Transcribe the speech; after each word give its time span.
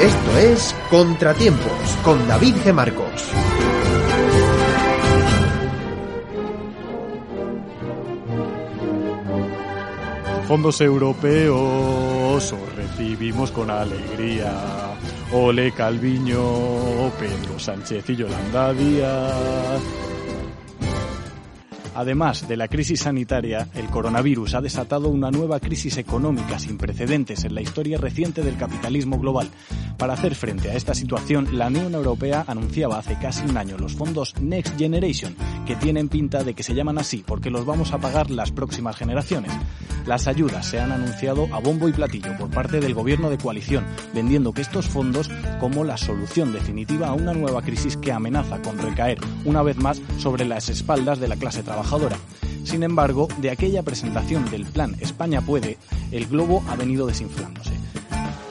Esto 0.00 0.38
es 0.38 0.74
Contratiempos 0.90 1.96
con 2.04 2.28
David 2.28 2.56
G. 2.56 2.72
Marcos. 2.72 3.30
Fondos 10.46 10.80
europeos 10.82 12.52
os 12.52 12.76
recibimos 12.76 13.50
con 13.50 13.70
alegría. 13.70 14.52
Ole 15.32 15.72
Calviño, 15.72 17.10
Pedro 17.18 17.58
Sánchez 17.58 18.10
y 18.10 18.16
Yolanda 18.16 18.72
Díaz. 18.74 19.80
Además 21.96 22.46
de 22.46 22.58
la 22.58 22.68
crisis 22.68 23.00
sanitaria, 23.00 23.68
el 23.74 23.86
coronavirus 23.86 24.52
ha 24.54 24.60
desatado 24.60 25.08
una 25.08 25.30
nueva 25.30 25.60
crisis 25.60 25.96
económica 25.96 26.58
sin 26.58 26.76
precedentes 26.76 27.44
en 27.44 27.54
la 27.54 27.62
historia 27.62 27.96
reciente 27.96 28.42
del 28.42 28.58
capitalismo 28.58 29.18
global. 29.18 29.48
Para 29.96 30.12
hacer 30.12 30.34
frente 30.34 30.70
a 30.70 30.74
esta 30.74 30.92
situación, 30.92 31.56
la 31.56 31.68
Unión 31.68 31.94
Europea 31.94 32.44
anunciaba 32.46 32.98
hace 32.98 33.16
casi 33.18 33.46
un 33.46 33.56
año 33.56 33.78
los 33.78 33.94
fondos 33.94 34.34
Next 34.38 34.76
Generation, 34.76 35.34
que 35.64 35.74
tienen 35.74 36.10
pinta 36.10 36.44
de 36.44 36.52
que 36.52 36.62
se 36.62 36.74
llaman 36.74 36.98
así 36.98 37.24
porque 37.26 37.48
los 37.48 37.64
vamos 37.64 37.94
a 37.94 37.98
pagar 37.98 38.30
las 38.30 38.52
próximas 38.52 38.96
generaciones. 38.96 39.52
Las 40.04 40.28
ayudas 40.28 40.66
se 40.66 40.78
han 40.78 40.92
anunciado 40.92 41.48
a 41.50 41.60
bombo 41.60 41.88
y 41.88 41.92
platillo 41.92 42.36
por 42.38 42.50
parte 42.50 42.78
del 42.78 42.94
gobierno 42.94 43.30
de 43.30 43.38
coalición, 43.38 43.86
vendiendo 44.14 44.52
que 44.52 44.60
estos 44.60 44.86
fondos 44.86 45.30
como 45.58 45.82
la 45.82 45.96
solución 45.96 46.52
definitiva 46.52 47.08
a 47.08 47.14
una 47.14 47.32
nueva 47.32 47.62
crisis 47.62 47.96
que 47.96 48.12
amenaza 48.12 48.60
con 48.60 48.78
recaer 48.78 49.18
una 49.46 49.62
vez 49.62 49.78
más 49.78 50.00
sobre 50.18 50.44
las 50.44 50.68
espaldas 50.68 51.18
de 51.18 51.28
la 51.28 51.36
clase 51.36 51.62
trabajadora. 51.62 51.85
Sin 52.64 52.82
embargo, 52.82 53.28
de 53.38 53.50
aquella 53.50 53.82
presentación 53.82 54.50
del 54.50 54.66
plan 54.66 54.96
España 55.00 55.40
puede, 55.40 55.78
el 56.10 56.26
globo 56.26 56.64
ha 56.68 56.76
venido 56.76 57.06
desinflándose 57.06 57.70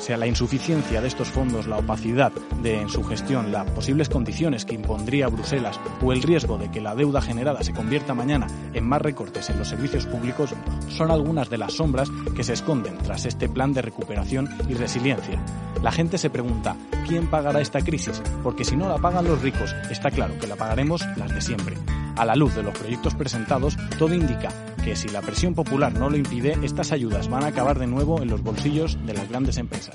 sea 0.06 0.18
la 0.18 0.28
insuficiencia 0.28 1.02
de 1.02 1.08
estos 1.08 1.30
fondos, 1.30 1.66
la 1.66 1.80
opacidad 1.80 2.32
de 2.62 2.80
en 2.80 2.90
su 2.90 3.04
gestión, 3.04 3.52
las 3.52 3.68
posibles 3.72 4.08
condiciones 4.08 4.64
que 4.64 4.76
impondría 4.76 5.30
Bruselas 5.30 5.80
o 6.00 6.14
el 6.14 6.22
riesgo 6.22 6.60
de 6.60 6.70
que 6.70 6.80
la 6.80 6.94
deuda 6.94 7.24
generada 7.24 7.64
se 7.64 7.74
convierta 7.74 8.14
mañana 8.14 8.46
en 8.76 8.88
más 8.88 9.02
recortes 9.02 9.50
en 9.50 9.58
los 9.58 9.68
servicios 9.68 10.06
públicos 10.06 10.54
son 10.90 11.10
algunas 11.10 11.50
de 11.50 11.58
las 11.58 11.74
sombras 11.74 12.12
que 12.36 12.44
se 12.44 12.54
esconden 12.54 13.00
tras 13.00 13.26
este 13.26 13.50
plan 13.50 13.74
de 13.74 13.82
recuperación 13.82 14.48
y 14.70 14.76
resiliencia. 14.76 15.44
La 15.82 15.92
gente 15.92 16.20
se 16.20 16.30
pregunta, 16.30 16.76
¿quién 17.08 17.26
pagará 17.28 17.60
esta 17.60 17.82
crisis? 17.82 18.22
Porque 18.44 18.64
si 18.64 18.76
no 18.76 18.88
la 18.88 19.00
pagan 19.00 19.26
los 19.26 19.42
ricos, 19.42 19.76
está 19.90 20.12
claro 20.12 20.38
que 20.40 20.46
la 20.46 20.56
pagaremos 20.56 21.04
las 21.18 21.34
de 21.34 21.42
siempre. 21.42 21.78
A 22.16 22.26
la 22.26 22.36
luz 22.36 22.56
de 22.56 22.64
los 22.64 22.78
proyectos 22.78 23.16
presentados, 23.16 23.76
todo 23.98 24.14
indica 24.14 24.50
que 24.86 24.96
si 24.96 25.10
la 25.10 25.22
presión 25.22 25.56
popular 25.56 25.94
no 25.94 26.10
lo 26.10 26.16
impide, 26.16 26.58
estas 26.62 26.92
ayudas 26.92 27.28
van 27.28 27.44
a 27.44 27.48
acabar 27.48 27.80
de 27.80 27.88
nuevo 27.88 28.22
en 28.22 28.30
los 28.30 28.44
bolsillos 28.44 28.98
de 29.06 29.16
las 29.16 29.28
grandes 29.28 29.58
empresas. 29.58 29.95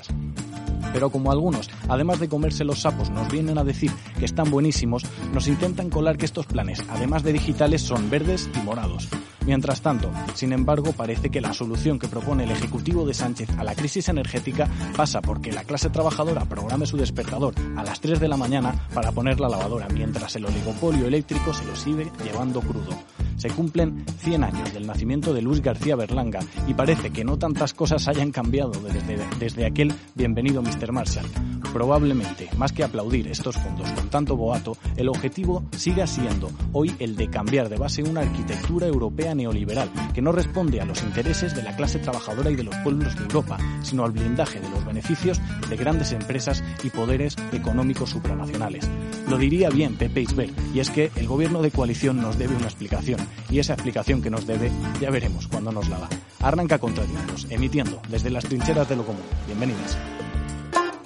Pero 0.93 1.09
como 1.09 1.31
algunos, 1.31 1.69
además 1.87 2.19
de 2.19 2.29
comerse 2.29 2.63
los 2.63 2.81
sapos, 2.81 3.09
nos 3.09 3.31
vienen 3.31 3.57
a 3.57 3.63
decir 3.63 3.91
que 4.19 4.25
están 4.25 4.51
buenísimos, 4.51 5.03
nos 5.33 5.47
intentan 5.47 5.89
colar 5.89 6.17
que 6.17 6.25
estos 6.25 6.45
planes, 6.45 6.83
además 6.89 7.23
de 7.23 7.33
digitales, 7.33 7.81
son 7.81 8.09
verdes 8.09 8.49
y 8.55 8.59
morados. 8.65 9.07
Mientras 9.45 9.81
tanto, 9.81 10.11
sin 10.35 10.53
embargo, 10.53 10.93
parece 10.93 11.29
que 11.29 11.41
la 11.41 11.53
solución 11.53 11.97
que 11.97 12.07
propone 12.07 12.43
el 12.43 12.51
Ejecutivo 12.51 13.05
de 13.05 13.13
Sánchez 13.13 13.49
a 13.57 13.63
la 13.63 13.73
crisis 13.73 14.07
energética 14.07 14.69
pasa 14.95 15.21
porque 15.21 15.51
la 15.51 15.63
clase 15.63 15.89
trabajadora 15.89 16.45
programe 16.45 16.85
su 16.85 16.95
despertador 16.95 17.55
a 17.75 17.83
las 17.83 17.99
3 18.01 18.19
de 18.19 18.27
la 18.27 18.37
mañana 18.37 18.87
para 18.93 19.11
poner 19.11 19.39
la 19.39 19.49
lavadora, 19.49 19.87
mientras 19.89 20.35
el 20.35 20.45
oligopolio 20.45 21.07
eléctrico 21.07 21.53
se 21.53 21.65
lo 21.65 21.75
sigue 21.75 22.11
llevando 22.23 22.61
crudo. 22.61 22.91
Se 23.35 23.49
cumplen 23.49 24.05
100 24.19 24.43
años 24.43 24.73
del 24.73 24.85
nacimiento 24.85 25.33
de 25.33 25.41
Luis 25.41 25.61
García 25.61 25.95
Berlanga 25.95 26.41
y 26.67 26.75
parece 26.75 27.09
que 27.09 27.23
no 27.23 27.39
tantas 27.39 27.73
cosas 27.73 28.07
hayan 28.07 28.31
cambiado 28.31 28.73
desde, 28.81 29.17
desde 29.39 29.65
aquel 29.65 29.91
bienvenido 30.13 30.61
Mr. 30.61 30.91
Marshall. 30.91 31.25
Probablemente, 31.73 32.49
más 32.57 32.73
que 32.73 32.83
aplaudir 32.83 33.29
estos 33.29 33.55
fondos 33.55 33.89
con 33.93 34.09
tanto 34.09 34.35
boato, 34.35 34.77
el 34.97 35.07
objetivo 35.07 35.63
siga 35.75 36.05
siendo 36.05 36.51
hoy 36.73 36.93
el 36.99 37.15
de 37.15 37.29
cambiar 37.29 37.69
de 37.69 37.77
base 37.77 38.03
una 38.03 38.21
arquitectura 38.21 38.87
europea 38.87 39.30
neoliberal 39.35 39.89
que 40.13 40.21
no 40.21 40.31
responde 40.31 40.81
a 40.81 40.85
los 40.85 41.03
intereses 41.03 41.55
de 41.55 41.63
la 41.63 41.75
clase 41.75 41.99
trabajadora 41.99 42.51
y 42.51 42.55
de 42.55 42.63
los 42.63 42.75
pueblos 42.77 43.15
de 43.15 43.23
Europa, 43.23 43.57
sino 43.81 44.03
al 44.03 44.11
blindaje 44.11 44.59
de 44.59 44.69
los 44.69 44.85
beneficios 44.85 45.41
de 45.69 45.77
grandes 45.77 46.11
empresas 46.11 46.63
y 46.83 46.89
poderes 46.89 47.35
económicos 47.51 48.09
supranacionales. 48.09 48.87
Lo 49.29 49.37
diría 49.37 49.69
bien 49.69 49.95
Pepe 49.95 50.21
Isbert, 50.21 50.53
y 50.73 50.79
es 50.79 50.89
que 50.89 51.11
el 51.15 51.27
gobierno 51.27 51.61
de 51.61 51.71
coalición 51.71 52.21
nos 52.21 52.37
debe 52.37 52.55
una 52.55 52.65
explicación, 52.65 53.19
y 53.49 53.59
esa 53.59 53.73
explicación 53.73 54.21
que 54.21 54.29
nos 54.29 54.45
debe 54.45 54.71
ya 54.99 55.09
veremos 55.09 55.47
cuando 55.47 55.71
nos 55.71 55.89
la 55.89 55.99
da. 55.99 56.09
Arranca 56.39 56.79
Contratiempos, 56.79 57.47
emitiendo 57.49 58.01
desde 58.09 58.29
las 58.29 58.45
trincheras 58.45 58.89
de 58.89 58.95
lo 58.95 59.05
común. 59.05 59.23
Bienvenidos. 59.47 59.97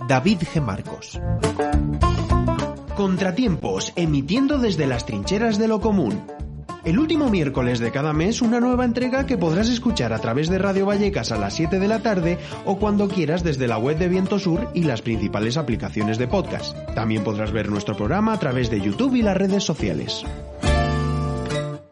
David 0.08 0.40
G. 0.54 0.62
Marcos. 0.62 1.20
Contratiempos, 2.96 3.92
emitiendo 3.96 4.58
desde 4.58 4.88
las 4.88 5.06
trincheras 5.06 5.58
de 5.58 5.68
lo 5.68 5.82
común. 5.82 6.24
El 6.86 7.00
último 7.00 7.32
miércoles 7.32 7.80
de 7.80 7.92
cada 7.92 8.14
mes 8.14 8.44
una 8.44 8.60
nueva 8.60 8.86
entrega 8.86 9.26
que 9.26 9.40
podrás 9.40 9.70
escuchar 9.70 10.14
a 10.14 10.20
través 10.20 10.50
de 10.50 10.60
Radio 10.60 10.86
Vallecas 10.86 11.32
a 11.32 11.38
las 11.38 11.56
7 11.56 11.80
de 11.80 11.88
la 11.88 12.04
tarde 12.04 12.38
o 12.64 12.78
cuando 12.78 13.08
quieras 13.08 13.44
desde 13.44 13.68
la 13.68 13.80
web 13.80 13.98
de 13.98 14.08
Viento 14.08 14.38
Sur 14.38 14.70
y 14.76 14.84
las 14.84 15.02
principales 15.02 15.58
aplicaciones 15.58 16.20
de 16.20 16.28
podcast. 16.28 16.78
También 16.94 17.24
podrás 17.24 17.52
ver 17.52 17.72
nuestro 17.72 17.98
programa 17.98 18.34
a 18.34 18.40
través 18.40 18.70
de 18.70 18.82
YouTube 18.82 19.16
y 19.16 19.24
las 19.24 19.36
redes 19.36 19.64
sociales. 19.64 20.24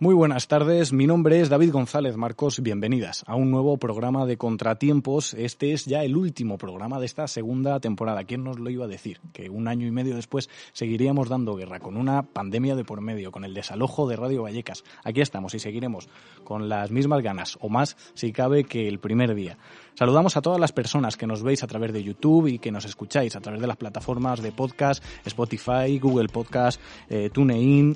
Muy 0.03 0.15
buenas 0.15 0.49
tardes, 0.49 0.91
mi 0.91 1.07
nombre 1.07 1.39
es 1.39 1.47
David 1.47 1.71
González 1.71 2.17
Marcos, 2.17 2.59
bienvenidas 2.59 3.23
a 3.25 3.35
un 3.35 3.51
nuevo 3.51 3.77
programa 3.77 4.25
de 4.25 4.35
Contratiempos. 4.35 5.33
Este 5.33 5.71
es 5.71 5.85
ya 5.85 6.03
el 6.03 6.17
último 6.17 6.57
programa 6.57 6.99
de 6.99 7.05
esta 7.05 7.25
segunda 7.29 7.79
temporada. 7.79 8.25
¿Quién 8.25 8.43
nos 8.43 8.59
lo 8.59 8.69
iba 8.69 8.83
a 8.83 8.89
decir? 8.89 9.21
Que 9.31 9.49
un 9.49 9.69
año 9.69 9.87
y 9.87 9.91
medio 9.91 10.17
después 10.17 10.49
seguiríamos 10.73 11.29
dando 11.29 11.55
guerra 11.55 11.79
con 11.79 11.95
una 11.95 12.21
pandemia 12.21 12.75
de 12.75 12.83
por 12.83 12.99
medio, 12.99 13.31
con 13.31 13.45
el 13.45 13.53
desalojo 13.53 14.05
de 14.05 14.17
Radio 14.17 14.43
Vallecas. 14.43 14.83
Aquí 15.05 15.21
estamos 15.21 15.53
y 15.53 15.59
seguiremos 15.59 16.09
con 16.43 16.67
las 16.67 16.91
mismas 16.91 17.23
ganas, 17.23 17.57
o 17.61 17.69
más 17.69 17.95
si 18.13 18.33
cabe 18.33 18.65
que 18.65 18.89
el 18.89 18.99
primer 18.99 19.33
día. 19.33 19.57
Saludamos 19.93 20.35
a 20.35 20.41
todas 20.41 20.59
las 20.59 20.73
personas 20.73 21.15
que 21.15 21.27
nos 21.27 21.43
veis 21.43 21.63
a 21.63 21.67
través 21.67 21.93
de 21.93 22.03
YouTube 22.03 22.47
y 22.47 22.59
que 22.59 22.73
nos 22.73 22.83
escucháis 22.83 23.37
a 23.37 23.39
través 23.39 23.61
de 23.61 23.67
las 23.67 23.77
plataformas 23.77 24.41
de 24.41 24.51
podcast, 24.51 25.01
Spotify, 25.23 25.97
Google 25.97 26.27
Podcast, 26.27 26.81
eh, 27.09 27.29
TuneIn, 27.31 27.95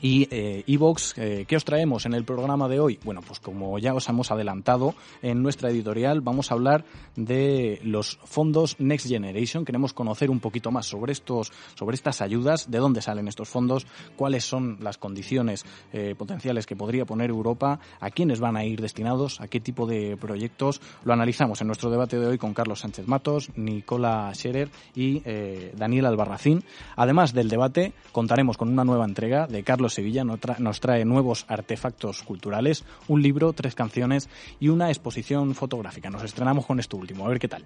y 0.00 0.28
Evox, 0.66 1.14
eh, 1.16 1.44
¿qué 1.48 1.56
os 1.56 1.64
traemos 1.64 2.06
en 2.06 2.14
el 2.14 2.24
programa 2.24 2.68
de 2.68 2.80
hoy? 2.80 2.98
Bueno, 3.04 3.20
pues 3.26 3.40
como 3.40 3.78
ya 3.78 3.94
os 3.94 4.08
hemos 4.08 4.30
adelantado 4.30 4.94
en 5.22 5.42
nuestra 5.42 5.70
editorial, 5.70 6.20
vamos 6.20 6.50
a 6.50 6.54
hablar 6.54 6.84
de 7.16 7.80
los 7.82 8.18
fondos 8.24 8.76
Next 8.78 9.08
Generation. 9.08 9.64
Queremos 9.64 9.92
conocer 9.92 10.30
un 10.30 10.40
poquito 10.40 10.70
más 10.70 10.86
sobre 10.86 11.12
estos, 11.12 11.52
sobre 11.74 11.94
estas 11.94 12.20
ayudas, 12.20 12.70
de 12.70 12.78
dónde 12.78 13.02
salen 13.02 13.28
estos 13.28 13.48
fondos, 13.48 13.86
cuáles 14.16 14.44
son 14.44 14.78
las 14.80 14.98
condiciones 14.98 15.64
eh, 15.92 16.14
potenciales 16.16 16.66
que 16.66 16.76
podría 16.76 17.04
poner 17.04 17.30
Europa, 17.30 17.80
a 18.00 18.10
quiénes 18.10 18.40
van 18.40 18.56
a 18.56 18.64
ir 18.64 18.80
destinados, 18.80 19.40
a 19.40 19.48
qué 19.48 19.60
tipo 19.60 19.86
de 19.86 20.16
proyectos. 20.16 20.80
Lo 21.04 21.12
analizamos 21.12 21.60
en 21.60 21.66
nuestro 21.66 21.90
debate 21.90 22.18
de 22.18 22.26
hoy 22.26 22.38
con 22.38 22.54
Carlos 22.54 22.80
Sánchez 22.80 23.08
Matos, 23.08 23.50
Nicola 23.56 24.30
Scherer 24.34 24.68
y 24.94 25.22
eh, 25.24 25.72
Daniel 25.76 26.06
Albarracín. 26.06 26.62
Además 26.96 27.32
del 27.32 27.48
debate, 27.48 27.92
contaremos 28.12 28.56
con 28.56 28.68
una 28.68 28.84
nueva 28.84 29.04
entrega 29.04 29.46
de 29.46 29.62
Carlos 29.62 29.87
Sevilla 29.90 30.24
nos 30.24 30.80
trae 30.80 31.04
nuevos 31.04 31.44
artefactos 31.48 32.22
culturales, 32.22 32.84
un 33.06 33.22
libro, 33.22 33.52
tres 33.52 33.74
canciones 33.74 34.28
y 34.60 34.68
una 34.68 34.88
exposición 34.88 35.54
fotográfica. 35.54 36.10
Nos 36.10 36.22
estrenamos 36.22 36.66
con 36.66 36.80
esto 36.80 36.96
último, 36.96 37.26
a 37.26 37.28
ver 37.28 37.38
qué 37.38 37.48
tal. 37.48 37.64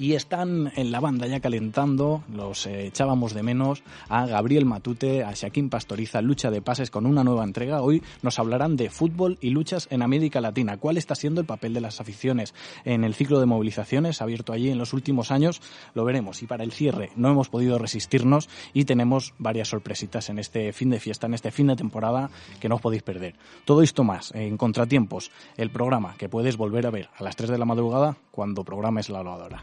Y 0.00 0.14
están 0.14 0.72
en 0.76 0.92
la 0.92 0.98
banda 0.98 1.26
ya 1.26 1.40
calentando, 1.40 2.24
los 2.34 2.66
eh, 2.66 2.86
echábamos 2.86 3.34
de 3.34 3.42
menos, 3.42 3.82
a 4.08 4.24
Gabriel 4.24 4.64
Matute, 4.64 5.24
a 5.24 5.34
Shaquín 5.34 5.68
Pastoriza, 5.68 6.22
Lucha 6.22 6.50
de 6.50 6.62
Pases 6.62 6.90
con 6.90 7.04
una 7.04 7.22
nueva 7.22 7.44
entrega. 7.44 7.82
Hoy 7.82 8.02
nos 8.22 8.38
hablarán 8.38 8.76
de 8.76 8.88
fútbol 8.88 9.36
y 9.42 9.50
luchas 9.50 9.88
en 9.90 10.00
América 10.00 10.40
Latina. 10.40 10.78
¿Cuál 10.78 10.96
está 10.96 11.14
siendo 11.14 11.42
el 11.42 11.46
papel 11.46 11.74
de 11.74 11.82
las 11.82 12.00
aficiones 12.00 12.54
en 12.86 13.04
el 13.04 13.12
ciclo 13.12 13.40
de 13.40 13.44
movilizaciones 13.44 14.22
abierto 14.22 14.54
allí 14.54 14.70
en 14.70 14.78
los 14.78 14.94
últimos 14.94 15.30
años? 15.30 15.60
Lo 15.92 16.06
veremos. 16.06 16.42
Y 16.42 16.46
para 16.46 16.64
el 16.64 16.72
cierre, 16.72 17.10
no 17.14 17.28
hemos 17.28 17.50
podido 17.50 17.76
resistirnos 17.76 18.48
y 18.72 18.86
tenemos 18.86 19.34
varias 19.36 19.68
sorpresitas 19.68 20.30
en 20.30 20.38
este 20.38 20.72
fin 20.72 20.88
de 20.88 20.98
fiesta, 20.98 21.26
en 21.26 21.34
este 21.34 21.50
fin 21.50 21.66
de 21.66 21.76
temporada 21.76 22.30
que 22.58 22.70
no 22.70 22.76
os 22.76 22.80
podéis 22.80 23.02
perder. 23.02 23.34
Todo 23.66 23.82
esto 23.82 24.02
más 24.02 24.32
en 24.34 24.56
Contratiempos, 24.56 25.30
el 25.58 25.68
programa 25.68 26.14
que 26.16 26.30
puedes 26.30 26.56
volver 26.56 26.86
a 26.86 26.90
ver 26.90 27.10
a 27.18 27.22
las 27.22 27.36
3 27.36 27.50
de 27.50 27.58
la 27.58 27.66
madrugada 27.66 28.16
cuando 28.30 28.64
programes 28.64 29.10
la 29.10 29.22
lavadora. 29.22 29.62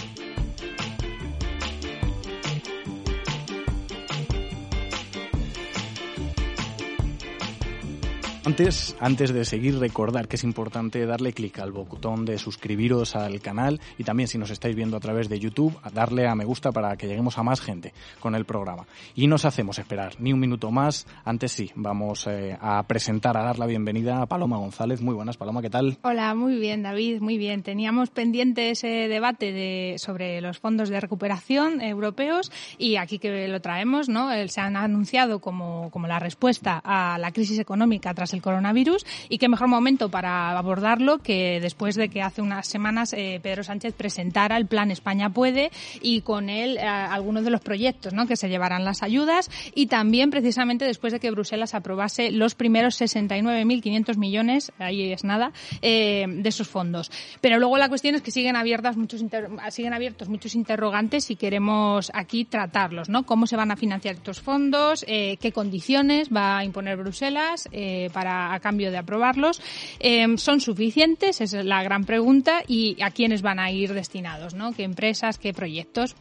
Antes, 8.43 8.95
antes 8.99 9.31
de 9.31 9.45
seguir, 9.45 9.77
recordar 9.77 10.27
que 10.27 10.35
es 10.35 10.43
importante 10.43 11.05
darle 11.05 11.31
clic 11.31 11.59
al 11.59 11.71
botón 11.71 12.25
de 12.25 12.39
suscribiros 12.39 13.15
al 13.15 13.39
canal 13.39 13.79
y 13.99 14.03
también 14.03 14.27
si 14.27 14.39
nos 14.39 14.49
estáis 14.49 14.75
viendo 14.75 14.97
a 14.97 14.99
través 14.99 15.29
de 15.29 15.39
YouTube, 15.39 15.77
darle 15.93 16.27
a 16.27 16.33
me 16.33 16.43
gusta 16.43 16.71
para 16.71 16.97
que 16.97 17.07
lleguemos 17.07 17.37
a 17.37 17.43
más 17.43 17.61
gente 17.61 17.93
con 18.19 18.33
el 18.33 18.45
programa. 18.45 18.87
Y 19.13 19.27
nos 19.27 19.45
hacemos 19.45 19.77
esperar 19.77 20.15
ni 20.17 20.33
un 20.33 20.39
minuto 20.39 20.71
más. 20.71 21.05
Antes 21.23 21.51
sí, 21.51 21.69
vamos 21.75 22.25
eh, 22.25 22.57
a 22.59 22.81
presentar, 22.87 23.37
a 23.37 23.43
dar 23.43 23.59
la 23.59 23.67
bienvenida 23.67 24.23
a 24.23 24.25
Paloma 24.25 24.57
González. 24.57 25.01
Muy 25.01 25.13
buenas, 25.13 25.37
Paloma, 25.37 25.61
¿qué 25.61 25.69
tal? 25.69 25.99
Hola, 26.01 26.33
muy 26.33 26.55
bien, 26.55 26.81
David, 26.81 27.21
muy 27.21 27.37
bien. 27.37 27.61
Teníamos 27.61 28.09
pendiente 28.09 28.71
ese 28.71 28.87
debate 28.87 29.51
de, 29.51 29.97
sobre 29.99 30.41
los 30.41 30.57
fondos 30.57 30.89
de 30.89 30.99
recuperación 30.99 31.79
europeos 31.79 32.51
y 32.79 32.95
aquí 32.95 33.19
que 33.19 33.47
lo 33.47 33.61
traemos, 33.61 34.09
¿no? 34.09 34.29
Se 34.47 34.61
han 34.61 34.77
anunciado 34.77 35.37
como, 35.41 35.91
como 35.91 36.07
la 36.07 36.17
respuesta 36.17 36.81
a 36.83 37.19
la 37.19 37.31
crisis 37.31 37.59
económica 37.59 38.15
tras 38.15 38.30
el 38.33 38.41
coronavirus 38.41 39.05
y 39.29 39.37
qué 39.37 39.47
mejor 39.47 39.67
momento 39.67 40.09
para 40.09 40.57
abordarlo 40.57 41.19
que 41.19 41.59
después 41.61 41.95
de 41.95 42.09
que 42.09 42.21
hace 42.21 42.41
unas 42.41 42.67
semanas 42.67 43.13
eh, 43.13 43.39
Pedro 43.41 43.63
Sánchez 43.63 43.93
presentara 43.93 44.57
el 44.57 44.65
plan 44.65 44.91
España 44.91 45.29
puede 45.29 45.71
y 46.01 46.21
con 46.21 46.49
él 46.49 46.77
eh, 46.77 46.81
algunos 46.81 47.43
de 47.43 47.49
los 47.49 47.61
proyectos 47.61 48.13
¿no? 48.13 48.27
que 48.27 48.35
se 48.35 48.49
llevarán 48.49 48.85
las 48.85 49.03
ayudas 49.03 49.49
y 49.75 49.87
también 49.87 50.29
precisamente 50.29 50.85
después 50.85 51.13
de 51.13 51.19
que 51.19 51.31
Bruselas 51.31 51.73
aprobase 51.73 52.31
los 52.31 52.55
primeros 52.55 52.99
69.500 53.01 54.17
millones, 54.17 54.71
ahí 54.79 55.11
es 55.11 55.23
nada, 55.23 55.51
eh, 55.81 56.25
de 56.27 56.49
esos 56.49 56.67
fondos. 56.67 57.11
Pero 57.41 57.57
luego 57.57 57.77
la 57.77 57.89
cuestión 57.89 58.15
es 58.15 58.21
que 58.21 58.31
siguen 58.31 58.55
abiertas 58.55 58.97
muchos 58.97 59.23
siguen 59.69 59.93
abiertos 59.93 60.29
muchos 60.29 60.55
interrogantes 60.55 61.31
y 61.31 61.35
queremos 61.35 62.11
aquí 62.13 62.45
tratarlos, 62.45 63.09
¿no? 63.09 63.23
Cómo 63.23 63.47
se 63.47 63.55
van 63.55 63.71
a 63.71 63.75
financiar 63.75 64.15
estos 64.15 64.41
fondos, 64.41 65.05
qué 65.05 65.51
condiciones 65.53 66.29
va 66.29 66.59
a 66.59 66.65
imponer 66.65 66.97
Bruselas 66.97 67.69
para 68.13 68.20
a 68.27 68.59
cambio 68.59 68.91
de 68.91 68.97
aprobarlos. 68.97 69.61
Em, 69.99 70.37
¿Son 70.37 70.61
suficientes? 70.61 71.41
Esa 71.41 71.59
es 71.59 71.65
la 71.65 71.83
gran 71.83 72.05
pregunta. 72.05 72.63
¿Y 72.67 73.01
a 73.01 73.11
quiénes 73.11 73.41
van 73.41 73.59
a 73.59 73.71
ir 73.71 73.93
destinados? 73.93 74.53
¿no? 74.53 74.73
¿Qué 74.73 74.83
empresas? 74.83 75.37
¿Qué 75.37 75.53
proyectos? 75.53 76.15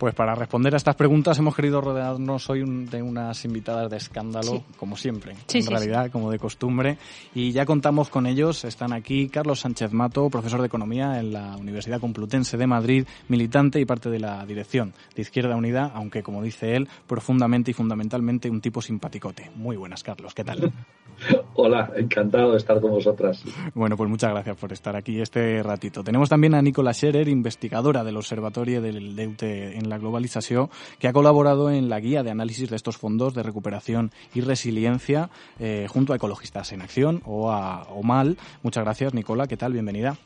Pues 0.00 0.14
para 0.14 0.34
responder 0.34 0.72
a 0.72 0.78
estas 0.78 0.96
preguntas 0.96 1.38
hemos 1.38 1.54
querido 1.54 1.82
rodearnos 1.82 2.48
hoy 2.48 2.64
de 2.64 3.02
unas 3.02 3.44
invitadas 3.44 3.90
de 3.90 3.98
escándalo, 3.98 4.62
como 4.78 4.96
siempre, 4.96 5.34
en 5.52 5.66
realidad, 5.66 6.10
como 6.10 6.30
de 6.30 6.38
costumbre. 6.38 6.96
Y 7.34 7.52
ya 7.52 7.66
contamos 7.66 8.08
con 8.08 8.26
ellos. 8.26 8.64
Están 8.64 8.94
aquí 8.94 9.28
Carlos 9.28 9.60
Sánchez 9.60 9.92
Mato, 9.92 10.30
profesor 10.30 10.60
de 10.60 10.68
Economía 10.68 11.20
en 11.20 11.34
la 11.34 11.54
Universidad 11.54 12.00
Complutense 12.00 12.56
de 12.56 12.66
Madrid, 12.66 13.04
militante 13.28 13.78
y 13.78 13.84
parte 13.84 14.08
de 14.08 14.20
la 14.20 14.46
dirección 14.46 14.94
de 15.14 15.20
Izquierda 15.20 15.54
Unida, 15.54 15.92
aunque, 15.94 16.22
como 16.22 16.42
dice 16.42 16.76
él, 16.76 16.88
profundamente 17.06 17.72
y 17.72 17.74
fundamentalmente 17.74 18.48
un 18.48 18.62
tipo 18.62 18.80
simpaticote. 18.80 19.50
Muy 19.54 19.76
buenas, 19.76 20.02
Carlos. 20.02 20.32
¿Qué 20.32 20.44
tal? 20.44 20.72
Hola, 21.54 21.92
encantado 21.94 22.52
de 22.52 22.56
estar 22.56 22.80
con 22.80 22.92
vosotras. 22.92 23.44
Bueno, 23.74 23.98
pues 23.98 24.08
muchas 24.08 24.30
gracias 24.30 24.56
por 24.56 24.72
estar 24.72 24.96
aquí 24.96 25.20
este 25.20 25.62
ratito. 25.62 26.02
Tenemos 26.02 26.30
también 26.30 26.54
a 26.54 26.62
Nicola 26.62 26.94
Scherer, 26.94 27.28
investigadora 27.28 28.02
del 28.02 28.16
Observatorio 28.16 28.80
del 28.80 29.14
Deute 29.14 29.76
en 29.76 29.89
la 29.90 29.98
globalización, 29.98 30.70
que 30.98 31.08
ha 31.08 31.12
colaborado 31.12 31.70
en 31.70 31.88
la 31.88 32.00
guía 32.00 32.22
de 32.22 32.30
análisis 32.30 32.70
de 32.70 32.76
estos 32.76 32.96
fondos 32.96 33.34
de 33.34 33.42
recuperación 33.42 34.12
y 34.34 34.40
resiliencia 34.40 35.30
eh, 35.58 35.86
junto 35.88 36.12
a 36.12 36.16
Ecologistas 36.16 36.72
en 36.72 36.82
Acción 36.82 37.22
o 37.26 37.50
a 37.50 37.82
OMAL. 37.90 38.38
Muchas 38.62 38.84
gracias, 38.84 39.14
Nicola. 39.14 39.46
¿Qué 39.46 39.56
tal? 39.56 39.72
Bienvenida. 39.72 40.16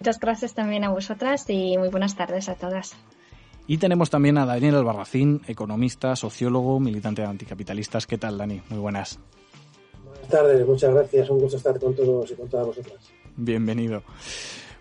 Muchas 0.00 0.20
gracias 0.20 0.54
también 0.54 0.84
a 0.84 0.90
vosotras 0.90 1.44
y 1.48 1.78
muy 1.78 1.88
buenas 1.88 2.16
tardes 2.16 2.48
a 2.48 2.54
todas. 2.54 2.96
Y 3.66 3.78
tenemos 3.78 4.10
también 4.10 4.38
a 4.38 4.46
Daniel 4.46 4.76
Albarracín, 4.76 5.42
economista, 5.48 6.14
sociólogo, 6.14 6.78
militante 6.78 7.22
de 7.22 7.28
anticapitalistas. 7.28 8.06
¿Qué 8.06 8.18
tal, 8.18 8.38
Dani? 8.38 8.62
Muy 8.68 8.78
buenas. 8.78 9.18
Buenas 10.04 10.28
tardes, 10.28 10.66
muchas 10.66 10.94
gracias. 10.94 11.30
Un 11.30 11.40
gusto 11.40 11.56
estar 11.56 11.78
con 11.80 11.94
todos 11.94 12.30
y 12.30 12.34
con 12.34 12.48
todas 12.48 12.66
vosotras. 12.66 13.10
Bienvenido. 13.36 14.02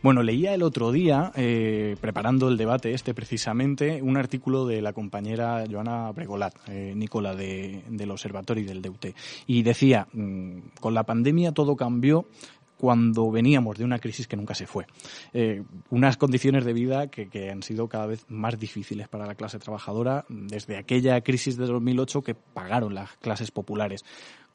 Bueno, 0.06 0.22
leía 0.22 0.54
el 0.54 0.62
otro 0.62 0.92
día, 0.92 1.31
eh, 1.36 1.96
preparando 2.00 2.48
el 2.48 2.57
debate 2.57 2.94
este 2.94 3.16
precisamente, 3.16 4.04
un 4.04 4.18
artículo 4.18 4.68
de 4.68 4.80
la 4.80 4.94
compañera 4.94 5.66
Joana 5.68 6.12
Bregolat, 6.12 6.54
eh, 6.68 6.94
Nicola, 6.96 7.34
del 7.34 8.12
Observatorio 8.12 8.63
y 8.63 8.68
del 8.68 8.84
Deute. 8.84 9.16
Y 9.48 9.63
decía, 9.63 10.07
mm, 10.13 10.57
con 10.80 10.94
la 10.94 11.02
pandemia 11.06 11.54
todo 11.54 11.75
cambió, 11.75 12.28
cuando 12.78 13.31
veníamos 13.31 13.80
de 13.80 13.84
una 13.84 13.98
crisis 13.98 14.28
que 14.28 14.36
nunca 14.36 14.54
se 14.54 14.68
fue. 14.68 14.86
Eh, 15.34 15.63
unas 15.90 16.18
condiciones 16.18 16.66
de 16.66 16.74
vida 16.74 17.08
que, 17.08 17.28
que, 17.28 17.50
han 17.50 17.63
sido 17.63 17.88
cada 17.88 18.06
vez 18.06 18.25
más 18.28 18.60
difíciles 18.60 19.08
para 19.08 19.25
la 19.25 19.34
clase 19.34 19.58
trabajadora 19.58 20.25
desde 20.30 20.78
aquella 20.78 21.19
crisis 21.22 21.58
de 21.58 21.66
2008 21.66 22.22
que 22.22 22.36
pagaron 22.36 22.94
las 22.94 23.13
clases 23.18 23.50
populares 23.50 24.04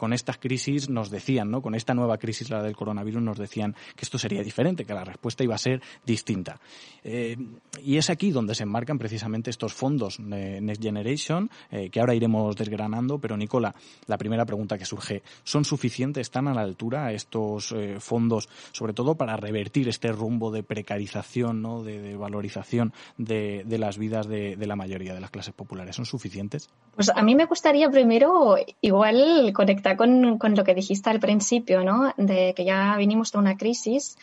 con 0.01 0.15
estas 0.15 0.39
crisis 0.39 0.89
nos 0.89 1.11
decían, 1.11 1.51
¿no? 1.51 1.61
Con 1.61 1.75
esta 1.75 1.93
nueva 1.93 2.17
crisis, 2.17 2.49
la 2.49 2.63
del 2.63 2.75
coronavirus, 2.75 3.23
nos 3.23 3.37
decían 3.37 3.77
que 3.95 4.07
esto 4.07 4.17
sería 4.17 4.43
diferente, 4.43 4.87
que 4.87 4.95
la 4.95 5.05
respuesta 5.05 5.45
iba 5.45 5.55
a 5.55 5.59
ser 5.59 5.83
distinta. 6.07 6.59
Eh, 7.05 7.37
y 7.83 7.99
es 7.99 8.09
aquí 8.09 8.31
donde 8.31 8.55
se 8.55 8.63
enmarcan 8.63 8.99
precisamente 8.99 9.51
estos 9.51 9.75
fondos 9.75 10.19
Next 10.19 10.83
Generation, 10.83 11.51
eh, 11.71 11.91
que 11.91 12.01
ahora 12.01 12.15
iremos 12.15 12.57
desgranando. 12.57 13.19
Pero, 13.19 13.37
Nicola, 13.37 13.75
la 14.07 14.17
primera 14.17 14.47
pregunta 14.47 14.79
que 14.79 14.87
surge, 14.87 15.23
¿son 15.45 15.67
suficientes, 15.67 16.23
están 16.23 16.49
a 16.49 16.55
la 16.55 16.63
altura 16.63 17.13
estos 17.13 17.73
eh, 17.73 17.97
fondos, 18.01 18.49
sobre 18.73 18.95
todo 18.95 19.17
para 19.17 19.37
revertir 19.37 19.87
este 19.91 20.09
rumbo 20.13 20.51
de 20.51 20.63
precarización, 20.63 21.61
¿no? 21.61 21.83
de, 21.83 22.17
valorización 22.17 22.95
de, 23.19 23.67
las 23.69 23.99
vidas 23.99 24.27
de, 24.27 24.57
de 24.57 24.67
la 24.67 24.77
mayoría 24.77 25.13
de 25.13 25.21
las 25.21 25.31
clases 25.31 25.53
populares? 25.53 25.95
¿Son 25.95 26.07
suficientes? 26.07 26.71
Pues 26.95 27.11
a 27.15 27.23
mí 27.23 27.35
me 27.35 27.45
gustaría 27.45 27.91
primero 27.91 28.57
igual 28.81 29.53
conectar 29.53 29.90
con, 29.97 30.39
lo 30.39 30.65
que 30.65 30.75
dijiste 30.75 31.11
al 31.11 31.21
principio, 31.21 31.85
¿no? 31.85 32.13
De 32.17 32.55
que 32.55 32.65
ya 32.65 32.97
vinimos 32.97 33.33
de 33.33 33.39
una 33.39 33.57
crisis. 33.57 34.19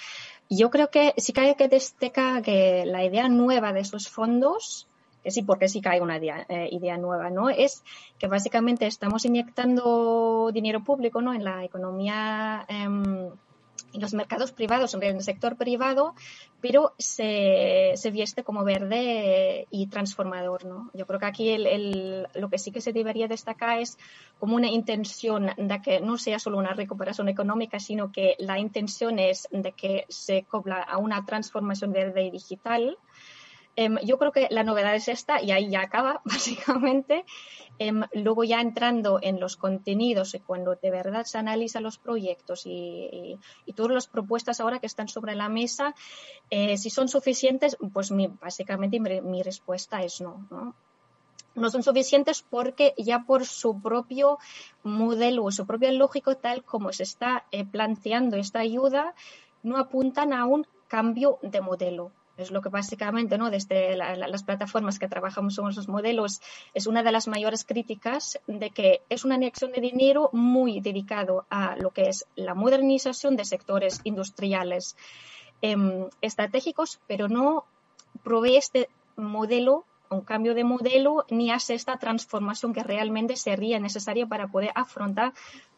Yo 0.50 0.69
creo 0.69 0.90
que 0.90 1.14
sí 1.18 1.34
que 1.34 1.42
hay 1.42 1.56
que 1.56 1.68
destacar 1.68 2.42
que 2.42 2.86
la 2.86 3.04
idea 3.04 3.28
nueva 3.30 3.74
de 3.74 3.81
esos 3.81 4.08
fondos, 4.08 4.88
que 5.24 5.31
sí, 5.31 5.42
porque 5.42 5.68
sí 5.68 5.81
que 5.81 5.90
hay 5.90 6.00
una 6.00 6.18
idea, 6.18 6.46
eh, 6.48 6.98
nueva, 6.98 7.30
¿no? 7.30 7.50
Es 7.50 7.84
que 8.18 8.28
básicamente 8.28 8.88
estamos 8.88 9.25
inyectando 9.25 10.52
dinero 10.54 10.84
público, 10.84 11.22
¿no? 11.22 11.34
En 11.34 11.44
la 11.44 11.64
economía 11.64 12.66
em, 12.69 13.31
en 13.97 14.01
los 14.01 14.13
mercados 14.13 14.51
privados, 14.51 14.94
en 14.94 15.04
el 15.04 15.21
sector 15.21 15.57
privado, 15.57 16.13
pero 16.61 16.94
se, 16.97 17.94
se 17.95 18.11
vieste 18.11 18.44
como 18.44 18.63
verde 18.63 19.68
y 19.71 19.87
transformador. 19.87 20.66
¿no? 20.66 20.89
Yo 20.94 21.06
creo 21.06 21.19
que 21.19 21.25
aquí 21.25 21.49
el, 21.49 22.27
lo 22.35 22.49
que 22.49 22.59
sí 22.59 22.71
que 22.71 22.80
se 22.81 22.94
debería 22.94 23.27
destacar 23.27 23.80
es 23.80 23.97
como 24.39 24.56
una 24.56 24.68
intención 24.68 25.49
de 25.57 25.81
que 25.81 25.99
no 25.99 26.18
sea 26.18 26.39
solo 26.39 26.57
una 26.57 26.73
recuperación 26.73 27.27
económica, 27.27 27.80
sino 27.80 28.11
que 28.11 28.35
la 28.39 28.59
intención 28.59 29.19
es 29.19 29.47
de 29.51 29.71
que 29.71 30.06
se 30.09 30.44
cobra 30.44 30.81
a 30.83 30.97
una 30.97 31.25
transformación 31.25 31.92
verde 31.92 32.23
y 32.23 32.31
digital 32.31 32.97
Em, 33.80 33.96
yo 34.04 34.18
creo 34.18 34.31
que 34.31 34.48
la 34.50 34.64
novedad 34.64 34.96
es 34.96 35.07
esta 35.07 35.40
y 35.40 35.52
ahí 35.52 35.69
ya 35.69 35.81
acaba, 35.81 36.22
básicamente. 36.26 37.26
Em, 37.78 38.02
luego 38.12 38.44
ya 38.44 38.60
entrando 38.60 39.19
en 39.22 39.40
los 39.40 39.56
contenidos 39.56 40.34
y 40.34 40.40
cuando 40.40 40.76
de 40.76 40.90
verdad 40.90 41.26
se 41.26 41.38
analizan 41.38 41.84
los 41.84 42.00
proyectos 42.00 42.64
y, 42.66 43.40
todas 43.76 43.92
las 43.92 44.07
propuestas 44.07 44.60
ahora 44.60 44.80
que 44.80 44.88
están 44.88 45.07
sobre 45.07 45.36
la 45.36 45.48
mesa, 45.48 45.94
eh, 46.50 46.76
si 46.78 46.90
son 46.90 47.07
suficientes, 47.07 47.78
pues 47.94 48.12
básicamente 48.42 49.00
mi, 49.00 49.44
respuesta 49.44 50.02
es 50.02 50.22
no, 50.22 50.48
no 50.50 50.76
no 51.54 51.72
son 51.72 51.81
suficientes 51.81 52.44
porque 52.48 52.94
ya 52.98 53.24
por 53.26 53.46
su 53.46 53.81
propio 53.81 54.38
modelo 54.84 55.44
o 55.44 55.52
su 55.52 55.66
propio 55.66 55.92
lógico 55.92 56.38
tal 56.38 56.64
como 56.64 56.94
se 56.94 57.04
está 57.04 57.46
eh, 57.52 57.66
planteando 57.66 58.38
esta 58.38 58.60
ayuda, 58.60 59.16
no 59.64 59.78
apuntan 59.78 60.34
a 60.34 60.46
un 60.46 60.68
cambio 60.88 61.40
de 61.42 61.62
modelo. 61.62 62.12
Es 62.37 62.51
lo 62.51 62.61
que 62.61 62.69
básicamente, 62.69 63.37
¿no? 63.37 63.49
Desde 63.49 63.95
las 63.97 64.44
plataformas 64.44 64.99
que 64.99 65.07
trabajamos 65.07 65.56
con 65.56 65.71
esos 65.71 65.87
modelos, 65.87 66.39
es 66.73 66.85
una 66.85 67.01
de 67.01 67.11
las 67.11 67.27
mayores 67.27 67.65
críticas 67.65 68.39
de 68.45 68.69
que 68.69 69.01
es 69.09 69.25
una 69.25 69.35
anexión 69.35 69.71
de 69.71 69.81
dinero 69.81 70.29
muy 70.33 70.79
dedicado 70.79 71.45
a 71.49 71.75
lo 71.77 71.91
que 71.91 72.09
es 72.09 72.25
la 72.35 72.53
modernización 72.53 73.35
de 73.35 73.45
sectores 73.45 74.01
industriales 74.03 74.95
em, 75.61 76.09
estratégicos, 76.21 76.99
pero 77.07 77.27
no 77.27 77.65
provee 78.23 78.57
este 78.57 78.87
modelo 79.15 79.85
un 80.09 80.21
cambio 80.21 80.53
de 80.53 80.63
modelo 80.63 81.25
ni 81.29 81.51
hace 81.51 81.73
esta 81.73 81.97
transformación 81.97 82.73
que 82.73 82.83
realmente 82.83 83.35
sería 83.35 83.79
necesaria 83.79 84.25
para 84.25 84.47
poder 84.47 84.71
afrontar 84.75 85.33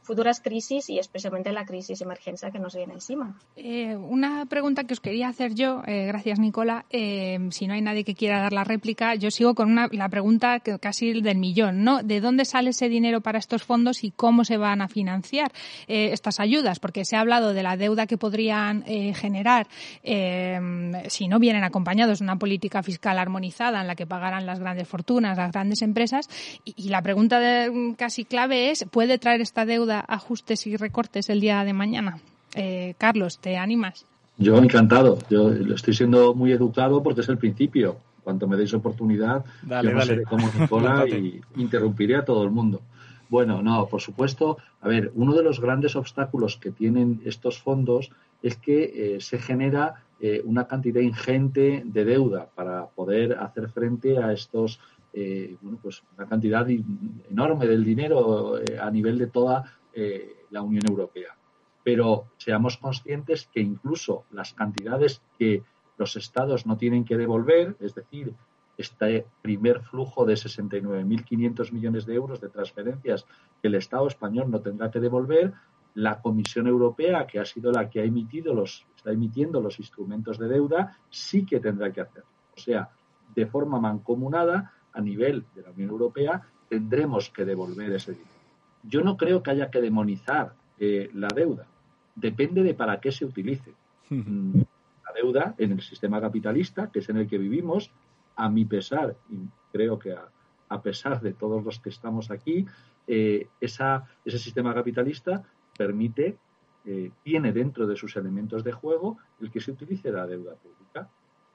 futuras 0.09 0.41
crisis 0.41 0.89
y 0.89 0.97
especialmente 0.97 1.51
la 1.51 1.65
crisis 1.65 2.01
emergencia 2.01 2.49
que 2.49 2.57
nos 2.57 2.73
viene 2.73 2.95
encima. 2.95 3.37
Eh, 3.55 3.95
una 3.95 4.47
pregunta 4.47 4.85
que 4.85 4.93
os 4.93 4.99
quería 4.99 5.27
hacer 5.27 5.53
yo, 5.53 5.83
eh, 5.85 6.07
gracias 6.07 6.39
Nicola, 6.39 6.87
eh, 6.89 7.37
si 7.51 7.67
no 7.67 7.75
hay 7.75 7.81
nadie 7.83 8.03
que 8.03 8.15
quiera 8.15 8.39
dar 8.39 8.51
la 8.51 8.63
réplica, 8.63 9.13
yo 9.13 9.29
sigo 9.29 9.53
con 9.53 9.69
una, 9.69 9.87
la 9.91 10.09
pregunta 10.09 10.61
que 10.61 10.79
casi 10.79 11.21
del 11.21 11.37
millón, 11.37 11.83
¿no? 11.83 12.01
¿De 12.01 12.21
dónde 12.21 12.45
sale 12.45 12.71
ese 12.71 12.89
dinero 12.89 13.21
para 13.21 13.37
estos 13.37 13.61
fondos 13.61 14.03
y 14.03 14.09
cómo 14.09 14.45
se 14.45 14.57
van 14.57 14.81
a 14.81 14.87
financiar 14.87 15.51
estas 15.87 16.39
ayudas? 16.39 16.79
Porque 16.79 17.05
se 17.05 17.15
ha 17.15 17.19
hablado 17.19 17.53
de 17.53 17.61
la 17.61 17.77
deuda 17.77 18.07
que 18.07 18.17
podrían 18.17 18.83
generar 19.13 19.67
si 21.07 21.27
no 21.27 21.39
vienen 21.39 21.63
acompañados 21.63 22.19
de 22.19 22.23
una 22.23 22.37
política 22.37 22.81
fiscal 22.81 23.19
armonizada 23.19 23.81
en 23.81 23.87
la 23.87 23.95
que 23.95 24.07
pagarán 24.07 24.47
las 24.47 24.59
grandes 24.59 24.87
fortunas, 24.87 25.37
las 25.37 25.51
grandes 25.51 25.83
empresas, 25.83 26.27
y, 26.65 26.89
la 26.89 27.01
pregunta 27.03 27.39
casi 27.97 28.25
clave 28.25 28.71
es, 28.71 28.85
¿puede 28.89 29.19
traer 29.19 29.41
esta 29.41 29.65
deuda 29.65 29.98
ajustes 30.07 30.67
y 30.67 30.77
recortes 30.77 31.29
el 31.29 31.39
día 31.39 31.63
de 31.63 31.73
mañana. 31.73 32.19
Eh, 32.55 32.95
Carlos, 32.97 33.39
¿te 33.39 33.57
animas? 33.57 34.05
Yo 34.37 34.57
encantado. 34.57 35.19
Yo 35.29 35.49
lo 35.49 35.75
estoy 35.75 35.93
siendo 35.93 36.33
muy 36.33 36.51
educado 36.51 37.03
porque 37.03 37.21
es 37.21 37.29
el 37.29 37.37
principio. 37.37 37.97
Cuanto 38.23 38.47
me 38.47 38.57
deis 38.57 38.73
oportunidad, 38.73 39.43
dale, 39.63 39.89
yo 39.89 39.95
no 39.95 40.05
dale. 40.05 40.23
como 40.23 40.49
Nicola 40.57 41.05
y 41.09 41.41
interrumpiré 41.55 42.15
a 42.15 42.25
todo 42.25 42.43
el 42.43 42.51
mundo. 42.51 42.81
Bueno, 43.29 43.61
no, 43.61 43.87
por 43.87 44.01
supuesto. 44.01 44.57
A 44.81 44.87
ver, 44.87 45.11
uno 45.15 45.33
de 45.33 45.43
los 45.43 45.59
grandes 45.59 45.95
obstáculos 45.95 46.57
que 46.57 46.71
tienen 46.71 47.21
estos 47.25 47.59
fondos 47.59 48.11
es 48.41 48.55
que 48.55 49.15
eh, 49.15 49.21
se 49.21 49.39
genera 49.39 50.03
eh, 50.21 50.41
una 50.43 50.67
cantidad 50.67 50.99
ingente 50.99 51.81
de 51.85 52.03
deuda 52.03 52.49
para 52.53 52.87
poder 52.87 53.37
hacer 53.39 53.69
frente 53.69 54.17
a 54.17 54.33
estos, 54.33 54.81
eh, 55.13 55.55
bueno, 55.61 55.79
pues 55.81 56.03
una 56.17 56.27
cantidad 56.27 56.67
enorme 57.31 57.67
del 57.67 57.85
dinero 57.85 58.59
eh, 58.59 58.77
a 58.81 58.91
nivel 58.91 59.17
de 59.17 59.27
toda 59.27 59.78
eh, 59.93 60.45
la 60.49 60.61
Unión 60.61 60.83
Europea. 60.87 61.35
Pero 61.83 62.25
seamos 62.37 62.77
conscientes 62.77 63.49
que 63.51 63.61
incluso 63.61 64.25
las 64.31 64.53
cantidades 64.53 65.21
que 65.37 65.63
los 65.97 66.15
estados 66.15 66.65
no 66.65 66.77
tienen 66.77 67.05
que 67.05 67.17
devolver, 67.17 67.75
es 67.79 67.95
decir, 67.95 68.33
este 68.77 69.25
primer 69.41 69.81
flujo 69.81 70.25
de 70.25 70.35
69.500 70.35 71.71
millones 71.73 72.05
de 72.05 72.15
euros 72.15 72.39
de 72.39 72.47
transferencias 72.47 73.25
que 73.61 73.67
el 73.67 73.75
Estado 73.75 74.07
español 74.07 74.49
no 74.49 74.61
tendrá 74.61 74.89
que 74.89 75.01
devolver, 75.01 75.53
la 75.95 76.21
Comisión 76.21 76.67
Europea, 76.67 77.27
que 77.27 77.39
ha 77.39 77.45
sido 77.45 77.71
la 77.71 77.89
que 77.89 77.99
ha 77.99 78.05
emitido 78.05 78.53
los, 78.53 78.85
está 78.95 79.11
emitiendo 79.11 79.59
los 79.59 79.79
instrumentos 79.79 80.37
de 80.37 80.47
deuda, 80.47 80.97
sí 81.09 81.45
que 81.45 81.59
tendrá 81.59 81.91
que 81.91 82.01
hacerlo. 82.01 82.29
O 82.55 82.59
sea, 82.59 82.89
de 83.35 83.45
forma 83.45 83.79
mancomunada, 83.81 84.73
a 84.93 85.01
nivel 85.01 85.45
de 85.55 85.61
la 85.61 85.71
Unión 85.71 85.89
Europea, 85.89 86.41
tendremos 86.69 87.29
que 87.29 87.45
devolver 87.45 87.91
ese 87.91 88.13
dinero. 88.13 88.28
Yo 88.83 89.01
no 89.01 89.17
creo 89.17 89.43
que 89.43 89.51
haya 89.51 89.69
que 89.69 89.81
demonizar 89.81 90.53
eh, 90.79 91.09
la 91.13 91.27
deuda. 91.27 91.67
Depende 92.15 92.63
de 92.63 92.73
para 92.73 92.99
qué 92.99 93.11
se 93.11 93.25
utilice. 93.25 93.73
Mm, 94.09 94.61
la 95.05 95.13
deuda 95.15 95.55
en 95.57 95.71
el 95.71 95.81
sistema 95.81 96.21
capitalista, 96.21 96.91
que 96.91 96.99
es 96.99 97.09
en 97.09 97.17
el 97.17 97.27
que 97.27 97.37
vivimos, 97.37 97.91
a 98.35 98.49
mi 98.49 98.65
pesar, 98.65 99.15
y 99.29 99.37
creo 99.71 99.99
que 99.99 100.13
a, 100.13 100.29
a 100.69 100.81
pesar 100.81 101.19
de 101.21 101.33
todos 101.33 101.63
los 101.63 101.79
que 101.79 101.89
estamos 101.89 102.31
aquí, 102.31 102.65
eh, 103.07 103.47
esa, 103.59 104.07
ese 104.23 104.37
sistema 104.37 104.73
capitalista 104.73 105.43
permite, 105.75 106.37
eh, 106.85 107.11
tiene 107.23 107.51
dentro 107.51 107.87
de 107.87 107.95
sus 107.95 108.15
elementos 108.15 108.63
de 108.63 108.71
juego 108.71 109.17
el 109.41 109.51
que 109.51 109.59
se 109.59 109.71
utilice 109.71 110.11
la 110.11 110.27
deuda 110.27 110.55
pública. 110.55 111.09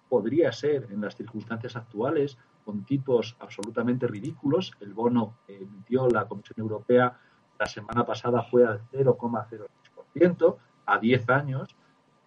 Podría 0.09 0.53
ser, 0.53 0.89
en 0.91 1.01
las 1.01 1.17
circunstancias 1.17 1.77
actuales, 1.77 2.37
con 2.65 2.85
tipos 2.85 3.37
absolutamente 3.41 4.07
ridículos. 4.07 4.73
El 4.81 4.95
bono 4.95 5.39
que 5.47 5.57
emitió 5.57 6.09
la 6.09 6.27
Comisión 6.27 6.57
Europea 6.59 7.19
la 7.59 7.67
semana 7.67 8.05
pasada 8.05 8.43
fue 8.43 8.67
al 8.67 8.81
0,06% 8.91 10.57
a 10.87 10.99
10 10.99 11.31
años. 11.31 11.77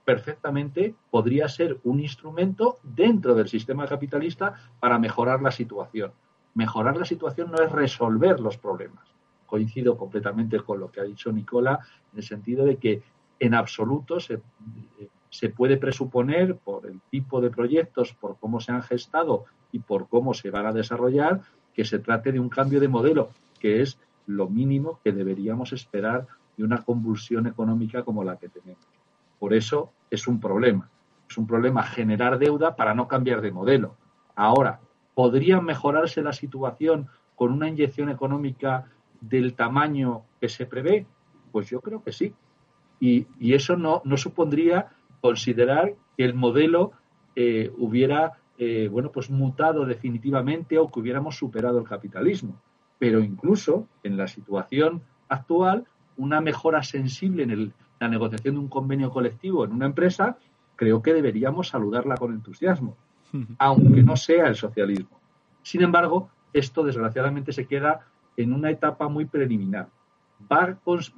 Perfectamente 0.06 0.96
podría 1.12 1.50
ser 1.50 1.80
un 1.84 2.00
instrumento 2.00 2.78
dentro 2.84 3.36
del 3.36 3.50
sistema 3.50 3.86
capitalista 3.88 4.54
para 4.80 5.00
mejorar 5.00 5.42
la 5.42 5.52
situación. 5.52 6.14
Mejorar 6.54 6.98
la 6.98 7.06
situación 7.06 7.52
no 7.52 7.62
es 7.62 7.72
resolver 7.72 8.40
los 8.40 8.58
problemas. 8.58 9.06
Coincido 9.46 9.98
completamente 9.98 10.60
con 10.62 10.80
lo 10.80 10.92
que 10.92 11.02
ha 11.02 11.04
dicho 11.04 11.32
Nicola 11.32 11.80
en 12.14 12.20
el 12.20 12.24
sentido 12.24 12.66
de 12.66 12.78
que 12.78 13.04
en 13.40 13.54
absoluto 13.54 14.20
se, 14.20 14.42
se 15.30 15.50
puede 15.50 15.78
presuponer 15.78 16.56
por 16.56 16.86
el 16.86 17.02
tipo 17.10 17.42
de 17.42 17.50
proyectos, 17.50 18.14
por 18.14 18.38
cómo 18.40 18.60
se 18.60 18.72
han 18.72 18.84
gestado 18.84 19.46
y 19.72 19.80
por 19.80 20.08
cómo 20.08 20.34
se 20.34 20.50
van 20.50 20.66
a 20.66 20.74
desarrollar, 20.74 21.42
que 21.74 21.86
se 21.86 22.00
trate 22.00 22.32
de 22.32 22.40
un 22.40 22.50
cambio 22.50 22.80
de 22.80 22.88
modelo, 22.88 23.30
que 23.60 23.82
es 23.82 24.00
lo 24.26 24.50
mínimo 24.50 25.00
que 25.04 25.12
deberíamos 25.12 25.74
esperar 25.74 26.28
de 26.56 26.64
una 26.64 26.84
convulsión 26.84 27.48
económica 27.48 28.04
como 28.04 28.24
la 28.24 28.38
que 28.38 28.50
tenemos. 28.50 28.84
Por 29.40 29.54
eso 29.54 29.92
es 30.10 30.28
un 30.28 30.40
problema. 30.40 30.90
Es 31.30 31.38
un 31.38 31.46
problema 31.46 31.84
generar 31.84 32.40
deuda 32.40 32.76
para 32.76 32.96
no 32.96 33.08
cambiar 33.08 33.42
de 33.42 33.52
modelo. 33.52 33.96
Ahora, 34.36 34.80
¿podría 35.14 35.62
mejorarse 35.62 36.22
la 36.22 36.34
situación 36.34 37.08
con 37.36 37.52
una 37.52 37.70
inyección 37.70 38.10
económica 38.10 38.86
del 39.22 39.54
tamaño 39.54 40.24
que 40.40 40.50
se 40.50 40.66
prevé? 40.66 41.06
Pues 41.52 41.70
yo 41.70 41.82
creo 41.82 42.04
que 42.04 42.12
sí. 42.12 42.34
Y, 43.00 43.28
y 43.40 43.54
eso 43.54 43.78
no, 43.78 44.02
no 44.06 44.18
supondría 44.18 44.90
considerar 45.28 45.94
que 46.16 46.24
el 46.24 46.34
modelo 46.34 46.94
eh, 47.36 47.70
hubiera 47.78 48.38
eh, 48.58 48.88
bueno, 48.90 49.12
pues 49.12 49.30
mutado 49.30 49.86
definitivamente 49.86 50.78
o 50.78 50.90
que 50.90 51.02
hubiéramos 51.02 51.36
superado 51.36 51.80
el 51.80 51.84
capitalismo. 51.84 52.62
Pero 52.98 53.20
incluso 53.20 53.88
en 54.04 54.16
la 54.16 54.28
situación 54.28 55.02
actual, 55.28 55.86
una 56.16 56.40
mejora 56.40 56.82
sensible 56.82 57.44
en 57.44 57.52
el, 57.52 57.74
la 58.00 58.08
negociación 58.08 58.56
de 58.56 58.62
un 58.62 58.70
convenio 58.70 59.12
colectivo 59.12 59.66
en 59.66 59.74
una 59.74 59.86
empresa, 59.86 60.38
creo 60.78 61.02
que 61.02 61.14
deberíamos 61.14 61.68
saludarla 61.68 62.16
con 62.16 62.32
entusiasmo, 62.32 62.96
aunque 63.60 64.02
no 64.02 64.16
sea 64.16 64.48
el 64.48 64.56
socialismo. 64.56 65.20
Sin 65.62 65.82
embargo, 65.82 66.30
esto 66.54 66.84
desgraciadamente 66.84 67.52
se 67.52 67.68
queda 67.68 68.08
en 68.38 68.54
una 68.54 68.72
etapa 68.72 69.10
muy 69.10 69.26
preliminar. 69.26 69.90
¿Va, 70.50 70.78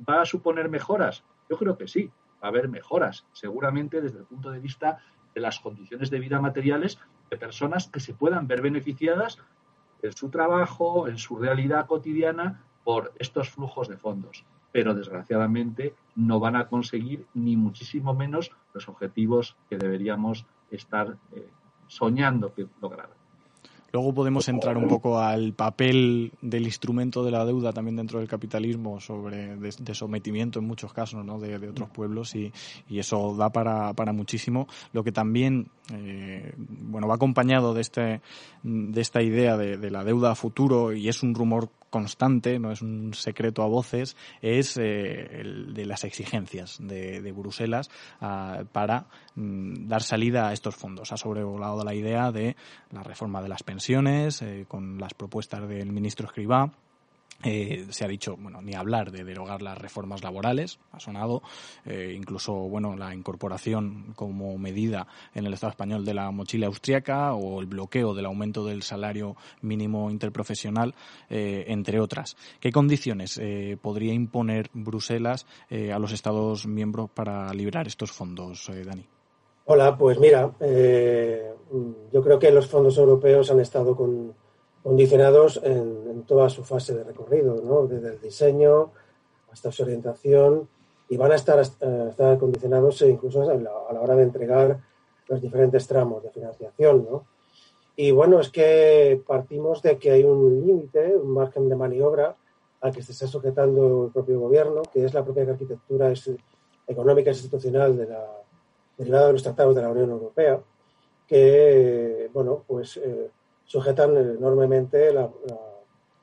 ¿Va 0.09 0.21
a 0.21 0.25
suponer 0.25 0.67
mejoras? 0.67 1.23
Yo 1.47 1.57
creo 1.57 1.77
que 1.77 1.87
sí, 1.87 2.09
va 2.41 2.47
a 2.47 2.49
haber 2.49 2.69
mejoras, 2.69 3.25
seguramente 3.33 4.01
desde 4.01 4.19
el 4.19 4.25
punto 4.25 4.51
de 4.51 4.59
vista 4.59 4.99
de 5.33 5.41
las 5.41 5.59
condiciones 5.59 6.09
de 6.09 6.19
vida 6.19 6.41
materiales 6.41 6.99
de 7.29 7.37
personas 7.37 7.87
que 7.87 7.99
se 7.99 8.13
puedan 8.13 8.47
ver 8.47 8.61
beneficiadas 8.61 9.39
en 10.01 10.13
su 10.13 10.29
trabajo, 10.29 11.07
en 11.07 11.17
su 11.17 11.37
realidad 11.37 11.85
cotidiana, 11.87 12.63
por 12.83 13.13
estos 13.19 13.49
flujos 13.49 13.87
de 13.87 13.97
fondos. 13.97 14.45
Pero 14.71 14.93
desgraciadamente 14.93 15.93
no 16.15 16.39
van 16.39 16.55
a 16.55 16.67
conseguir 16.67 17.25
ni 17.33 17.55
muchísimo 17.55 18.13
menos 18.13 18.51
los 18.73 18.87
objetivos 18.87 19.55
que 19.69 19.77
deberíamos 19.77 20.45
estar 20.71 21.17
eh, 21.35 21.49
soñando 21.87 22.53
que 22.53 22.67
lograran. 22.81 23.18
Luego 23.91 24.13
podemos 24.13 24.47
entrar 24.49 24.77
un 24.77 24.87
poco 24.87 25.19
al 25.19 25.53
papel 25.53 26.31
del 26.41 26.65
instrumento 26.65 27.23
de 27.23 27.31
la 27.31 27.45
deuda 27.45 27.73
también 27.73 27.95
dentro 27.95 28.19
del 28.19 28.27
capitalismo 28.27 28.99
sobre 28.99 29.55
de, 29.55 29.95
sometimiento 29.95 30.59
en 30.59 30.65
muchos 30.65 30.93
casos 30.93 31.25
¿no? 31.25 31.39
de, 31.39 31.59
de 31.59 31.69
otros 31.69 31.89
pueblos 31.89 32.35
y, 32.35 32.51
y, 32.87 32.99
eso 32.99 33.35
da 33.35 33.49
para, 33.49 33.93
para 33.93 34.13
muchísimo. 34.13 34.67
Lo 34.93 35.03
que 35.03 35.11
también 35.11 35.69
eh, 35.93 36.53
bueno 36.57 37.07
va 37.07 37.15
acompañado 37.15 37.73
de 37.73 37.81
este 37.81 38.21
de 38.63 39.01
esta 39.01 39.21
idea 39.21 39.57
de, 39.57 39.77
de, 39.77 39.91
la 39.91 40.03
deuda 40.03 40.31
a 40.31 40.35
futuro 40.35 40.93
y 40.93 41.07
es 41.09 41.23
un 41.23 41.33
rumor 41.33 41.69
constante, 41.89 42.59
no 42.59 42.71
es 42.71 42.81
un 42.81 43.13
secreto 43.13 43.63
a 43.63 43.67
voces, 43.67 44.15
es 44.41 44.77
eh, 44.77 45.41
el 45.41 45.73
de 45.73 45.85
las 45.85 46.03
exigencias 46.03 46.77
de, 46.79 47.21
de 47.21 47.31
Bruselas 47.31 47.89
uh, 48.21 48.65
para 48.71 49.07
mm, 49.35 49.87
dar 49.87 50.03
salida 50.03 50.49
a 50.49 50.53
estos 50.53 50.75
fondos. 50.75 51.11
Ha 51.11 51.17
sobrevolado 51.17 51.83
la 51.83 51.93
idea 51.93 52.31
de 52.31 52.55
la 52.91 53.03
reforma 53.03 53.41
de 53.41 53.49
las 53.49 53.63
pensiones 53.63 54.41
eh, 54.41 54.65
con 54.67 54.97
las 54.99 55.13
propuestas 55.13 55.67
del 55.67 55.91
ministro 55.91 56.27
Escribá 56.27 56.71
eh, 57.43 57.87
se 57.89 58.03
ha 58.03 58.07
dicho, 58.07 58.35
bueno, 58.37 58.61
ni 58.61 58.73
hablar 58.73 59.11
de 59.11 59.23
derogar 59.23 59.61
las 59.61 59.77
reformas 59.77 60.23
laborales, 60.23 60.79
ha 60.91 60.99
sonado, 60.99 61.41
eh, 61.85 62.13
incluso, 62.15 62.53
bueno, 62.53 62.97
la 62.97 63.13
incorporación 63.13 64.13
como 64.15 64.57
medida 64.57 65.07
en 65.33 65.45
el 65.45 65.53
Estado 65.53 65.71
español 65.71 66.03
de 66.03 66.13
la 66.13 66.31
mochila 66.31 66.67
austriaca 66.67 67.33
o 67.33 67.61
el 67.61 67.67
bloqueo 67.67 68.13
del 68.13 68.25
aumento 68.25 68.65
del 68.65 68.83
salario 68.83 69.37
mínimo 69.61 70.11
interprofesional, 70.11 70.93
eh, 71.29 71.65
entre 71.67 72.01
otras. 72.01 72.35
¿Qué 72.59 72.71
condiciones 72.71 73.39
eh, 73.41 73.77
podría 73.81 74.13
imponer 74.13 74.69
Bruselas 74.73 75.45
a 75.69 75.99
los 75.99 76.11
Estados 76.11 76.67
miembros 76.67 77.09
para 77.09 77.53
liberar 77.53 77.87
estos 77.87 78.11
fondos, 78.11 78.69
Dani? 78.85 79.05
Hola, 79.65 79.97
pues 79.97 80.19
mira, 80.19 80.51
yo 80.59 82.23
creo 82.23 82.39
que 82.39 82.51
los 82.51 82.67
fondos 82.67 82.97
europeos 82.97 83.51
han 83.51 83.59
estado 83.59 83.95
con 83.95 84.33
condicionados 84.83 85.59
en, 85.63 86.07
en, 86.09 86.23
toda 86.23 86.49
su 86.49 86.63
fase 86.63 86.95
de 86.95 87.03
recorrido, 87.03 87.61
¿no? 87.63 87.87
desde 87.87 88.09
el 88.09 88.21
diseño 88.21 88.91
hasta 89.51 89.71
su 89.71 89.83
orientación 89.83 90.69
y 91.09 91.17
van 91.17 91.31
a 91.31 91.35
estar, 91.35 91.59
estar 91.59 92.37
condicionados 92.37 93.01
incluso 93.01 93.41
a 93.41 93.53
la, 93.55 93.71
a 93.89 93.93
la, 93.93 94.01
hora 94.01 94.15
de 94.15 94.23
entregar 94.23 94.79
los 95.27 95.41
diferentes 95.41 95.87
tramos 95.87 96.23
de 96.23 96.29
financiación. 96.29 97.07
¿no? 97.09 97.25
Y 97.95 98.11
bueno, 98.11 98.39
es 98.39 98.49
que 98.49 99.21
partimos 99.27 99.81
de 99.81 99.97
que 99.97 100.11
hay 100.11 100.23
un 100.23 100.65
límite, 100.65 101.17
un 101.17 101.31
margen 101.33 101.67
de 101.67 101.75
maniobra 101.75 102.35
al 102.81 102.95
que 102.95 103.01
se 103.01 103.11
está 103.11 103.27
sujetando 103.27 104.05
el 104.05 104.11
propio 104.11 104.39
gobierno, 104.39 104.83
que 104.93 105.03
es 105.03 105.13
la 105.13 105.23
propia 105.23 105.43
arquitectura 105.43 106.13
económica 106.87 107.29
e 107.29 107.33
institucional 107.33 107.97
de 107.97 108.07
la, 108.07 108.25
derivada 108.97 109.27
de 109.27 109.33
los 109.33 109.43
tratados 109.43 109.75
de 109.75 109.81
la 109.81 109.89
Unión 109.89 110.09
Europea, 110.11 110.61
que, 111.27 112.29
bueno, 112.33 112.63
pues 112.67 112.97
eh, 112.97 113.29
sujetan 113.69 114.17
enormemente 114.17 115.13
la, 115.13 115.29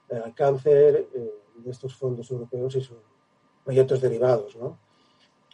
el 0.08 0.22
alcance 0.22 0.88
eh, 1.14 1.34
de 1.54 1.70
estos 1.70 1.94
fondos 1.94 2.28
europeos 2.28 2.74
y 2.74 2.80
sus 2.80 2.98
proyectos 3.64 4.00
derivados, 4.00 4.56
¿no? 4.56 4.78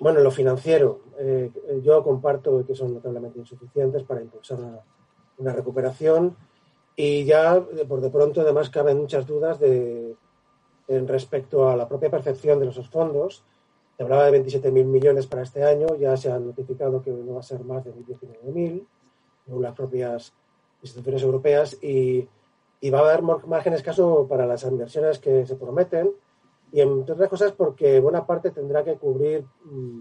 Bueno, 0.00 0.20
lo 0.20 0.30
financiero, 0.30 1.02
eh, 1.18 1.50
yo 1.82 2.02
comparto 2.02 2.64
que 2.66 2.74
son 2.74 2.94
notablemente 2.94 3.38
insuficientes 3.38 4.04
para 4.04 4.22
impulsar 4.22 4.58
una, 4.58 4.80
una 5.36 5.52
recuperación 5.52 6.34
y 6.96 7.24
ya 7.24 7.62
por 7.86 8.00
de 8.00 8.08
pronto 8.08 8.40
además 8.40 8.70
caben 8.70 8.98
muchas 8.98 9.26
dudas 9.26 9.60
de, 9.60 10.16
en 10.88 11.06
respecto 11.06 11.68
a 11.68 11.76
la 11.76 11.86
propia 11.86 12.10
percepción 12.10 12.58
de 12.58 12.66
los 12.66 12.88
fondos. 12.88 13.44
Se 13.98 14.02
hablaba 14.02 14.30
de 14.30 14.42
27.000 14.42 14.84
millones 14.86 15.26
para 15.26 15.42
este 15.42 15.62
año, 15.62 15.86
ya 15.96 16.16
se 16.16 16.32
ha 16.32 16.38
notificado 16.38 17.02
que 17.02 17.10
no 17.10 17.34
va 17.34 17.40
a 17.40 17.44
ser 17.44 17.62
más 17.62 17.84
de 17.84 17.94
19.000, 17.94 18.86
según 19.44 19.62
las 19.62 19.74
propias 19.74 20.32
instituciones 20.82 21.22
europeas, 21.22 21.78
y, 21.82 22.28
y, 22.80 22.90
va 22.90 22.98
a 23.00 23.02
haber 23.02 23.22
margen 23.22 23.72
escaso 23.72 24.26
para 24.28 24.46
las 24.46 24.64
inversiones 24.64 25.18
que 25.18 25.46
se 25.46 25.56
prometen, 25.56 26.10
y 26.72 26.80
entre 26.80 27.14
otras 27.14 27.28
cosas 27.28 27.52
porque 27.52 28.00
buena 28.00 28.26
parte 28.26 28.50
tendrá 28.50 28.82
que 28.84 28.96
cubrir 28.96 29.44
mmm, 29.64 30.00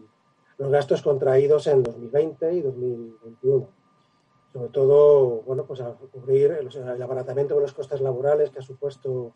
los 0.57 0.71
gastos 0.71 1.01
contraídos 1.01 1.67
en 1.67 1.83
2020 1.83 2.53
y 2.53 2.61
2021 2.61 3.81
sobre 4.51 4.69
todo, 4.69 5.41
bueno, 5.43 5.65
pues 5.65 5.79
a 5.81 5.93
cubrir 5.93 6.51
el, 6.51 6.75
el, 6.75 7.01
abaratamiento 7.01 7.55
de 7.55 7.61
los 7.61 7.73
costes 7.73 8.01
laborales 8.01 8.49
que 8.49 8.59
ha 8.59 8.61
supuesto 8.61 9.31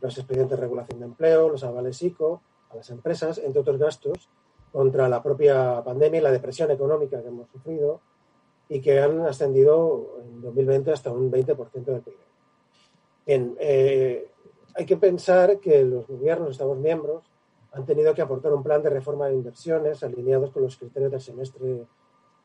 los 0.00 0.18
expedientes 0.18 0.58
de 0.58 0.62
regulación 0.62 1.00
de 1.00 1.06
empleo, 1.06 1.48
los 1.48 1.64
avales 1.64 2.02
ICO 2.02 2.42
a 2.70 2.76
las 2.76 2.90
empresas, 2.90 3.38
entre 3.38 3.60
otros 3.60 3.78
gastos, 3.78 4.28
contra 4.70 5.08
la 5.08 5.22
propia 5.22 5.82
pandemia 5.82 6.20
y 6.20 6.22
la 6.22 6.32
depresión 6.32 6.70
económica 6.70 7.22
que 7.22 7.28
hemos 7.28 7.48
sufrido 7.50 8.00
y 8.68 8.80
que 8.80 9.00
han 9.00 9.20
ascendido 9.20 10.18
en 10.22 10.40
2020 10.40 10.92
hasta 10.92 11.10
un 11.10 11.30
20% 11.30 11.84
del 11.84 12.00
PIB. 12.00 12.14
Bien, 13.26 13.56
eh, 13.60 14.30
hay 14.74 14.86
que 14.86 14.96
pensar 14.96 15.58
que 15.60 15.84
los 15.84 16.06
gobiernos, 16.06 16.50
Estados 16.50 16.78
miembros, 16.78 17.24
han 17.72 17.86
tenido 17.86 18.14
que 18.14 18.22
aportar 18.22 18.52
un 18.52 18.62
plan 18.62 18.82
de 18.82 18.90
reforma 18.90 19.28
de 19.28 19.34
inversiones 19.34 20.02
alineados 20.02 20.50
con 20.50 20.62
los 20.62 20.76
criterios 20.76 21.10
del 21.10 21.20
semestre 21.20 21.86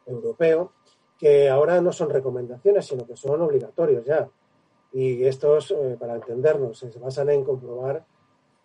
europeo, 0.06 0.72
que 1.18 1.50
ahora 1.50 1.82
no 1.82 1.92
son 1.92 2.10
recomendaciones, 2.10 2.86
sino 2.86 3.06
que 3.06 3.16
son 3.16 3.42
obligatorios 3.42 4.06
ya. 4.06 4.30
Y 4.94 5.24
estos, 5.26 5.72
eh, 5.72 5.98
para 6.00 6.16
entendernos, 6.16 6.78
se 6.80 7.00
basan 7.00 7.30
en 7.30 7.44
comprobar 7.44 8.06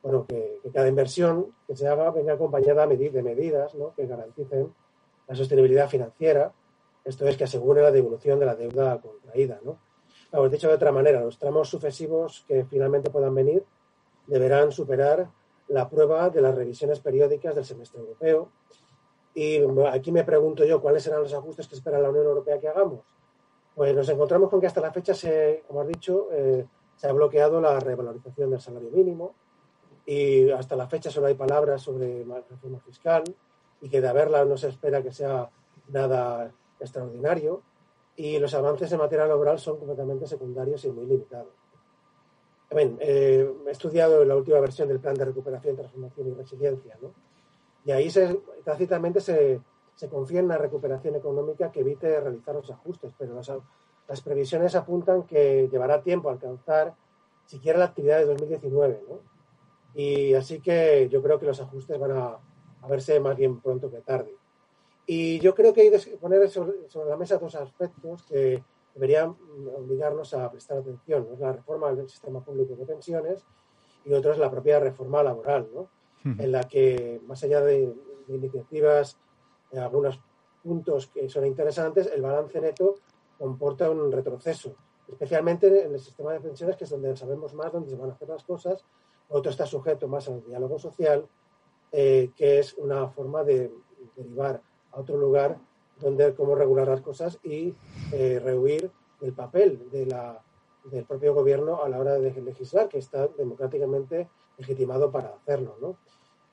bueno, 0.03 0.27
que, 0.27 0.59
que, 0.63 0.71
cada 0.71 0.89
inversión 0.89 1.55
que 1.67 1.77
se 1.77 1.87
haga 1.87 2.11
venga 2.11 2.35
acompañada 2.35 2.87
de 2.87 3.23
medidas 3.23 3.75
¿no? 3.75 3.95
que 3.95 4.07
garanticen 4.07 4.73
la 5.29 5.35
sostenibilidad 5.35 5.89
financiera, 5.89 6.53
esto 7.05 7.27
es, 7.27 7.37
que 7.37 7.45
asegure 7.45 7.83
la 7.83 7.91
devolución 7.91 8.39
de 8.39 8.47
la 8.47 8.55
deuda 8.55 9.01
contraída. 9.01 9.61
¿no? 9.63 9.79
Claro, 10.31 10.49
dicho 10.49 10.69
de 10.69 10.75
otra 10.75 10.93
manera, 10.93 11.21
los 11.21 11.39
tramos 11.39 11.69
sucesivos 11.69 12.45
que 12.47 12.65
finalmente 12.65 13.11
puedan 13.11 13.35
venir 13.35 13.65
deberán 14.27 14.73
superar 14.73 15.31
la 15.69 15.89
prueba 15.89 16.31
de 16.31 16.41
las 16.41 16.55
revisiones 16.55 17.01
periódicas 17.01 17.55
del 17.55 17.65
semestre 17.65 18.01
europeo. 18.01 18.51
Y 19.35 19.59
aquí 19.89 20.13
me 20.13 20.25
pregunto 20.25 20.65
yo, 20.65 20.81
¿cuáles 20.81 21.03
serán 21.03 21.23
los 21.23 21.33
ajustes 21.33 21.67
que 21.67 21.75
espera 21.75 21.99
la 21.99 22.11
Unión 22.11 22.27
Europea 22.27 22.61
que 22.61 22.69
hagamos? 22.69 23.01
Pues 23.75 23.95
nos 23.95 24.09
encontramos 24.09 24.51
con 24.51 24.61
que 24.61 24.67
hasta 24.67 24.81
la 24.81 24.93
fecha, 24.93 25.15
se, 25.15 25.65
como 25.67 25.81
has 25.81 25.89
dicho, 25.89 26.29
eh, 26.33 26.67
se 26.97 27.09
ha 27.09 27.13
bloqueado 27.13 27.61
la 27.61 27.81
revalorización 27.81 28.51
del 28.51 28.61
salario 28.61 28.91
mínimo 28.91 29.35
y 30.05 30.51
hasta 30.51 30.77
la 30.77 30.89
fecha 30.89 31.11
solo 31.11 31.29
hay 31.29 31.35
palabras 31.35 31.83
sobre 31.83 32.25
reforma 32.25 32.81
fiscal 32.81 33.23
y 33.81 33.89
que 33.89 34.01
de 34.01 34.09
haberla 34.09 34.45
no 34.45 34.57
se 34.57 34.69
espera 34.69 35.03
que 35.03 35.13
sea 35.13 35.49
nada 35.89 36.53
extraordinario 36.83 37.63
y 38.17 38.39
los 38.39 38.53
avances 38.55 38.93
en 38.93 38.99
materia 38.99 39.27
laboral 39.27 39.59
son 39.59 39.79
completamente 39.79 40.27
secundarios 40.27 40.85
y 40.85 40.91
muy 40.91 41.07
limitados. 41.07 41.53
Bien, 42.75 42.97
eh, 43.01 43.51
he 43.67 43.71
estudiado 43.71 44.25
la 44.25 44.37
última 44.37 44.61
versión 44.61 44.89
del 44.89 45.01
Plan 45.01 45.15
de 45.15 45.27
Recuperación, 45.27 45.77
Transformación 45.77 46.29
y 46.29 46.35
Resiliencia, 46.35 46.97
¿no? 47.03 47.13
Y 47.85 47.91
ahí 47.91 48.11
se, 48.11 48.41
tácitamente 48.65 49.21
se, 49.21 49.61
se 49.95 50.09
confía 50.09 50.41
en 50.41 50.47
una 50.47 50.59
recuperación 50.59 51.17
económica 51.17 51.71
que 51.71 51.81
evite 51.81 52.21
realizar 52.21 52.55
los 52.55 52.71
ajustes, 52.71 53.13
pero 53.19 53.35
las, 53.35 53.53
las 54.09 54.21
previsiones 54.21 54.75
apuntan 54.75 55.25
que 55.25 55.69
llevará 55.71 56.03
tiempo 56.03 56.31
alcanzar 56.31 56.95
siquiera 57.47 57.79
la 57.79 57.87
actividad 57.87 58.19
de 58.19 58.27
2019. 58.27 59.03
¿no? 59.09 59.21
Y 59.95 60.35
así 60.35 60.61
que 60.61 61.09
yo 61.11 61.23
creo 61.23 61.39
que 61.39 61.47
los 61.47 61.61
ajustes 61.61 61.99
van 61.99 62.13
a, 62.13 62.39
a 62.81 62.89
verse 62.89 63.21
más 63.21 63.37
bien 63.37 63.61
pronto 63.61 63.91
que 63.91 64.01
tarde. 64.01 64.35
Y 65.07 65.41
yo 65.41 65.55
creo 65.55 65.73
que 65.75 65.83
hay 65.83 65.91
que 65.91 66.17
poner 66.17 66.49
sobre, 66.49 66.89
sobre, 66.89 67.11
la 67.11 67.17
mesa 67.17 67.39
dos 67.39 67.55
aspectos 67.55 68.23
que 68.25 68.63
deberían 68.95 69.37
obligarnos 69.77 70.35
a 70.35 70.51
prestar 70.51 70.79
atención. 70.79 71.27
¿no? 71.29 71.35
Es 71.35 71.41
la 71.41 71.53
reforma 71.53 71.93
del 71.93 72.09
sistema 72.09 72.45
público 72.45 72.77
de 72.77 72.87
pensiones 72.87 73.45
y 74.05 74.13
otro 74.13 74.33
es 74.33 74.39
la 74.39 74.51
propia 74.51 74.81
reforma 74.81 75.23
laboral, 75.23 75.69
¿no? 75.75 75.89
en 76.25 76.53
la 76.53 76.63
que, 76.65 77.21
más 77.27 77.43
allá 77.43 77.61
de, 77.63 77.93
de 78.29 78.37
iniciativas 78.37 79.19
en 79.73 79.81
algunos 79.81 80.21
puntos 80.63 81.09
que 81.09 81.29
son 81.29 81.47
interesantes, 81.47 82.07
el 82.15 82.23
balance 82.23 82.61
neto 82.61 82.97
comporta 83.39 83.91
un 83.91 84.13
retroceso, 84.13 84.77
especialmente 85.09 85.85
en 85.85 85.95
el 85.95 86.01
sistema 86.01 86.33
de 86.33 86.41
pensiones, 86.41 86.77
que 86.77 86.85
es 86.85 86.91
donde 86.91 87.17
sabemos 87.17 87.55
más 87.55 87.73
dónde 87.73 87.91
se 87.91 87.97
van 87.97 88.11
a 88.11 88.13
hacer 88.13 88.29
las 88.29 88.45
cosas. 88.45 88.85
Otro 89.29 89.51
está 89.51 89.67
sujeto 89.67 90.07
más 90.07 90.29
al 90.29 90.45
diálogo 90.45 90.79
social, 90.79 91.27
eh, 91.91 92.31
que 92.37 92.61
es 92.61 92.75
una 92.75 93.09
forma 93.09 93.43
de 93.43 93.73
derivar 94.17 94.63
a 94.93 95.01
otro 95.01 95.17
lugar 95.17 95.59
donde 96.01 96.35
cómo 96.35 96.55
regular 96.55 96.89
las 96.89 97.01
cosas 97.01 97.39
y 97.43 97.75
eh, 98.13 98.41
rehuir 98.43 98.91
el 99.21 99.33
papel 99.33 99.89
de 99.91 100.07
la, 100.07 100.43
del 100.85 101.05
propio 101.05 101.35
gobierno 101.35 101.83
a 101.83 101.89
la 101.89 101.99
hora 101.99 102.19
de 102.19 102.41
legislar, 102.41 102.89
que 102.89 102.99
está 102.99 103.29
democráticamente 103.29 104.29
legitimado 104.59 105.11
para 105.11 105.31
hacerlo. 105.31 105.77
¿no? 105.81 105.97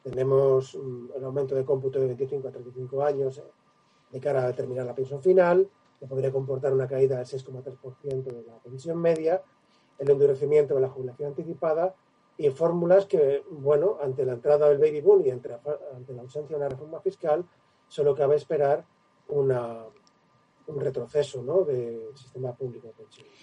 Tenemos 0.03 0.75
un, 0.75 1.11
el 1.15 1.23
aumento 1.23 1.55
de 1.55 1.65
cómputo 1.65 1.99
de 1.99 2.07
25 2.07 2.47
a 2.47 2.51
35 2.51 3.03
años 3.03 3.37
eh, 3.39 3.43
de 4.11 4.19
cara 4.19 4.43
a 4.43 4.47
determinar 4.47 4.85
la 4.85 4.95
pensión 4.95 5.21
final, 5.21 5.69
que 5.99 6.07
podría 6.07 6.31
comportar 6.31 6.73
una 6.73 6.87
caída 6.87 7.17
del 7.17 7.25
6,3% 7.25 8.23
de 8.23 8.43
la 8.43 8.57
pensión 8.59 8.99
media, 8.99 9.41
el 9.97 10.09
endurecimiento 10.09 10.75
de 10.75 10.81
la 10.81 10.89
jubilación 10.89 11.29
anticipada 11.29 11.93
y 12.37 12.49
fórmulas 12.51 13.05
que, 13.05 13.43
bueno, 13.51 13.97
ante 14.01 14.25
la 14.25 14.33
entrada 14.33 14.69
del 14.69 14.77
baby 14.77 15.01
boom 15.01 15.25
y 15.25 15.31
ante 15.31 15.49
la 15.49 16.21
ausencia 16.21 16.55
de 16.55 16.63
una 16.63 16.69
reforma 16.69 17.01
fiscal, 17.01 17.45
solo 17.89 18.15
cabe 18.15 18.37
esperar 18.37 18.85
una, 19.27 19.83
un 20.67 20.79
retroceso 20.79 21.43
¿no? 21.43 21.63
del 21.63 22.15
sistema 22.15 22.53
público 22.53 22.87
de 22.87 22.93
pensiones. 22.93 23.33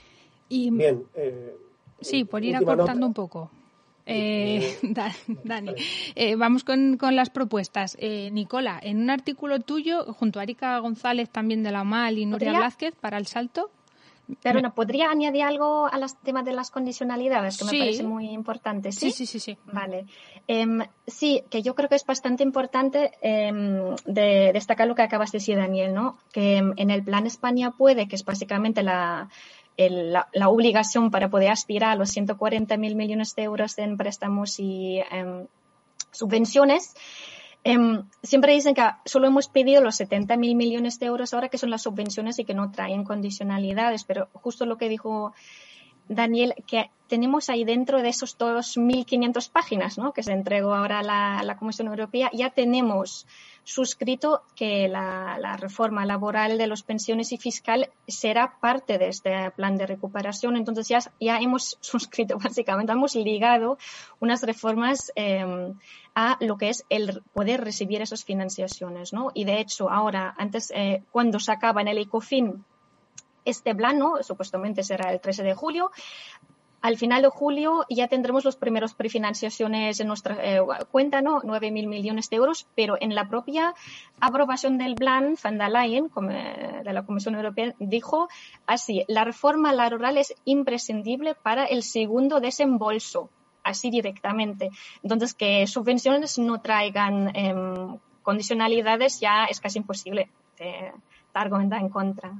Y, 0.48 0.70
Bien. 0.70 1.04
Eh, 1.14 1.54
sí, 2.00 2.24
por 2.24 2.42
ir 2.42 2.56
acortando 2.56 2.94
nota. 2.94 3.06
un 3.06 3.14
poco. 3.14 3.50
Eh, 4.09 4.78
Dani, 5.44 5.72
eh, 6.14 6.37
vamos 6.37 6.62
con, 6.62 6.96
con, 6.96 7.16
las 7.16 7.28
propuestas. 7.30 7.96
Eh, 8.00 8.30
Nicola, 8.30 8.78
en 8.80 9.02
un 9.02 9.11
artículo 9.11 9.61
tuyo, 9.61 10.12
junto 10.14 10.38
a 10.38 10.44
Erika 10.44 10.78
González, 10.78 11.28
también 11.28 11.64
de 11.64 11.72
la 11.72 11.82
UMAL 11.82 12.18
y 12.18 12.26
Nuria 12.26 12.56
Blázquez, 12.56 12.94
para 12.94 13.18
el 13.18 13.26
salto. 13.26 13.70
Pero 14.42 14.60
no, 14.60 14.74
¿podría 14.74 15.10
añadir 15.10 15.42
algo 15.42 15.86
a 15.86 15.98
los 15.98 16.16
temas 16.16 16.44
de 16.44 16.52
las 16.52 16.70
condicionalidades? 16.70 17.58
Que 17.58 17.64
sí. 17.64 17.76
me 17.76 17.84
parece 17.84 18.02
muy 18.02 18.30
importante. 18.30 18.90
¿sí? 18.90 19.12
Sí, 19.12 19.26
sí, 19.26 19.26
sí. 19.26 19.40
sí. 19.40 19.58
Vale. 19.72 20.06
Eh, 20.48 20.66
sí, 21.06 21.44
que 21.48 21.62
yo 21.62 21.74
creo 21.74 21.88
que 21.88 21.94
es 21.94 22.04
bastante 22.04 22.42
importante 22.42 23.12
eh, 23.22 23.52
de 24.04 24.50
destacar 24.52 24.88
lo 24.88 24.94
que 24.94 25.02
acabas 25.02 25.30
de 25.30 25.38
decir, 25.38 25.56
Daniel, 25.56 25.94
¿no? 25.94 26.18
Que 26.32 26.56
en 26.56 26.90
el 26.90 27.04
Plan 27.04 27.26
España 27.26 27.70
puede, 27.70 28.08
que 28.08 28.16
es 28.16 28.24
básicamente 28.24 28.82
la, 28.82 29.28
el, 29.76 30.12
la, 30.12 30.28
la, 30.32 30.48
obligación 30.48 31.10
para 31.10 31.28
poder 31.30 31.50
aspirar 31.50 31.90
a 31.90 31.96
los 31.96 32.10
140 32.10 32.76
mil 32.76 32.96
millones 32.96 33.34
de 33.36 33.44
euros 33.44 33.78
en 33.78 33.96
préstamos 33.96 34.58
y 34.58 34.98
eh, 34.98 35.46
subvenciones. 36.10 36.94
Eh, 37.68 37.76
siempre 38.22 38.52
dicen 38.52 38.76
que 38.76 38.83
solo 39.07 39.26
hemos 39.26 39.48
pedido 39.48 39.83
los 39.83 39.96
70 39.96 40.37
mil 40.37 40.55
millones 40.55 41.00
de 41.00 41.07
euros 41.07 41.35
ahora 41.35 41.48
que 41.48 41.59
son 41.59 41.70
las 41.70 41.83
subvenciones 41.83 42.38
y 42.38 42.44
que 42.44 42.55
no 42.55 42.70
traen 42.70 43.02
condicionalidades, 43.02 44.05
pero 44.05 44.29
justo 44.35 44.66
lo 44.66 44.76
que 44.76 44.88
dijo 44.88 45.35
Daniel, 46.09 46.55
que 46.68 46.90
tenemos 47.09 47.50
ahí 47.50 47.64
dentro 47.64 48.02
de 48.02 48.11
esos 48.11 48.38
2.500 48.38 49.50
páginas 49.50 49.98
¿no? 49.98 50.12
que 50.12 50.22
se 50.22 50.31
entregó 50.31 50.74
ahora 50.74 51.00
a 51.00 51.42
la 51.42 51.57
Comisión 51.57 51.88
Europea, 51.88 52.31
ya 52.33 52.50
tenemos 52.50 53.26
suscrito 53.66 54.44
que 54.55 54.87
la, 54.87 55.57
reforma 55.59 56.07
laboral 56.07 56.57
de 56.57 56.68
los 56.68 56.85
pensiones 56.85 57.33
y 57.33 57.37
fiscal 57.37 57.90
será 58.07 58.61
parte 58.61 58.96
de 58.96 59.09
este 59.09 59.50
plan 59.57 59.76
de 59.76 59.87
recuperación. 59.87 60.57
Entonces 60.57 60.87
ya, 60.87 61.00
ya 61.20 61.38
hemos 61.38 61.76
suscrito, 61.81 62.38
básicamente, 62.38 62.92
hemos 62.92 63.16
ligado 63.16 63.76
unas 64.20 64.42
reformas 64.42 65.11
em, 65.16 65.74
a 66.14 66.37
lo 66.38 66.57
que 66.57 66.68
es 66.68 66.85
el 66.90 67.22
poder 67.35 67.64
recibir 67.64 68.02
esas 68.02 68.24
financiaciones. 68.24 69.12
¿no? 69.12 69.33
Y 69.35 69.44
de 69.44 69.59
hecho, 69.59 69.90
ahora, 69.90 70.33
antes, 70.38 70.70
eh, 70.70 71.02
cuando 71.11 71.40
se 71.40 71.50
acaba 71.50 71.81
en 71.81 71.88
el 71.88 71.98
ECOFIN 71.98 72.64
este 73.44 73.74
plan, 73.74 73.98
¿no? 73.98 74.22
supuestamente 74.22 74.85
será 74.85 75.12
el 75.12 75.20
13 75.20 75.42
de 75.42 75.55
julio, 75.55 75.90
al 76.87 76.96
final 76.96 77.22
de 77.22 77.29
julio 77.29 77.85
ya 77.90 78.07
tendremos 78.07 78.44
los 78.44 78.55
primeros 78.55 78.94
prefinanciaciones 78.94 79.99
en 79.99 80.07
nuestra 80.07 80.37
eh, 80.40 80.61
cuenta, 80.92 81.20
¿no? 81.20 81.40
9.000 81.40 81.88
millones 81.88 82.31
de 82.31 82.37
euros, 82.37 82.68
pero 82.77 82.96
en 83.01 83.12
la 83.12 83.29
propia 83.29 83.75
aprobación 84.20 84.79
del 84.79 84.94
plan, 84.94 85.35
Van 85.42 85.59
der 85.59 85.70
Leyen, 85.70 86.09
eh, 86.31 86.83
de 86.85 86.92
la 86.92 87.05
Comisión 87.05 87.35
Europea, 87.35 87.75
dijo 87.81 88.29
así, 88.66 89.05
la 89.09 89.25
reforma 89.25 89.72
laboral 89.72 90.16
es 90.16 90.33
imprescindible 90.44 91.35
para 91.35 91.64
el 91.64 91.83
segundo 91.83 92.38
desembolso, 92.38 93.31
así 93.64 93.90
directamente. 93.90 94.70
Entonces, 95.03 95.35
que 95.35 95.66
subvenciones 95.66 96.38
no 96.38 96.61
traigan 96.61 97.35
em, 97.35 97.99
condicionalidades 98.22 99.18
ya 99.18 99.46
es 99.46 99.61
casi 99.61 99.81
imposible 99.81 100.31
de 100.57 100.92
argumentar 101.35 101.81
en 101.81 101.88
contra. 101.88 102.33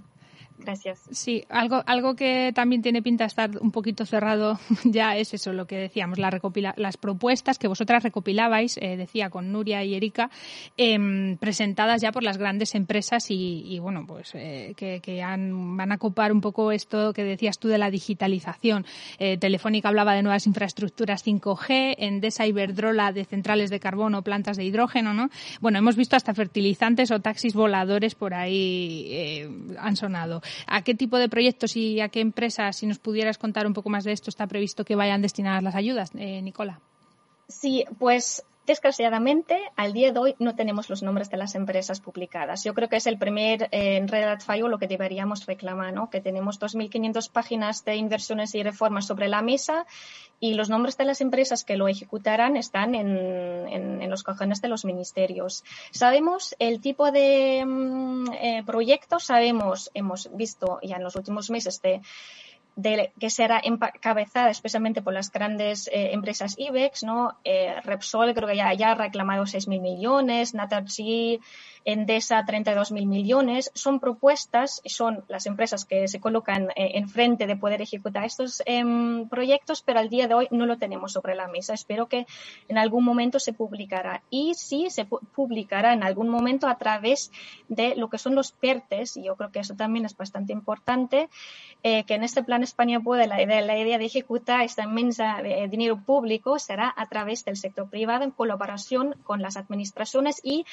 Gracias. 0.59 1.03
Sí, 1.11 1.45
algo, 1.49 1.83
algo 1.87 2.15
que 2.15 2.53
también 2.55 2.83
tiene 2.83 3.03
pinta 3.03 3.25
de 3.25 3.29
estar 3.29 3.51
un 3.61 3.71
poquito 3.71 4.07
cerrado 4.07 4.59
ya 4.85 5.17
es 5.17 5.35
eso, 5.35 5.53
lo 5.53 5.67
que 5.67 5.77
decíamos, 5.77 6.19
la 6.19 6.31
recopila 6.31 6.75
las 6.77 6.97
propuestas 6.97 7.59
que 7.59 7.69
vosotras 7.69 8.03
recopilabais, 8.03 8.77
eh, 8.79 8.97
decía 8.97 9.31
con 9.31 9.53
Nuria 9.53 9.85
y 9.85 9.95
Erika, 9.95 10.31
em, 10.77 11.37
presentadas 11.37 12.01
ya 12.01 12.13
por 12.13 12.23
las 12.23 12.39
grandes 12.39 12.75
empresas 12.75 13.27
y, 13.31 13.79
bueno, 13.81 14.05
pues 14.07 14.33
eh, 14.35 14.75
que, 14.77 15.01
van 15.23 15.93
a 15.93 15.99
copar 15.99 16.33
un 16.33 16.41
poco 16.41 16.73
esto 16.73 17.13
que 17.13 17.25
decías 17.25 17.59
tú 17.59 17.69
de 17.69 17.79
la 17.79 17.91
digitalización. 17.91 18.87
Eh, 19.19 19.37
Telefónica 19.39 19.89
hablaba 19.89 20.15
de 20.15 20.23
nuevas 20.23 20.47
infraestructuras 20.47 21.25
5G, 21.25 21.97
Endesa 21.99 22.47
Iberdrola 22.47 23.13
de 23.13 23.25
centrales 23.25 23.71
de 23.71 23.81
carbono, 23.81 24.23
plantas 24.23 24.57
de 24.57 24.65
hidrógeno, 24.65 25.15
¿no? 25.15 25.31
Bueno, 25.61 25.79
hemos 25.79 25.97
visto 25.97 26.17
hasta 26.17 26.35
fertilizantes 26.35 27.11
o 27.11 27.21
taxis 27.21 27.55
voladores 27.55 28.15
por 28.15 28.35
ahí 28.35 29.43
han 29.79 29.97
sonado. 29.97 30.43
¿A 30.67 30.83
qué 30.83 30.95
tipo 30.95 31.19
de 31.19 31.29
proyectos 31.29 31.77
y 31.77 32.01
a 32.01 32.09
qué 32.09 32.21
empresas, 32.21 32.77
si 32.77 32.87
nos 32.87 32.99
pudieras 32.99 33.39
contar 33.39 33.67
un 33.67 33.73
poco 33.73 33.91
más 33.91 34.05
de 34.05 34.13
esto, 34.13 34.31
está 34.31 34.47
previsto 34.47 34.85
que 34.85 34.95
vayan 34.95 35.23
destinadas 35.23 35.63
las 35.63 35.75
ayudas, 35.75 36.11
eh, 36.17 36.43
Nicola? 36.43 36.81
Sí, 37.49 37.85
pues 37.99 38.43
Desgraciadamente, 38.67 39.63
al 39.77 39.93
día 39.93 40.11
de 40.11 40.19
hoy 40.19 40.35
no 40.41 40.57
tenemos 40.57 40.91
los 40.91 41.01
nombres 41.05 41.31
de 41.31 41.37
las 41.37 41.55
empresas 41.55 42.01
publicadas. 42.01 42.65
Yo 42.65 42.75
creo 42.75 42.89
que 42.89 42.97
es 42.97 43.07
el 43.07 43.17
primer 43.17 43.69
eh, 43.71 44.05
Red 44.05 44.41
Fallo 44.41 44.67
lo 44.67 44.79
que 44.79 44.89
deberíamos 44.89 45.47
reclamar, 45.47 45.93
¿no? 45.93 46.11
que 46.11 46.21
tenemos 46.21 46.59
2.500 46.59 47.31
páginas 47.31 47.85
de 47.85 47.95
inversiones 47.95 48.57
y 48.57 48.65
reformas 48.65 49.07
sobre 49.07 49.29
la 49.29 49.41
mesa 49.41 49.87
y 50.41 50.55
los 50.55 50.69
nombres 50.69 50.97
de 50.97 51.05
las 51.05 51.21
empresas 51.21 51.63
que 51.63 51.77
lo 51.77 51.87
ejecutarán 51.87 52.57
están 52.57 52.97
en, 52.97 53.17
en, 53.69 54.11
los 54.11 54.25
cajones 54.25 54.61
de 54.61 54.69
los 54.69 54.85
ministerios. 54.85 55.63
Sabemos 55.93 56.57
el 56.59 56.81
tipo 56.81 57.13
de 57.13 57.65
mm, 57.65 58.33
eh, 58.33 58.63
proyectos, 58.67 59.25
sabemos, 59.25 59.93
hemos 59.95 60.29
visto 60.37 60.81
ya 60.83 60.97
en 60.97 61.05
los 61.05 61.15
últimos 61.15 61.51
meses 61.51 61.81
de 61.83 62.01
que 63.19 63.31
será 63.31 63.61
encabezada 63.65 64.51
especialmente 64.51 65.01
por 65.01 65.15
las 65.15 65.33
grandes 65.33 65.89
eh, 65.89 66.13
empresas 66.13 66.55
IBEX, 66.59 67.05
¿no? 67.05 67.39
Eh, 67.43 67.75
Repsol 67.83 68.35
creo 68.35 68.49
que 68.49 68.57
ya, 68.57 68.73
ya 68.75 68.91
ha 68.91 68.95
reclamado 68.95 69.45
6.000 69.45 69.81
millones, 69.81 70.55
Naturgy 70.55 71.41
Endesa 71.87 72.45
32 72.45 72.91
mil 72.91 73.07
millones, 73.07 73.71
son 73.73 74.01
propuestas, 74.01 74.83
son 74.85 75.25
las 75.29 75.47
empresas 75.47 75.85
que 75.85 76.09
se 76.09 76.19
colocan 76.19 76.71
eh, 76.71 76.93
en 76.95 77.09
frente 77.09 77.47
de 77.47 77.55
poder 77.55 77.81
ejecutar 77.81 78.25
estos 78.25 78.61
em, 78.67 79.29
proyectos, 79.29 79.83
pero 79.83 80.01
al 80.01 80.09
día 80.09 80.27
de 80.27 80.35
hoy 80.35 80.49
no 80.51 80.67
lo 80.67 80.79
tenemos 80.79 81.13
sobre 81.13 81.37
la 81.37 81.47
mesa. 81.47 81.75
Espero 81.75 82.07
que 82.07 82.27
en 82.67 82.77
algún 82.77 83.05
momento 83.05 83.39
se 83.39 83.53
publicará. 83.53 84.25
Y 84.31 84.55
sí, 84.55 84.91
se 84.91 85.05
publicará 85.05 85.93
en 85.93 86.03
algún 86.03 86.29
momento 86.29 86.67
a 86.67 86.77
través 86.77 87.31
de 87.69 87.95
lo 87.95 88.11
que 88.11 88.19
son 88.19 88.35
los 88.35 88.51
PERTES, 88.51 89.19
y 89.19 89.23
yo 89.23 89.37
creo 89.37 89.53
que 89.53 89.61
eso 89.61 89.77
también 89.77 90.07
es 90.07 90.17
bastante 90.17 90.53
importante, 90.53 91.29
eh, 91.85 92.03
que 92.03 92.15
en 92.15 92.25
este 92.25 92.43
plan 92.43 92.65
España 92.65 92.99
puede, 92.99 93.29
la 93.29 93.41
idea, 93.41 93.61
la 93.61 93.79
idea 93.79 93.99
de 93.99 94.07
ejecutar 94.07 94.63
esta 94.63 94.83
inmensa 94.83 95.41
de 95.41 95.69
dinero 95.69 96.03
público 96.05 96.59
será 96.59 96.93
a 96.97 97.07
través 97.07 97.45
del 97.45 97.57
sector 97.57 97.89
privado 97.89 98.25
en 98.25 98.33
colaboración 98.33 99.15
con 99.23 99.41
las 99.41 99.57
administraciones 99.57 100.41
y 100.43 100.65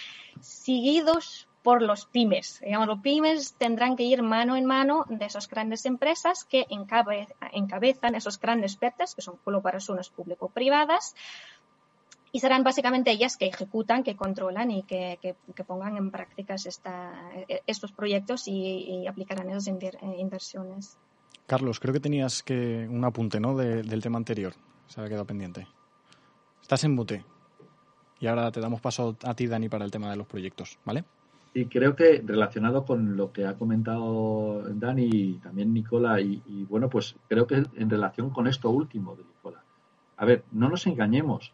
seguir 1.04 1.54
por 1.63 1.82
los 1.82 2.06
pymes. 2.06 2.60
Digamos, 2.63 2.88
los 2.88 3.00
pymes 3.00 3.54
tendrán 3.58 3.96
que 3.96 4.04
ir 4.04 4.22
mano 4.22 4.56
en 4.58 4.66
mano 4.66 5.06
de 5.10 5.26
esas 5.26 5.48
grandes 5.48 5.86
empresas 5.86 6.44
que 6.44 6.68
encabezan 6.70 8.16
esos 8.16 8.39
grandes 8.39 8.76
PERTES, 8.76 9.16
que 9.16 9.22
son 9.22 9.38
colaboraciones 9.38 10.10
público-privadas, 10.10 11.16
y 12.34 12.39
serán 12.39 12.63
básicamente 12.63 13.12
ellas 13.12 13.38
que 13.38 13.46
ejecutan, 13.46 14.04
que 14.04 14.16
controlan 14.16 14.72
y 14.72 14.84
que, 14.84 15.36
pongan 15.66 15.98
en 15.98 16.12
práctica 16.12 16.56
estos 17.66 17.92
proyectos 17.92 18.48
y, 18.48 19.08
aplicarán 19.08 19.50
esas 19.50 19.68
eh, 19.68 19.92
inversiones. 20.18 20.98
Carlos, 21.46 21.80
creo 21.80 21.94
que 21.94 22.00
tenías 22.00 22.44
que 22.44 22.88
un 22.89 23.06
apunte 23.06 23.39
¿no? 23.39 23.56
del 23.56 24.02
tema 24.02 24.18
anterior. 24.18 24.54
Se 24.88 25.00
ha 25.00 25.08
quedado 25.08 25.26
pendiente. 25.26 25.68
Estás 26.62 26.84
en 26.84 26.96
mute. 26.96 27.24
Y 28.24 28.28
ahora 28.28 28.50
te 28.54 28.62
damos 28.62 28.80
paso 28.80 29.18
a 29.26 29.34
ti, 29.34 29.48
Dani, 29.48 29.68
para 29.68 29.84
el 29.84 29.92
tema 29.92 30.10
de 30.10 30.16
los 30.16 30.26
proyectos, 30.28 30.80
¿vale? 30.86 31.04
Y 31.54 31.66
creo 31.66 31.94
que 31.94 32.24
relacionado 32.26 32.86
con 32.86 33.18
lo 33.18 33.34
que 33.34 33.46
ha 33.46 33.56
comentado 33.56 34.64
Dani 34.64 35.10
y 35.12 35.34
también 35.40 35.74
Nicola, 35.74 36.22
y, 36.22 36.66
bueno, 36.70 36.90
pues 36.90 37.18
creo 37.28 37.46
que 37.46 37.66
en 37.76 37.90
relación 37.90 38.30
con 38.30 38.48
esto 38.48 38.70
último 38.70 39.18
de 39.18 39.26
Nicola. 39.26 39.62
A 40.16 40.24
ver, 40.24 40.46
no 40.54 40.70
nos 40.70 40.88
engañemos. 40.88 41.52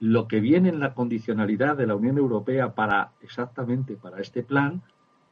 Lo 0.00 0.28
que 0.28 0.40
viene 0.40 0.68
en 0.68 0.80
la 0.80 0.92
condicionalidad 0.92 1.78
de 1.78 1.86
la 1.86 1.96
Unión 1.96 2.18
Europea 2.18 2.74
para 2.74 3.12
exactamente 3.22 3.96
para 3.96 4.20
este 4.20 4.42
plan 4.42 4.82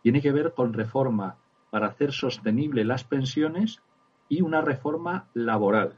tiene 0.03 0.23
que 0.23 0.33
ver 0.33 0.55
con 0.55 0.73
reforma 0.73 1.37
para 1.69 1.89
hacer 1.89 2.11
sostenible 2.11 2.87
las 2.87 3.05
pensiones 3.05 3.83
y 4.31 4.41
una 4.41 4.63
reforma 4.63 5.27
laboral. 5.35 5.93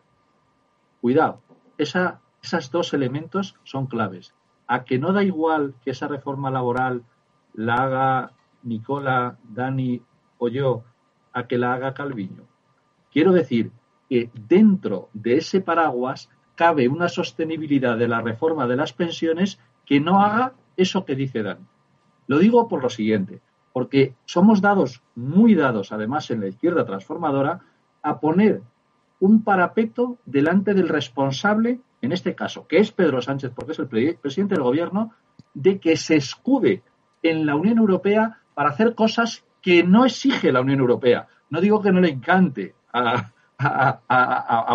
Cuidado, 1.00 1.40
esa 1.78 2.20
esos 2.44 2.70
dos 2.70 2.92
elementos 2.92 3.56
son 3.64 3.86
claves. 3.86 4.34
A 4.66 4.84
que 4.84 4.98
no 4.98 5.12
da 5.12 5.22
igual 5.22 5.74
que 5.82 5.90
esa 5.90 6.08
reforma 6.08 6.50
laboral 6.50 7.02
la 7.54 7.74
haga 7.74 8.32
Nicola, 8.62 9.38
Dani 9.42 10.02
o 10.38 10.48
yo, 10.48 10.84
a 11.32 11.46
que 11.46 11.58
la 11.58 11.72
haga 11.72 11.94
Calviño. 11.94 12.44
Quiero 13.10 13.32
decir 13.32 13.72
que 14.08 14.30
dentro 14.34 15.08
de 15.12 15.38
ese 15.38 15.60
paraguas 15.60 16.28
cabe 16.54 16.88
una 16.88 17.08
sostenibilidad 17.08 17.96
de 17.96 18.08
la 18.08 18.20
reforma 18.20 18.66
de 18.66 18.76
las 18.76 18.92
pensiones 18.92 19.58
que 19.86 20.00
no 20.00 20.22
haga 20.22 20.52
eso 20.76 21.04
que 21.04 21.14
dice 21.14 21.42
Dani. 21.42 21.66
Lo 22.26 22.38
digo 22.38 22.68
por 22.68 22.82
lo 22.82 22.90
siguiente, 22.90 23.40
porque 23.72 24.14
somos 24.24 24.60
dados, 24.60 25.02
muy 25.14 25.54
dados 25.54 25.92
además 25.92 26.30
en 26.30 26.40
la 26.40 26.48
izquierda 26.48 26.84
transformadora, 26.84 27.60
a 28.02 28.20
poner 28.20 28.62
un 29.20 29.42
parapeto 29.42 30.18
delante 30.26 30.74
del 30.74 30.88
responsable 30.88 31.80
en 32.04 32.12
este 32.12 32.34
caso, 32.34 32.66
que 32.66 32.78
es 32.78 32.92
Pedro 32.92 33.22
Sánchez, 33.22 33.52
porque 33.54 33.72
es 33.72 33.78
el 33.78 33.88
presidente 33.88 34.54
del 34.54 34.64
gobierno, 34.64 35.12
de 35.52 35.78
que 35.78 35.96
se 35.96 36.16
escude 36.16 36.82
en 37.22 37.46
la 37.46 37.56
Unión 37.56 37.78
Europea 37.78 38.40
para 38.54 38.70
hacer 38.70 38.94
cosas 38.94 39.44
que 39.62 39.82
no 39.82 40.04
exige 40.04 40.52
la 40.52 40.60
Unión 40.60 40.80
Europea. 40.80 41.26
No 41.50 41.60
digo 41.60 41.80
que 41.80 41.92
no 41.92 42.00
le 42.00 42.10
encante 42.10 42.74
a, 42.92 43.30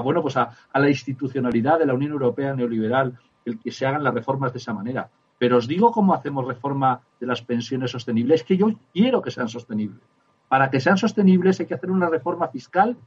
bueno, 0.03 0.21
pues 0.21 0.37
a, 0.37 0.51
la 0.73 0.89
institucionalidad 0.89 1.79
de 1.79 1.85
la 1.85 1.93
Unión 1.93 2.11
Europea 2.11 2.53
neoliberal 2.53 3.17
el 3.45 3.59
que 3.59 3.71
se 3.71 3.85
hagan 3.85 4.03
las 4.03 4.13
reformas 4.13 4.51
de 4.51 4.57
esa 4.57 4.73
manera. 4.73 5.09
Pero 5.37 5.57
os 5.57 5.67
digo 5.67 5.91
cómo 5.91 6.13
hacemos 6.13 6.45
reforma 6.45 7.01
de 7.19 7.27
las 7.27 7.41
pensiones 7.41 7.91
sostenibles, 7.91 8.43
que 8.43 8.57
yo 8.57 8.71
quiero 8.93 9.21
que 9.21 9.31
sean 9.31 9.47
sostenibles. 9.47 10.01
Para 10.47 10.69
que 10.69 10.79
sean 10.79 10.97
sostenibles 10.97 11.59
hay 11.59 11.67
que 11.67 11.75
hacer 11.75 11.91
una 11.91 12.09
reforma 12.09 12.47
fiscal 12.47 12.97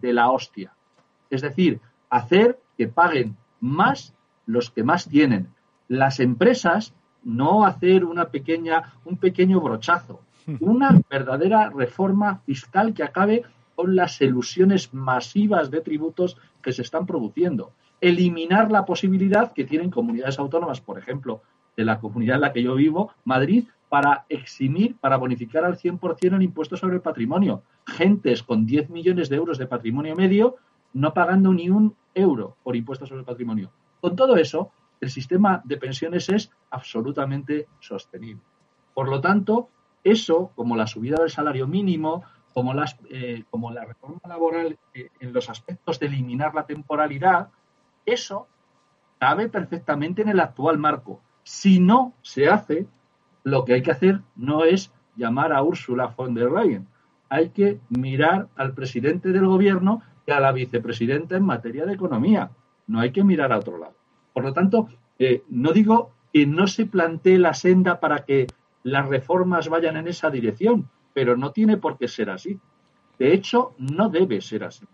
de 0.00 0.12
la 0.12 0.30
hostia. 0.30 0.72
Es 1.28 1.42
decir, 1.42 1.80
hacer 2.08 2.60
que 2.76 2.88
paguen 2.88 3.36
más 3.62 4.12
los 4.44 4.70
que 4.70 4.82
más 4.82 5.08
tienen. 5.08 5.48
Las 5.88 6.20
empresas 6.20 6.92
no 7.22 7.64
hacer 7.64 8.04
una 8.04 8.26
pequeña, 8.26 8.94
un 9.04 9.16
pequeño 9.16 9.60
brochazo, 9.60 10.20
una 10.60 11.00
verdadera 11.08 11.70
reforma 11.70 12.40
fiscal 12.44 12.92
que 12.92 13.04
acabe 13.04 13.44
con 13.74 13.94
las 13.96 14.20
ilusiones 14.20 14.92
masivas 14.92 15.70
de 15.70 15.80
tributos 15.80 16.36
que 16.60 16.72
se 16.72 16.82
están 16.82 17.06
produciendo. 17.06 17.72
Eliminar 18.00 18.70
la 18.70 18.84
posibilidad 18.84 19.52
que 19.52 19.64
tienen 19.64 19.90
comunidades 19.90 20.38
autónomas, 20.40 20.80
por 20.80 20.98
ejemplo, 20.98 21.42
de 21.76 21.84
la 21.84 22.00
comunidad 22.00 22.36
en 22.36 22.40
la 22.42 22.52
que 22.52 22.62
yo 22.62 22.74
vivo, 22.74 23.12
Madrid, 23.24 23.64
para 23.88 24.24
eximir, 24.28 24.96
para 24.96 25.16
bonificar 25.16 25.64
al 25.64 25.78
100% 25.78 26.34
el 26.34 26.42
impuesto 26.42 26.76
sobre 26.76 26.96
el 26.96 27.02
patrimonio. 27.02 27.62
Gentes 27.86 28.42
con 28.42 28.66
10 28.66 28.90
millones 28.90 29.28
de 29.28 29.36
euros 29.36 29.58
de 29.58 29.66
patrimonio 29.66 30.16
medio 30.16 30.56
no 30.92 31.14
pagando 31.14 31.52
ni 31.52 31.70
un 31.70 31.96
euro 32.14 32.56
por 32.62 32.76
impuestos 32.76 33.08
sobre 33.08 33.20
el 33.20 33.26
patrimonio. 33.26 33.70
Con 34.00 34.16
todo 34.16 34.36
eso, 34.36 34.70
el 35.00 35.10
sistema 35.10 35.62
de 35.64 35.76
pensiones 35.78 36.28
es 36.28 36.50
absolutamente 36.70 37.68
sostenible. 37.80 38.42
Por 38.94 39.08
lo 39.08 39.20
tanto, 39.20 39.68
eso, 40.04 40.50
como 40.54 40.76
la 40.76 40.86
subida 40.86 41.16
del 41.18 41.30
salario 41.30 41.66
mínimo, 41.66 42.24
como, 42.52 42.74
las, 42.74 42.96
eh, 43.10 43.44
como 43.50 43.70
la 43.70 43.84
reforma 43.84 44.20
laboral 44.28 44.78
eh, 44.94 45.08
en 45.20 45.32
los 45.32 45.48
aspectos 45.48 45.98
de 45.98 46.06
eliminar 46.06 46.54
la 46.54 46.66
temporalidad, 46.66 47.48
eso 48.04 48.46
cabe 49.18 49.48
perfectamente 49.48 50.22
en 50.22 50.28
el 50.28 50.40
actual 50.40 50.78
marco. 50.78 51.20
Si 51.44 51.80
no 51.80 52.12
se 52.22 52.48
hace, 52.48 52.86
lo 53.44 53.64
que 53.64 53.74
hay 53.74 53.82
que 53.82 53.92
hacer 53.92 54.20
no 54.36 54.64
es 54.64 54.92
llamar 55.16 55.52
a 55.52 55.62
Ursula 55.62 56.14
von 56.16 56.34
der 56.34 56.50
Leyen, 56.50 56.86
hay 57.28 57.50
que 57.50 57.80
mirar 57.88 58.48
al 58.56 58.74
presidente 58.74 59.30
del 59.30 59.46
gobierno 59.46 60.02
a 60.28 60.40
la 60.40 60.52
vicepresidenta 60.52 61.36
en 61.36 61.44
materia 61.44 61.84
de 61.84 61.94
economía. 61.94 62.50
No 62.86 63.00
hay 63.00 63.10
que 63.10 63.24
mirar 63.24 63.52
a 63.52 63.58
otro 63.58 63.78
lado. 63.78 63.94
Por 64.32 64.44
lo 64.44 64.52
tanto, 64.52 64.88
eh, 65.18 65.42
no 65.48 65.72
digo 65.72 66.12
que 66.32 66.46
no 66.46 66.66
se 66.66 66.86
plantee 66.86 67.38
la 67.38 67.54
senda 67.54 68.00
para 68.00 68.24
que 68.24 68.46
las 68.82 69.08
reformas 69.08 69.68
vayan 69.68 69.96
en 69.96 70.08
esa 70.08 70.30
dirección, 70.30 70.88
pero 71.12 71.36
no 71.36 71.52
tiene 71.52 71.76
por 71.76 71.98
qué 71.98 72.08
ser 72.08 72.30
así. 72.30 72.58
De 73.18 73.34
hecho, 73.34 73.74
no 73.78 74.08
debe 74.08 74.40
ser 74.40 74.64
así. 74.64 74.86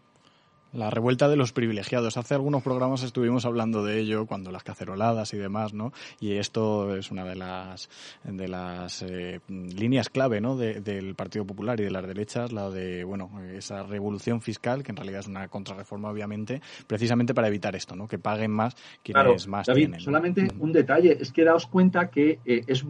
La 0.72 0.90
revuelta 0.90 1.28
de 1.28 1.36
los 1.36 1.52
privilegiados. 1.52 2.18
Hace 2.18 2.34
algunos 2.34 2.62
programas 2.62 3.02
estuvimos 3.02 3.46
hablando 3.46 3.84
de 3.84 4.00
ello, 4.00 4.26
cuando 4.26 4.52
las 4.52 4.62
caceroladas 4.62 5.32
y 5.32 5.38
demás, 5.38 5.72
¿no? 5.72 5.92
Y 6.20 6.32
esto 6.32 6.94
es 6.94 7.10
una 7.10 7.24
de 7.24 7.36
las 7.36 7.88
de 8.22 8.48
las 8.48 9.02
eh, 9.02 9.40
líneas 9.48 10.10
clave, 10.10 10.42
¿no? 10.42 10.56
del 10.56 11.14
Partido 11.14 11.46
Popular 11.46 11.80
y 11.80 11.84
de 11.84 11.90
las 11.90 12.06
derechas, 12.06 12.52
la 12.52 12.68
de, 12.68 13.02
bueno, 13.04 13.30
esa 13.54 13.82
revolución 13.82 14.42
fiscal, 14.42 14.82
que 14.82 14.92
en 14.92 14.96
realidad 14.96 15.20
es 15.20 15.26
una 15.26 15.48
contrarreforma, 15.48 16.10
obviamente, 16.10 16.60
precisamente 16.86 17.32
para 17.32 17.48
evitar 17.48 17.74
esto, 17.74 17.96
¿no? 17.96 18.06
Que 18.06 18.18
paguen 18.18 18.50
más 18.50 18.76
quienes 19.02 19.48
más 19.48 19.66
David, 19.66 19.80
tienen. 19.80 20.00
Solamente 20.00 20.48
un 20.58 20.72
detalle, 20.72 21.16
es 21.18 21.32
que 21.32 21.44
daos 21.44 21.66
cuenta 21.66 22.10
que 22.10 22.40
eh, 22.44 22.62
es, 22.66 22.84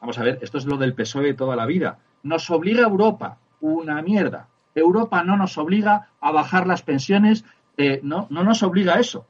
vamos 0.00 0.18
a 0.18 0.22
ver, 0.22 0.38
esto 0.42 0.58
es 0.58 0.66
lo 0.66 0.76
del 0.76 0.94
PSOE 0.94 1.24
de 1.24 1.34
toda 1.34 1.56
la 1.56 1.64
vida. 1.64 1.98
Nos 2.22 2.50
obliga 2.50 2.84
a 2.84 2.88
Europa, 2.88 3.38
una 3.60 4.02
mierda 4.02 4.48
Europa 4.74 5.22
no 5.24 5.36
nos 5.36 5.58
obliga 5.58 6.08
a 6.20 6.32
bajar 6.32 6.66
las 6.66 6.82
pensiones, 6.82 7.44
eh, 7.76 8.00
no, 8.02 8.26
no 8.30 8.44
nos 8.44 8.62
obliga 8.62 8.94
a 8.94 9.00
eso. 9.00 9.26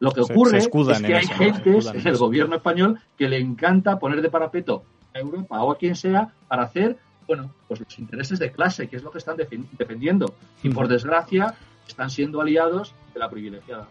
Lo 0.00 0.12
que 0.12 0.20
ocurre 0.20 0.58
es 0.58 0.68
que 0.68 1.14
hay 1.14 1.26
gente 1.26 1.78
en 1.78 2.06
el 2.06 2.16
gobierno 2.16 2.56
español 2.56 3.00
que 3.16 3.28
le 3.28 3.38
encanta 3.38 3.98
poner 3.98 4.22
de 4.22 4.28
parapeto 4.28 4.84
a 5.14 5.18
Europa 5.18 5.62
o 5.62 5.72
a 5.72 5.78
quien 5.78 5.94
sea 5.94 6.32
para 6.48 6.64
hacer, 6.64 6.98
bueno, 7.26 7.50
pues 7.68 7.80
los 7.80 7.98
intereses 7.98 8.38
de 8.38 8.50
clase, 8.50 8.88
que 8.88 8.96
es 8.96 9.02
lo 9.02 9.10
que 9.10 9.18
están 9.18 9.36
defendiendo. 9.78 10.34
Y 10.62 10.70
por 10.70 10.88
desgracia 10.88 11.54
están 11.86 12.10
siendo 12.10 12.40
aliados 12.40 12.94
de 13.12 13.20
la 13.20 13.30
privilegiada. 13.30 13.88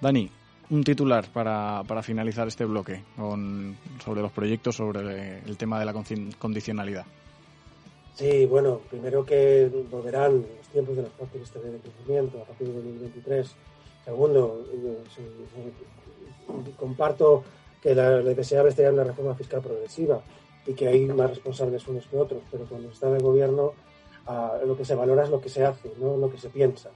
Dani, 0.00 0.30
un 0.70 0.84
titular 0.84 1.26
para, 1.32 1.82
para 1.86 2.02
finalizar 2.02 2.46
este 2.48 2.64
bloque 2.64 3.04
con, 3.16 3.76
sobre 4.04 4.20
los 4.20 4.32
proyectos, 4.32 4.76
sobre 4.76 5.38
el 5.40 5.56
tema 5.56 5.78
de 5.78 5.86
la 5.86 5.94
condicionalidad. 6.38 7.06
Sí, 8.18 8.46
bueno, 8.46 8.80
primero 8.90 9.24
que 9.24 9.70
volverán 9.88 10.44
los 10.56 10.66
tiempos 10.72 10.96
de 10.96 11.02
las 11.02 11.12
prácticas 11.12 11.54
de 11.54 11.78
crecimiento 11.78 12.42
a 12.42 12.46
partir 12.46 12.66
de 12.66 12.74
2023. 12.74 13.54
Segundo, 14.04 14.64
comparto 16.76 17.44
que 17.80 17.94
la, 17.94 18.18
deseable 18.18 18.72
sería 18.72 18.90
una 18.90 19.04
reforma 19.04 19.36
fiscal 19.36 19.62
progresiva 19.62 20.20
y 20.66 20.72
que 20.72 20.88
hay 20.88 21.06
más 21.06 21.30
responsables 21.30 21.86
unos 21.86 22.08
que 22.08 22.16
otros, 22.16 22.42
pero 22.50 22.64
cuando 22.64 22.88
está 22.90 23.06
en 23.06 23.14
el 23.14 23.22
gobierno 23.22 23.74
lo 24.66 24.76
que 24.76 24.84
se 24.84 24.96
valora 24.96 25.22
es 25.22 25.30
lo 25.30 25.40
que 25.40 25.48
se 25.48 25.64
hace, 25.64 25.92
no 26.00 26.16
lo 26.16 26.28
que 26.28 26.38
se 26.38 26.48
piensa. 26.48 26.90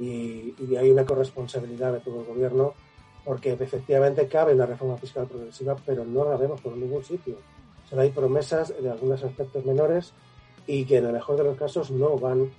Y, 0.00 0.56
y 0.58 0.74
hay 0.76 0.90
una 0.90 1.06
corresponsabilidad 1.06 1.92
de 1.92 2.00
todo 2.00 2.22
el 2.22 2.26
gobierno 2.26 2.74
porque 3.24 3.52
efectivamente 3.52 4.26
cabe 4.26 4.56
la 4.56 4.66
reforma 4.66 4.96
fiscal 4.96 5.28
progresiva, 5.28 5.76
pero 5.86 6.04
no 6.04 6.28
la 6.28 6.36
vemos 6.36 6.60
por 6.60 6.76
ningún 6.76 7.04
sitio. 7.04 7.36
Solo 7.88 8.02
hay 8.02 8.10
promesas 8.10 8.74
de 8.82 8.90
algunos 8.90 9.22
aspectos 9.22 9.64
menores 9.64 10.12
y 10.66 10.84
que 10.84 10.98
en 10.98 11.06
el 11.06 11.12
mejor 11.12 11.36
de 11.36 11.44
los 11.44 11.56
casos 11.56 11.90
no 11.90 12.16
van, 12.16 12.50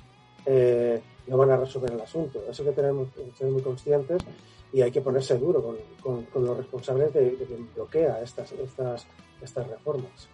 eh, 0.45 1.01
no 1.27 1.37
van 1.37 1.51
a 1.51 1.57
resolver 1.57 1.91
el 1.91 2.01
asunto. 2.01 2.43
Eso 2.49 2.63
que 2.63 2.71
tenemos 2.71 3.09
que 3.09 3.31
ser 3.37 3.49
muy 3.49 3.61
conscientes 3.61 4.21
y 4.73 4.81
hay 4.81 4.91
que 4.91 5.01
ponerse 5.01 5.37
duro 5.37 5.75
con, 6.01 6.25
con, 6.25 6.45
los 6.45 6.57
responsables 6.57 7.13
de, 7.13 7.31
de 7.31 7.45
quien 7.45 7.69
bloquea 7.73 8.21
estas, 8.21 8.51
estas, 8.53 9.05
estas 9.41 9.67
reformas. 9.67 10.29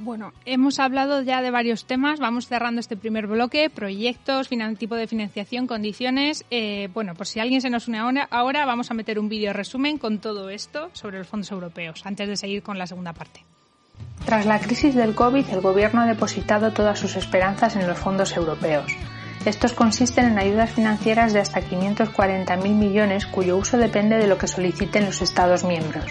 Bueno, 0.00 0.32
hemos 0.44 0.78
hablado 0.78 1.22
ya 1.22 1.42
de 1.42 1.50
varios 1.50 1.84
temas. 1.84 2.20
Vamos 2.20 2.46
cerrando 2.46 2.80
este 2.80 2.96
primer 2.96 3.26
bloque. 3.26 3.68
Proyectos, 3.68 4.48
tipo 4.78 4.94
de 4.94 5.08
financiación, 5.08 5.66
condiciones. 5.66 6.44
Eh, 6.50 6.88
bueno, 6.94 7.14
por 7.14 7.26
si 7.26 7.40
alguien 7.40 7.60
se 7.60 7.68
nos 7.68 7.88
une 7.88 7.98
ahora, 7.98 8.28
ahora 8.30 8.64
vamos 8.64 8.92
a 8.92 8.94
meter 8.94 9.18
un 9.18 9.28
vídeo 9.28 9.52
resumen 9.52 9.98
con 9.98 10.20
todo 10.20 10.50
esto 10.50 10.90
sobre 10.92 11.18
los 11.18 11.26
fondos 11.26 11.50
europeos, 11.50 12.06
antes 12.06 12.28
de 12.28 12.36
seguir 12.36 12.62
con 12.62 12.78
la 12.78 12.86
segunda 12.86 13.12
parte. 13.12 13.44
Tras 14.24 14.46
la 14.46 14.60
crisis 14.60 14.94
del 14.94 15.14
COVID, 15.14 15.48
el 15.50 15.60
Gobierno 15.60 16.02
ha 16.02 16.06
depositado 16.06 16.72
todas 16.72 16.98
sus 16.98 17.16
esperanzas 17.16 17.76
en 17.76 17.86
los 17.86 17.98
fondos 17.98 18.36
europeos. 18.36 18.92
Estos 19.44 19.72
consisten 19.72 20.26
en 20.26 20.38
ayudas 20.38 20.70
financieras 20.70 21.32
de 21.32 21.40
hasta 21.40 21.60
540.000 21.60 22.58
millones 22.74 23.26
cuyo 23.26 23.56
uso 23.56 23.78
depende 23.78 24.16
de 24.16 24.26
lo 24.26 24.36
que 24.36 24.48
soliciten 24.48 25.06
los 25.06 25.22
Estados 25.22 25.64
miembros. 25.64 26.04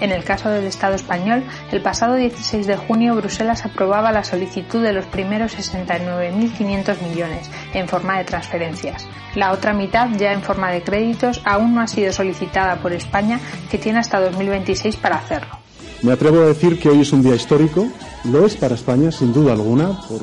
En 0.00 0.12
el 0.12 0.24
caso 0.24 0.48
del 0.48 0.64
Estado 0.64 0.94
español, 0.94 1.44
el 1.70 1.82
pasado 1.82 2.14
16 2.14 2.66
de 2.66 2.76
junio 2.76 3.14
Bruselas 3.14 3.66
aprobaba 3.66 4.12
la 4.12 4.24
solicitud 4.24 4.82
de 4.82 4.94
los 4.94 5.04
primeros 5.04 5.54
69.500 5.58 7.02
millones 7.02 7.50
en 7.74 7.86
forma 7.86 8.16
de 8.16 8.24
transferencias. 8.24 9.06
La 9.34 9.52
otra 9.52 9.74
mitad, 9.74 10.08
ya 10.16 10.32
en 10.32 10.42
forma 10.42 10.70
de 10.70 10.82
créditos, 10.82 11.42
aún 11.44 11.74
no 11.74 11.82
ha 11.82 11.86
sido 11.86 12.12
solicitada 12.12 12.76
por 12.76 12.94
España, 12.94 13.40
que 13.70 13.78
tiene 13.78 13.98
hasta 13.98 14.20
2026 14.20 14.96
para 14.96 15.16
hacerlo. 15.16 15.59
Me 16.02 16.12
atrevo 16.12 16.40
a 16.40 16.46
decir 16.46 16.78
que 16.80 16.88
hoy 16.88 17.02
es 17.02 17.12
un 17.12 17.22
día 17.22 17.34
histórico, 17.34 17.86
lo 18.24 18.46
es 18.46 18.56
para 18.56 18.74
España 18.74 19.12
sin 19.12 19.34
duda 19.34 19.52
alguna, 19.52 20.00
por 20.08 20.22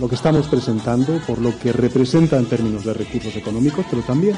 lo 0.00 0.08
que 0.08 0.16
estamos 0.16 0.48
presentando, 0.48 1.20
por 1.26 1.38
lo 1.38 1.56
que 1.58 1.72
representa 1.72 2.36
en 2.38 2.46
términos 2.46 2.84
de 2.84 2.92
recursos 2.92 3.36
económicos, 3.36 3.86
pero 3.88 4.02
también 4.02 4.36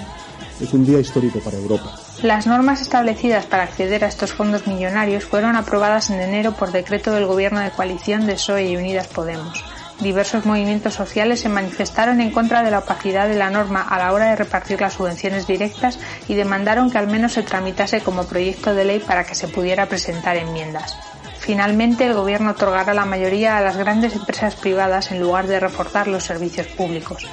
es 0.60 0.72
un 0.74 0.84
día 0.84 1.00
histórico 1.00 1.40
para 1.40 1.56
Europa. 1.56 1.96
Las 2.22 2.46
normas 2.46 2.82
establecidas 2.82 3.46
para 3.46 3.62
acceder 3.62 4.04
a 4.04 4.08
estos 4.08 4.32
fondos 4.34 4.66
millonarios 4.66 5.24
fueron 5.24 5.56
aprobadas 5.56 6.10
en 6.10 6.20
enero 6.20 6.52
por 6.52 6.70
decreto 6.70 7.12
del 7.12 7.26
Gobierno 7.26 7.60
de 7.60 7.70
coalición 7.70 8.26
de 8.26 8.34
PSOE 8.34 8.70
y 8.70 8.76
Unidas 8.76 9.08
Podemos 9.08 9.64
diversos 10.00 10.44
movimientos 10.44 10.94
sociales 10.94 11.40
se 11.40 11.48
manifestaron 11.48 12.20
en 12.20 12.30
contra 12.30 12.62
de 12.62 12.70
la 12.70 12.80
opacidad 12.80 13.28
de 13.28 13.36
la 13.36 13.50
norma 13.50 13.82
a 13.82 13.98
la 13.98 14.12
hora 14.12 14.26
de 14.26 14.36
repartir 14.36 14.80
las 14.80 14.94
subvenciones 14.94 15.46
directas 15.46 15.98
y 16.28 16.34
demandaron 16.34 16.90
que 16.90 16.98
al 16.98 17.06
menos 17.06 17.32
se 17.32 17.42
tramitase 17.42 18.00
como 18.00 18.24
proyecto 18.24 18.74
de 18.74 18.84
ley 18.84 18.98
para 18.98 19.24
que 19.24 19.34
se 19.34 19.48
pudiera 19.48 19.86
presentar 19.86 20.36
enmiendas. 20.36 20.96
Finalmente, 21.38 22.06
el 22.06 22.14
Gobierno 22.14 22.52
otorgará 22.52 22.94
la 22.94 23.04
mayoría 23.04 23.58
a 23.58 23.60
las 23.60 23.76
grandes 23.76 24.16
empresas 24.16 24.54
privadas 24.54 25.12
en 25.12 25.20
lugar 25.20 25.46
de 25.46 25.60
reforzar 25.60 26.08
los 26.08 26.24
servicios 26.24 26.66
públicos. 26.68 27.26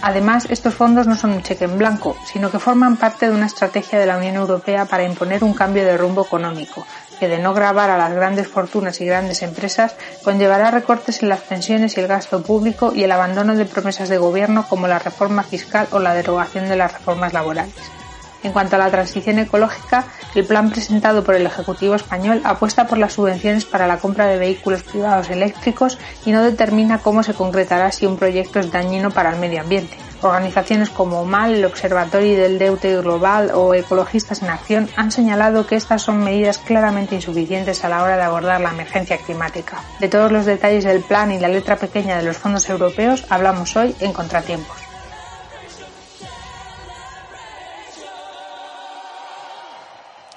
Además, 0.00 0.46
estos 0.50 0.74
fondos 0.74 1.06
no 1.06 1.14
son 1.14 1.32
un 1.32 1.42
cheque 1.42 1.64
en 1.64 1.78
blanco, 1.78 2.16
sino 2.24 2.50
que 2.50 2.58
forman 2.58 2.96
parte 2.96 3.28
de 3.28 3.36
una 3.36 3.46
estrategia 3.46 4.00
de 4.00 4.06
la 4.06 4.16
Unión 4.16 4.34
Europea 4.34 4.86
para 4.86 5.04
imponer 5.04 5.44
un 5.44 5.54
cambio 5.54 5.84
de 5.84 5.96
rumbo 5.96 6.24
económico, 6.24 6.84
que 7.22 7.28
de 7.28 7.38
no 7.38 7.54
grabar 7.54 7.88
a 7.88 7.96
las 7.96 8.12
grandes 8.12 8.48
fortunas 8.48 9.00
y 9.00 9.06
grandes 9.06 9.42
empresas 9.42 9.94
conllevará 10.24 10.72
recortes 10.72 11.22
en 11.22 11.28
las 11.28 11.38
pensiones 11.42 11.96
y 11.96 12.00
el 12.00 12.08
gasto 12.08 12.42
público 12.42 12.92
y 12.96 13.04
el 13.04 13.12
abandono 13.12 13.54
de 13.54 13.64
promesas 13.64 14.08
de 14.08 14.18
gobierno 14.18 14.66
como 14.68 14.88
la 14.88 14.98
reforma 14.98 15.44
fiscal 15.44 15.86
o 15.92 16.00
la 16.00 16.14
derogación 16.14 16.68
de 16.68 16.74
las 16.74 16.92
reformas 16.92 17.32
laborales. 17.32 18.01
En 18.42 18.52
cuanto 18.52 18.76
a 18.76 18.78
la 18.78 18.90
transición 18.90 19.38
ecológica, 19.38 20.04
el 20.34 20.44
plan 20.44 20.70
presentado 20.70 21.22
por 21.22 21.34
el 21.34 21.46
Ejecutivo 21.46 21.94
español 21.94 22.40
apuesta 22.44 22.86
por 22.86 22.98
las 22.98 23.12
subvenciones 23.12 23.64
para 23.64 23.86
la 23.86 23.98
compra 23.98 24.26
de 24.26 24.38
vehículos 24.38 24.82
privados 24.82 25.30
eléctricos 25.30 25.98
y 26.24 26.32
no 26.32 26.42
determina 26.42 26.98
cómo 26.98 27.22
se 27.22 27.34
concretará 27.34 27.92
si 27.92 28.06
un 28.06 28.16
proyecto 28.16 28.58
es 28.58 28.72
dañino 28.72 29.10
para 29.10 29.32
el 29.32 29.38
medio 29.38 29.60
ambiente. 29.60 29.96
Organizaciones 30.22 30.90
como 30.90 31.24
MAL, 31.24 31.54
el 31.54 31.64
Observatorio 31.64 32.40
del 32.40 32.58
Deute 32.58 32.96
Global 32.96 33.50
o 33.54 33.74
Ecologistas 33.74 34.40
en 34.42 34.50
Acción 34.50 34.88
han 34.96 35.10
señalado 35.10 35.66
que 35.66 35.74
estas 35.74 36.02
son 36.02 36.22
medidas 36.22 36.58
claramente 36.58 37.16
insuficientes 37.16 37.84
a 37.84 37.88
la 37.88 38.02
hora 38.04 38.16
de 38.16 38.22
abordar 38.22 38.60
la 38.60 38.70
emergencia 38.70 39.18
climática. 39.18 39.82
De 39.98 40.08
todos 40.08 40.30
los 40.30 40.46
detalles 40.46 40.84
del 40.84 41.00
plan 41.00 41.32
y 41.32 41.40
la 41.40 41.48
letra 41.48 41.76
pequeña 41.76 42.16
de 42.16 42.22
los 42.22 42.38
fondos 42.38 42.68
europeos 42.68 43.24
hablamos 43.30 43.74
hoy 43.76 43.96
en 43.98 44.12
Contratiempos. 44.12 44.81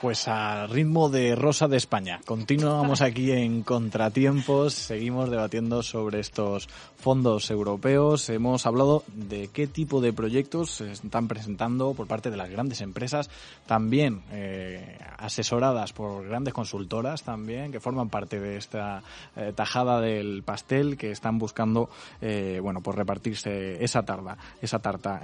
Pues 0.05 0.27
a 0.27 0.67
ritmo 0.67 1.09
de 1.09 1.33
Rosa 1.35 1.67
de 1.67 1.77
España. 1.77 2.21
Continuamos 2.25 3.01
aquí 3.01 3.31
en 3.31 3.63
Contratiempos, 3.63 4.75
seguimos 4.75 5.31
debatiendo 5.31 5.81
sobre 5.81 6.19
estos 6.19 6.69
fondos 6.95 7.49
europeos. 7.49 8.29
Hemos 8.29 8.67
hablado 8.67 9.03
de 9.07 9.49
qué 9.51 9.65
tipo 9.65 10.01
de 10.01 10.13
proyectos 10.13 10.75
se 10.75 10.91
están 10.91 11.27
presentando 11.27 11.95
por 11.95 12.05
parte 12.05 12.29
de 12.29 12.37
las 12.37 12.51
grandes 12.51 12.81
empresas, 12.81 13.31
también 13.65 14.21
eh, 14.31 14.99
asesoradas 15.17 15.91
por 15.91 16.27
grandes 16.27 16.53
consultoras 16.53 17.23
también, 17.23 17.71
que 17.71 17.79
forman 17.79 18.09
parte 18.09 18.39
de 18.39 18.57
esta 18.57 19.01
eh, 19.35 19.53
tajada 19.55 20.01
del 20.01 20.43
pastel, 20.43 20.97
que 20.97 21.09
están 21.09 21.39
buscando, 21.39 21.89
eh, 22.21 22.59
bueno, 22.61 22.81
pues 22.81 22.95
repartirse 22.95 23.83
esa 23.83 24.03
tarta, 24.03 24.37
esa 24.61 24.77
tarta. 24.77 25.23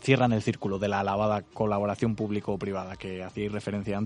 cierran 0.00 0.32
el 0.32 0.42
círculo 0.42 0.78
de 0.78 0.86
la 0.86 1.00
alabada 1.00 1.42
colaboración 1.42 2.14
público-privada 2.14 2.94
que 2.94 3.24
hacía 3.24 3.48
referencia. 3.50 4.03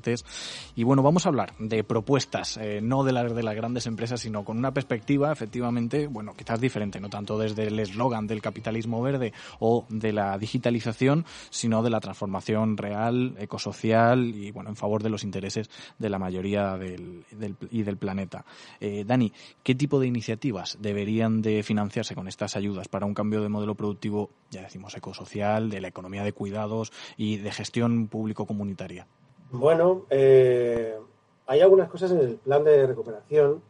Y 0.76 0.84
bueno, 0.84 1.02
vamos 1.02 1.26
a 1.26 1.28
hablar 1.28 1.54
de 1.58 1.84
propuestas, 1.84 2.56
eh, 2.56 2.80
no 2.82 3.04
de 3.04 3.12
las 3.12 3.34
de 3.34 3.42
las 3.42 3.54
grandes 3.54 3.86
empresas, 3.86 4.20
sino 4.20 4.44
con 4.44 4.58
una 4.58 4.72
perspectiva, 4.72 5.32
efectivamente, 5.32 6.06
bueno, 6.06 6.34
quizás 6.36 6.60
diferente, 6.60 7.00
no 7.00 7.08
tanto 7.08 7.38
desde 7.38 7.64
el 7.64 7.78
eslogan 7.78 8.26
del 8.26 8.40
capitalismo 8.40 9.02
verde 9.02 9.32
o 9.58 9.86
de 9.88 10.12
la 10.12 10.38
digitalización, 10.38 11.24
sino 11.50 11.82
de 11.82 11.90
la 11.90 12.00
transformación 12.00 12.76
real, 12.76 13.34
ecosocial 13.38 14.34
y, 14.34 14.50
bueno, 14.50 14.70
en 14.70 14.76
favor 14.76 15.02
de 15.02 15.10
los 15.10 15.24
intereses 15.24 15.70
de 15.98 16.08
la 16.08 16.18
mayoría 16.18 16.76
del, 16.76 17.24
y 17.70 17.82
del 17.82 17.96
planeta. 17.96 18.44
Eh, 18.80 19.04
Dani, 19.06 19.32
¿qué 19.62 19.74
tipo 19.74 20.00
de 20.00 20.06
iniciativas 20.06 20.78
deberían 20.80 21.42
de 21.42 21.62
financiarse 21.62 22.14
con 22.14 22.28
estas 22.28 22.56
ayudas 22.56 22.88
para 22.88 23.06
un 23.06 23.14
cambio 23.14 23.42
de 23.42 23.48
modelo 23.48 23.74
productivo, 23.74 24.30
ya 24.50 24.62
decimos, 24.62 24.96
ecosocial, 24.96 25.70
de 25.70 25.80
la 25.80 25.88
economía 25.88 26.24
de 26.24 26.32
cuidados 26.32 26.92
y 27.16 27.36
de 27.36 27.52
gestión 27.52 28.08
público-comunitaria? 28.08 29.06
Bueno, 29.50 30.04
eh, 30.10 30.98
hay 31.46 31.60
algunas 31.60 31.88
cosas 31.88 32.10
en 32.10 32.20
el 32.20 32.36
plan 32.36 32.64
de 32.64 32.86
recuperación 32.86 33.62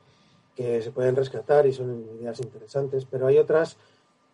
que 0.56 0.82
se 0.82 0.90
pueden 0.90 1.14
rescatar 1.14 1.66
y 1.66 1.72
son 1.72 2.04
ideas 2.18 2.40
interesantes, 2.40 3.04
pero 3.04 3.28
hay 3.28 3.38
otras 3.38 3.76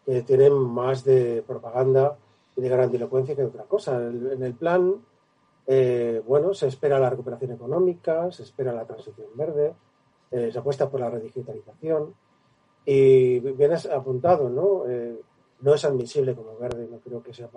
que 0.07 0.23
tienen 0.23 0.55
más 0.55 1.05
de 1.05 1.45
propaganda 1.47 2.17
y 2.57 2.63
de 2.63 2.69
grandilocuencia 2.71 3.37
que 3.37 3.45
otra 3.45 3.65
cosa. 3.65 3.97
En 3.99 4.43
el 4.43 4.55
plan, 4.55 5.05
eh, 5.67 6.23
bueno, 6.27 6.55
se 6.55 6.67
espera 6.69 6.99
la 6.99 7.11
recuperación 7.11 7.53
económica, 7.53 8.33
se 8.33 8.43
espera 8.43 8.73
la 8.73 8.87
transición 8.87 9.29
verde, 9.35 9.75
eh, 10.31 10.51
se 10.51 10.59
apuesta 10.59 10.89
por 10.89 11.01
la 11.01 11.11
redigitalización 11.11 12.15
y 12.87 13.41
bien 13.41 13.73
apuntado, 13.93 14.49
¿no? 14.49 14.85
no 15.61 15.75
es 15.75 15.85
admisible 15.85 16.35
como 16.35 16.57
verde, 16.59 16.87
no 16.91 16.99
creo 16.99 17.23
que 17.23 17.33
sea, 17.33 17.49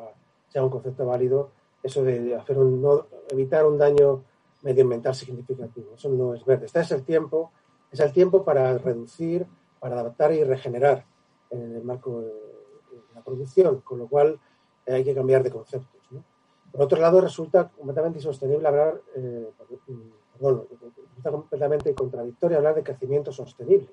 sea 0.50 0.64
un 0.64 0.70
concepto 0.70 1.06
válido 1.06 1.52
eso 1.88 2.04
de 2.04 2.36
hacer 2.36 2.58
un, 2.58 3.04
evitar 3.30 3.66
un 3.66 3.78
daño 3.78 4.24
medioambiental 4.62 5.16
significativo. 5.16 5.94
Eso 5.96 6.10
no 6.10 6.34
es 6.34 6.46
verde. 6.46 6.66
Este 6.66 6.80
es 6.80 6.92
el 6.92 7.04
tiempo, 7.04 7.52
es 7.92 8.00
el 8.00 8.12
tiempo 8.12 8.44
para 8.44 8.78
reducir, 8.78 9.46
para 9.80 10.00
adaptar 10.00 10.34
y 10.34 10.44
regenerar 10.44 11.06
en 11.50 11.76
el 11.76 11.84
marco 11.84 12.22
de 12.22 12.34
la 13.16 13.22
producción, 13.22 13.82
con 13.82 14.00
lo 14.00 14.08
cual 14.08 14.40
eh, 14.86 14.94
hay 14.94 15.04
que 15.04 15.16
cambiar 15.16 15.44
de 15.44 15.52
conceptos. 15.52 15.98
Por 16.72 16.82
otro 16.82 17.00
lado, 17.00 17.22
resulta 17.22 17.70
completamente 17.70 18.20
insostenible 18.20 18.68
hablar, 18.68 19.02
eh, 19.16 19.50
perdón, 20.34 20.68
resulta 21.10 21.32
completamente 21.32 21.96
contradictorio 21.96 22.58
hablar 22.58 22.76
de 22.76 22.84
crecimiento 22.84 23.32
sostenible. 23.32 23.90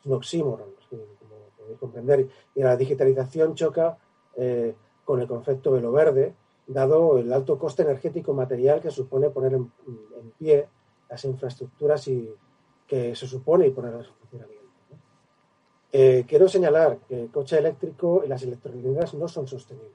Es 0.00 0.06
un 0.06 0.14
oxímoron, 0.14 0.70
como 0.90 1.34
podéis 1.56 1.78
comprender, 1.78 2.28
y 2.54 2.62
la 2.62 2.76
digitalización 2.76 3.54
choca 3.54 3.98
eh, 4.36 4.74
con 5.04 5.20
el 5.20 5.28
concepto 5.28 5.74
de 5.74 5.80
lo 5.80 5.92
verde, 5.92 6.34
dado 6.66 7.18
el 7.18 7.32
alto 7.32 7.58
coste 7.58 7.82
energético 7.82 8.32
material 8.32 8.80
que 8.80 8.90
supone 8.90 9.30
poner 9.30 9.54
en, 9.54 9.70
pie 10.38 10.68
las 11.08 11.24
infraestructuras 11.24 12.08
y 12.08 12.32
que 12.86 13.14
se 13.14 13.26
supone 13.26 13.66
y 13.66 13.70
ponerlas 13.70 14.06
en 14.06 14.14
funcionamiento. 14.14 14.62
Eh, 15.92 16.24
quiero 16.26 16.48
señalar 16.48 16.98
que 17.06 17.22
el 17.22 17.30
coche 17.30 17.58
eléctrico 17.58 18.22
y 18.24 18.28
las 18.28 18.42
electrolineras 18.42 19.12
no 19.14 19.28
son 19.28 19.46
sostenibles. 19.46 19.92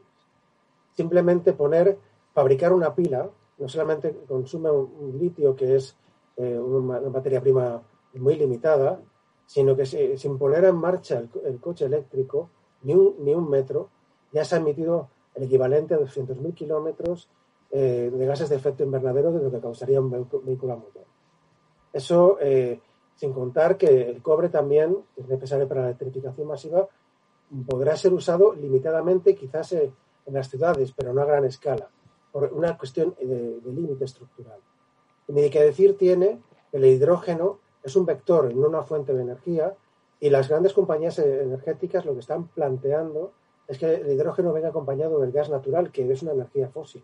Simplemente 0.95 1.53
poner, 1.53 1.97
fabricar 2.33 2.73
una 2.73 2.93
pila, 2.93 3.29
no 3.57 3.67
solamente 3.67 4.15
consume 4.27 4.69
un, 4.69 5.17
litio 5.17 5.55
que 5.55 5.75
es 5.75 5.95
eh, 6.35 6.59
una, 6.59 6.99
materia 7.01 7.41
prima 7.41 7.81
muy 8.13 8.35
limitada, 8.35 8.99
sino 9.45 9.75
que 9.75 9.85
sin 9.85 10.37
poner 10.37 10.65
en 10.65 10.75
marcha 10.75 11.23
el, 11.43 11.59
coche 11.59 11.85
eléctrico, 11.85 12.49
ni 12.83 12.93
un, 12.93 13.15
ni 13.19 13.33
un 13.33 13.49
metro, 13.49 13.89
ya 14.31 14.43
se 14.45 14.55
ha 14.55 14.59
emitido 14.59 15.09
el 15.37 15.43
equivalente 15.43 15.93
a 15.93 15.99
200.000 15.99 16.53
kilómetros 16.53 17.29
eh, 17.69 18.11
de 18.13 18.25
gases 18.25 18.49
de 18.49 18.55
efecto 18.55 18.83
invernadero 18.83 19.31
de 19.31 19.43
lo 19.43 19.51
que 19.51 19.59
causaría 19.59 20.01
un 20.01 20.09
vehículo 20.09 20.73
a 20.73 20.77
motor. 20.77 21.05
Eso, 21.93 22.37
eh, 22.41 22.79
sin 23.15 23.33
contar 23.33 23.77
que 23.77 24.09
el 24.09 24.21
cobre 24.21 24.49
también, 24.49 24.97
es 25.15 25.27
necesario 25.27 25.67
para 25.67 25.81
la 25.81 25.87
electrificación 25.87 26.47
masiva, 26.47 26.87
podrá 27.67 27.95
ser 27.95 28.13
usado 28.13 28.53
limitadamente 28.53 29.35
quizás 29.35 29.73
eh, 29.73 29.91
en 30.25 30.33
las 30.33 30.49
ciudades, 30.49 30.93
pero 30.95 31.13
no 31.13 31.21
a 31.21 31.25
gran 31.25 31.45
escala, 31.45 31.89
por 32.31 32.51
una 32.53 32.77
cuestión 32.77 33.15
de, 33.19 33.61
límite 33.65 34.05
estructural. 34.05 34.59
Y 35.27 35.33
ni 35.33 35.49
que 35.49 35.61
decir 35.61 35.97
tiene 35.97 36.41
que 36.71 36.77
el 36.77 36.85
hidrógeno 36.85 37.59
es 37.83 37.95
un 37.95 38.05
vector, 38.05 38.53
no 38.53 38.67
una 38.67 38.83
fuente 38.83 39.13
de 39.13 39.21
energía, 39.21 39.73
y 40.19 40.29
las 40.29 40.49
grandes 40.49 40.73
compañías 40.73 41.19
energéticas 41.19 42.05
lo 42.05 42.13
que 42.13 42.21
están 42.21 42.47
planteando 42.47 43.33
es 43.67 43.77
que 43.77 43.95
el 43.95 44.11
hidrógeno 44.11 44.53
venga 44.53 44.69
acompañado 44.69 45.19
del 45.19 45.31
gas 45.31 45.49
natural, 45.49 45.91
que 45.91 46.09
es 46.09 46.21
una 46.21 46.31
energía 46.31 46.69
fósil. 46.69 47.03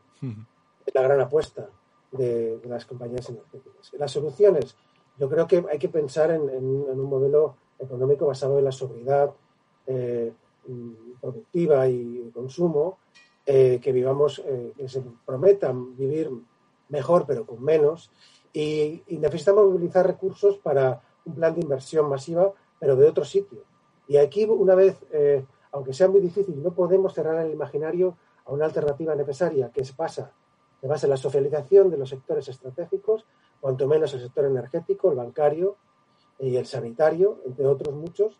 Es 0.85 0.95
la 0.95 1.01
gran 1.01 1.19
apuesta 1.19 1.69
de, 2.11 2.61
las 2.65 2.85
compañías 2.85 3.29
energéticas. 3.29 3.91
Las 3.93 4.11
soluciones, 4.11 4.75
yo 5.17 5.29
creo 5.29 5.45
que 5.45 5.63
hay 5.69 5.77
que 5.77 5.89
pensar 5.89 6.31
en, 6.31 6.41
un 6.41 7.09
modelo 7.09 7.57
económico 7.77 8.27
basado 8.27 8.57
en 8.59 8.65
la 8.65 8.71
sobriedad 8.71 9.33
eh, 9.87 10.31
productiva 11.19 11.87
y 11.89 12.31
consumo, 12.33 12.99
eh, 13.45 13.79
que 13.81 13.91
vivamos, 13.91 14.41
eh, 14.45 14.71
que 14.77 14.87
se 14.87 15.03
prometan 15.25 15.97
vivir 15.97 16.31
mejor 16.87 17.25
pero 17.27 17.45
con 17.45 17.61
menos, 17.61 18.09
y, 18.53 19.03
y, 19.07 19.17
necesitamos 19.17 19.65
movilizar 19.65 20.05
recursos 20.05 20.59
para 20.59 21.01
un 21.25 21.33
plan 21.33 21.55
de 21.55 21.61
inversión 21.61 22.07
masiva, 22.07 22.53
pero 22.79 22.95
de 22.95 23.07
otro 23.07 23.25
sitio. 23.25 23.63
Y 24.07 24.17
aquí, 24.17 24.45
una 24.45 24.75
vez 24.75 24.97
aunque 25.73 25.93
sea 25.93 26.07
muy 26.07 26.21
difícil, 26.21 26.61
no 26.61 26.71
podemos 26.71 27.13
cerrar 27.13 27.43
el 27.45 27.51
imaginario 27.51 28.15
a 28.45 28.53
una 28.53 28.65
alternativa 28.65 29.15
necesaria 29.15 29.69
que 29.69 29.83
se 29.83 29.93
pasa 29.93 30.31
de 30.81 30.87
base 30.87 31.07
en 31.07 31.11
la 31.11 31.17
socialización 31.17 31.89
de 31.89 31.97
los 31.97 32.09
sectores 32.09 32.47
estratégicos, 32.47 33.25
cuanto 33.59 33.87
menos 33.87 34.13
el 34.13 34.21
sector 34.21 34.45
energético, 34.45 35.09
el 35.09 35.17
bancario 35.17 35.77
y 36.37 36.55
el 36.57 36.65
sanitario, 36.65 37.39
entre 37.45 37.65
otros 37.65 37.95
muchos. 37.95 38.39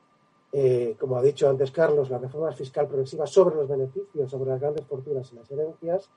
Eh, 0.52 0.96
como 1.00 1.18
ha 1.18 1.22
dicho 1.24 1.50
antes 1.50 1.72
Carlos, 1.72 2.12
la 2.12 2.20
reforma 2.20 2.52
fiscal 2.52 2.88
progresiva 2.88 3.26
sobre 3.26 3.56
los 3.56 3.68
beneficios, 3.68 4.30
sobre 4.30 4.52
las 4.52 4.62
grandes 4.62 4.86
fortunas 4.86 5.32
y 5.32 5.36
las 5.36 5.50
herencias, 5.50 6.10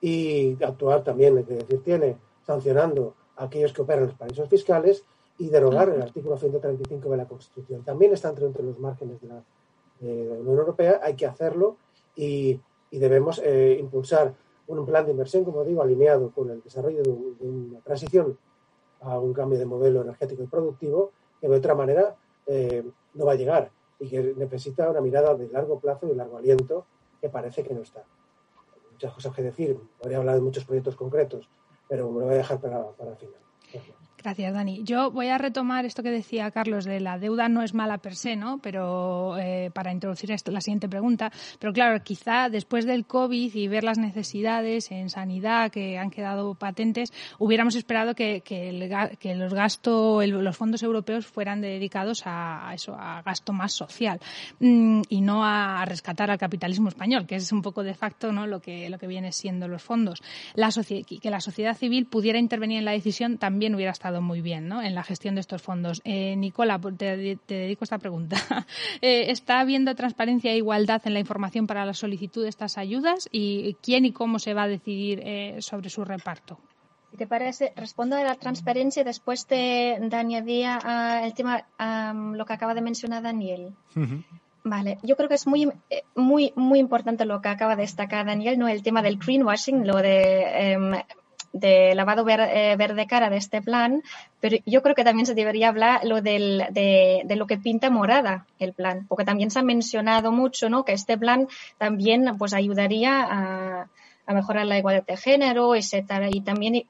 y 0.00 0.62
actuar 0.64 1.02
también, 1.02 1.36
es 1.38 1.46
decir, 1.46 1.82
tiene 1.82 2.16
sancionando 2.46 3.14
a 3.36 3.44
aquellos 3.44 3.72
que 3.72 3.82
operan 3.82 4.04
en 4.04 4.08
los 4.10 4.16
paraísos 4.16 4.48
fiscales 4.48 5.04
y 5.38 5.48
derogar 5.48 5.90
el 5.90 6.00
artículo 6.00 6.38
135 6.38 7.10
de 7.10 7.16
la 7.16 7.26
Constitución. 7.26 7.82
También 7.82 8.14
está 8.14 8.30
entre 8.30 8.62
los 8.62 8.78
márgenes 8.78 9.20
de 9.20 9.28
la 9.28 9.44
de 10.00 10.24
la 10.24 10.34
Unión 10.34 10.58
Europea, 10.58 11.00
hay 11.02 11.14
que 11.14 11.26
hacerlo 11.26 11.76
y, 12.14 12.60
debemos 12.90 13.40
eh, 13.44 13.76
impulsar 13.78 14.34
un 14.66 14.84
plan 14.86 15.04
de 15.04 15.12
inversión, 15.12 15.44
como 15.44 15.64
digo, 15.64 15.82
alineado 15.82 16.30
con 16.30 16.50
el 16.50 16.62
desarrollo 16.62 17.02
de, 17.02 17.10
una 17.10 17.80
transición 17.80 18.38
a 19.00 19.18
un 19.18 19.32
cambio 19.32 19.58
de 19.58 19.66
modelo 19.66 20.02
energético 20.02 20.42
y 20.42 20.46
productivo 20.46 21.12
que 21.40 21.48
de 21.48 21.56
otra 21.56 21.74
manera 21.74 22.16
eh, 22.46 22.84
no 23.14 23.24
va 23.24 23.32
a 23.32 23.36
llegar 23.36 23.70
y 23.98 24.08
que 24.08 24.34
necesita 24.36 24.90
una 24.90 25.00
mirada 25.00 25.34
de 25.34 25.48
largo 25.48 25.78
plazo 25.78 26.06
y 26.06 26.10
de 26.10 26.16
largo 26.16 26.38
aliento 26.38 26.86
que 27.20 27.28
parece 27.28 27.62
que 27.62 27.74
no 27.74 27.82
está. 27.82 28.04
Muchas 28.92 29.12
cosas 29.12 29.34
que 29.34 29.42
decir, 29.42 29.78
podría 29.98 30.18
hablar 30.18 30.34
de 30.36 30.40
muchos 30.40 30.64
proyectos 30.64 30.96
concretos, 30.96 31.48
pero 31.88 32.10
me 32.10 32.20
lo 32.20 32.26
voy 32.26 32.34
a 32.34 32.38
dejar 32.38 32.60
para, 32.60 32.90
para 32.92 33.12
el 33.12 33.16
final. 33.16 33.40
Dani. 34.22 34.82
Yo 34.84 35.10
voy 35.10 35.28
a 35.28 35.38
retomar 35.38 35.84
esto 35.86 36.02
que 36.02 36.10
decía 36.10 36.50
Carlos 36.50 36.84
de 36.84 37.00
la 37.00 37.18
deuda 37.18 37.48
no 37.48 37.62
es 37.62 37.74
mala 37.74 37.98
per 37.98 38.16
se, 38.16 38.36
¿no? 38.36 38.58
Pero 38.58 39.36
eh, 39.38 39.70
para 39.72 39.92
introducir 39.92 40.30
la 40.30 40.60
siguiente 40.60 40.88
pregunta. 40.88 41.30
Pero 41.58 41.72
claro, 41.72 42.02
quizá 42.02 42.48
después 42.48 42.84
del 42.84 43.06
COVID 43.06 43.54
y 43.54 43.68
ver 43.68 43.84
las 43.84 43.98
necesidades 43.98 44.90
en 44.90 45.10
sanidad 45.10 45.70
que 45.70 45.98
han 45.98 46.10
quedado 46.10 46.54
patentes, 46.54 47.12
hubiéramos 47.38 47.74
esperado 47.74 48.14
que, 48.14 48.42
que, 48.42 48.72
los 49.34 49.54
gastos, 49.54 50.26
los 50.26 50.56
fondos 50.56 50.82
europeos 50.82 51.26
fueran 51.26 51.60
dedicados 51.60 52.22
a, 52.26 52.72
eso, 52.74 52.94
a 52.94 53.22
gasto 53.22 53.52
más 53.52 53.72
social 53.72 54.20
mm, 54.60 55.02
y 55.08 55.20
no 55.20 55.44
a 55.44 55.84
rescatar 55.84 56.30
al 56.30 56.38
capitalismo 56.38 56.88
español, 56.88 57.26
que 57.26 57.36
es 57.36 57.52
un 57.52 57.62
poco 57.62 57.82
de 57.82 57.94
facto, 57.94 58.32
¿no? 58.32 58.46
Lo 58.46 58.60
que 58.60 58.88
lo 58.90 58.98
que 58.98 59.06
viene 59.06 59.32
siendo 59.32 59.68
los 59.68 59.82
fondos. 59.82 60.22
La 60.54 60.70
que 61.20 61.30
la 61.30 61.40
sociedad 61.40 61.76
civil 61.76 62.06
pudiera 62.06 62.38
intervenir 62.38 62.78
en 62.78 62.84
la 62.84 62.92
decisión 62.92 63.38
también 63.38 63.74
hubiera 63.74 63.92
estado 63.92 64.07
muy 64.20 64.40
bien 64.40 64.68
¿no? 64.68 64.82
en 64.82 64.94
la 64.94 65.02
gestión 65.02 65.34
de 65.34 65.40
estos 65.40 65.62
fondos. 65.62 66.00
Eh, 66.04 66.36
Nicola, 66.36 66.80
te, 66.96 67.38
dedico 67.46 67.84
esta 67.84 67.98
pregunta. 67.98 68.36
Eh, 69.00 69.30
¿Está 69.30 69.60
habiendo 69.60 69.94
transparencia 69.94 70.50
e 70.50 70.56
igualdad 70.56 71.00
en 71.04 71.14
la 71.14 71.20
información 71.20 71.66
para 71.66 71.84
la 71.84 71.94
solicitud 71.94 72.42
de 72.42 72.48
estas 72.48 72.78
ayudas? 72.78 73.28
¿Y 73.30 73.74
quién 73.82 74.04
y 74.04 74.12
cómo 74.12 74.38
se 74.38 74.54
va 74.54 74.64
a 74.64 74.68
decidir 74.68 75.20
eh, 75.22 75.58
sobre 75.60 75.88
su 75.88 76.04
reparto? 76.04 76.58
Si 77.10 77.16
te 77.16 77.26
parece, 77.26 77.72
respondo 77.76 78.16
a 78.16 78.22
la 78.22 78.34
transparencia 78.34 79.04
después 79.04 79.46
de, 79.46 79.98
añadir 80.12 80.66
el 81.22 81.34
tema, 81.34 81.64
lo 82.34 82.44
que 82.44 82.52
acaba 82.52 82.74
de 82.74 82.80
mencionar 82.80 83.22
Daniel. 83.22 83.72
Vale, 84.64 84.98
yo 85.02 85.16
creo 85.16 85.28
que 85.28 85.36
es 85.36 85.46
muy, 85.46 85.70
muy, 86.14 86.52
muy 86.56 86.78
importante 86.78 87.24
lo 87.24 87.40
que 87.40 87.48
acaba 87.48 87.76
de 87.76 87.82
destacar 87.82 88.26
Daniel, 88.26 88.58
¿no? 88.58 88.68
El 88.68 88.82
tema 88.82 89.02
del 89.02 89.18
greenwashing, 89.18 89.86
lo 89.86 89.96
de 89.96 90.72
em, 90.72 90.92
de 91.52 91.94
lavado 91.94 92.28
eh, 92.28 92.76
verde 92.76 93.06
cara 93.06 93.30
de 93.30 93.36
este 93.36 93.62
plan, 93.62 94.02
pero 94.40 94.58
yo 94.66 94.82
creo 94.82 94.94
que 94.94 95.04
también 95.04 95.26
se 95.26 95.34
debería 95.34 95.68
hablar 95.68 96.04
lo 96.04 96.20
del, 96.20 96.64
de, 96.70 97.24
lo 97.36 97.46
que 97.46 97.58
pinta 97.58 97.90
morada 97.90 98.46
el 98.58 98.72
plan, 98.72 99.06
porque 99.08 99.24
también 99.24 99.50
se 99.50 99.58
ha 99.58 99.62
mencionado 99.62 100.32
mucho 100.32 100.68
¿no? 100.68 100.84
que 100.84 100.92
este 100.92 101.16
plan 101.16 101.48
también 101.78 102.36
pues, 102.38 102.52
ayudaría 102.52 103.26
a, 103.28 103.88
mejorar 104.32 104.66
la 104.66 104.76
igualdad 104.76 105.06
de 105.06 105.16
género, 105.16 105.74
etcétera, 105.74 106.28
y 106.30 106.42
también 106.42 106.84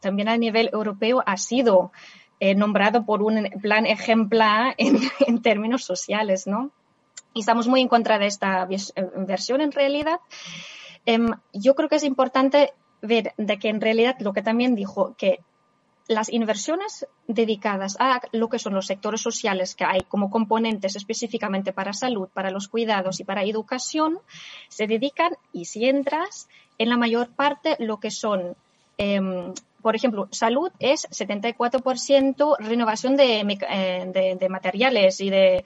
también 0.00 0.28
a 0.28 0.36
nivel 0.36 0.68
europeo 0.72 1.22
ha 1.24 1.38
sido 1.38 1.92
eh, 2.40 2.54
nombrado 2.54 3.04
por 3.04 3.22
un 3.22 3.48
plan 3.62 3.86
ejemplar 3.86 4.74
en, 4.78 5.42
términos 5.42 5.84
sociales, 5.84 6.46
¿no? 6.46 6.70
Y 7.32 7.40
estamos 7.40 7.68
muy 7.68 7.80
en 7.80 7.88
contra 7.88 8.18
de 8.18 8.26
esta 8.26 8.68
versión 9.16 9.60
en 9.62 9.72
realidad. 9.72 10.20
Em, 11.06 11.30
yo 11.54 11.74
creo 11.74 11.88
que 11.88 11.96
es 11.96 12.04
importante 12.04 12.74
ver 13.02 13.32
de 13.36 13.58
que 13.58 13.68
en 13.68 13.80
realidad 13.80 14.16
lo 14.20 14.32
que 14.32 14.42
también 14.42 14.74
dijo, 14.74 15.14
que 15.16 15.40
las 16.08 16.30
inversiones 16.30 17.06
dedicadas 17.26 17.96
a 18.00 18.22
lo 18.32 18.48
que 18.48 18.58
son 18.58 18.74
los 18.74 18.86
sectores 18.86 19.20
sociales 19.20 19.74
que 19.74 19.84
hay 19.84 20.00
como 20.08 20.30
componentes 20.30 20.96
específicamente 20.96 21.72
para 21.72 21.92
salud, 21.92 22.28
para 22.32 22.50
los 22.50 22.68
cuidados 22.68 23.20
y 23.20 23.24
para 23.24 23.44
educación, 23.44 24.18
se 24.68 24.86
dedican, 24.86 25.32
y 25.52 25.66
si 25.66 25.86
entras, 25.86 26.48
en 26.78 26.88
la 26.88 26.96
mayor 26.96 27.28
parte 27.28 27.76
lo 27.78 28.00
que 28.00 28.10
son 28.10 28.56
em, 28.96 29.52
por 29.88 29.96
ejemplo, 29.96 30.28
salud 30.32 30.70
es 30.80 31.08
74% 31.08 32.56
renovación 32.58 33.18
eh, 33.18 34.36
de, 34.38 34.48
materiales 34.50 35.18
y 35.22 35.30
de, 35.30 35.64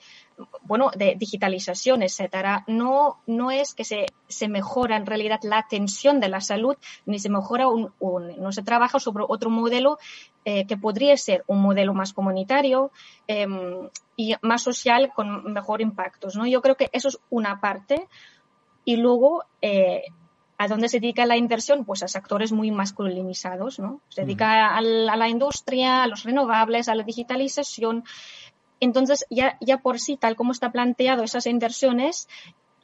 bueno, 0.62 0.93
de 0.95 1.16
digitalización, 1.16 2.05
etcétera. 2.05 2.62
No, 2.68 3.18
no 3.27 3.51
es 3.51 3.75
que 3.75 3.83
se, 3.83 4.07
se 4.29 4.47
mejora 4.47 4.97
en 4.97 5.07
realidad 5.07 5.41
la 5.43 5.59
atención 5.59 6.20
de 6.20 6.29
la 6.29 6.41
salud, 6.41 6.77
ni 7.05 7.18
se 7.18 7.31
mejora 7.31 7.66
un, 7.66 7.91
no 8.39 8.53
se 8.53 8.62
trabaja 8.62 9.01
sobre 9.01 9.25
otro 9.27 9.51
modelo 9.51 9.99
eh, 10.45 10.68
que 10.68 10.77
podría 10.77 11.16
ser 11.16 11.43
un 11.49 11.61
modelo 11.61 11.93
más 11.93 12.12
comunitario 12.12 12.93
em, 13.27 13.89
y 14.14 14.37
más 14.41 14.62
social 14.62 15.11
con 15.12 15.53
mejor 15.53 15.81
impactos, 15.81 16.37
¿no? 16.37 16.47
Yo 16.47 16.62
creo 16.62 16.77
que 16.77 16.91
eso 16.93 17.09
es 17.09 17.18
una 17.29 17.61
parte. 17.61 18.07
Y 18.85 18.99
luego, 18.99 19.43
eh, 19.61 20.05
¿A 20.62 20.68
dónde 20.68 20.88
se 20.88 21.00
dedica 21.00 21.26
la 21.26 21.36
inversión? 21.36 21.84
Pues 21.84 22.04
a 22.04 22.08
sectores 22.08 22.52
muy 22.52 22.70
masculinizados, 22.70 23.80
¿no? 23.80 24.00
Se 24.10 24.20
dedica 24.20 24.76
a, 24.76 24.80
la 24.80 25.28
industria, 25.28 26.04
a 26.04 26.06
los 26.06 26.22
renovables, 26.22 26.88
a 26.88 26.94
la 26.94 27.02
digitalización. 27.02 28.04
Entonces, 28.78 29.26
ya, 29.28 29.58
ya 29.60 29.78
por 29.78 29.98
sí, 29.98 30.16
tal 30.16 30.36
como 30.36 30.52
está 30.52 30.70
planteado 30.70 31.24
esas 31.24 31.46
inversiones, 31.46 32.28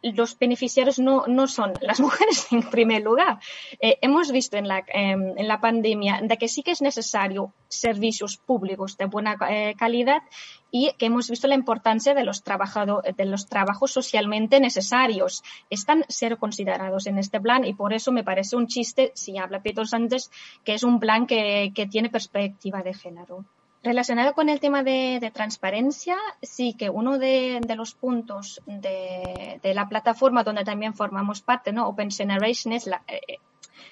los 0.02 0.38
beneficiarios 0.38 0.98
no, 0.98 1.24
no, 1.26 1.46
son 1.46 1.72
las 1.80 2.00
mujeres 2.06 2.46
en 2.52 2.68
primer 2.70 3.02
lugar. 3.02 3.38
Eh, 3.80 3.98
hemos 4.02 4.30
visto 4.30 4.56
en 4.56 4.68
la, 4.68 4.84
em, 4.88 5.36
en 5.36 5.48
la 5.48 5.60
pandemia 5.60 6.20
de 6.22 6.36
que 6.36 6.48
sí 6.48 6.62
que 6.62 6.72
es 6.72 6.82
necesario 6.82 7.52
servicios 7.68 8.36
públicos 8.36 8.96
de 8.96 9.06
buena 9.06 9.36
eh, 9.50 9.74
calidad 9.78 10.22
y 10.70 10.92
que 10.98 11.06
hemos 11.06 11.30
visto 11.30 11.48
la 11.48 11.54
importancia 11.54 12.14
de 12.14 12.24
los, 12.24 12.42
de 12.44 13.24
los 13.24 13.46
trabajos 13.46 13.90
socialmente 13.90 14.60
necesarios. 14.60 15.42
Están 15.70 16.04
ser 16.08 16.38
considerados 16.38 17.06
en 17.06 17.18
este 17.18 17.40
plan 17.40 17.64
y 17.64 17.74
por 17.74 17.92
eso 17.92 18.12
me 18.12 18.24
parece 18.24 18.56
un 18.56 18.66
chiste, 18.66 19.12
si 19.14 19.38
habla 19.38 19.62
Pedro 19.62 19.84
Sánchez, 19.86 20.30
que 20.64 20.74
es 20.74 20.82
un 20.82 21.00
plan 21.00 21.26
que, 21.26 21.72
que 21.74 21.86
tiene 21.86 22.10
perspectiva 22.10 22.82
de 22.82 22.94
género. 22.94 23.44
Relacionado 23.88 24.34
con 24.34 24.50
el 24.50 24.60
tema 24.60 24.82
de, 24.82 25.30
transparencia, 25.32 26.18
sí 26.42 26.74
que 26.74 26.90
uno 26.90 27.18
de, 27.18 27.58
los 27.74 27.94
puntos 27.94 28.60
de, 28.66 29.58
la 29.62 29.88
plataforma 29.88 30.44
donde 30.44 30.62
también 30.62 30.92
formamos 30.92 31.40
parte, 31.40 31.72
¿no? 31.72 31.88
Open 31.88 32.10
Generation, 32.10 32.74
es, 32.74 32.86
la, 32.86 33.02
eh, 33.08 33.38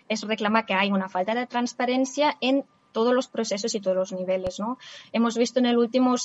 es 0.06 0.20
reclamar 0.20 0.66
que 0.66 0.74
hay 0.74 0.92
una 0.92 1.08
falta 1.08 1.34
de 1.34 1.46
transparencia 1.46 2.36
en 2.42 2.66
todos 2.92 3.14
los 3.14 3.28
procesos 3.28 3.74
y 3.74 3.80
todos 3.80 3.96
los 3.96 4.12
niveles. 4.12 4.60
¿no? 4.60 4.76
Hemos 5.12 5.38
visto 5.38 5.60
en 5.60 5.66
el 5.66 5.78
último, 5.78 6.16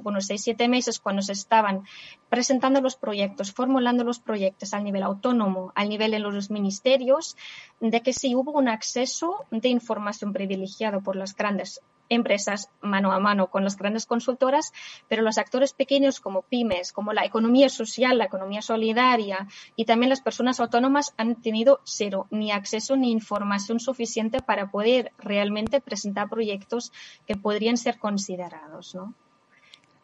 bueno, 0.00 0.20
seis, 0.20 0.42
siete 0.42 0.66
meses 0.66 0.98
cuando 0.98 1.22
se 1.22 1.32
estaban 1.32 1.84
presentando 2.28 2.80
los 2.80 2.96
proyectos, 2.96 3.52
formulando 3.52 4.02
los 4.02 4.18
proyectos 4.18 4.74
al 4.74 4.82
nivel 4.82 5.04
autónomo, 5.04 5.70
al 5.76 5.88
nivel 5.88 6.10
de 6.10 6.18
los 6.18 6.50
ministerios, 6.50 7.36
de 7.78 8.00
que 8.02 8.12
sí 8.12 8.34
hubo 8.34 8.50
un 8.50 8.68
acceso 8.68 9.44
de 9.52 9.68
información 9.68 10.32
privilegiado 10.32 11.00
por 11.00 11.14
las 11.14 11.36
grandes 11.36 11.80
empresas 12.10 12.68
mano 12.82 13.12
a 13.12 13.18
mano 13.18 13.46
con 13.46 13.64
las 13.64 13.78
grandes 13.78 14.04
consultoras, 14.04 14.72
pero 15.08 15.22
los 15.22 15.38
actores 15.38 15.72
pequeños 15.72 16.20
como 16.20 16.42
pymes, 16.42 16.92
como 16.92 17.14
la 17.14 17.24
economía 17.24 17.70
social, 17.70 18.18
la 18.18 18.26
economía 18.26 18.60
solidaria 18.60 19.48
y 19.76 19.86
también 19.86 20.10
las 20.10 20.20
personas 20.20 20.60
autónomas 20.60 21.14
han 21.16 21.40
tenido 21.40 21.80
cero, 21.84 22.26
ni 22.30 22.52
acceso 22.52 22.96
ni 22.96 23.10
información 23.10 23.80
suficiente 23.80 24.42
para 24.42 24.70
poder 24.70 25.12
realmente 25.18 25.80
presentar 25.80 26.28
proyectos 26.28 26.92
que 27.26 27.36
podrían 27.36 27.78
ser 27.78 27.98
considerados, 27.98 28.94
¿no? 28.94 29.14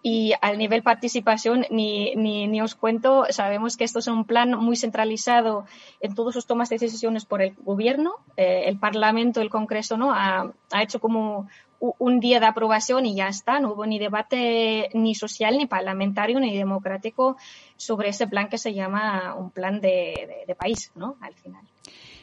Y 0.09 0.35
al 0.41 0.57
nivel 0.57 0.85
participación, 0.85 1.67
ni, 1.69 2.15
ni, 2.15 2.61
os 2.61 2.77
cuento, 2.77 3.27
sabemos 3.31 3.77
que 3.77 3.83
esto 3.83 3.99
es 3.99 4.07
un 4.07 4.25
plan 4.25 4.53
muy 4.53 4.77
centralizado 4.77 5.65
en 5.99 6.15
todas 6.15 6.33
sus 6.33 6.47
tomas 6.47 6.69
de 6.69 6.79
decisiones 6.79 7.25
por 7.25 7.43
el 7.43 7.57
gobierno. 7.57 8.15
Eh, 8.37 8.67
el 8.67 8.79
Parlamento, 8.79 9.41
el 9.41 9.51
Congreso, 9.51 9.97
¿no? 9.97 10.13
Ha, 10.13 10.53
ha, 10.71 10.83
hecho 10.85 11.01
como 11.01 11.49
un 11.81 12.21
día 12.21 12.41
de 12.41 12.47
aprobación 12.47 13.07
y 13.07 13.15
ya 13.15 13.29
está. 13.29 13.61
No 13.61 13.73
hubo 13.73 13.87
ni 13.87 13.99
debate 13.99 14.89
ni 14.95 15.15
social, 15.15 15.59
ni 15.59 15.67
parlamentario, 15.67 16.41
ni 16.41 16.57
democrático 16.57 17.37
sobre 17.77 18.09
ese 18.09 18.27
plan 18.27 18.49
que 18.49 18.59
se 18.59 18.75
llama 18.75 19.35
un 19.35 19.51
plan 19.51 19.81
de, 19.81 20.57
país, 20.59 20.93
¿no? 20.95 21.17
Al 21.21 21.35
final. 21.35 21.63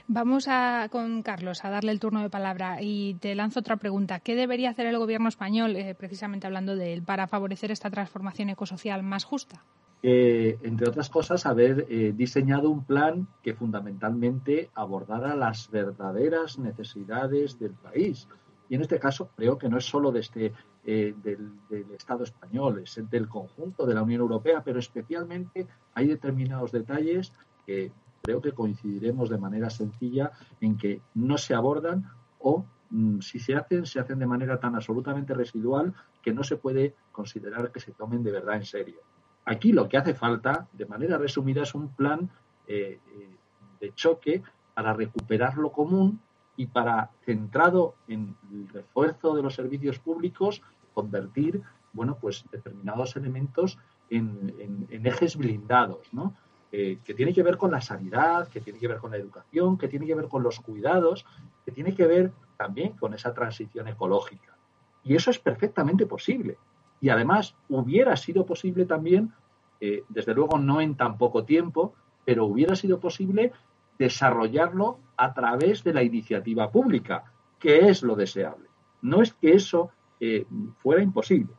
Vamos 0.08 0.48
a, 0.50 0.90
con 0.92 1.24
Carlos 1.24 1.64
a 1.64 1.70
darle 1.70 1.92
el 1.92 2.00
turno 2.00 2.22
de 2.22 2.30
palabra 2.30 2.82
y 2.82 3.14
te 3.16 3.36
lanzo 3.36 3.62
otra 3.62 3.78
pregunta. 3.78 4.20
¿Qué 4.20 4.36
debería 4.36 4.70
hacer 4.70 4.86
el 4.86 4.98
gobierno 4.98 5.30
español, 5.30 5.76
eh, 5.76 5.96
precisamente 5.96 6.46
hablando 6.46 6.76
de 6.76 6.94
él, 6.94 7.04
para 7.04 7.28
favorecer 7.28 7.72
esta 7.72 7.90
transformación 7.90 8.50
ecosocial 8.50 9.02
más 9.02 9.24
justa? 9.24 9.64
Eh, 10.06 10.58
entre 10.64 10.90
otras 10.90 11.10
cosas, 11.10 11.46
haber 11.46 11.86
eh, 11.90 12.12
diseñado 12.14 12.70
un 12.70 12.84
plan 12.84 13.28
que 13.42 13.54
fundamentalmente 13.54 14.70
abordara 14.76 15.34
las 15.34 15.72
verdaderas 15.72 16.60
necesidades 16.60 17.58
del 17.58 17.72
país 17.72 18.28
y 18.74 18.76
en 18.76 18.82
este 18.82 19.00
caso 19.00 19.30
creo 19.36 19.56
que 19.56 19.70
no 19.70 19.78
es 19.78 19.86
solo 19.86 20.12
este, 20.16 20.52
eh, 20.84 21.14
del, 21.22 21.92
Estado 21.96 22.24
español, 22.24 22.80
es 22.80 23.00
del 23.08 23.30
conjunto 23.30 23.86
de 23.86 23.94
la 23.94 24.02
Unión 24.02 24.22
Europea, 24.22 24.64
pero 24.64 24.80
especialmente 24.80 25.68
hay 25.94 26.08
determinados 26.08 26.72
detalles 26.72 27.34
que 27.68 27.92
creo 28.24 28.42
que 28.42 28.54
coincidiremos 28.54 29.30
de 29.30 29.38
manera 29.38 29.70
sencilla 29.70 30.32
en 30.60 30.76
que 30.76 31.02
no 31.14 31.38
se 31.38 31.54
abordan 31.54 32.10
o 32.40 32.66
mm, 32.90 33.20
si 33.20 33.38
se 33.38 33.54
hacen, 33.54 33.86
se 33.86 34.00
hacen 34.00 34.18
de 34.18 34.26
manera 34.26 34.60
tan 34.60 34.74
absolutamente 34.74 35.36
residual 35.36 35.94
que 36.24 36.34
no 36.34 36.44
se 36.44 36.58
puede 36.58 36.96
considerar 37.12 37.72
que 37.72 37.80
se 37.80 37.92
tomen 37.92 38.24
de 38.24 38.32
verdad 38.32 38.56
en 38.56 38.66
serio. 38.66 39.02
Aquí 39.46 39.72
lo 39.72 39.88
que 39.88 39.98
hace 39.98 40.16
falta, 40.16 40.68
de 40.74 40.88
manera 40.88 41.20
resumida, 41.20 41.62
es 41.62 41.76
un 41.76 41.90
plan 41.90 42.28
eh, 42.68 43.00
eh, 43.06 43.36
de 43.80 43.94
choque 43.94 44.42
para 44.74 44.94
recuperar 44.94 45.60
lo 45.60 45.72
común 45.72 46.20
y 46.56 46.68
para, 46.68 47.10
centrado 47.26 47.96
en 48.08 48.36
el 48.52 48.68
refuerzo 48.70 49.36
de 49.36 49.42
los 49.42 49.56
servicios 49.56 50.00
públicos, 50.00 50.62
convertir, 50.94 51.62
bueno, 51.94 52.18
pues 52.20 52.46
determinados 52.52 53.16
elementos 53.16 53.78
en, 54.10 54.88
ejes 54.92 55.36
blindados, 55.38 56.14
¿no? 56.14 56.36
Eh, 56.72 57.00
que 57.04 57.14
tiene 57.14 57.34
que 57.34 57.44
ver 57.44 57.58
con 57.58 57.72
la 57.72 57.82
sanidad, 57.82 58.48
que 58.48 58.60
tiene 58.60 58.80
que 58.80 58.88
ver 58.88 58.98
con 58.98 59.12
la 59.12 59.18
educación, 59.18 59.78
que 59.78 59.88
tiene 59.88 60.08
que 60.08 60.16
ver 60.16 60.28
con 60.28 60.42
los 60.42 60.60
cuidados, 60.60 61.26
que 61.66 61.72
tiene 61.72 61.94
que 61.94 62.08
ver 62.08 62.32
también 62.58 62.94
con 62.94 63.14
esa 63.14 63.34
transición 63.34 63.88
ecológica. 63.88 64.58
Y 65.04 65.16
eso 65.16 65.30
es 65.30 65.38
perfectamente 65.38 66.08
posible. 66.08 66.58
Y 67.00 67.10
además 67.10 67.56
hubiera 67.70 68.16
sido 68.16 68.46
posible 68.46 68.86
también, 68.86 69.34
eh, 69.82 70.04
desde 70.10 70.34
luego 70.34 70.58
no 70.58 70.82
en 70.82 70.96
tan 70.96 71.18
poco 71.18 71.44
tiempo, 71.44 71.94
pero 72.26 72.46
hubiera 72.46 72.76
sido 72.76 73.00
posible 73.00 73.52
desarrollarlo 74.00 74.98
a 75.18 75.34
través 75.34 75.84
de 75.84 75.94
la 75.94 76.04
iniciativa 76.04 76.72
pública, 76.72 77.24
que 77.60 77.90
es 77.90 78.04
lo 78.04 78.16
deseable. 78.16 78.68
No 79.02 79.22
es 79.22 79.34
que 79.34 79.54
eso 79.54 79.92
eh, 80.20 80.46
fuera 80.82 81.02
imposible. 81.02 81.54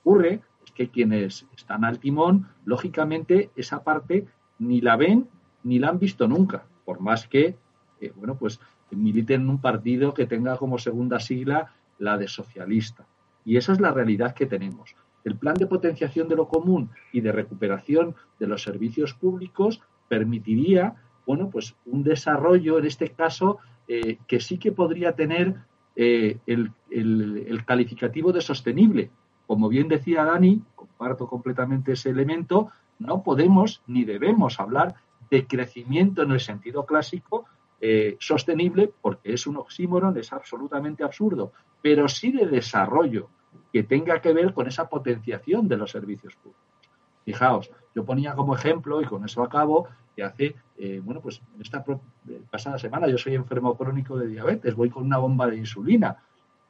Ocurre 0.00 0.42
que 0.74 0.90
quienes 0.90 1.46
están 1.56 1.84
al 1.84 1.98
timón, 1.98 2.48
lógicamente, 2.64 3.50
esa 3.56 3.82
parte 3.82 4.26
ni 4.58 4.80
la 4.80 4.96
ven 4.96 5.28
ni 5.64 5.78
la 5.78 5.88
han 5.88 5.98
visto 5.98 6.28
nunca, 6.28 6.66
por 6.84 7.00
más 7.00 7.26
que, 7.26 7.56
eh, 8.00 8.12
bueno, 8.14 8.36
pues 8.36 8.60
militen 8.90 9.42
en 9.42 9.50
un 9.50 9.60
partido 9.60 10.14
que 10.14 10.26
tenga 10.26 10.56
como 10.56 10.78
segunda 10.78 11.20
sigla 11.20 11.74
la 11.98 12.16
de 12.16 12.28
socialista. 12.28 13.06
Y 13.44 13.56
esa 13.56 13.72
es 13.72 13.80
la 13.80 13.90
realidad 13.90 14.34
que 14.34 14.46
tenemos. 14.46 14.94
El 15.24 15.36
plan 15.36 15.56
de 15.56 15.66
potenciación 15.66 16.28
de 16.28 16.36
lo 16.36 16.48
común 16.48 16.90
y 17.12 17.20
de 17.20 17.32
recuperación 17.32 18.14
de 18.38 18.46
los 18.46 18.62
servicios 18.62 19.14
públicos 19.14 19.80
permitiría 20.08 20.94
bueno, 21.28 21.50
pues 21.50 21.74
un 21.84 22.02
desarrollo, 22.02 22.78
en 22.78 22.86
este 22.86 23.10
caso, 23.10 23.58
eh, 23.86 24.16
que 24.26 24.40
sí 24.40 24.56
que 24.56 24.72
podría 24.72 25.14
tener 25.14 25.56
eh, 25.94 26.38
el, 26.46 26.72
calificativo 27.66 28.32
de 28.32 28.40
sostenible. 28.40 29.10
Como 29.46 29.68
bien 29.68 29.88
decía 29.88 30.24
Dani, 30.24 30.62
comparto 30.74 31.26
completamente 31.26 31.92
ese 31.92 32.08
elemento, 32.08 32.70
no 32.98 33.22
podemos 33.22 33.82
ni 33.86 34.06
debemos 34.06 34.58
hablar 34.58 34.94
de 35.30 35.46
crecimiento 35.46 36.22
en 36.22 36.30
el 36.30 36.40
sentido 36.40 36.86
clásico 36.86 37.44
eh, 37.82 38.16
sostenible, 38.20 38.90
porque 39.02 39.34
es 39.34 39.46
un 39.46 39.58
oxímoron, 39.58 40.16
es 40.16 40.32
absolutamente 40.32 41.04
absurdo, 41.04 41.52
pero 41.82 42.08
sí 42.08 42.32
de 42.32 42.46
desarrollo 42.46 43.28
que 43.70 43.82
tenga 43.82 44.22
que 44.22 44.32
ver 44.32 44.54
con 44.54 44.66
esa 44.66 44.88
potenciación 44.88 45.68
de 45.68 45.76
los 45.76 45.90
servicios 45.90 46.34
públicos. 46.36 46.64
Fijaos, 47.26 47.70
yo 47.98 48.04
ponía 48.04 48.34
como 48.34 48.54
ejemplo, 48.54 49.02
y 49.02 49.06
con 49.06 49.24
eso 49.24 49.42
acabo, 49.42 49.88
que 50.14 50.22
hace, 50.22 50.54
eh, 50.76 51.00
bueno, 51.04 51.20
pues 51.20 51.42
esta 51.58 51.84
eh, 52.28 52.40
pasada 52.48 52.78
semana 52.78 53.08
yo 53.08 53.18
soy 53.18 53.34
enfermo 53.34 53.76
crónico 53.76 54.16
de 54.16 54.28
diabetes, 54.28 54.76
voy 54.76 54.88
con 54.88 55.02
una 55.02 55.18
bomba 55.18 55.48
de 55.48 55.56
insulina 55.56 56.16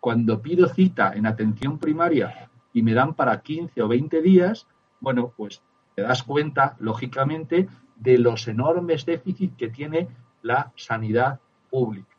cuando 0.00 0.40
pido 0.40 0.68
cita 0.68 1.12
en 1.14 1.26
atención 1.26 1.78
primaria 1.78 2.48
y 2.72 2.82
me 2.82 2.94
dan 2.94 3.12
para 3.12 3.42
15 3.42 3.82
o 3.82 3.88
20 3.88 4.22
días, 4.22 4.66
bueno, 5.00 5.34
pues 5.36 5.60
te 5.94 6.00
das 6.00 6.22
cuenta, 6.22 6.76
lógicamente, 6.78 7.68
de 7.96 8.16
los 8.16 8.48
enormes 8.48 9.04
déficits 9.04 9.54
que 9.58 9.68
tiene 9.68 10.08
la 10.40 10.72
sanidad 10.76 11.40
pública. 11.68 12.16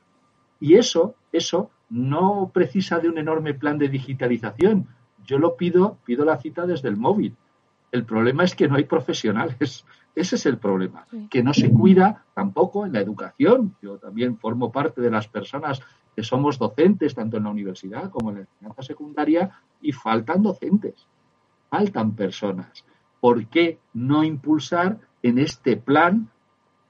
Y 0.59 0.75
eso, 0.75 1.15
eso 1.31 1.71
no 1.89 2.51
precisa 2.53 2.99
de 2.99 3.09
un 3.09 3.17
enorme 3.17 3.55
plan 3.55 3.79
de 3.79 3.89
digitalización. 3.89 4.87
Yo 5.25 5.39
lo 5.39 5.55
pido, 5.57 5.97
pido 6.05 6.25
la 6.25 6.37
cita 6.37 6.67
desde 6.67 6.89
el 6.89 6.97
móvil. 6.97 7.35
El 7.91 8.05
problema 8.05 8.43
es 8.43 8.55
que 8.55 8.67
no 8.67 8.75
hay 8.75 8.83
profesionales. 8.83 9.85
Ese 10.15 10.35
es 10.35 10.45
el 10.45 10.57
problema, 10.57 11.07
que 11.29 11.43
no 11.43 11.53
se 11.53 11.71
cuida 11.71 12.25
tampoco 12.33 12.85
en 12.85 12.93
la 12.93 12.99
educación. 12.99 13.75
Yo 13.81 13.97
también 13.97 14.37
formo 14.37 14.71
parte 14.71 15.01
de 15.01 15.09
las 15.09 15.27
personas 15.27 15.81
que 16.15 16.23
somos 16.23 16.59
docentes 16.59 17.15
tanto 17.15 17.37
en 17.37 17.43
la 17.43 17.49
universidad 17.51 18.09
como 18.09 18.29
en 18.29 18.35
la 18.35 18.41
enseñanza 18.41 18.81
secundaria 18.81 19.51
y 19.81 19.91
faltan 19.91 20.43
docentes, 20.43 21.07
faltan 21.69 22.15
personas. 22.15 22.83
¿Por 23.19 23.45
qué 23.47 23.79
no 23.93 24.23
impulsar 24.23 24.99
en 25.23 25.37
este 25.37 25.77
plan 25.77 26.29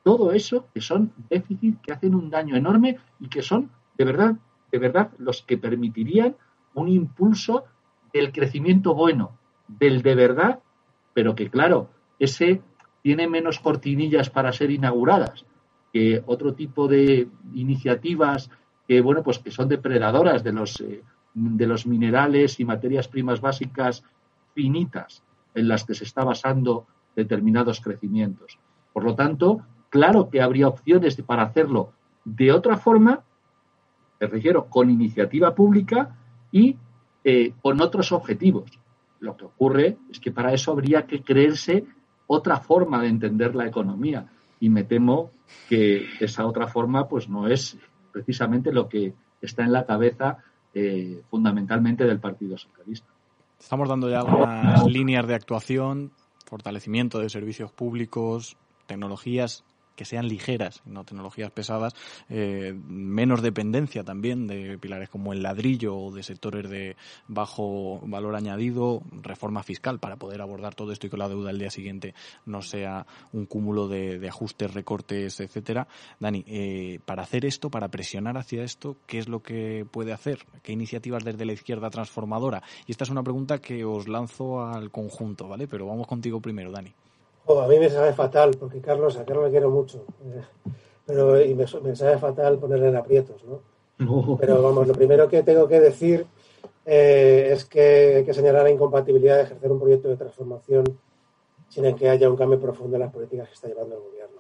todo 0.04 0.32
eso 0.32 0.68
que 0.74 0.82
son 0.82 1.14
déficits 1.30 1.80
que 1.82 1.94
hacen 1.94 2.16
un 2.16 2.30
daño 2.30 2.56
enorme 2.56 2.98
y 3.20 3.30
que 3.30 3.42
son 3.42 3.70
de 3.98 4.06
verdad, 4.06 4.36
de 4.72 4.80
verdad 4.80 5.12
los 5.18 5.44
que 5.44 5.58
permitirían 5.58 6.36
un 6.74 6.88
impulso 6.88 7.66
del 8.14 8.32
crecimiento 8.32 8.96
bueno, 8.96 9.38
del 9.68 10.02
de 10.02 10.16
verdad, 10.16 10.60
pero 11.20 11.36
que 11.36 11.50
claro, 11.50 11.90
ese 12.18 12.62
tiene 13.02 13.28
menos 13.28 13.60
cortinillas 13.60 14.30
para 14.30 14.54
ser 14.54 14.72
inauguradas 14.72 15.44
que 15.92 16.24
otro 16.28 16.54
tipo 16.54 16.88
de 16.88 17.28
iniciativas 17.54 18.50
que 18.88 19.02
bueno 19.02 19.22
pues 19.22 19.40
que 19.40 19.52
son 19.52 19.68
depredadoras 19.68 20.46
de 20.46 20.54
los 20.54 20.80
eh, 20.80 21.04
de 21.34 21.68
los 21.68 21.86
minerales 21.86 22.62
y 22.62 22.64
materias 22.64 23.10
primas 23.10 23.42
básicas 23.42 24.02
finitas 24.56 25.22
en 25.56 25.68
las 25.68 25.84
que 25.84 25.94
se 25.94 26.06
está 26.06 26.24
basando 26.24 26.88
determinados 27.18 27.82
crecimientos. 27.82 28.58
Por 28.94 29.04
lo 29.04 29.14
tanto, 29.14 29.66
claro 29.90 30.30
que 30.30 30.42
habría 30.42 30.70
opciones 30.70 31.22
para 31.22 31.44
hacerlo 31.44 31.92
de 32.24 32.54
otra 32.54 32.78
forma, 32.78 33.26
me 34.22 34.28
refiero, 34.28 34.68
con 34.70 34.90
iniciativa 34.90 35.54
pública 35.54 36.16
y 36.50 36.78
eh, 37.26 37.52
con 37.62 37.82
otros 37.82 38.14
objetivos. 38.14 38.80
Lo 39.20 39.36
que 39.36 39.46
ocurre 39.46 39.98
es 40.10 40.20
que 40.20 40.32
para 40.32 40.54
eso 40.54 40.72
habría 40.72 41.06
que 41.06 41.22
creerse 41.24 41.86
otra 42.28 42.60
forma 42.60 43.02
de 43.02 43.10
entender 43.10 43.56
la 43.56 43.68
economía 43.68 44.28
y 44.60 44.70
me 44.70 44.84
temo 44.84 45.32
que 45.68 46.06
esa 46.20 46.46
otra 46.46 46.68
forma 46.68 47.08
pues 47.08 47.28
no 47.28 47.48
es 47.48 47.78
precisamente 48.12 48.72
lo 48.72 48.88
que 48.88 49.14
está 49.42 49.64
en 49.64 49.72
la 49.72 49.86
cabeza 49.86 50.38
eh, 50.74 51.22
fundamentalmente 51.30 52.06
del 52.06 52.20
Partido 52.20 52.58
Socialista. 52.58 53.08
Estamos 53.60 53.90
dando 53.90 54.10
ya 54.10 54.20
algunas 54.20 54.86
líneas 54.86 55.28
de 55.28 55.36
actuación, 55.36 56.12
fortalecimiento 56.46 57.20
de 57.20 57.30
servicios 57.30 57.72
públicos, 57.72 58.58
tecnologías 58.86 59.64
que 60.00 60.06
sean 60.06 60.30
ligeras, 60.30 60.82
no 60.86 61.04
tecnologías 61.04 61.52
pesadas, 61.52 61.94
eh, 62.30 62.74
menos 62.88 63.42
dependencia 63.42 64.06
también 64.06 64.48
de 64.48 64.78
pilares 64.78 65.10
como 65.10 65.34
el 65.34 65.44
ladrillo 65.44 65.98
o 65.98 66.10
de 66.14 66.24
sectores 66.24 66.70
de 66.70 66.96
bajo 67.28 68.00
valor 68.08 68.38
añadido, 68.38 69.02
reforma 69.22 69.62
fiscal 69.62 70.00
para 70.00 70.16
poder 70.16 70.42
abordar 70.42 70.74
todo 70.74 70.94
esto 70.94 71.08
y 71.08 71.10
que 71.10 71.18
la 71.18 71.28
deuda 71.28 71.50
al 71.50 71.60
día 71.60 71.70
siguiente 71.70 72.14
no 72.46 72.62
sea 72.62 73.08
un 73.34 73.46
cúmulo 73.46 73.90
de, 73.90 74.26
ajustes, 74.26 74.74
recortes, 74.74 75.42
etcétera. 75.42 75.90
Dani, 76.18 76.46
eh, 76.48 77.02
para 77.04 77.24
hacer 77.24 77.44
esto, 77.44 77.70
para 77.70 77.90
presionar 77.90 78.38
hacia 78.38 78.64
esto, 78.64 78.96
¿qué 79.06 79.18
es 79.18 79.28
lo 79.28 79.44
que 79.44 79.86
puede 79.92 80.14
hacer? 80.14 80.46
¿Qué 80.64 80.72
iniciativas 80.72 81.26
desde 81.26 81.44
la 81.44 81.52
izquierda 81.52 81.90
transformadora? 81.90 82.64
Y 82.88 82.92
esta 82.94 83.04
es 83.04 83.10
una 83.10 83.24
pregunta 83.24 83.58
que 83.58 83.84
os 83.84 84.08
lanzo 84.08 84.64
al 84.64 84.92
conjunto, 84.92 85.50
¿vale? 85.50 85.68
Pero 85.68 85.88
vamos 85.88 86.08
contigo 86.08 86.40
primero, 86.40 86.72
Dani 86.72 86.94
a 87.58 87.68
mí 87.68 87.80
me 87.80 87.90
sabe 87.90 88.14
fatal, 88.14 88.52
porque 88.60 88.80
Carlos, 88.80 89.18
a 89.18 89.26
Carlos 89.26 89.46
le 89.46 89.52
quiero 89.52 89.70
mucho, 89.70 90.06
pero 91.06 91.42
y 91.42 91.56
me, 91.56 91.66
sabe 91.68 92.18
fatal 92.18 92.60
ponerle 92.60 92.90
en 92.90 92.96
aprietos, 92.96 93.44
¿no? 93.44 93.62
Pero 94.40 94.62
vamos, 94.62 94.88
lo 94.88 94.94
primero 94.94 95.28
que 95.28 95.44
tengo 95.44 95.68
que 95.68 95.82
decir 95.82 96.26
eh, 96.86 97.50
es 97.52 97.66
que 97.66 98.18
hay 98.18 98.24
que 98.24 98.34
señalar 98.34 98.64
la 98.64 98.72
incompatibilidad 98.72 99.36
de 99.38 99.44
ejercer 99.44 99.72
un 99.72 99.80
proyecto 99.80 100.08
de 100.08 100.16
transformación 100.16 100.86
sin 101.68 101.96
que 101.96 102.10
haya 102.10 102.30
un 102.30 102.38
cambio 102.38 102.60
profundo 102.60 102.96
en 102.96 103.02
las 103.02 103.12
políticas 103.12 103.50
que 103.50 103.56
está 103.56 103.68
llevando 103.68 103.96
el 103.96 104.02
gobierno. 104.02 104.40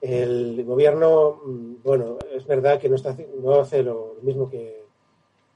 El 0.00 0.64
gobierno, 0.64 1.40
mm, 1.44 1.74
bueno, 1.82 2.18
es 2.32 2.44
verdad 2.46 2.80
que 2.80 2.88
no, 2.88 2.96
está, 2.96 3.16
no 3.40 3.60
hace 3.60 3.82
lo 3.82 4.16
mismo 4.22 4.50
que, 4.50 4.84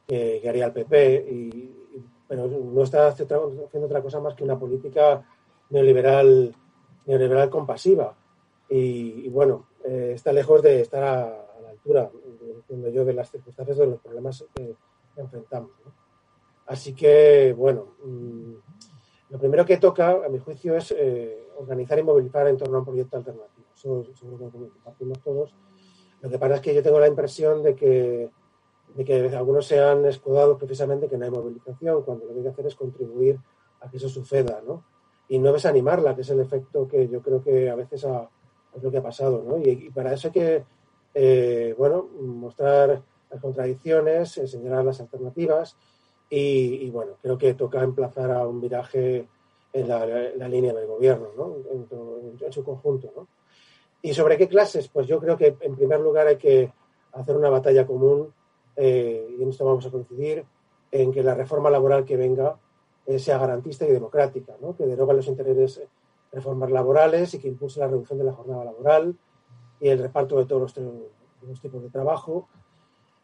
que, 0.06 0.48
haría 0.48 0.66
el 0.66 0.72
PP, 0.72 1.72
pero 2.28 2.46
no 2.46 2.82
está 2.82 3.08
haciendo 3.08 3.86
otra 3.86 4.02
cosa 4.02 4.20
más 4.20 4.34
que 4.34 4.44
una 4.44 4.58
política 4.58 5.24
neoliberal, 5.70 6.54
neoliberal 7.06 7.50
compasiva. 7.50 8.16
Y, 8.68 9.28
bueno, 9.28 9.68
eh, 9.84 10.12
está 10.14 10.32
lejos 10.32 10.62
de 10.62 10.80
estar 10.80 11.02
a, 11.02 11.46
la 11.62 11.70
altura, 11.70 12.10
entiendo 12.42 12.90
yo, 12.90 13.04
de 13.04 13.14
las 13.14 13.30
circunstancias 13.30 13.78
de 13.78 13.86
los 13.86 14.00
problemas 14.00 14.44
que 14.54 14.74
enfrentamos. 15.16 15.72
Así 16.66 16.94
que, 16.94 17.54
bueno, 17.56 17.94
mm, 18.04 18.52
lo 19.30 19.38
primero 19.38 19.64
que 19.64 19.78
toca, 19.78 20.10
a 20.24 20.28
mi 20.28 20.38
juicio, 20.38 20.76
es 20.76 20.94
eh, 20.96 21.46
organizar 21.58 21.98
y 21.98 22.02
movilizar 22.02 22.46
en 22.46 22.56
torno 22.56 22.76
a 22.76 22.80
un 22.80 22.86
proyecto 22.86 23.16
alternativo. 23.16 23.66
Eso 23.74 24.04
seguro 24.14 24.50
que 24.50 24.58
compartimos 24.58 25.18
todos. 25.20 25.54
Lo 26.20 26.28
que 26.28 26.38
pasa 26.38 26.56
es 26.56 26.60
que 26.60 26.74
yo 26.74 26.82
tengo 26.82 27.00
la 27.00 27.08
impresión 27.08 27.62
de 27.62 27.74
que, 27.74 28.30
de 28.94 29.04
que 29.04 29.36
algunos 29.36 29.66
se 29.66 29.80
han 29.80 30.04
escudado 30.04 30.58
precisamente 30.58 31.08
que 31.08 31.16
no 31.16 31.24
hay 31.24 31.30
movilización, 31.30 32.02
cuando 32.02 32.26
lo 32.26 32.32
que 32.32 32.38
hay 32.38 32.42
que 32.44 32.50
hacer 32.50 32.66
es 32.66 32.74
contribuir 32.74 33.38
a 33.80 33.90
que 33.90 33.96
eso 33.98 34.08
suceda, 34.08 34.60
¿no? 34.66 34.84
Y 35.28 35.38
no 35.38 35.52
desanimarla, 35.52 36.14
que 36.14 36.22
es 36.22 36.30
el 36.30 36.40
efecto 36.40 36.88
que 36.88 37.08
yo 37.08 37.20
creo 37.20 37.42
que 37.42 37.68
a 37.68 37.74
veces 37.74 38.04
es 38.74 38.82
lo 38.82 38.90
que 38.90 38.98
ha 38.98 39.02
pasado, 39.02 39.44
¿no? 39.46 39.58
Y, 39.58 39.90
para 39.90 40.12
eso 40.12 40.28
hay 40.28 40.32
que, 40.32 40.64
eh, 41.14 41.74
bueno, 41.76 42.08
mostrar 42.20 43.02
las 43.30 43.40
contradicciones, 43.40 44.32
señalar 44.32 44.84
las 44.84 45.00
alternativas 45.00 45.76
y, 46.30 46.88
bueno, 46.90 47.12
creo 47.22 47.36
que 47.36 47.54
toca 47.54 47.82
emplazar 47.82 48.30
a 48.30 48.46
un 48.46 48.60
viraje 48.60 49.28
en 49.72 49.88
la, 49.88 50.48
línea 50.48 50.72
del 50.72 50.86
gobierno, 50.86 51.28
¿no? 51.36 51.56
En, 51.70 52.52
su 52.52 52.64
conjunto, 52.64 53.12
¿no? 53.14 53.28
¿Y 54.00 54.14
sobre 54.14 54.38
qué 54.38 54.48
clases? 54.48 54.88
Pues 54.88 55.06
yo 55.06 55.20
creo 55.20 55.36
que 55.36 55.56
en 55.60 55.76
primer 55.76 56.00
lugar 56.00 56.26
hay 56.26 56.36
que 56.36 56.72
hacer 57.12 57.36
una 57.36 57.50
batalla 57.50 57.86
común, 57.86 58.32
eh, 58.76 59.36
y 59.38 59.42
en 59.42 59.48
esto 59.50 59.64
vamos 59.64 59.84
a 59.86 59.90
coincidir, 59.90 60.44
en 60.90 61.12
que 61.12 61.22
la 61.22 61.34
reforma 61.34 61.68
laboral 61.68 62.04
que 62.04 62.16
venga 62.16 62.58
sea 63.16 63.38
garantista 63.38 63.86
y 63.86 63.92
democrática, 63.92 64.54
¿no? 64.60 64.76
que 64.76 64.86
deroga 64.86 65.14
los 65.14 65.26
intereses 65.28 65.78
eh, 65.78 65.88
reformas 66.32 66.70
laborales 66.70 67.32
y 67.32 67.38
que 67.38 67.48
impulse 67.48 67.80
la 67.80 67.88
reducción 67.88 68.18
de 68.18 68.24
la 68.24 68.32
jornada 68.32 68.64
laboral 68.64 69.16
y 69.80 69.88
el 69.88 69.98
reparto 69.98 70.36
de 70.36 70.44
todos 70.44 70.76
los, 70.76 71.60
tipos 71.60 71.82
de 71.82 71.88
trabajo. 71.88 72.48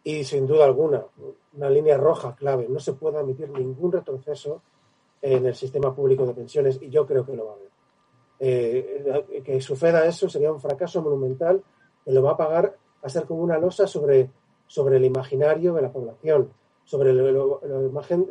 Y 0.03 0.25
sin 0.25 0.47
duda 0.47 0.65
alguna, 0.65 1.05
una 1.53 1.69
línea 1.69 1.99
roja 1.99 2.35
clave, 2.35 2.67
no 2.69 2.79
se 2.79 2.95
puede 2.95 3.19
admitir 3.19 3.51
ningún 3.51 3.93
retroceso 3.93 4.63
en 5.21 5.47
el 5.47 5.55
sistema 5.55 5.95
público 5.95 6.25
de 6.27 6.35
pensiones 6.35 6.81
y 6.81 6.89
yo 6.89 7.07
creo 7.07 7.27
que 7.27 7.37
lo 7.37 7.47
va 7.47 7.53
a 7.53 7.55
haber. 7.55 7.71
Eh, 8.41 9.43
que 9.45 9.61
suceda 9.61 10.05
eso 10.07 10.29
sería 10.29 10.53
un 10.53 10.61
fracaso 10.61 11.01
monumental 11.01 11.63
que 12.05 12.13
lo 12.13 12.23
va 12.23 12.33
a 12.33 12.37
pagar 12.37 12.77
a 13.03 13.09
ser 13.09 13.25
como 13.25 13.43
una 13.43 13.59
losa 13.59 13.87
sobre, 13.87 14.31
sobre 14.67 14.97
el 14.97 15.05
imaginario 15.05 15.75
de 15.75 15.83
la 15.83 15.93
población, 15.93 16.51
sobre, 16.85 17.13
la 17.13 17.83
imagen, 17.83 18.27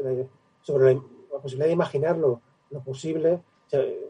sobre 0.61 0.95
la, 0.95 1.01
la 1.33 1.39
posibilidad 1.39 1.67
de 1.67 1.73
imaginar 1.73 2.17
lo, 2.17 2.41
posible, 2.83 3.41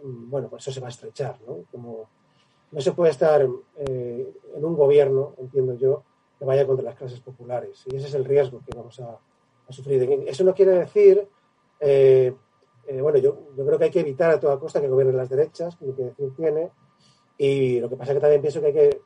bueno, 0.03 0.49
pues 0.49 0.63
eso 0.63 0.71
se 0.71 0.79
va 0.79 0.87
a 0.87 0.89
estrechar, 0.89 1.37
¿no? 1.45 1.65
Como 1.71 2.07
no 2.71 2.81
se 2.81 2.91
puede 2.93 3.11
estar 3.11 3.47
eh, 3.77 4.33
en 4.55 4.65
un 4.65 4.75
gobierno, 4.75 5.35
entiendo 5.37 5.75
yo, 5.75 6.03
que 6.39 6.45
vaya 6.45 6.65
contra 6.65 6.85
las 6.85 6.95
clases 6.95 7.19
populares. 7.19 7.83
Y 7.91 7.95
ese 7.95 8.07
es 8.07 8.13
el 8.15 8.25
riesgo 8.25 8.61
que 8.65 8.75
vamos 8.75 8.99
a, 8.99 9.19
sufrir. 9.69 10.23
Eso 10.27 10.43
no 10.43 10.53
quiere 10.53 10.71
decir, 10.71 11.27
eh, 11.79 12.33
eh, 12.87 13.01
bueno, 13.01 13.17
yo, 13.17 13.47
creo 13.55 13.77
que 13.77 13.85
hay 13.85 13.91
que 13.91 14.01
evitar 14.01 14.31
a 14.31 14.39
toda 14.39 14.59
costa 14.59 14.81
que 14.81 14.87
gobiernen 14.87 15.17
las 15.17 15.29
derechas, 15.29 15.79
ni 15.81 15.93
que 15.93 16.03
decir 16.03 16.33
tiene. 16.35 16.71
Y 17.37 17.79
lo 17.79 17.89
que 17.89 17.95
pasa 17.95 18.11
es 18.11 18.17
que 18.17 18.21
también 18.21 18.41
pienso 18.41 18.59
que 18.59 18.67
hay 18.67 18.73
que 18.73 19.01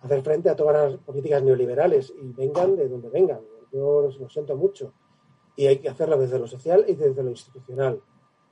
hacer 0.00 0.22
frente 0.22 0.50
a 0.50 0.56
todas 0.56 0.92
las 0.92 1.00
políticas 1.00 1.42
neoliberales 1.42 2.12
y 2.20 2.32
vengan 2.32 2.76
de 2.76 2.88
donde 2.88 3.08
vengan. 3.08 3.40
Yo 3.72 4.02
lo 4.02 4.28
siento 4.28 4.56
mucho 4.56 4.92
y 5.56 5.66
hay 5.66 5.78
que 5.78 5.88
hacerlo 5.88 6.18
desde 6.18 6.38
lo 6.38 6.46
social 6.46 6.84
y 6.88 6.94
desde 6.94 7.22
lo 7.22 7.30
institucional, 7.30 8.00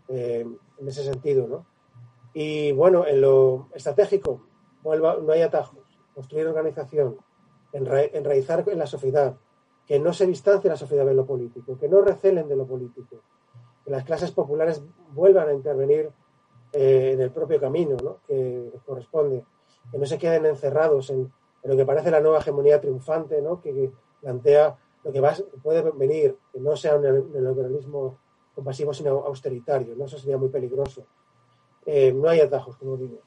eh, 0.08 0.46
en 0.78 0.88
ese 0.88 1.04
sentido, 1.04 1.46
¿no? 1.46 1.66
Y 2.32 2.72
bueno, 2.72 3.06
en 3.06 3.20
lo 3.20 3.68
estratégico, 3.74 4.46
no 4.84 5.32
hay 5.32 5.42
atajos, 5.42 5.84
construir 6.14 6.46
organización, 6.46 7.16
enraizar 7.72 8.64
en 8.68 8.78
la 8.78 8.86
sociedad, 8.86 9.36
que 9.86 9.98
no 9.98 10.12
se 10.12 10.26
distancie 10.26 10.70
la 10.70 10.76
sociedad 10.76 11.04
de 11.04 11.14
lo 11.14 11.26
político, 11.26 11.76
que 11.78 11.88
no 11.88 12.00
recelen 12.02 12.48
de 12.48 12.56
lo 12.56 12.66
político, 12.66 13.22
que 13.84 13.90
las 13.90 14.04
clases 14.04 14.30
populares 14.30 14.82
vuelvan 15.12 15.48
a 15.48 15.52
intervenir 15.52 16.10
eh, 16.72 17.12
en 17.14 17.20
el 17.20 17.32
propio 17.32 17.60
camino 17.60 17.96
¿no? 18.02 18.18
que 18.26 18.70
corresponde, 18.86 19.44
que 19.90 19.98
no 19.98 20.06
se 20.06 20.18
queden 20.18 20.46
encerrados 20.46 21.10
en, 21.10 21.32
en, 21.62 21.70
lo 21.70 21.76
que 21.76 21.84
parece 21.84 22.10
la 22.10 22.20
nueva 22.20 22.38
hegemonía 22.38 22.80
triunfante 22.80 23.42
¿no? 23.42 23.60
que 23.60 23.90
plantea 24.20 24.78
lo 25.04 25.12
que 25.12 25.20
va, 25.20 25.34
puede 25.62 25.82
venir, 25.92 26.36
que 26.52 26.60
no 26.60 26.76
sea 26.76 26.96
un 26.96 27.02
neoliberalismo 27.02 28.18
compasivo, 28.54 28.92
sino 28.92 29.24
austeritario, 29.24 29.94
¿no? 29.96 30.04
Eso 30.04 30.18
sería 30.18 30.36
muy 30.36 30.48
peligroso. 30.48 31.06
Eh, 31.86 32.12
no 32.12 32.28
hay 32.28 32.40
atajos, 32.40 32.76
como 32.76 32.96
digo. 32.96 33.18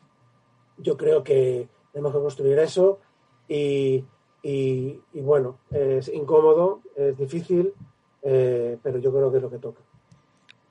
Yo 0.78 0.98
creo 0.98 1.24
que 1.24 1.68
tenemos 1.92 2.14
que 2.14 2.20
construir 2.20 2.60
eso 2.60 3.00
y, 3.48 4.04
y, 4.42 5.00
bueno, 5.14 5.60
es 5.70 6.08
incómodo, 6.10 6.82
es 6.96 7.18
difícil, 7.18 7.74
eh, 8.22 8.78
pero 8.82 8.98
yo 9.00 9.12
creo 9.12 9.32
que 9.32 9.38
es 9.38 9.44
lo 9.44 9.50
que 9.50 9.60
toca. 9.60 9.82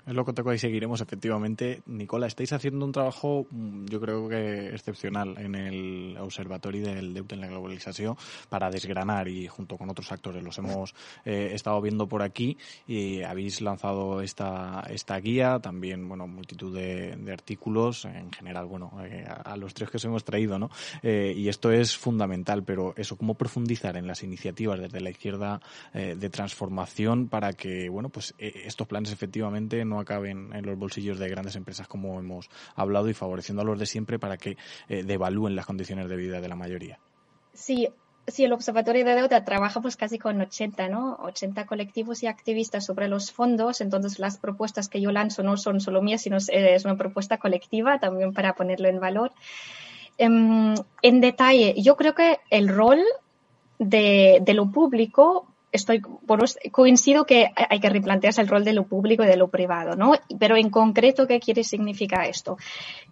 Es 0.05 0.15
lo 0.15 0.25
que 0.25 0.33
toca 0.33 0.53
y 0.53 0.59
seguiremos, 0.59 1.01
efectivamente. 1.01 1.83
Nicola, 1.87 2.27
estáis 2.27 2.53
haciendo 2.53 2.85
un 2.85 2.91
trabajo, 2.91 3.47
mm, 3.51 3.87
yo 3.87 4.01
creo 4.01 4.29
que 4.29 4.71
excepcional 4.71 5.37
en 5.39 5.55
el 5.55 6.17
Observatorio 6.19 6.87
del 6.87 7.15
Deute 7.15 7.37
en 7.37 7.41
la 7.41 7.47
Globalización 7.47 8.17
para 8.49 8.69
desgranar 8.69 9.29
y 9.29 9.47
junto 9.47 9.77
con 9.77 9.89
otros 9.91 10.11
actores 10.11 10.43
los 10.43 10.59
hemos 10.59 10.95
eh, 11.25 11.51
estado 11.53 11.81
viendo 11.81 12.09
por 12.09 12.23
aquí 12.23 12.59
y 12.89 13.23
habéis 13.23 13.61
lanzado 13.61 14.23
esta, 14.23 14.85
esta 14.91 15.19
guía, 15.21 15.61
también, 15.61 16.09
bueno, 16.09 16.27
multitud 16.27 16.75
de, 16.75 17.33
artículos, 17.33 18.05
en 18.05 18.31
general, 18.33 18.67
bueno, 18.67 18.93
eh, 19.05 19.25
a, 19.27 19.57
los 19.57 19.73
tres 19.73 19.89
que 19.89 19.99
os 19.99 20.05
hemos 20.05 20.25
traído, 20.25 20.59
¿no? 20.59 20.71
Eh, 21.03 21.33
y 21.37 21.49
esto 21.49 21.71
es 21.71 21.97
fundamental, 21.97 22.65
pero 22.65 22.93
eso, 22.97 23.17
cómo 23.17 23.35
profundizar 23.35 23.97
en 23.97 24.07
las 24.07 24.23
iniciativas 24.25 24.81
desde 24.81 25.01
la 25.01 25.11
izquierda 25.11 25.61
de 25.93 26.31
transformación 26.31 27.29
para 27.29 27.53
que, 27.53 27.89
bueno, 27.89 28.09
pues 28.09 28.35
estos 28.39 28.87
planes 28.87 29.13
efectivamente 29.13 29.85
no 29.93 30.01
acaben 30.01 30.53
en 30.55 30.65
los 30.67 30.79
bolsillos 30.79 31.19
de 31.19 31.29
grandes 31.29 31.57
empresas 31.57 31.87
como 31.87 32.19
hemos 32.19 32.49
hablado 32.75 33.09
y 33.09 33.15
favoreciendo 33.15 33.63
a 33.63 33.65
los 33.65 33.79
de 33.79 33.87
siempre 33.87 34.19
para 34.19 34.37
que 34.37 34.57
eh, 34.89 35.03
devalúen 35.05 35.55
las 35.55 35.67
condiciones 35.67 36.09
de 36.09 36.17
vida 36.17 36.41
de 36.41 36.49
la 36.49 36.57
mayoría. 36.57 36.99
Sí, 37.53 37.89
Sí, 38.29 38.45
el 38.45 38.53
Observatorio 38.53 39.05
de 39.05 39.17
Deuda 39.17 39.45
trabaja 39.45 39.81
pues 39.81 39.97
casi 39.97 40.17
con 40.17 40.41
80, 40.41 40.89
¿no? 40.89 41.17
80 41.23 41.67
colectivos 41.67 42.23
y 42.23 42.29
activistas 42.29 42.87
sobre 42.87 43.09
los 43.09 43.33
fondos, 43.33 43.81
entonces 43.81 44.21
las 44.21 44.39
propuestas 44.39 44.89
que 44.89 45.01
yo 45.01 45.11
lanzo 45.11 45.43
no 45.43 45.57
son 45.57 45.81
solo 45.81 46.03
mías, 46.03 46.23
sino 46.23 46.37
es 46.37 46.85
una 46.85 46.97
propuesta 46.97 47.39
colectiva 47.39 47.99
también 47.99 48.33
para 48.33 48.55
ponerlo 48.55 48.89
en 48.89 49.01
valor. 49.01 49.33
Em, 50.19 50.75
en, 51.03 51.21
detalle, 51.21 51.75
yo 51.79 51.97
creo 51.97 52.15
que 52.15 52.39
el 52.51 52.69
rol 52.69 53.01
de, 53.81 54.39
de, 54.41 54.55
lo 54.55 54.71
público 54.71 55.49
estoy 55.73 56.03
coincido 56.71 57.25
que 57.25 57.51
hay 57.57 57.81
que 57.81 57.89
replantearse 57.89 58.43
el 58.43 58.49
rol 58.49 58.65
de 58.65 58.75
lo 58.75 58.85
público 58.85 59.25
y 59.25 59.27
de 59.27 59.37
lo 59.37 59.49
privado, 59.49 59.97
¿no? 59.97 60.13
Pero 60.39 60.57
en 60.57 60.71
concreto, 60.71 61.27
¿qué 61.27 61.41
quiere 61.41 61.65
significar 61.65 62.27
esto? 62.27 62.59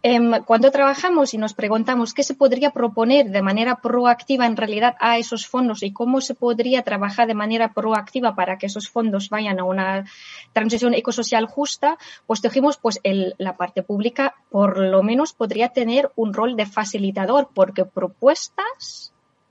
Em, 0.03 0.43
cuando 0.45 0.71
trabajamos 0.71 1.35
y 1.35 1.39
nos 1.39 1.55
preguntamos 1.55 2.15
qué 2.15 2.23
se 2.23 2.35
podría 2.35 2.71
proponer 2.71 3.31
de 3.31 3.43
manera 3.43 3.77
proactiva 3.77 4.47
en 4.47 4.57
realidad 4.57 4.95
a 5.01 5.19
esos 5.19 5.47
fondos 5.47 5.83
y 5.83 5.93
cómo 5.93 6.21
se 6.21 6.35
podría 6.35 6.83
trabajar 6.83 7.27
de 7.27 7.35
manera 7.35 7.73
proactiva 7.73 8.35
para 8.35 8.59
que 8.59 8.67
esos 8.67 8.89
fondos 8.89 9.31
vayan 9.31 9.59
a 9.59 9.65
una 9.65 10.05
transición 10.53 10.95
ecosocial 10.95 11.47
justa, 11.47 11.99
pues 12.27 12.43
dijimos, 12.43 12.77
pues 12.77 13.01
la 13.39 13.57
parte 13.57 13.83
pública 13.83 14.35
por 14.51 14.79
lo 14.79 15.03
menos 15.03 15.33
podría 15.33 15.71
tener 15.71 16.11
un 16.17 16.35
rol 16.35 16.57
de 16.57 16.67
facilitador 16.67 17.49
porque 17.55 17.85
propuestas 17.85 19.10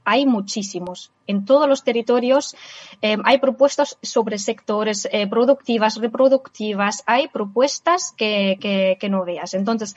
hay 0.10 0.26
muchísimos. 0.26 1.12
En 1.28 1.46
todos 1.46 1.70
los 1.70 1.84
territorios 1.84 2.56
eh, 3.04 3.18
hay 3.24 3.38
propuestas 3.38 4.00
sobre 4.02 4.40
sectores 4.40 5.08
eh, 5.12 5.28
productivas, 5.28 5.98
reproductivas, 5.98 7.04
hay 7.06 7.28
propuestas 7.28 8.12
que, 8.18 8.58
que, 9.00 9.10
no 9.10 9.24
veas. 9.24 9.54
Entonces, 9.54 9.96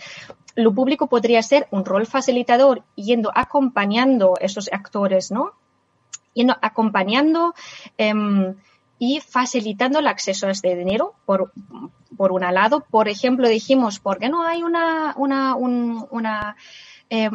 lo 0.54 0.74
público 0.74 1.06
podría 1.06 1.42
ser 1.42 1.66
un 1.70 1.86
rol 1.86 2.06
facilitador 2.06 2.82
yendo 2.94 3.32
acompañando 3.34 4.34
esos 4.38 4.68
actores, 4.70 5.32
¿no? 5.32 5.52
Yendo 6.34 6.56
acompañando 6.60 7.54
em, 7.96 8.54
y 8.98 9.20
facilitando 9.20 10.00
el 10.00 10.08
acceso 10.08 10.46
a 10.46 10.50
este 10.50 10.76
dinero, 10.76 11.14
por, 11.24 11.52
por 12.18 12.32
un 12.32 12.42
lado. 12.42 12.84
Por 12.90 13.08
ejemplo, 13.08 13.48
dijimos, 13.48 13.98
¿por 13.98 14.18
qué 14.18 14.28
no 14.28 14.42
hay 14.42 14.62
una, 14.62 15.14
una, 15.16 15.56
una 15.56 16.56
em, 17.08 17.32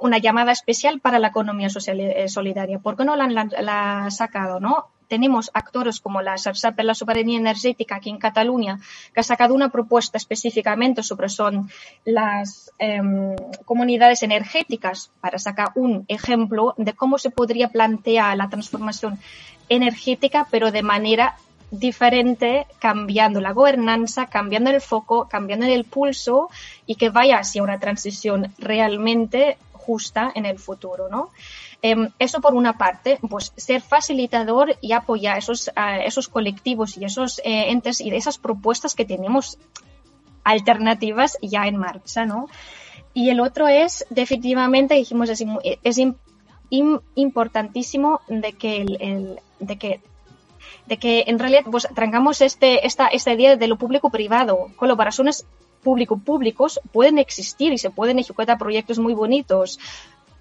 una 0.00 0.18
llamada 0.18 0.52
especial 0.52 1.00
para 1.00 1.18
la 1.18 1.28
economía 1.28 1.68
social, 1.68 2.00
eh, 2.00 2.28
solidaria. 2.28 2.78
¿Por 2.78 2.96
qué 2.96 3.04
no 3.04 3.16
la 3.16 3.24
han 3.24 4.10
sacado? 4.10 4.60
¿no? 4.60 4.86
Tenemos 5.10 5.50
actores 5.54 5.98
como 5.98 6.22
la 6.22 6.38
SARSAP 6.38 6.78
la 6.82 6.94
soberanía 6.94 7.36
energética 7.36 7.96
aquí 7.96 8.10
en 8.10 8.18
Cataluña, 8.18 8.78
que 9.12 9.20
ha 9.20 9.24
sacado 9.24 9.54
una 9.54 9.70
propuesta 9.70 10.16
específicamente 10.16 11.02
sobre 11.02 11.28
son 11.28 11.68
las 12.04 12.70
em, 12.78 13.34
comunidades 13.64 14.22
energéticas, 14.22 15.10
para 15.20 15.38
sacar 15.38 15.72
un 15.74 16.04
ejemplo 16.06 16.74
de 16.76 16.92
cómo 16.92 17.18
se 17.18 17.30
podría 17.30 17.68
plantear 17.68 18.36
la 18.36 18.48
transformación 18.48 19.18
energética, 19.68 20.46
pero 20.48 20.70
de 20.70 20.84
manera 20.84 21.34
diferente, 21.72 22.66
cambiando 22.78 23.40
la 23.40 23.52
gobernanza, 23.52 24.26
cambiando 24.26 24.70
el 24.70 24.80
foco, 24.80 25.28
cambiando 25.28 25.66
el 25.66 25.84
pulso 25.84 26.50
y 26.86 26.94
que 26.96 27.10
vaya 27.10 27.38
hacia 27.38 27.62
una 27.62 27.78
transición 27.78 28.52
realmente 28.58 29.56
justa 29.90 30.30
en 30.34 30.46
el 30.46 30.58
futuro, 30.58 31.08
¿no? 31.08 31.30
Em, 31.82 32.10
eso 32.18 32.40
por 32.40 32.54
una 32.54 32.78
parte, 32.78 33.18
pues 33.28 33.52
ser 33.56 33.80
facilitador 33.80 34.76
y 34.80 34.92
apoyar 34.92 35.38
esos, 35.38 35.70
esos 36.04 36.28
colectivos 36.28 36.96
y 36.96 37.04
esos 37.04 37.40
eh, 37.40 37.70
entes 37.70 38.00
y 38.00 38.14
esas 38.14 38.38
propuestas 38.38 38.94
que 38.94 39.04
tenemos 39.04 39.58
alternativas 40.44 41.38
ya 41.42 41.66
en 41.66 41.76
marcha, 41.76 42.24
¿no? 42.24 42.48
Y 43.14 43.30
el 43.30 43.40
otro 43.40 43.66
es, 43.66 44.06
definitivamente, 44.10 44.94
dijimos, 44.94 45.28
es, 45.28 45.44
es 45.82 45.98
importantísimo 47.14 48.20
de 48.28 48.52
que, 48.52 48.82
el, 48.82 49.40
de 49.58 49.76
que 49.76 50.00
de 50.86 50.96
que 50.98 51.24
en 51.26 51.38
realidad 51.38 51.64
pues 51.70 51.88
trancamos 51.94 52.40
este, 52.40 52.86
esta, 52.86 53.06
esta 53.08 53.32
idea 53.32 53.56
de 53.56 53.66
lo 53.68 53.76
público-privado, 53.76 54.68
colaboraciones 54.76 55.46
público-públicos 55.82 56.80
pueden 56.92 57.18
existir 57.18 57.72
y 57.72 57.78
se 57.78 57.90
pueden 57.90 58.18
ejecutar 58.18 58.58
proyectos 58.58 58.98
muy 58.98 59.14
bonitos. 59.14 59.78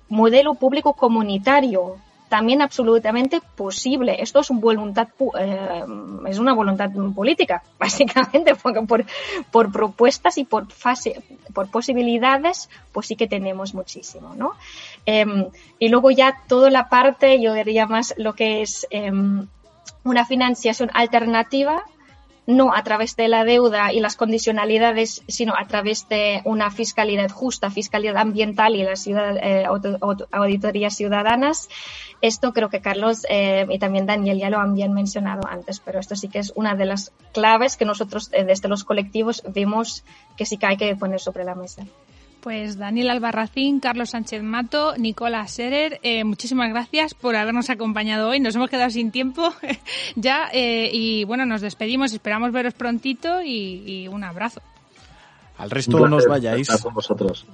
Modelo 0.09 0.55
público 0.55 0.93
comunitario, 0.93 1.97
también 2.29 2.61
absolutamente 2.61 3.41
posible. 3.55 4.21
Esto 4.21 4.39
es, 4.39 4.49
voluntad, 4.49 5.09
eh, 5.39 5.83
es 6.27 6.39
una 6.39 6.53
voluntad 6.53 6.91
política, 7.13 7.63
básicamente, 7.79 8.55
porque 8.55 8.81
por, 8.83 9.05
por 9.51 9.71
propuestas 9.71 10.37
y 10.37 10.45
por, 10.45 10.71
fase, 10.71 11.21
por 11.53 11.69
posibilidades, 11.69 12.69
pues 12.93 13.07
sí 13.07 13.15
que 13.15 13.27
tenemos 13.27 13.73
muchísimo, 13.73 14.35
¿no? 14.35 14.53
Em, 15.05 15.47
y 15.79 15.89
luego 15.89 16.11
ya 16.11 16.41
toda 16.47 16.69
la 16.69 16.87
parte, 16.87 17.41
yo 17.41 17.53
diría 17.53 17.87
más 17.87 18.13
lo 18.17 18.33
que 18.33 18.61
es 18.61 18.87
em, 18.91 19.47
una 20.03 20.25
financiación 20.25 20.91
alternativa 20.93 21.83
no 22.49 22.73
a 22.73 22.83
través 22.83 23.15
de 23.15 23.27
la 23.27 23.45
deuda 23.45 23.93
y 23.93 23.99
las 23.99 24.15
condicionalidades, 24.15 25.21
sino 25.27 25.53
a 25.55 25.67
través 25.67 26.09
de 26.09 26.41
una 26.45 26.71
fiscalidad 26.71 27.29
justa, 27.29 27.69
fiscalidad 27.69 28.17
ambiental 28.17 28.75
y 28.75 28.81
las 28.81 29.05
eh, 29.05 29.65
auditorías 30.31 30.95
ciudadanas. 30.95 31.69
Esto 32.21 32.51
creo 32.51 32.69
que 32.69 32.81
Carlos 32.81 33.23
eh, 33.29 33.67
y 33.69 33.77
también 33.77 34.07
Daniel 34.07 34.39
ya 34.39 34.49
lo 34.49 34.57
han 34.57 34.73
bien 34.73 34.93
mencionado 34.93 35.47
antes, 35.47 35.79
pero 35.79 35.99
esto 35.99 36.15
sí 36.15 36.27
que 36.27 36.39
es 36.39 36.51
una 36.55 36.73
de 36.73 36.85
las 36.85 37.11
claves 37.33 37.77
que 37.77 37.85
nosotros 37.85 38.31
eh, 38.33 38.43
desde 38.43 38.67
los 38.67 38.83
colectivos 38.83 39.43
vemos 39.47 40.03
que 40.35 40.47
sí 40.47 40.57
que 40.57 40.65
hay 40.65 40.77
que 40.77 40.95
poner 40.95 41.19
sobre 41.19 41.43
la 41.43 41.53
mesa. 41.53 41.83
Pues 42.41 42.77
Daniel 42.77 43.09
Albarracín, 43.09 43.79
Carlos 43.79 44.11
Sánchez 44.11 44.41
Mato, 44.43 44.95
Nicola 44.97 45.45
Serer, 45.47 45.99
eh, 46.03 46.23
muchísimas 46.23 46.69
gracias 46.69 47.13
por 47.13 47.35
habernos 47.35 47.69
acompañado 47.69 48.29
hoy. 48.29 48.39
Nos 48.39 48.55
hemos 48.55 48.69
quedado 48.69 48.89
sin 48.89 49.11
tiempo 49.11 49.53
ya 50.15 50.49
eh, 50.53 50.89
y 50.91 51.25
bueno, 51.25 51.45
nos 51.45 51.61
despedimos. 51.61 52.13
Esperamos 52.13 52.51
veros 52.51 52.73
prontito 52.73 53.41
y, 53.43 54.07
un 54.07 54.23
abrazo. 54.23 54.61
Al 55.57 55.69
resto 55.69 56.07
nos 56.07 56.25
vayáis. 56.25 56.69
con 56.81 56.93
vosotros. 56.93 57.45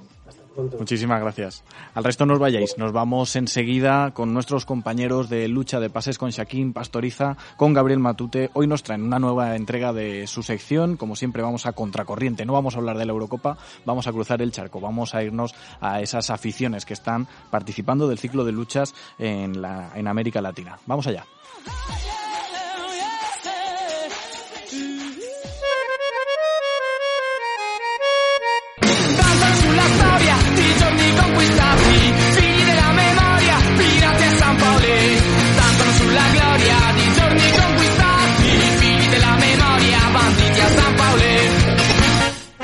Muchísimas 0.78 1.20
gracias. 1.20 1.64
Al 1.94 2.04
resto 2.04 2.26
no 2.26 2.34
os 2.34 2.38
vayáis. 2.38 2.78
Nos 2.78 2.92
vamos 2.92 3.36
enseguida 3.36 4.12
con 4.12 4.32
nuestros 4.32 4.64
compañeros 4.64 5.28
de 5.28 5.48
lucha 5.48 5.80
de 5.80 5.90
pases 5.90 6.18
con 6.18 6.30
Shaquín 6.30 6.72
Pastoriza, 6.72 7.36
con 7.56 7.74
Gabriel 7.74 7.98
Matute. 7.98 8.50
Hoy 8.54 8.66
nos 8.66 8.82
traen 8.82 9.02
una 9.02 9.18
nueva 9.18 9.56
entrega 9.56 9.92
de 9.92 10.26
su 10.26 10.42
sección. 10.42 10.96
Como 10.96 11.16
siempre 11.16 11.42
vamos 11.42 11.66
a 11.66 11.72
contracorriente. 11.72 12.46
No 12.46 12.52
vamos 12.52 12.74
a 12.74 12.78
hablar 12.78 12.98
de 12.98 13.06
la 13.06 13.12
Eurocopa, 13.12 13.58
vamos 13.84 14.06
a 14.06 14.12
cruzar 14.12 14.42
el 14.42 14.52
charco. 14.52 14.80
Vamos 14.80 15.14
a 15.14 15.22
irnos 15.22 15.54
a 15.80 16.00
esas 16.00 16.30
aficiones 16.30 16.84
que 16.84 16.94
están 16.94 17.26
participando 17.50 18.08
del 18.08 18.18
ciclo 18.18 18.44
de 18.44 18.52
luchas 18.52 18.94
en, 19.18 19.60
la, 19.60 19.90
en 19.94 20.08
América 20.08 20.40
Latina. 20.40 20.78
Vamos 20.86 21.06
allá. 21.06 21.24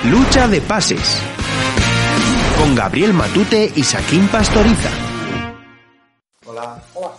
Lucha 0.04 0.48
de 0.48 0.60
pases. 0.60 1.18
Con 2.58 2.74
Gabriel 2.74 3.14
Matute 3.14 3.72
y 3.74 3.82
Saquín 3.82 4.28
Pastoriza. 4.28 4.90
Hola. 6.44 6.82
Hola. 6.94 7.12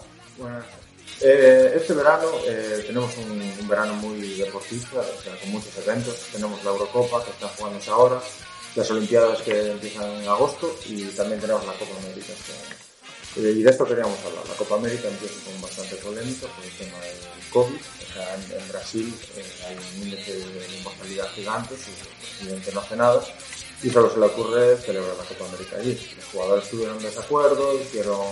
Eh, 1.21 1.73
este 1.75 1.93
verano 1.93 2.25
eh, 2.45 2.83
tenemos 2.85 3.15
un, 3.17 3.67
verano 3.67 3.93
muy 3.95 4.19
deportista, 4.35 4.99
o 4.99 5.23
sea, 5.23 5.35
con 5.39 5.51
muchos 5.51 5.77
eventos. 5.77 6.13
Tenemos 6.33 6.61
la 6.63 6.71
Eurocopa 6.71 7.23
que 7.23 7.31
está 7.31 7.47
jugándose 7.47 7.89
ahora, 7.89 8.19
las 8.75 8.91
Olimpiadas 8.91 9.41
que 9.41 9.71
empiezan 9.71 10.09
en 10.11 10.27
agosto 10.27 10.75
y 10.85 11.05
también 11.05 11.39
tenemos 11.39 11.65
la 11.65 11.73
Copa 11.73 11.97
América. 11.97 12.33
Eh, 12.33 12.82
y 13.35 13.63
de 13.63 13.69
esto 13.69 13.85
queríamos 13.85 14.17
hablar. 14.19 14.47
La 14.47 14.55
Copa 14.55 14.75
América 14.75 15.07
empieza 15.07 15.35
con 15.45 15.61
bastante 15.61 15.95
polémica 15.97 16.47
por 16.47 16.63
el 16.63 16.71
tema 16.71 16.99
del 16.99 17.49
COVID. 17.51 17.75
O 17.75 18.13
sea, 18.13 18.35
en, 18.35 18.69
Brasil 18.69 19.13
hay 19.67 19.75
un 19.75 20.03
índice 20.03 20.37
de 20.37 20.81
mortalidad 20.83 21.27
gigante, 21.33 21.75
su 21.75 21.91
presidente 22.19 22.71
no 22.73 22.81
hace 22.81 22.95
nada 22.95 23.23
y 23.81 23.89
solo 23.89 24.09
se 24.11 24.19
le 24.19 24.25
ocurre 24.27 24.77
celebrar 24.77 25.17
la 25.17 25.23
Copa 25.23 25.45
América 25.45 25.77
allí. 25.77 25.99
Los 26.17 26.25
jugadores 26.25 26.69
tuvieron 26.69 27.01
desacuerdo, 27.01 27.79
hicieron 27.81 28.27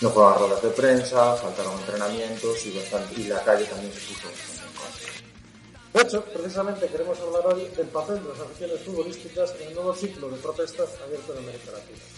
no 0.00 0.10
jugaban 0.10 0.38
ruedas 0.38 0.62
de 0.62 0.70
prensa, 0.70 1.34
faltaron 1.34 1.78
entrenamientos 1.80 2.64
y, 2.66 2.78
bastante, 2.78 3.20
y 3.20 3.24
la 3.24 3.42
calle 3.42 3.64
también 3.64 3.92
se 3.92 4.00
puso 4.00 4.28
en 4.28 4.72
contra. 4.74 5.18
De 5.92 6.02
hecho, 6.02 6.24
precisamente 6.32 6.86
queremos 6.86 7.18
hablar 7.18 7.46
hoy 7.48 7.66
del 7.76 7.88
papel 7.88 8.22
de 8.22 8.28
las 8.28 8.40
aficiones 8.40 8.80
futbolísticas 8.84 9.54
en 9.60 9.68
el 9.68 9.74
nuevo 9.74 9.94
ciclo 9.94 10.28
de 10.28 10.36
protestas 10.36 10.90
abierto 11.04 11.32
en 11.32 11.38
América 11.38 11.72
Latina. 11.72 12.17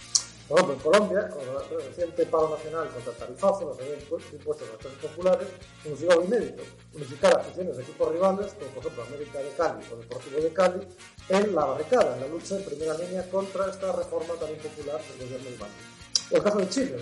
Por 0.51 0.59
ejemplo, 0.59 0.75
en 0.75 0.83
Colombia, 0.83 1.29
con 1.29 1.79
el 1.79 1.87
reciente 1.87 2.27
paro 2.27 2.49
nacional 2.51 2.89
contra 2.89 3.13
el 3.13 3.19
tarifazo, 3.19 3.79
los 4.11 4.33
impuestos 4.33 4.69
a 4.69 4.79
clases 4.79 4.99
populares, 4.99 5.47
hemos 5.85 6.01
llegado 6.01 6.25
inédito, 6.25 6.63
unificar 6.93 7.39
aficiones 7.39 7.77
de 7.77 7.83
equipos 7.85 8.11
rivales, 8.11 8.53
como 8.59 8.71
por 8.73 8.83
ejemplo 8.83 9.05
América 9.05 9.39
de 9.39 9.51
Cali 9.51 9.85
o 9.93 9.97
Deportivo 9.97 10.41
de 10.41 10.53
Cali, 10.53 10.81
en 11.29 11.55
la 11.55 11.65
barricada, 11.67 12.17
en 12.17 12.23
la 12.23 12.27
lucha 12.27 12.57
en 12.57 12.65
primera 12.65 12.99
línea 12.99 13.31
contra 13.31 13.71
esta 13.71 13.93
reforma 13.93 14.35
tan 14.41 14.51
impopular 14.51 15.01
del 15.01 15.29
gobierno 15.29 15.51
de 15.51 15.57
Madrid. 15.57 15.87
O 16.33 16.37
el 16.37 16.43
caso 16.43 16.59
de 16.59 16.69
Chile, 16.69 16.97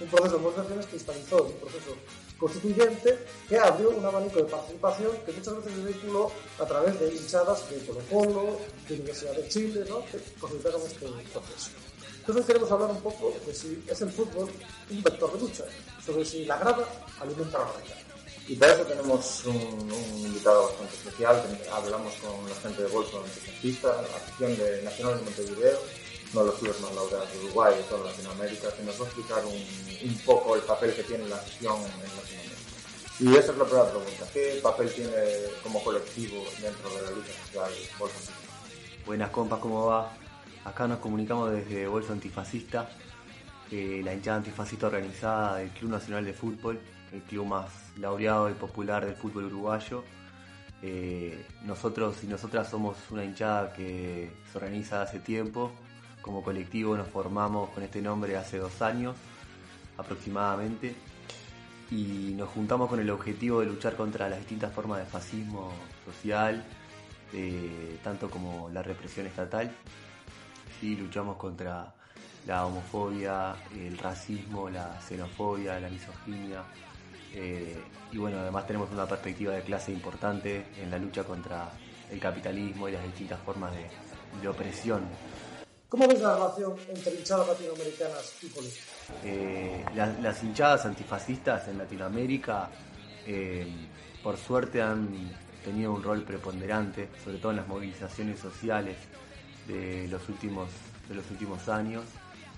un 0.00 0.06
proceso 0.06 0.36
de 0.36 0.42
movilizaciones 0.42 0.86
cristalizó 0.86 1.42
un 1.42 1.54
proceso 1.54 1.96
constituyente 2.38 3.18
que 3.48 3.58
abrió 3.58 3.90
un 3.90 4.04
abanico 4.06 4.38
de 4.38 4.44
participación 4.44 5.10
que 5.26 5.32
muchas 5.32 5.56
veces 5.56 5.72
se 5.74 5.92
vinculó 5.92 6.30
a 6.60 6.64
través 6.66 7.00
de 7.00 7.16
hinchadas 7.16 7.68
de 7.68 7.84
Colo 7.84 8.00
Colo, 8.08 8.58
de 8.88 8.94
Universidad 8.94 9.32
de 9.32 9.48
Chile, 9.48 9.84
¿no? 9.88 10.04
que 10.06 10.18
posibilitaron 10.38 10.82
este 10.82 11.06
proceso. 11.32 11.87
Entonces 12.28 12.46
queremos 12.46 12.70
hablar 12.70 12.90
un 12.90 13.00
poco 13.00 13.32
de 13.46 13.54
si 13.54 13.82
es 13.88 14.02
el 14.02 14.10
fútbol 14.10 14.50
un 14.90 15.02
vector 15.02 15.32
de 15.32 15.40
lucha, 15.40 15.64
sobre 16.04 16.26
si 16.26 16.44
la 16.44 16.58
grada 16.58 16.86
alimenta 17.20 17.56
la 17.56 17.64
barricada. 17.64 18.00
Y 18.46 18.54
para 18.54 18.74
eso 18.74 18.82
tenemos 18.82 19.44
un, 19.46 19.90
invitado 20.18 20.64
bastante 20.64 20.94
especial, 20.94 21.42
hablamos 21.72 22.12
con 22.16 22.46
la 22.46 22.54
gente 22.56 22.82
de 22.82 22.88
Bolso 22.88 23.24
Antifascista, 23.24 23.88
la 24.02 24.16
afición 24.18 24.58
de 24.58 24.82
Nacional 24.82 25.16
de 25.16 25.24
Montevideo, 25.24 25.78
uno 26.34 26.40
de 26.42 26.46
los 26.50 26.58
clubes 26.58 26.80
más 26.82 26.94
laureados 26.94 27.32
de 27.32 27.38
Uruguay 27.46 27.74
y 27.74 27.78
de 27.78 27.84
toda 27.84 28.10
Latinoamérica, 28.10 28.76
que 28.76 28.82
nos 28.82 29.00
va 29.00 29.04
a 29.04 29.06
explicar 29.06 29.44
un, 29.46 30.10
un 30.10 30.18
poco 30.26 30.54
el 30.54 30.60
papel 30.60 30.94
que 30.94 31.04
tiene 31.04 31.26
la 31.28 31.36
afición 31.36 31.76
en 31.76 31.82
Latinoamérica. 31.82 32.56
Y 33.20 33.36
esa 33.36 33.52
es 33.52 33.56
la 33.58 33.64
primera 33.64 33.88
pregunta, 33.88 34.26
¿qué 34.34 34.60
papel 34.62 34.92
tiene 34.92 35.16
como 35.62 35.82
colectivo 35.82 36.44
dentro 36.60 36.90
de 36.90 37.02
la 37.04 37.10
lucha 37.10 37.32
social 37.46 37.72
Bolso 37.98 38.16
Antifascista? 38.16 39.06
Buenas 39.06 39.30
compas, 39.30 39.60
¿cómo 39.60 39.86
va? 39.86 40.27
Acá 40.64 40.86
nos 40.86 40.98
comunicamos 40.98 41.50
desde 41.50 41.86
Bolso 41.86 42.12
Antifascista, 42.12 42.88
eh, 43.70 44.00
la 44.04 44.14
hinchada 44.14 44.38
antifascista 44.38 44.86
organizada 44.86 45.56
del 45.56 45.70
Club 45.70 45.90
Nacional 45.90 46.24
de 46.24 46.32
Fútbol, 46.32 46.80
el 47.12 47.22
club 47.22 47.46
más 47.46 47.70
laureado 47.96 48.50
y 48.50 48.54
popular 48.54 49.04
del 49.04 49.14
fútbol 49.14 49.44
uruguayo. 49.44 50.04
Eh, 50.82 51.44
nosotros 51.64 52.22
y 52.22 52.26
nosotras 52.26 52.68
somos 52.70 52.96
una 53.10 53.24
hinchada 53.24 53.72
que 53.72 54.30
se 54.50 54.58
organiza 54.58 55.02
hace 55.02 55.20
tiempo. 55.20 55.72
Como 56.22 56.42
colectivo 56.42 56.96
nos 56.96 57.08
formamos 57.08 57.70
con 57.70 57.82
este 57.82 58.00
nombre 58.02 58.36
hace 58.36 58.58
dos 58.58 58.80
años 58.82 59.16
aproximadamente 59.96 60.94
y 61.90 62.34
nos 62.36 62.48
juntamos 62.50 62.88
con 62.88 63.00
el 63.00 63.10
objetivo 63.10 63.60
de 63.60 63.66
luchar 63.66 63.96
contra 63.96 64.28
las 64.28 64.38
distintas 64.38 64.72
formas 64.72 64.98
de 64.98 65.06
fascismo 65.06 65.72
social, 66.04 66.64
eh, 67.32 67.98
tanto 68.02 68.30
como 68.30 68.68
la 68.70 68.82
represión 68.82 69.26
estatal. 69.26 69.70
Sí, 70.80 70.96
luchamos 70.96 71.36
contra 71.36 71.92
la 72.46 72.66
homofobia, 72.66 73.56
el 73.74 73.98
racismo, 73.98 74.70
la 74.70 75.00
xenofobia, 75.00 75.80
la 75.80 75.88
misoginia, 75.90 76.62
eh, 77.34 77.76
y 78.10 78.18
bueno, 78.18 78.38
además 78.38 78.66
tenemos 78.66 78.90
una 78.90 79.06
perspectiva 79.06 79.52
de 79.52 79.62
clase 79.62 79.92
importante 79.92 80.66
en 80.80 80.90
la 80.90 80.98
lucha 80.98 81.24
contra 81.24 81.70
el 82.10 82.18
capitalismo 82.18 82.88
y 82.88 82.92
las 82.92 83.04
distintas 83.04 83.38
formas 83.40 83.72
de, 83.74 84.48
opresión. 84.48 85.02
¿Cómo 85.88 86.06
ves 86.06 86.20
la 86.20 86.34
relación 86.34 86.76
entre 86.88 87.14
hinchadas 87.14 87.48
latinoamericanas 87.48 88.34
y 88.42 88.46
políticas? 88.46 88.86
Eh, 89.24 89.84
las 89.94 90.42
hinchadas 90.42 90.86
antifascistas 90.86 91.68
en 91.68 91.78
Latinoamérica, 91.78 92.70
eh, 93.26 93.66
por 94.22 94.36
suerte, 94.36 94.80
han 94.80 95.08
tenido 95.64 95.92
un 95.92 96.02
rol 96.02 96.22
preponderante, 96.22 97.08
sobre 97.24 97.38
todo 97.38 97.50
en 97.52 97.56
las 97.58 97.68
movilizaciones 97.68 98.38
sociales 98.38 98.96
de 99.68 100.08
los 100.08 100.28
últimos, 100.28 100.68
de 101.08 101.14
los 101.14 101.30
últimos 101.30 101.68
años, 101.68 102.04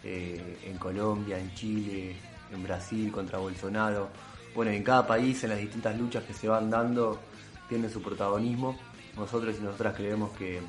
en 0.03 0.79
Colombia, 0.79 1.39
en 1.39 1.53
Chile, 1.55 2.17
en 2.51 2.63
Brasil 2.63 3.13
contra 3.13 3.39
Bolsonaro 3.39 4.09
bueno, 4.55 4.73
en 4.73 4.83
cada 4.83 5.07
país, 5.07 5.43
en 5.45 5.51
las 5.51 5.59
distintas 5.59 5.97
luchas 5.97 6.25
que 6.25 6.35
se 6.35 6.49
van 6.49 6.71
dando, 6.71 7.21
tienen 7.69 7.91
su 7.91 8.03
protagonismo. 8.03 8.77
Nosotros 9.17 9.57
y 9.59 9.63
nosotras 9.63 9.95
creemos 9.97 10.31
que 10.33 10.61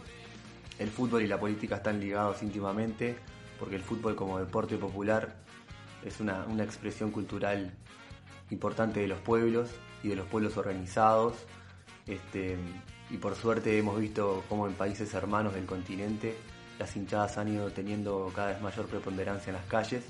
el 0.78 0.90
fútbol 0.90 1.24
y 1.24 1.28
la 1.28 1.40
política 1.40 1.78
están 1.78 2.00
ligados 2.00 2.44
íntimamente, 2.44 3.16
porque 3.60 3.76
el 3.76 3.82
fútbol 3.82 4.16
como 4.16 4.38
deporte 4.40 4.78
popular 4.78 5.36
es 6.06 6.20
una, 6.20 6.46
expresión 6.64 7.12
cultural 7.12 7.74
importante 8.52 9.00
de 9.00 9.08
los 9.08 9.20
pueblos 9.20 9.70
y 10.04 10.10
de 10.10 10.16
los 10.16 10.28
pueblos 10.28 10.58
organizados. 10.58 11.34
Este, 12.06 12.58
y 13.12 13.18
por 13.18 13.36
suerte 13.36 13.78
hemos 13.78 14.00
visto 14.00 14.44
cómo 14.48 14.68
en 14.68 14.74
países 14.74 15.14
hermanos 15.14 15.54
del 15.54 15.66
continente 15.66 16.36
las 16.80 16.96
hinchadas 16.96 17.38
han 17.38 17.50
ido 17.50 17.70
teniendo 17.72 18.32
cada 18.34 18.50
vez 18.50 18.62
mayor 18.62 18.88
preponderancia 18.88 19.52
en 19.52 19.58
las 19.58 19.66
calles. 19.66 20.04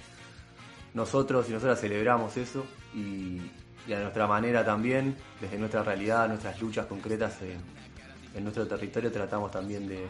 Nosotros 0.94 1.50
y 1.50 1.54
nosotras 1.54 1.82
celebramos 1.82 2.38
eso 2.38 2.66
y, 2.94 3.42
y 3.88 3.94
a 3.94 4.00
nuestra 4.00 4.28
manera 4.28 4.64
también, 4.64 5.16
desde 5.40 5.58
nuestra 5.58 5.84
realidad, 5.84 6.28
nuestras 6.28 6.60
luchas 6.62 6.86
concretas 6.86 7.38
en, 7.42 8.44
nuestro 8.44 8.68
territorio, 8.68 9.12
tratamos 9.12 9.52
también 9.52 9.88
de, 9.88 10.08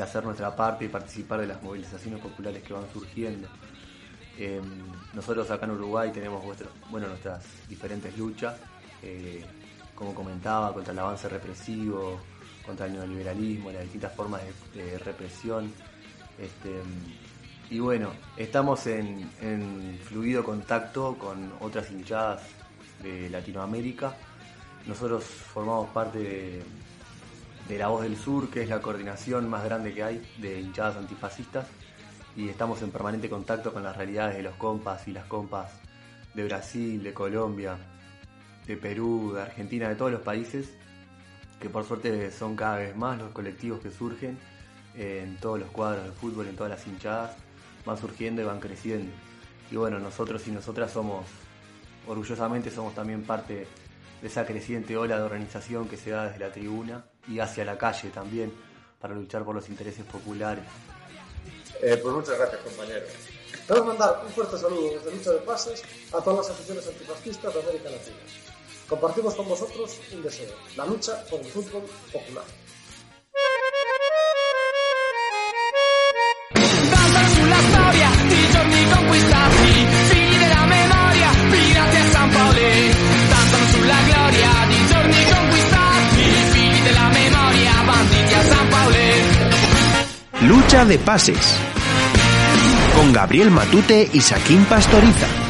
hacer 0.00 0.24
nuestra 0.24 0.54
parte 0.54 0.84
y 0.84 0.88
participar 0.88 1.40
de 1.40 1.46
las 1.46 1.62
movilizaciones 1.62 2.20
populares 2.20 2.62
que 2.62 2.72
van 2.72 2.84
surgiendo. 2.92 3.48
Em, 4.38 4.62
nosotros 5.14 5.50
acá 5.50 5.64
en 5.64 5.72
Uruguay 5.72 6.12
tenemos 6.12 6.44
nuestras 6.90 7.44
diferentes 7.68 8.16
luchas, 8.16 8.56
eh, 9.02 9.44
como 9.96 10.14
comentaba, 10.14 10.72
contra 10.72 10.92
el 10.92 10.98
avance 11.00 11.28
represivo, 11.28 12.20
contra 12.64 12.86
el 12.86 12.92
neoliberalismo, 12.92 13.72
las 13.72 13.82
distintas 13.82 14.12
formas 14.14 14.42
de, 14.74 14.98
represión. 14.98 15.72
Este, 16.38 16.82
y 17.70 17.80
bueno, 17.80 18.10
estamos 18.36 18.86
en, 18.86 19.28
fluido 20.04 20.44
contacto 20.44 21.16
con 21.18 21.52
otras 21.60 21.90
hinchadas 21.90 22.42
de 23.02 23.30
Latinoamérica. 23.30 24.14
Nosotros 24.86 25.24
formamos 25.24 25.88
parte 25.90 26.62
de, 27.68 27.78
La 27.78 27.88
Voz 27.88 28.02
del 28.02 28.16
Sur, 28.16 28.50
que 28.50 28.62
es 28.62 28.68
la 28.68 28.80
coordinación 28.80 29.48
más 29.48 29.64
grande 29.64 29.94
que 29.94 30.04
hay 30.04 30.34
de 30.38 30.60
hinchadas 30.60 30.96
antifascistas, 30.96 31.66
y 32.36 32.48
estamos 32.50 32.82
en 32.82 32.90
permanente 32.90 33.30
contacto 33.30 33.72
con 33.72 33.82
las 33.82 33.96
realidades 33.96 34.36
de 34.36 34.42
los 34.42 34.54
compas 34.56 35.08
y 35.08 35.12
las 35.12 35.24
compas 35.24 35.72
de 36.34 36.44
Brasil, 36.44 37.02
de 37.02 37.14
Colombia, 37.14 37.78
de 38.66 38.76
Perú, 38.76 39.32
de 39.34 39.42
Argentina, 39.42 39.88
de 39.88 39.94
todos 39.94 40.12
los 40.12 40.22
países, 40.22 40.68
que 41.60 41.68
por 41.68 41.84
suerte 41.84 42.30
son 42.30 42.56
cada 42.56 42.78
vez 42.78 42.96
más 42.96 43.18
los 43.18 43.32
colectivos 43.32 43.80
que 43.80 43.90
surgen 43.90 44.38
en 44.94 45.38
todos 45.38 45.58
los 45.58 45.70
cuadros 45.70 46.04
de 46.04 46.12
fútbol, 46.12 46.48
en 46.48 46.56
todas 46.56 46.70
las 46.70 46.86
hinchadas 46.86 47.36
van 47.86 47.96
surgiendo 47.96 48.42
y 48.42 48.44
van 48.44 48.60
creciendo. 48.60 49.12
Y 49.70 49.76
bueno, 49.76 49.98
nosotros 49.98 50.46
y 50.46 50.50
nosotras 50.50 50.90
somos, 50.90 51.24
orgullosamente 52.06 52.70
somos 52.70 52.94
también 52.94 53.22
parte 53.22 53.66
de 54.20 54.28
esa 54.28 54.44
creciente 54.44 54.96
ola 54.96 55.16
de 55.16 55.22
organización 55.22 55.88
que 55.88 55.96
se 55.96 56.10
da 56.10 56.26
desde 56.26 56.40
la 56.40 56.52
tribuna 56.52 57.06
y 57.28 57.38
hacia 57.38 57.64
la 57.64 57.78
calle 57.78 58.10
también 58.10 58.52
para 59.00 59.14
luchar 59.14 59.44
por 59.44 59.54
los 59.54 59.68
intereses 59.68 60.04
populares. 60.04 60.64
Eh, 61.82 61.98
pues 62.02 62.14
muchas 62.14 62.38
gracias, 62.38 62.60
compañero. 62.62 63.06
Queremos 63.66 63.88
mandar 63.88 64.22
un 64.24 64.32
fuerte 64.32 64.58
saludo 64.58 64.90
desde 64.92 65.16
Lucha 65.16 65.30
de 65.32 65.38
Pases 65.38 65.82
a 66.12 66.20
todas 66.22 66.46
las 66.46 66.50
aficiones 66.50 66.86
antifascistas 66.86 67.54
de 67.54 67.60
América 67.60 67.90
Latina. 67.90 68.16
Compartimos 68.88 69.34
con 69.34 69.48
vosotros 69.48 69.98
un 70.12 70.22
deseo, 70.22 70.54
la 70.76 70.86
lucha 70.86 71.24
por 71.28 71.40
el 71.40 71.46
fútbol 71.46 71.82
popular. 72.12 72.44
Lucha 90.42 90.84
de 90.84 90.98
pases. 90.98 91.56
Con 92.94 93.12
Gabriel 93.12 93.50
Matute 93.50 94.08
y 94.12 94.20
Saquín 94.20 94.64
Pastoriza. 94.66 95.45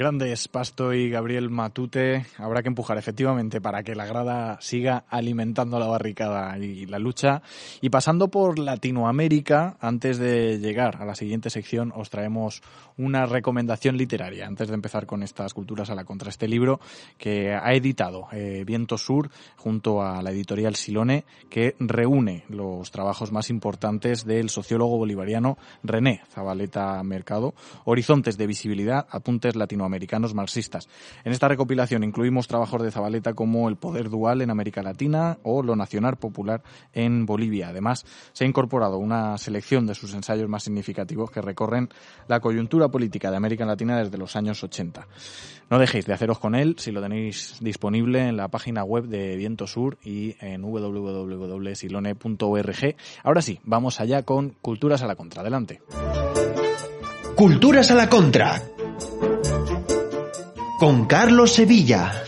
Grandes 0.00 0.48
Pasto 0.48 0.94
y 0.94 1.10
Gabriel 1.10 1.50
Matute. 1.50 2.24
Habrá 2.38 2.62
que 2.62 2.68
empujar 2.68 2.96
efectivamente 2.96 3.60
para 3.60 3.82
que 3.82 3.94
la 3.94 4.06
grada 4.06 4.56
siga 4.62 5.04
alimentando 5.10 5.78
la 5.78 5.88
barricada 5.88 6.56
y 6.56 6.86
la 6.86 6.98
lucha. 6.98 7.42
Y 7.82 7.90
pasando 7.90 8.28
por 8.28 8.58
Latinoamérica, 8.58 9.76
antes 9.78 10.16
de 10.16 10.58
llegar 10.58 11.02
a 11.02 11.04
la 11.04 11.14
siguiente 11.14 11.50
sección, 11.50 11.92
os 11.94 12.08
traemos 12.08 12.62
una 13.00 13.24
recomendación 13.24 13.96
literaria. 13.96 14.46
Antes 14.46 14.68
de 14.68 14.74
empezar 14.74 15.06
con 15.06 15.22
estas 15.22 15.54
culturas 15.54 15.88
a 15.90 15.94
la 15.94 16.04
contra, 16.04 16.28
este 16.28 16.46
libro 16.46 16.80
que 17.16 17.54
ha 17.54 17.72
editado 17.72 18.28
eh, 18.32 18.62
Viento 18.66 18.98
Sur 18.98 19.30
junto 19.56 20.02
a 20.02 20.22
la 20.22 20.30
editorial 20.30 20.76
Silone, 20.76 21.24
que 21.48 21.74
reúne 21.78 22.44
los 22.48 22.90
trabajos 22.90 23.32
más 23.32 23.48
importantes 23.48 24.24
del 24.24 24.50
sociólogo 24.50 24.98
bolivariano 24.98 25.56
René 25.82 26.22
Zabaleta 26.28 27.02
Mercado, 27.02 27.54
Horizontes 27.84 28.36
de 28.36 28.46
Visibilidad, 28.46 29.06
Apuntes 29.10 29.56
Latinoamericanos 29.56 30.34
Marxistas. 30.34 30.88
En 31.24 31.32
esta 31.32 31.48
recopilación 31.48 32.04
incluimos 32.04 32.48
trabajos 32.48 32.82
de 32.82 32.90
Zabaleta 32.90 33.32
como 33.32 33.68
El 33.68 33.76
Poder 33.76 34.10
Dual 34.10 34.42
en 34.42 34.50
América 34.50 34.82
Latina 34.82 35.38
o 35.42 35.62
Lo 35.62 35.74
Nacional 35.74 36.16
Popular 36.16 36.62
en 36.92 37.24
Bolivia. 37.24 37.68
Además, 37.68 38.04
se 38.32 38.44
ha 38.44 38.48
incorporado 38.48 38.98
una 38.98 39.38
selección 39.38 39.86
de 39.86 39.94
sus 39.94 40.12
ensayos 40.12 40.48
más 40.48 40.64
significativos 40.64 41.30
que 41.30 41.40
recorren 41.40 41.88
la 42.28 42.40
coyuntura 42.40 42.89
política 42.90 43.30
de 43.30 43.36
América 43.36 43.64
Latina 43.64 43.98
desde 43.98 44.18
los 44.18 44.36
años 44.36 44.62
80. 44.62 45.06
No 45.70 45.78
dejéis 45.78 46.04
de 46.06 46.12
haceros 46.12 46.38
con 46.38 46.54
él 46.54 46.76
si 46.78 46.90
lo 46.90 47.00
tenéis 47.00 47.56
disponible 47.60 48.28
en 48.28 48.36
la 48.36 48.48
página 48.48 48.84
web 48.84 49.04
de 49.04 49.36
Viento 49.36 49.66
Sur 49.66 49.96
y 50.04 50.36
en 50.40 50.62
www.silone.org. 50.62 52.96
Ahora 53.22 53.42
sí, 53.42 53.60
vamos 53.64 54.00
allá 54.00 54.24
con 54.24 54.50
Culturas 54.60 55.02
a 55.02 55.06
la 55.06 55.16
Contra. 55.16 55.42
Adelante. 55.42 55.80
Culturas 57.36 57.90
a 57.90 57.94
la 57.94 58.08
Contra. 58.08 58.62
Con 60.78 61.06
Carlos 61.06 61.52
Sevilla. 61.52 62.24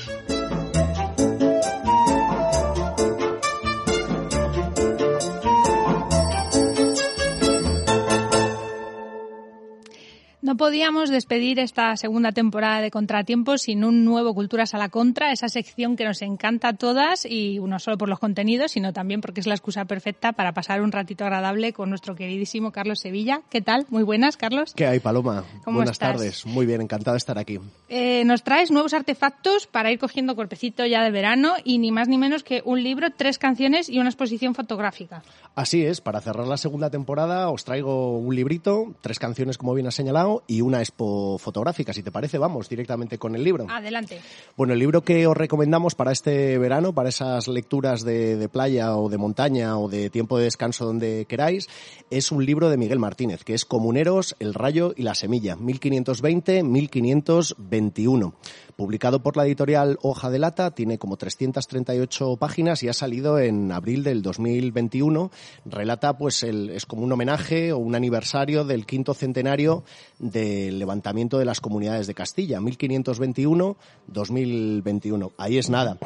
No 10.52 10.58
podíamos 10.58 11.08
despedir 11.08 11.58
esta 11.58 11.96
segunda 11.96 12.30
temporada 12.30 12.82
de 12.82 12.90
Contratiempos 12.90 13.62
sin 13.62 13.84
un 13.84 14.04
nuevo 14.04 14.34
Culturas 14.34 14.74
a 14.74 14.76
la 14.76 14.90
Contra, 14.90 15.32
esa 15.32 15.48
sección 15.48 15.96
que 15.96 16.04
nos 16.04 16.20
encanta 16.20 16.68
a 16.68 16.72
todas 16.74 17.24
y 17.24 17.58
no 17.58 17.78
solo 17.78 17.96
por 17.96 18.10
los 18.10 18.18
contenidos, 18.18 18.72
sino 18.72 18.92
también 18.92 19.22
porque 19.22 19.40
es 19.40 19.46
la 19.46 19.54
excusa 19.54 19.86
perfecta 19.86 20.32
para 20.32 20.52
pasar 20.52 20.82
un 20.82 20.92
ratito 20.92 21.24
agradable 21.24 21.72
con 21.72 21.88
nuestro 21.88 22.14
queridísimo 22.14 22.70
Carlos 22.70 23.00
Sevilla. 23.00 23.40
¿Qué 23.48 23.62
tal? 23.62 23.86
Muy 23.88 24.02
buenas, 24.02 24.36
Carlos. 24.36 24.74
¿Qué 24.76 24.84
hay, 24.84 25.00
Paloma? 25.00 25.44
¿Cómo 25.64 25.78
Buenas 25.78 25.94
estás? 25.94 26.16
tardes. 26.16 26.44
Muy 26.44 26.66
bien, 26.66 26.82
encantado 26.82 27.14
de 27.14 27.18
estar 27.18 27.38
aquí. 27.38 27.58
Eh, 27.88 28.22
nos 28.26 28.42
traes 28.42 28.70
nuevos 28.70 28.92
artefactos 28.92 29.66
para 29.66 29.90
ir 29.90 29.98
cogiendo 29.98 30.34
cuerpecito 30.34 30.84
ya 30.84 31.02
de 31.02 31.10
verano 31.10 31.54
y 31.64 31.78
ni 31.78 31.92
más 31.92 32.08
ni 32.08 32.18
menos 32.18 32.42
que 32.42 32.60
un 32.66 32.82
libro, 32.82 33.08
tres 33.16 33.38
canciones 33.38 33.88
y 33.88 34.00
una 34.00 34.10
exposición 34.10 34.54
fotográfica. 34.54 35.22
Así 35.54 35.82
es, 35.82 36.02
para 36.02 36.20
cerrar 36.20 36.46
la 36.46 36.58
segunda 36.58 36.90
temporada 36.90 37.48
os 37.48 37.64
traigo 37.64 38.18
un 38.18 38.36
librito, 38.36 38.94
tres 39.00 39.18
canciones 39.18 39.56
como 39.56 39.72
bien 39.72 39.86
has 39.86 39.94
señalado 39.94 40.41
y 40.46 40.60
una 40.60 40.80
expo 40.80 41.38
fotográfica. 41.38 41.92
Si 41.92 42.02
te 42.02 42.10
parece, 42.10 42.38
vamos 42.38 42.68
directamente 42.68 43.18
con 43.18 43.34
el 43.34 43.44
libro. 43.44 43.66
Adelante. 43.68 44.20
Bueno, 44.56 44.72
el 44.72 44.78
libro 44.78 45.02
que 45.02 45.26
os 45.26 45.36
recomendamos 45.36 45.94
para 45.94 46.12
este 46.12 46.58
verano, 46.58 46.92
para 46.92 47.08
esas 47.08 47.48
lecturas 47.48 48.04
de, 48.04 48.36
de 48.36 48.48
playa 48.48 48.96
o 48.96 49.08
de 49.08 49.18
montaña 49.18 49.78
o 49.78 49.88
de 49.88 50.10
tiempo 50.10 50.38
de 50.38 50.44
descanso 50.44 50.84
donde 50.84 51.26
queráis, 51.28 51.68
es 52.10 52.32
un 52.32 52.44
libro 52.44 52.70
de 52.70 52.76
Miguel 52.76 52.98
Martínez, 52.98 53.44
que 53.44 53.54
es 53.54 53.64
Comuneros, 53.64 54.34
el 54.38 54.54
rayo 54.54 54.92
y 54.96 55.02
la 55.02 55.14
semilla, 55.14 55.56
1520-1521. 55.56 58.32
Publicado 58.76 59.22
por 59.22 59.36
la 59.36 59.46
editorial 59.46 59.98
Hoja 60.02 60.30
de 60.30 60.38
Lata, 60.38 60.70
tiene 60.70 60.96
como 60.98 61.16
338 61.16 62.36
páginas 62.36 62.82
y 62.82 62.88
ha 62.88 62.94
salido 62.94 63.38
en 63.38 63.70
abril 63.70 64.02
del 64.02 64.22
2021. 64.22 65.30
Relata, 65.66 66.16
pues, 66.16 66.42
el, 66.42 66.70
es 66.70 66.86
como 66.86 67.02
un 67.02 67.12
homenaje 67.12 67.72
o 67.72 67.78
un 67.78 67.94
aniversario 67.94 68.64
del 68.64 68.86
quinto 68.86 69.12
centenario 69.14 69.84
del 70.18 70.78
levantamiento 70.78 71.38
de 71.38 71.44
las 71.44 71.60
comunidades 71.60 72.06
de 72.06 72.14
Castilla, 72.14 72.60
1521-2021. 72.60 75.32
Ahí 75.36 75.58
es 75.58 75.68
nada. 75.68 75.98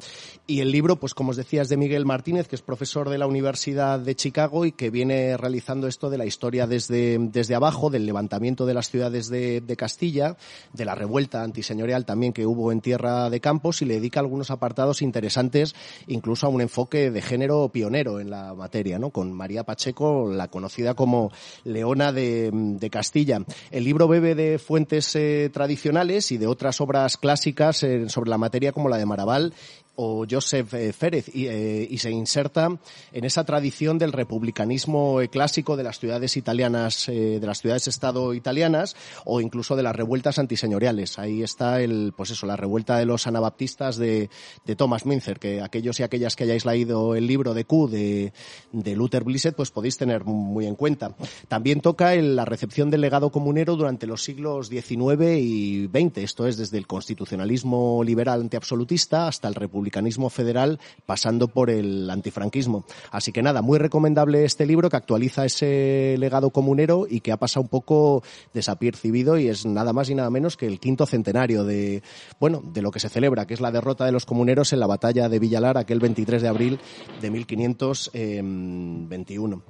Y 0.47 0.61
el 0.61 0.73
libro, 0.73 0.97
pues 0.97 1.15
como 1.15 1.31
os 1.31 1.37
decía, 1.37 1.63
es 1.63 1.69
de 1.69 1.77
Miguel 1.77 2.05
Martínez, 2.05 2.49
que 2.49 2.57
es 2.57 2.63
profesor 2.63 3.11
de 3.11 3.19
la 3.19 3.27
Universidad 3.27 4.01
de 4.01 4.17
Chicago 4.17 4.65
y 4.65 4.73
que 4.73 4.91
viene 4.91 5.37
realizando 5.37 5.87
esto 5.87 6.11
de 6.11 6.19
la 6.19 6.27
historia 6.27 6.67
desde, 6.67 7.19
desde 7.19 7.55
abajo, 7.55 7.91
del 7.91 8.07
levantamiento 8.07 8.67
de 8.67 8.75
las 8.75 8.91
ciudades 8.91 9.29
de, 9.29 9.61
de 9.61 9.77
Castilla, 9.77 10.37
de 10.73 10.85
la 10.85 10.95
revuelta 10.95 11.43
antiseñorial 11.43 12.05
también 12.05 12.33
que 12.33 12.47
hubo 12.47 12.56
en 12.73 12.81
Tierra 12.81 13.31
de 13.31 13.41
Campos 13.41 13.83
y 13.83 13.85
le 13.85 13.95
dedica 13.95 14.21
algunos 14.21 14.51
apartados 14.51 15.03
interesantes, 15.03 15.75
incluso 16.07 16.47
a 16.47 16.51
un 16.51 16.61
enfoque 16.61 17.11
de 17.11 17.23
género 17.23 17.69
pionero 17.69 18.21
en 18.21 18.31
la 18.31 18.55
materia, 18.55 18.99
¿no? 18.99 19.11
Con 19.11 19.33
María 19.33 19.65
Pacheco, 19.65 20.31
la 20.33 20.49
conocida 20.49 20.95
como 20.95 21.31
Leona 21.65 22.13
de, 22.13 22.51
de 22.53 22.91
Castilla. 22.91 23.41
El 23.71 23.85
libro 23.85 24.09
bebe 24.09 24.35
de 24.35 24.59
fuentes 24.59 25.15
eh, 25.17 25.51
tradicionales 25.53 26.33
y 26.33 26.39
de 26.39 26.47
otras 26.47 26.81
obras 26.81 27.17
clásicas 27.17 27.83
eh, 27.83 28.09
sobre 28.09 28.31
la 28.31 28.39
materia 28.39 28.73
como 28.73 28.89
la 28.89 28.99
de 28.99 29.07
Maraval 29.07 29.53
o 29.97 30.27
Joseph 30.31 30.75
eh, 30.75 30.93
Férez 30.93 31.29
y, 31.35 31.47
eh, 31.47 31.87
y, 31.91 31.99
se 31.99 32.11
inserta 32.11 32.79
en 33.13 33.25
esa 33.25 33.45
tradición 33.45 33.99
del 33.99 34.13
republicanismo 34.13 35.21
eh, 35.21 35.29
clásico 35.29 35.77
de 35.77 35.83
las 35.83 35.99
ciudades 35.99 36.37
italianas, 36.37 37.09
eh, 37.09 37.39
de 37.41 37.47
las 37.47 37.61
ciudades-estado 37.61 38.35
italianas 38.35 38.97
o 39.25 39.41
incluso 39.41 39.75
de 39.75 39.83
las 39.83 39.97
revueltas 39.97 40.39
antiseñoriales. 40.39 41.19
Ahí 41.19 41.43
está 41.43 41.81
el, 41.81 42.13
pues 42.17 42.31
eso, 42.31 42.47
la 42.47 42.57
revuelta 42.57 42.99
de 42.99 43.07
los 43.07 43.27
anabaptistas 43.27 43.97
de, 43.97 44.29
de 44.65 44.77
Thomas 44.77 45.07
Minzer, 45.07 45.39
que 45.39 45.63
aquellos 45.63 45.99
y 46.01 46.03
aquellas 46.03 46.37
que 46.37 46.45
hayáis 46.45 46.67
leído 46.67 47.15
el 47.15 47.27
libro 47.27 47.55
de 47.55 47.65
Q 47.65 47.89
de, 47.89 48.33
de 48.73 48.97
Luther 48.97 49.25
Blissett, 49.25 49.57
pues 49.57 49.71
podéis 49.71 49.97
tener 49.97 50.25
muy 50.25 50.67
en 50.67 50.75
cuenta. 50.75 51.15
También 51.49 51.81
toca 51.81 52.15
el, 52.15 52.37
la 52.37 52.45
recepción 52.45 52.91
del 52.91 53.01
legado 53.01 53.31
comunero 53.31 53.77
durante 53.77 54.07
los 54.07 54.23
siglos 54.23 54.69
XIX 54.69 55.39
y 55.41 55.87
XX, 55.87 56.19
esto 56.19 56.47
es 56.47 56.57
desde 56.59 56.79
el 56.79 56.87
constitucionalismo 56.87 58.05
liberal 58.05 58.43
antiabsolutista 58.43 59.27
hasta 59.29 59.49
el 59.49 59.55
republicanismo 59.55 59.86
republicanismo 59.87 60.31
federal 60.31 60.81
pasando 61.07 61.49
por 61.49 61.71
el 61.71 62.11
antifranquismo. 62.11 62.85
Así 63.13 63.31
que 63.31 63.43
nada, 63.43 63.63
muy 63.63 63.79
recomendable 63.79 64.45
este 64.45 64.67
libro 64.67 64.91
que 64.91 64.97
actualiza 64.97 65.45
ese 65.45 66.17
legado 66.19 66.51
comunero 66.51 67.07
y 67.09 67.21
que 67.21 67.31
ha 67.31 67.37
pasado 67.37 67.63
un 67.63 67.69
poco 67.69 68.25
desapercibido 68.53 69.39
y 69.39 69.47
es 69.47 69.65
nada 69.65 69.93
más 69.93 70.11
y 70.11 70.17
nada 70.17 70.29
menos 70.29 70.57
que 70.57 70.67
el 70.67 70.81
quinto 70.81 71.07
centenario 71.07 71.63
de, 71.63 72.03
bueno, 72.41 72.65
de 72.65 72.83
lo 72.83 72.91
que 72.91 72.99
se 72.99 73.09
celebra, 73.09 73.47
que 73.47 73.55
es 73.55 73.61
la 73.61 73.71
derrota 73.71 74.05
de 74.05 74.13
los 74.13 74.27
comuneros 74.27 74.73
en 74.73 74.81
la 74.81 74.89
batalla 74.89 75.29
de 75.29 75.39
Villalar 75.39 75.79
aquel 75.79 76.01
23 76.01 76.43
de 76.43 76.49
abril 76.49 76.81
de 77.21 77.31
1521. 77.31 79.63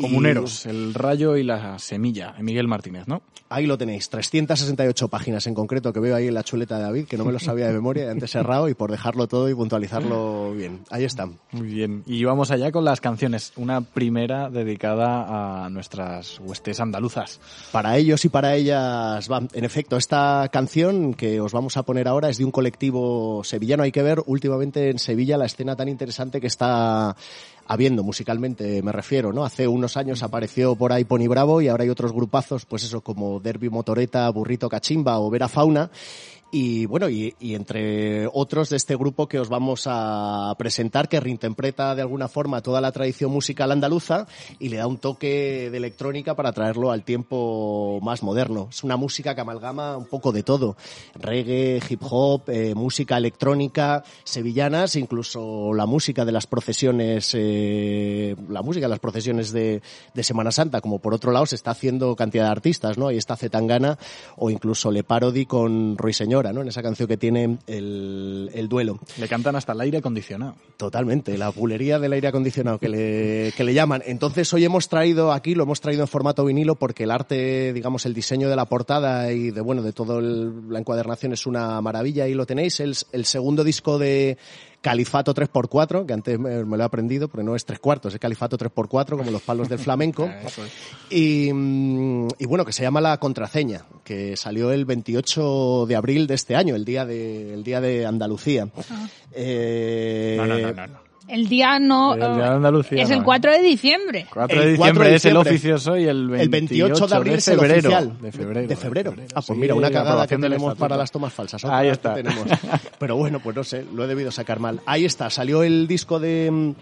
Comuneros, 0.00 0.66
el 0.66 0.94
rayo 0.94 1.36
y 1.36 1.42
la 1.42 1.78
semilla, 1.78 2.34
Miguel 2.40 2.68
Martínez, 2.68 3.06
¿no? 3.06 3.22
Ahí 3.48 3.66
lo 3.66 3.76
tenéis, 3.76 4.08
368 4.08 5.08
páginas 5.08 5.46
en 5.48 5.54
concreto 5.54 5.92
que 5.92 5.98
veo 5.98 6.14
ahí 6.14 6.28
en 6.28 6.34
la 6.34 6.44
chuleta 6.44 6.76
de 6.76 6.84
David, 6.84 7.06
que 7.06 7.16
no 7.16 7.24
me 7.24 7.32
lo 7.32 7.40
sabía 7.40 7.66
de 7.66 7.72
memoria, 7.72 8.04
de 8.04 8.12
antes 8.12 8.30
cerrado 8.30 8.68
y 8.68 8.74
por 8.74 8.92
dejarlo 8.92 9.26
todo 9.26 9.48
y 9.48 9.54
puntualizarlo 9.54 10.52
bien. 10.52 10.82
Ahí 10.88 11.02
están. 11.02 11.40
Muy 11.50 11.66
bien. 11.66 12.04
Y 12.06 12.22
vamos 12.22 12.52
allá 12.52 12.70
con 12.70 12.84
las 12.84 13.00
canciones. 13.00 13.52
Una 13.56 13.80
primera 13.80 14.50
dedicada 14.50 15.64
a 15.64 15.68
nuestras 15.68 16.38
huestes 16.38 16.78
andaluzas. 16.78 17.40
Para 17.72 17.96
ellos 17.96 18.24
y 18.24 18.28
para 18.28 18.54
ellas, 18.54 19.28
va. 19.28 19.42
En 19.52 19.64
efecto, 19.64 19.96
esta 19.96 20.48
canción 20.52 21.14
que 21.14 21.40
os 21.40 21.52
vamos 21.52 21.76
a 21.76 21.82
poner 21.82 22.06
ahora 22.06 22.28
es 22.28 22.38
de 22.38 22.44
un 22.44 22.52
colectivo 22.52 23.42
sevillano. 23.42 23.82
Hay 23.82 23.92
que 23.92 24.02
ver 24.04 24.22
últimamente 24.26 24.90
en 24.90 25.00
Sevilla 25.00 25.36
la 25.36 25.46
escena 25.46 25.74
tan 25.74 25.88
interesante 25.88 26.40
que 26.40 26.46
está 26.46 27.16
habiendo 27.70 28.02
musicalmente, 28.02 28.82
me 28.82 28.90
refiero, 28.90 29.32
¿no? 29.32 29.44
Hace 29.44 29.68
unos 29.68 29.96
años 29.96 30.24
apareció 30.24 30.74
por 30.74 30.92
ahí 30.92 31.04
Pony 31.04 31.28
Bravo 31.28 31.62
y 31.62 31.68
ahora 31.68 31.84
hay 31.84 31.88
otros 31.88 32.12
grupazos, 32.12 32.66
pues 32.66 32.82
eso, 32.82 33.00
como 33.00 33.38
Derby 33.38 33.70
Motoreta, 33.70 34.28
Burrito 34.30 34.68
Cachimba 34.68 35.20
o 35.20 35.30
Vera 35.30 35.46
Fauna. 35.46 35.88
Y 36.52 36.86
bueno, 36.86 37.08
y, 37.08 37.34
entre 37.40 38.26
otros 38.32 38.70
de 38.70 38.76
este 38.76 38.96
grupo 38.96 39.28
que 39.28 39.38
os 39.38 39.48
vamos 39.48 39.84
a 39.86 40.52
presentar, 40.58 41.08
que 41.08 41.20
reinterpreta 41.20 41.94
de 41.94 42.02
alguna 42.02 42.26
forma 42.26 42.60
toda 42.60 42.80
la 42.80 42.90
tradición 42.90 43.30
musical 43.30 43.70
andaluza 43.70 44.26
y 44.58 44.68
le 44.68 44.78
da 44.78 44.88
un 44.88 44.98
toque 44.98 45.70
de 45.70 45.76
electrónica 45.76 46.34
para 46.34 46.52
traerlo 46.52 46.90
al 46.90 47.04
tiempo 47.04 48.00
más 48.02 48.24
moderno. 48.24 48.66
Es 48.68 48.82
una 48.82 48.96
música 48.96 49.36
que 49.36 49.42
amalgama 49.42 49.96
un 49.96 50.06
poco 50.06 50.32
de 50.32 50.42
todo. 50.42 50.76
Reggae, 51.14 51.80
hip 51.88 52.02
hop, 52.02 52.42
eh, 52.48 52.74
música 52.74 53.16
electrónica, 53.16 54.02
sevillanas, 54.24 54.96
incluso 54.96 55.72
la 55.72 55.86
música 55.86 56.24
de 56.24 56.32
las 56.32 56.48
procesiones, 56.48 57.30
eh, 57.34 58.34
la 58.48 58.62
música 58.62 58.86
de 58.86 58.90
las 58.90 58.98
procesiones 58.98 59.52
de, 59.52 59.82
de, 60.14 60.22
Semana 60.24 60.50
Santa, 60.50 60.80
como 60.80 60.98
por 60.98 61.14
otro 61.14 61.30
lado 61.30 61.46
se 61.46 61.54
está 61.54 61.70
haciendo 61.70 62.16
cantidad 62.16 62.44
de 62.44 62.50
artistas, 62.50 62.98
¿no? 62.98 63.08
Ahí 63.08 63.16
está 63.16 63.36
Zetangana 63.36 63.98
o 64.36 64.50
incluso 64.50 64.90
Le 64.90 65.04
Parody 65.04 65.46
con 65.46 65.96
Ruiseñor 65.96 66.39
¿no? 66.52 66.62
En 66.62 66.68
esa 66.68 66.82
canción 66.82 67.06
que 67.06 67.16
tiene 67.16 67.58
el, 67.66 68.50
el 68.54 68.68
duelo. 68.68 68.98
Le 69.18 69.28
cantan 69.28 69.56
hasta 69.56 69.72
el 69.72 69.80
aire 69.82 69.98
acondicionado. 69.98 70.56
Totalmente, 70.76 71.36
la 71.36 71.50
bulería 71.50 71.98
del 71.98 72.12
aire 72.14 72.28
acondicionado 72.28 72.78
que 72.78 72.88
le, 72.88 73.52
que 73.56 73.64
le 73.64 73.74
llaman. 73.74 74.02
Entonces 74.06 74.52
hoy 74.54 74.64
hemos 74.64 74.88
traído 74.88 75.32
aquí, 75.32 75.54
lo 75.54 75.64
hemos 75.64 75.80
traído 75.80 76.02
en 76.02 76.08
formato 76.08 76.44
vinilo 76.44 76.76
porque 76.76 77.04
el 77.04 77.10
arte, 77.10 77.72
digamos, 77.72 78.06
el 78.06 78.14
diseño 78.14 78.48
de 78.48 78.56
la 78.56 78.64
portada 78.64 79.32
y 79.32 79.50
de, 79.50 79.60
bueno, 79.60 79.82
de 79.82 79.92
toda 79.92 80.20
la 80.20 80.78
encuadernación 80.78 81.32
es 81.32 81.46
una 81.46 81.80
maravilla. 81.80 82.24
Ahí 82.24 82.34
lo 82.34 82.46
tenéis. 82.46 82.80
El, 82.80 82.96
el 83.12 83.24
segundo 83.26 83.62
disco 83.62 83.98
de 83.98 84.38
Califato 84.80 85.34
3x4, 85.34 86.06
que 86.06 86.12
antes 86.12 86.38
me, 86.38 86.62
lo 86.64 86.76
he 86.76 86.82
aprendido, 86.82 87.28
porque 87.28 87.44
no 87.44 87.54
es 87.54 87.64
tres 87.64 87.80
cuartos, 87.80 88.14
es 88.14 88.20
Califato 88.20 88.56
3x4, 88.56 89.16
como 89.16 89.30
los 89.30 89.42
palos 89.42 89.68
del 89.68 89.78
flamenco. 89.78 90.30
y, 91.10 91.52
mm, 91.52 92.28
y, 92.38 92.46
bueno, 92.46 92.64
que 92.64 92.72
se 92.72 92.82
llama 92.82 93.00
La 93.00 93.18
Contraseña, 93.18 93.84
que 94.04 94.36
salió 94.36 94.72
el 94.72 94.86
28 94.86 95.86
de 95.86 95.96
abril 95.96 96.26
de 96.26 96.34
este 96.34 96.56
año, 96.56 96.74
el 96.74 96.84
día 96.84 97.04
de, 97.04 97.54
el 97.54 97.62
día 97.62 97.80
de 97.80 98.06
Andalucía. 98.06 98.68
Ah. 98.90 99.08
Eh, 99.32 100.36
no, 100.38 100.46
no, 100.46 100.58
no, 100.58 100.86
no. 100.86 101.09
El 101.30 101.48
día 101.48 101.78
no. 101.78 102.14
El 102.14 102.20
día 102.20 102.28
de 102.28 102.56
Andalucía, 102.56 103.02
es 103.02 103.10
el 103.10 103.22
4 103.22 103.52
de 103.52 103.62
diciembre. 103.62 104.26
4 104.32 104.60
de 104.60 104.70
diciembre, 104.72 105.14
es 105.14 105.24
el 105.24 105.36
oficioso 105.36 105.96
y 105.96 106.04
el 106.04 106.28
28 106.28 106.42
el 106.42 106.48
28 106.48 107.06
de 107.06 107.16
abril 107.16 107.32
de 107.34 107.40
febrero, 107.40 107.64
es 107.64 107.70
el 107.70 107.78
oficial. 107.78 108.20
De 108.20 108.32
febrero. 108.32 108.68
De 108.68 108.76
febrero. 108.76 109.14
Ah, 109.34 109.42
pues 109.46 109.58
mira, 109.58 109.74
una 109.74 109.90
cagada 109.90 110.26
que 110.26 110.36
tenemos 110.36 110.76
para 110.76 110.96
las 110.96 111.10
tomas 111.10 111.32
falsas. 111.32 111.64
Ahí 111.64 111.88
está. 111.88 112.14
Tenemos. 112.14 112.44
Pero 112.98 113.16
bueno, 113.16 113.40
pues 113.40 113.56
no 113.56 113.64
sé, 113.64 113.84
lo 113.94 114.04
he 114.04 114.06
debido 114.06 114.30
sacar 114.30 114.58
mal. 114.58 114.80
Ahí 114.86 115.04
está, 115.04 115.30
salió 115.30 115.62
el 115.62 115.86
disco 115.86 116.18
de 116.18 116.74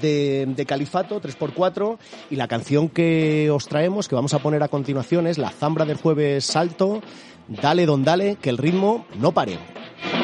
de, 0.00 0.46
de, 0.48 0.66
Califato, 0.66 1.20
3x4, 1.20 1.98
y 2.30 2.36
la 2.36 2.48
canción 2.48 2.88
que 2.88 3.50
os 3.50 3.66
traemos, 3.66 4.08
que 4.08 4.14
vamos 4.14 4.34
a 4.34 4.38
poner 4.38 4.62
a 4.62 4.68
continuación, 4.68 5.26
es 5.26 5.38
La 5.38 5.50
Zambra 5.50 5.84
del 5.84 5.96
Jueves 5.96 6.44
Salto, 6.44 7.02
Dale 7.48 7.86
Don 7.86 8.04
Dale, 8.04 8.36
que 8.40 8.50
el 8.50 8.58
ritmo 8.58 9.06
no 9.18 9.32
pare. 9.32 9.58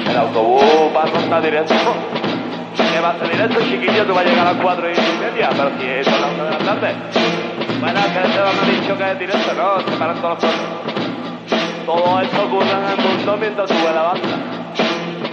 El 0.09 0.16
autobús 0.16 0.62
pasa 0.92 1.40
directo 1.40 1.74
que 2.76 3.00
va 3.00 3.10
a 3.10 3.18
ser 3.18 3.30
directo, 3.30 3.60
chiquillo, 3.60 4.04
tú 4.04 4.14
vas 4.14 4.24
a 4.24 4.28
llegar 4.28 4.46
a 4.46 4.52
las 4.52 4.62
4 4.62 4.90
y 4.90 5.20
media, 5.20 5.50
pero 5.50 5.70
si 5.78 5.86
es 5.86 6.08
a 6.08 6.18
las 6.18 6.30
1 6.32 6.44
de 6.44 6.50
la 6.50 6.58
tarde. 6.58 6.94
Bueno, 7.80 8.00
que 8.12 8.18
este 8.18 8.38
me 8.38 8.48
ha 8.48 8.80
dicho 8.80 8.96
que 8.96 9.10
es 9.12 9.18
directo, 9.18 9.54
no, 9.54 9.80
se 9.80 9.96
paran 9.96 10.20
todos 10.20 10.42
los 10.42 10.52
coches. 10.52 10.88
Todo 11.86 12.20
esto 12.20 12.44
ocurre 12.44 12.70
en 12.70 12.84
el 12.84 13.08
mundo 13.08 13.36
mientras 13.38 13.68
sube 13.68 13.92
la 13.94 14.02
banda. 14.02 14.38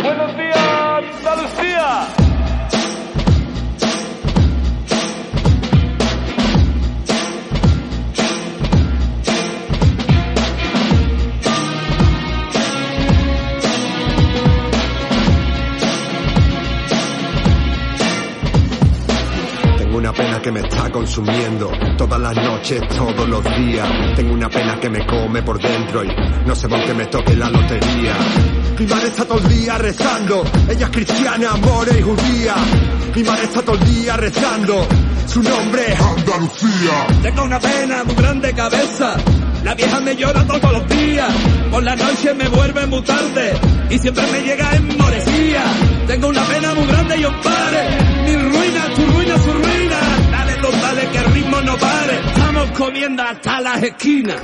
Buenos 0.03 0.37
días, 0.37 1.03
Andalucía. 1.19 2.24
Una 20.05 20.13
pena 20.13 20.39
que 20.39 20.51
me 20.51 20.59
está 20.59 20.91
consumiendo 20.91 21.71
todas 21.97 22.19
las 22.19 22.35
noches, 22.35 22.79
todos 22.95 23.27
los 23.27 23.43
días. 23.43 23.87
Tengo 24.15 24.33
una 24.35 24.47
pena 24.47 24.79
que 24.79 24.87
me 24.87 25.03
come 25.03 25.41
por 25.41 25.59
dentro 25.59 26.03
y 26.03 26.09
no 26.45 26.53
sé 26.53 26.69
por 26.69 26.85
qué 26.85 26.93
me 26.93 27.07
toque 27.07 27.35
la 27.35 27.49
lotería. 27.49 28.13
Mi 28.77 28.85
madre 28.85 29.07
está 29.07 29.25
todo 29.25 29.39
el 29.39 29.49
día 29.49 29.79
rezando, 29.79 30.43
ella 30.69 30.85
es 30.85 30.91
cristiana, 30.91 31.49
amor 31.53 31.87
y 31.87 32.01
judía. 32.03 32.53
Mi 33.15 33.23
madre 33.23 33.45
está 33.45 33.63
todo 33.63 33.77
el 33.77 33.95
día 33.95 34.15
rezando, 34.15 34.87
su 35.25 35.41
nombre 35.41 35.81
es 35.91 35.99
Andalucía. 35.99 37.07
Tengo 37.23 37.43
una 37.43 37.59
pena 37.59 38.03
muy 38.03 38.13
grande 38.13 38.53
cabeza, 38.53 39.15
la 39.63 39.73
vieja 39.73 39.99
me 40.01 40.15
llora 40.15 40.45
todos 40.45 40.71
los 40.71 40.87
días, 40.87 41.33
por 41.71 41.81
la 41.81 41.95
noche 41.95 42.31
me 42.35 42.47
vuelve 42.49 42.85
muy 42.85 43.01
tarde 43.01 43.53
y 43.89 43.97
siempre 43.97 44.23
me 44.31 44.41
llega 44.41 44.75
en 44.75 44.97
morecía. 44.99 45.63
Tengo 46.05 46.27
una 46.27 46.43
pena 46.43 46.75
muy 46.75 46.85
grande 46.85 47.17
y 47.17 47.25
os 47.25 47.33
pare, 47.43 47.87
mi 48.27 48.35
ruina, 48.35 48.93
tu 48.95 49.14
ruina, 49.25 49.43
su 49.43 49.51
ruina. 49.51 49.99
Dale, 50.31 50.55
don, 50.61 50.81
dale, 50.81 51.09
que 51.09 51.17
el 51.17 51.25
ritmo 51.33 51.61
no 51.61 51.77
pare, 51.77 52.19
estamos 52.27 52.71
comiendo 52.71 53.23
hasta 53.23 53.61
las 53.61 53.83
esquinas. 53.83 54.41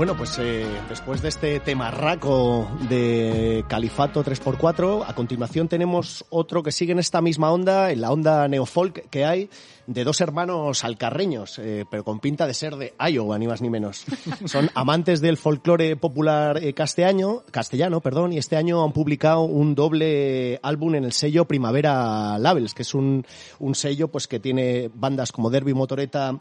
Bueno, 0.00 0.16
pues 0.16 0.38
eh, 0.38 0.64
después 0.88 1.20
de 1.20 1.28
este 1.28 1.60
temarraco 1.60 2.66
de 2.88 3.66
Califato 3.68 4.24
3x4, 4.24 5.04
a 5.06 5.14
continuación 5.14 5.68
tenemos 5.68 6.24
otro 6.30 6.62
que 6.62 6.72
sigue 6.72 6.92
en 6.92 7.00
esta 7.00 7.20
misma 7.20 7.52
onda, 7.52 7.92
en 7.92 8.00
la 8.00 8.10
onda 8.10 8.48
neofolk 8.48 9.10
que 9.10 9.26
hay, 9.26 9.50
de 9.86 10.02
dos 10.02 10.22
hermanos 10.22 10.84
alcarreños, 10.84 11.58
eh, 11.58 11.84
pero 11.90 12.02
con 12.02 12.18
pinta 12.18 12.46
de 12.46 12.54
ser 12.54 12.76
de 12.76 12.94
Iowa, 12.98 13.38
ni 13.38 13.46
más 13.46 13.60
ni 13.60 13.68
menos. 13.68 14.06
Son 14.46 14.70
amantes 14.74 15.20
del 15.20 15.36
folclore 15.36 15.96
popular 15.96 16.64
eh, 16.64 16.72
castellano, 16.72 17.42
castellano, 17.50 18.00
perdón, 18.00 18.32
y 18.32 18.38
este 18.38 18.56
año 18.56 18.82
han 18.82 18.94
publicado 18.94 19.42
un 19.42 19.74
doble 19.74 20.60
álbum 20.62 20.94
en 20.94 21.04
el 21.04 21.12
sello 21.12 21.44
Primavera 21.44 22.38
Labels, 22.38 22.72
que 22.72 22.84
es 22.84 22.94
un, 22.94 23.26
un 23.58 23.74
sello 23.74 24.08
pues 24.08 24.28
que 24.28 24.40
tiene 24.40 24.90
bandas 24.94 25.30
como 25.30 25.50
Derby 25.50 25.74
Motoreta 25.74 26.40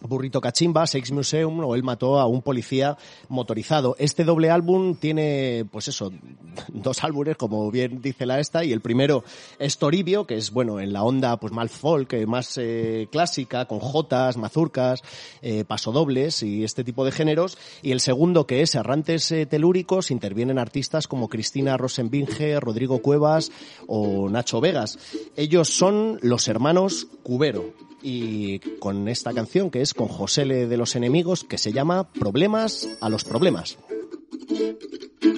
Burrito 0.00 0.40
Cachimba, 0.40 0.86
Sex 0.86 1.12
Museum 1.12 1.60
o 1.60 1.74
él 1.74 1.82
mató 1.82 2.18
a 2.18 2.26
un 2.26 2.42
policía 2.42 2.96
motorizado. 3.28 3.96
Este 3.98 4.24
doble 4.24 4.50
álbum 4.50 4.94
tiene, 4.94 5.66
pues 5.70 5.88
eso, 5.88 6.12
dos 6.68 7.04
álbumes, 7.04 7.36
como 7.36 7.70
bien 7.70 8.00
dice 8.00 8.26
la 8.26 8.40
esta, 8.40 8.64
y 8.64 8.72
el 8.72 8.80
primero 8.80 9.24
es 9.58 9.78
Toribio, 9.78 10.26
que 10.26 10.36
es, 10.36 10.50
bueno, 10.50 10.80
en 10.80 10.92
la 10.92 11.02
onda, 11.02 11.38
pues 11.38 11.52
más 11.52 11.70
folk, 11.70 12.12
eh, 12.14 12.26
más 12.26 12.56
eh, 12.58 13.08
clásica, 13.10 13.66
con 13.66 13.80
jotas, 13.80 14.36
mazurcas, 14.36 15.02
eh, 15.42 15.64
pasodobles 15.64 16.42
y 16.42 16.64
este 16.64 16.84
tipo 16.84 17.04
de 17.04 17.12
géneros. 17.12 17.58
Y 17.82 17.92
el 17.92 18.00
segundo, 18.00 18.46
que 18.46 18.62
es 18.62 18.74
Errantes 18.74 19.34
Telúricos, 19.48 20.10
intervienen 20.10 20.58
artistas 20.58 21.06
como 21.06 21.28
Cristina 21.28 21.76
Rosenbinge, 21.76 22.58
Rodrigo 22.60 23.00
Cuevas 23.00 23.50
o 23.86 24.28
Nacho 24.28 24.60
Vegas. 24.60 24.98
Ellos 25.36 25.68
son 25.68 26.18
los 26.22 26.48
hermanos 26.48 27.06
Cubero 27.22 27.72
y 28.02 28.58
con 28.78 29.08
esta 29.08 29.32
canción 29.32 29.70
que 29.70 29.82
es 29.82 29.89
con 29.94 30.08
José 30.08 30.44
Le 30.44 30.66
de 30.66 30.76
los 30.76 30.96
Enemigos 30.96 31.44
que 31.44 31.58
se 31.58 31.72
llama 31.72 32.10
Problemas 32.12 32.88
a 33.00 33.08
los 33.08 33.24
Problemas. 33.24 33.78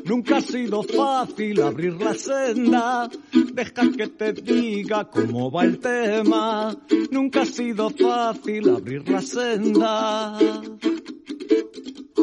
Nunca 0.04 0.38
ha 0.38 0.40
sido 0.40 0.82
fácil 0.82 1.62
abrir 1.62 1.94
la 1.94 2.14
senda, 2.14 3.08
deja 3.52 3.82
que 3.96 4.08
te 4.08 4.32
diga 4.32 5.08
cómo 5.10 5.50
va 5.50 5.64
el 5.64 5.78
tema. 5.78 6.76
Nunca 7.10 7.42
ha 7.42 7.46
sido 7.46 7.90
fácil 7.90 8.68
abrir 8.70 9.08
la 9.08 9.22
senda. 9.22 10.38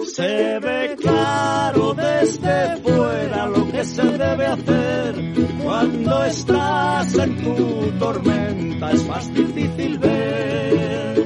Se 0.05 0.59
ve 0.59 0.95
claro 0.99 1.93
desde 1.93 2.77
fuera 2.77 3.47
lo 3.47 3.71
que 3.71 3.83
se 3.83 4.03
debe 4.03 4.45
hacer 4.45 5.29
cuando 5.63 6.23
estás 6.25 7.15
en 7.15 7.43
tu 7.43 7.99
tormenta, 7.99 8.91
es 8.91 9.07
más 9.07 9.33
difícil 9.33 9.99
ver. 9.99 11.18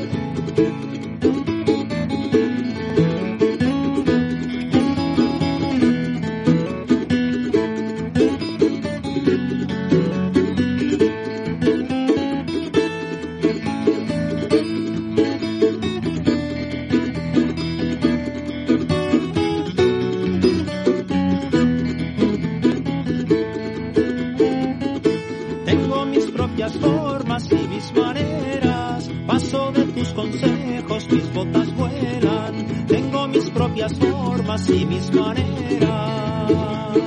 Consejos, 30.23 31.11
mis 31.11 31.33
botas 31.33 31.75
vuelan. 31.75 32.85
Tengo 32.87 33.27
mis 33.27 33.49
propias 33.49 33.93
formas 33.95 34.69
y 34.69 34.85
mis 34.85 35.13
maneras. 35.13 36.97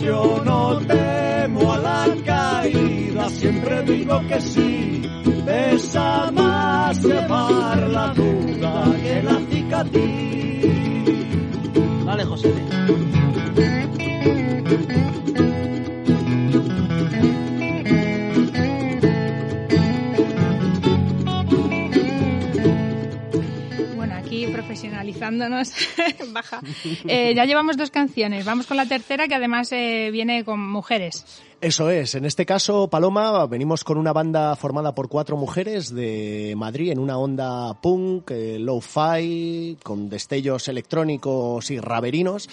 Yo 0.00 0.42
no 0.44 0.78
temo 0.86 1.72
a 1.72 1.78
la 1.78 2.06
caída, 2.24 3.28
siempre 3.30 3.82
digo 3.82 4.20
que 4.28 4.40
sí. 4.40 5.02
Pesa 5.46 6.30
más 6.30 7.02
llevar 7.02 7.88
la 7.88 8.08
duda 8.14 8.96
que 9.02 9.22
la 9.22 9.40
cicatriz. 9.50 10.41
baja. 26.32 26.60
Eh, 27.06 27.34
ya 27.34 27.44
llevamos 27.44 27.76
dos 27.76 27.90
canciones. 27.90 28.44
Vamos 28.44 28.66
con 28.66 28.76
la 28.76 28.86
tercera, 28.86 29.28
que 29.28 29.34
además 29.34 29.72
eh, 29.72 30.10
viene 30.12 30.44
con 30.44 30.60
mujeres. 30.60 31.24
Eso 31.62 31.90
es. 31.90 32.16
En 32.16 32.24
este 32.24 32.44
caso, 32.44 32.88
Paloma, 32.88 33.46
venimos 33.46 33.84
con 33.84 33.96
una 33.96 34.12
banda 34.12 34.56
formada 34.56 34.96
por 34.96 35.08
cuatro 35.08 35.36
mujeres 35.36 35.94
de 35.94 36.54
Madrid 36.56 36.90
en 36.90 36.98
una 36.98 37.18
onda 37.18 37.74
punk, 37.80 38.32
eh, 38.32 38.58
low-fi, 38.58 39.78
con 39.80 40.08
destellos 40.08 40.66
electrónicos 40.66 41.70
y 41.70 41.78
raverinos. 41.78 42.48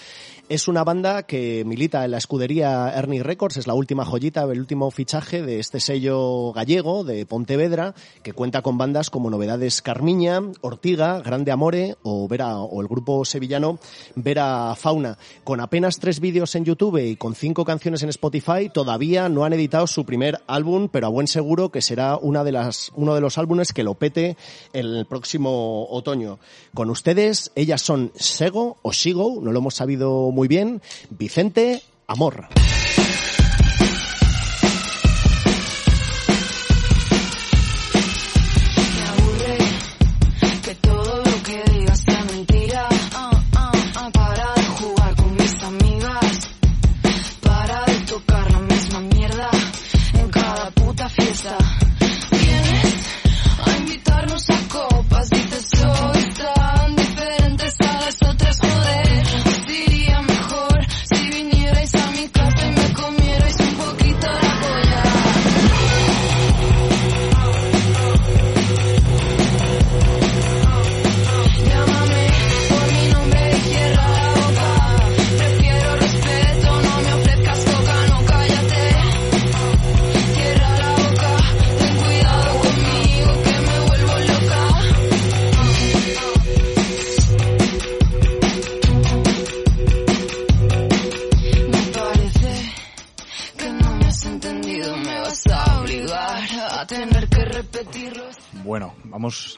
Es 0.50 0.68
una 0.68 0.84
banda 0.84 1.22
que 1.28 1.64
milita 1.64 2.04
en 2.04 2.10
la 2.10 2.18
escudería 2.18 2.92
Ernie 2.96 3.22
Records, 3.22 3.58
es 3.58 3.68
la 3.68 3.76
última 3.76 4.04
joyita, 4.04 4.42
el 4.46 4.60
último 4.60 4.90
fichaje 4.90 5.44
de 5.44 5.60
este 5.60 5.80
sello 5.80 6.52
gallego 6.54 7.04
de 7.04 7.28
Pontevedra, 7.28 7.94
que 8.24 8.34
cuenta 8.34 8.64
con 8.64 8.76
bandas 8.76 9.12
como 9.12 9.30
Novedades 9.30 9.84
Carmiña, 9.84 10.42
Ortiga, 10.62 11.20
Grande 11.20 11.52
Amore 11.52 11.98
o, 12.02 12.28
Vera, 12.28 12.58
o 12.58 12.82
el 12.82 12.88
grupo 12.88 13.26
sevillano 13.26 13.78
Vera 14.16 14.74
Fauna. 14.76 15.20
Con 15.44 15.60
apenas 15.60 16.00
tres 16.00 16.20
vídeos 16.20 16.56
en 16.56 16.66
YouTube 16.66 16.98
y 16.98 17.16
con 17.16 17.36
cinco 17.36 17.64
canciones 17.64 18.02
en 18.02 18.10
Spotify, 18.10 18.72
todavía 18.74 19.30
no 19.30 19.46
han 19.46 19.54
editado 19.54 19.86
su 19.86 20.04
primer 20.04 20.40
álbum, 20.48 20.90
pero 20.92 21.06
a 21.06 21.12
buen 21.12 21.28
seguro 21.28 21.70
que 21.70 21.84
será 21.84 22.18
una 22.18 22.44
de 22.44 22.54
las, 22.54 22.92
uno 22.96 23.14
de 23.14 23.22
los 23.22 23.38
álbumes 23.38 23.72
que 23.72 23.84
lo 23.84 23.94
pete 23.94 24.36
el 24.74 25.06
próximo 25.06 25.86
otoño. 25.92 26.40
Con 26.74 26.90
ustedes, 26.90 27.52
ellas 27.54 27.84
son 27.84 28.12
Sego 28.16 28.78
o 28.82 28.94
Sigo, 28.94 29.42
no 29.44 29.52
lo 29.52 29.60
hemos 29.60 29.76
sabido 29.76 30.32
bien, 30.48 30.82
Vicente 31.10 31.82
Amor. 32.08 32.48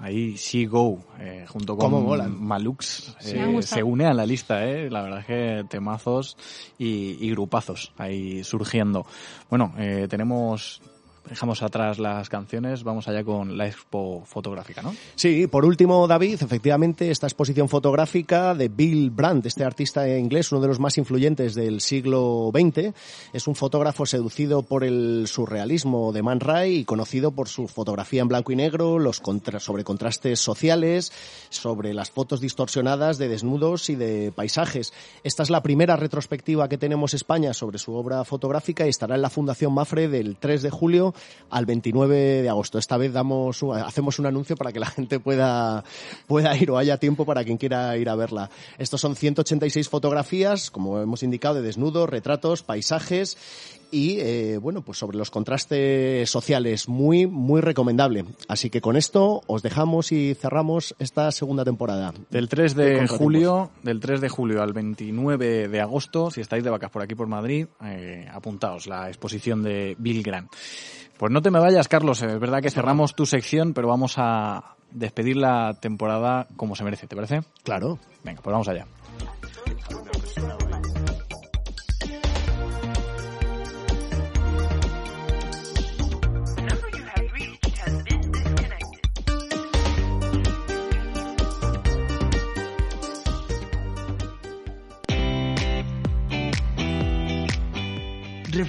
Ahí, 0.01 0.35
She 0.35 0.65
Go, 0.65 0.99
eh, 1.19 1.45
junto 1.47 1.75
con. 1.77 1.91
Malux, 2.29 3.15
Sí. 3.19 3.37
eh, 3.37 3.61
se 3.61 3.83
une 3.83 4.05
a 4.05 4.13
la 4.13 4.25
lista, 4.25 4.65
eh. 4.67 4.89
La 4.89 5.01
verdad 5.03 5.19
es 5.19 5.25
que 5.25 5.65
temazos 5.69 6.35
y, 6.77 7.17
y 7.25 7.31
grupazos 7.31 7.91
ahí 7.97 8.43
surgiendo. 8.43 9.05
Bueno, 9.49 9.73
eh, 9.77 10.07
tenemos, 10.09 10.81
dejamos 11.29 11.61
atrás 11.61 11.99
las 11.99 12.29
canciones, 12.29 12.83
vamos 12.83 13.07
allá 13.07 13.23
con 13.23 13.57
la 13.57 13.67
expo 13.67 14.23
fotográfica, 14.25 14.81
¿no? 14.81 14.93
Sí, 15.15 15.47
por 15.47 15.65
último, 15.65 16.07
David, 16.07 16.41
efectivamente, 16.41 17.11
esta 17.11 17.27
exposición 17.27 17.69
fotográfica 17.69 18.55
de 18.55 18.67
Bill 18.69 19.11
Brandt, 19.11 19.45
este 19.45 19.63
artista 19.63 20.07
inglés, 20.17 20.51
uno 20.51 20.61
de 20.61 20.67
los 20.67 20.79
más 20.79 20.97
influyentes 20.97 21.53
del 21.55 21.79
siglo 21.81 22.51
XX, 22.53 22.93
es 23.33 23.47
un 23.47 23.55
fotógrafo 23.55 24.05
seducido 24.05 24.63
por 24.63 24.83
el 24.83 25.25
surrealismo 25.27 26.11
de 26.11 26.23
Man 26.23 26.39
Ray 26.39 26.77
y 26.79 26.85
conocido 26.85 27.31
por 27.31 27.47
su 27.47 27.67
fotografía 27.67 28.21
en 28.21 28.27
blanco 28.27 28.51
y 28.51 28.55
negro, 28.55 28.99
los 28.99 29.19
contra- 29.19 29.59
sobre 29.59 29.83
contrastes 29.83 30.39
sociales, 30.39 31.11
sobre 31.49 31.93
las 31.93 32.11
fotos 32.11 32.41
distorsionadas 32.41 33.17
de 33.17 33.27
desnudos 33.29 33.89
y 33.89 33.95
de 33.95 34.31
paisajes. 34.35 34.91
Esta 35.23 35.43
es 35.43 35.49
la 35.49 35.61
primera 35.63 35.95
retrospectiva 35.95 36.67
que 36.67 36.77
tenemos 36.77 37.13
España 37.13 37.53
sobre 37.53 37.77
su 37.77 37.93
obra 37.93 38.23
fotográfica 38.25 38.85
y 38.85 38.89
estará 38.89 39.15
en 39.15 39.21
la 39.21 39.29
Fundación 39.29 39.73
Mafre 39.73 40.07
del 40.07 40.37
3 40.37 40.61
de 40.63 40.69
julio 40.69 41.13
al 41.49 41.65
29 41.65 42.41
de 42.41 42.49
agosto. 42.49 42.77
Esta 42.77 42.97
vez 42.97 43.13
damos, 43.13 43.61
hacemos 43.63 44.19
un 44.19 44.25
anuncio 44.25 44.55
para 44.55 44.71
que 44.71 44.79
la 44.79 44.87
gente 44.87 45.19
pueda, 45.19 45.83
pueda 46.27 46.55
ir 46.57 46.71
o 46.71 46.77
haya 46.77 46.97
tiempo 46.97 47.25
para 47.25 47.43
quien 47.43 47.57
quiera 47.57 47.95
ir 47.97 48.09
a 48.09 48.15
verla. 48.15 48.49
Estos 48.77 49.01
son 49.01 49.15
186 49.15 49.89
fotografías, 49.89 50.71
como 50.71 50.99
hemos 50.99 51.23
indicado, 51.23 51.55
de 51.55 51.61
desnudos, 51.61 52.09
retratos, 52.09 52.63
paisajes 52.63 53.37
y, 53.91 54.19
eh, 54.19 54.57
bueno, 54.57 54.81
pues 54.81 54.97
sobre 54.97 55.17
los 55.17 55.29
contrastes 55.29 56.29
sociales. 56.29 56.87
Muy, 56.87 57.27
muy 57.27 57.61
recomendable. 57.61 58.25
Así 58.47 58.69
que 58.69 58.81
con 58.81 58.95
esto 58.95 59.41
os 59.47 59.61
dejamos 59.61 60.11
y 60.11 60.33
cerramos 60.35 60.95
esta 60.99 61.31
segunda 61.31 61.63
temporada. 61.63 62.13
Del 62.29 62.49
3 62.49 62.75
de 62.75 63.07
julio, 63.07 63.71
del 63.83 63.99
3 63.99 64.21
de 64.21 64.29
julio 64.29 64.61
al 64.61 64.73
29 64.73 65.67
de 65.67 65.81
agosto, 65.81 66.31
si 66.31 66.41
estáis 66.41 66.63
de 66.63 66.69
vacas 66.69 66.91
por 66.91 67.01
aquí 67.01 67.15
por 67.15 67.27
Madrid, 67.27 67.67
eh, 67.83 68.27
apuntaos 68.31 68.87
la 68.87 69.07
exposición 69.07 69.63
de 69.63 69.95
Bill 69.99 70.23
Grant. 70.23 70.51
Pues 71.17 71.31
no 71.31 71.41
te 71.41 71.51
me 71.51 71.59
vayas, 71.59 71.87
Carlos, 71.87 72.21
es 72.23 72.39
verdad 72.39 72.61
que 72.61 72.71
cerramos 72.71 73.13
tu 73.13 73.25
sección, 73.25 73.73
pero 73.73 73.87
vamos 73.87 74.15
a 74.17 74.75
despedir 74.89 75.37
la 75.37 75.77
temporada 75.79 76.47
como 76.55 76.75
se 76.75 76.83
merece, 76.83 77.07
¿te 77.07 77.15
parece? 77.15 77.41
Claro. 77.63 77.99
Venga, 78.23 78.41
pues 78.41 78.51
vamos 78.51 78.67
allá. 78.67 78.87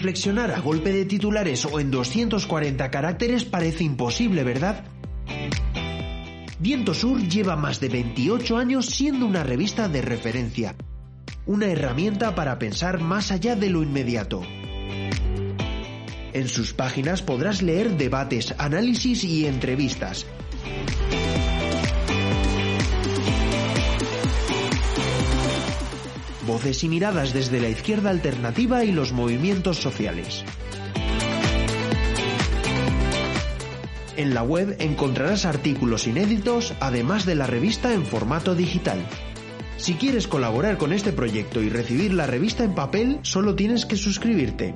Reflexionar 0.02 0.50
a 0.50 0.58
golpe 0.58 0.90
de 0.90 1.04
titulares 1.04 1.64
o 1.64 1.78
en 1.78 1.92
240 1.92 2.90
caracteres 2.90 3.44
parece 3.44 3.84
imposible, 3.84 4.42
¿verdad? 4.42 4.82
Viento 6.58 6.92
Sur 6.92 7.20
lleva 7.28 7.54
más 7.54 7.78
de 7.78 7.88
28 7.88 8.56
años 8.56 8.86
siendo 8.86 9.26
una 9.26 9.44
revista 9.44 9.86
de 9.86 10.02
referencia, 10.02 10.74
una 11.46 11.66
herramienta 11.66 12.34
para 12.34 12.58
pensar 12.58 12.98
más 12.98 13.30
allá 13.30 13.54
de 13.54 13.70
lo 13.70 13.84
inmediato. 13.84 14.42
En 16.32 16.48
sus 16.48 16.72
páginas 16.72 17.22
podrás 17.22 17.62
leer 17.62 17.96
debates, 17.96 18.56
análisis 18.58 19.22
y 19.22 19.46
entrevistas. 19.46 20.26
Voces 26.46 26.82
y 26.82 26.88
miradas 26.88 27.32
desde 27.32 27.60
la 27.60 27.68
izquierda 27.68 28.10
alternativa 28.10 28.84
y 28.84 28.92
los 28.92 29.12
movimientos 29.12 29.78
sociales. 29.78 30.44
En 34.16 34.34
la 34.34 34.42
web 34.42 34.76
encontrarás 34.78 35.46
artículos 35.46 36.06
inéditos, 36.06 36.74
además 36.80 37.26
de 37.26 37.34
la 37.34 37.46
revista 37.46 37.94
en 37.94 38.04
formato 38.04 38.54
digital. 38.54 38.98
Si 39.78 39.94
quieres 39.94 40.28
colaborar 40.28 40.78
con 40.78 40.92
este 40.92 41.12
proyecto 41.12 41.62
y 41.62 41.70
recibir 41.70 42.12
la 42.12 42.26
revista 42.26 42.62
en 42.62 42.74
papel, 42.74 43.18
solo 43.22 43.54
tienes 43.54 43.86
que 43.86 43.96
suscribirte. 43.96 44.74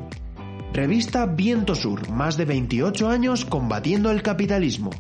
Revista 0.73 1.27
Viento 1.27 1.75
Sur, 1.75 2.09
más 2.11 2.37
de 2.37 2.45
28 2.45 3.09
años 3.09 3.45
combatiendo 3.45 4.11
el 4.11 4.23
capitalismo. 4.23 4.91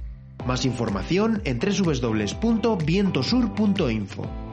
Más 0.46 0.64
información 0.64 1.42
en 1.44 1.58
www.vientosur.info. 1.58 4.45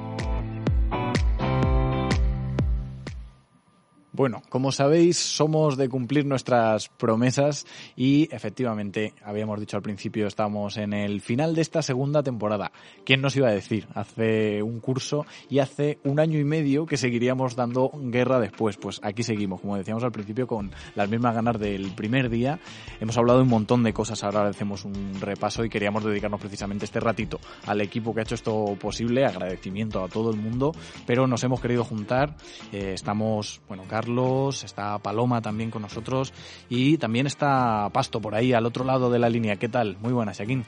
Bueno, 4.15 4.43
como 4.49 4.71
sabéis, 4.71 5.17
somos 5.17 5.75
de 5.75 5.89
cumplir 5.89 6.23
nuestras 6.23 6.87
promesas 6.87 7.65
y 7.95 8.29
efectivamente, 8.31 9.15
habíamos 9.25 9.59
dicho 9.59 9.75
al 9.75 9.81
principio, 9.81 10.27
estamos 10.27 10.77
en 10.77 10.93
el 10.93 11.19
final 11.19 11.55
de 11.55 11.63
esta 11.63 11.81
segunda 11.81 12.21
temporada. 12.21 12.71
¿Quién 13.05 13.21
nos 13.21 13.35
iba 13.35 13.47
a 13.47 13.53
decir? 13.53 13.87
Hace 13.95 14.61
un 14.61 14.79
curso 14.81 15.25
y 15.49 15.57
hace 15.57 15.97
un 16.03 16.19
año 16.19 16.37
y 16.37 16.43
medio 16.43 16.85
que 16.85 16.95
seguiríamos 16.95 17.55
dando 17.55 17.89
guerra 17.91 18.39
después. 18.39 18.77
Pues 18.77 18.99
aquí 19.01 19.23
seguimos, 19.23 19.61
como 19.61 19.77
decíamos 19.77 20.03
al 20.03 20.11
principio, 20.11 20.45
con 20.45 20.69
las 20.93 21.09
mismas 21.09 21.33
ganas 21.33 21.59
del 21.59 21.89
primer 21.95 22.29
día. 22.29 22.59
Hemos 23.01 23.17
hablado 23.17 23.41
un 23.41 23.49
montón 23.49 23.81
de 23.81 23.93
cosas, 23.93 24.23
ahora 24.23 24.47
hacemos 24.47 24.85
un 24.85 25.19
repaso 25.21 25.65
y 25.65 25.69
queríamos 25.69 26.03
dedicarnos 26.03 26.39
precisamente 26.39 26.85
este 26.85 26.99
ratito 26.99 27.39
al 27.65 27.81
equipo 27.81 28.13
que 28.13 28.19
ha 28.19 28.23
hecho 28.23 28.35
esto 28.35 28.77
posible, 28.79 29.25
agradecimiento 29.25 30.03
a 30.03 30.07
todo 30.07 30.29
el 30.29 30.37
mundo, 30.37 30.71
pero 31.07 31.25
nos 31.25 31.43
hemos 31.43 31.59
querido 31.59 31.83
juntar, 31.83 32.35
eh, 32.71 32.91
estamos, 32.93 33.59
bueno, 33.67 33.85
Carlos, 33.87 34.02
Carlos, 34.03 34.65
está 34.65 34.99
Paloma 34.99 35.41
también 35.41 35.71
con 35.71 35.81
nosotros 35.81 36.33
y 36.67 36.97
también 36.97 37.25
está 37.25 37.89
Pasto 37.93 38.19
por 38.19 38.35
ahí 38.35 38.51
al 38.51 38.65
otro 38.65 38.83
lado 38.83 39.09
de 39.09 39.17
la 39.17 39.29
línea. 39.29 39.55
¿Qué 39.55 39.69
tal? 39.69 39.97
Muy 40.01 40.11
buenas, 40.11 40.37
Jaquín. 40.37 40.65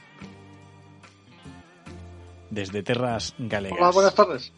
Desde 2.48 2.82
Terras 2.82 3.34
Galegas. 3.38 3.78
Hola, 3.78 3.90
buenas 3.90 4.14
tardes. 4.14 4.52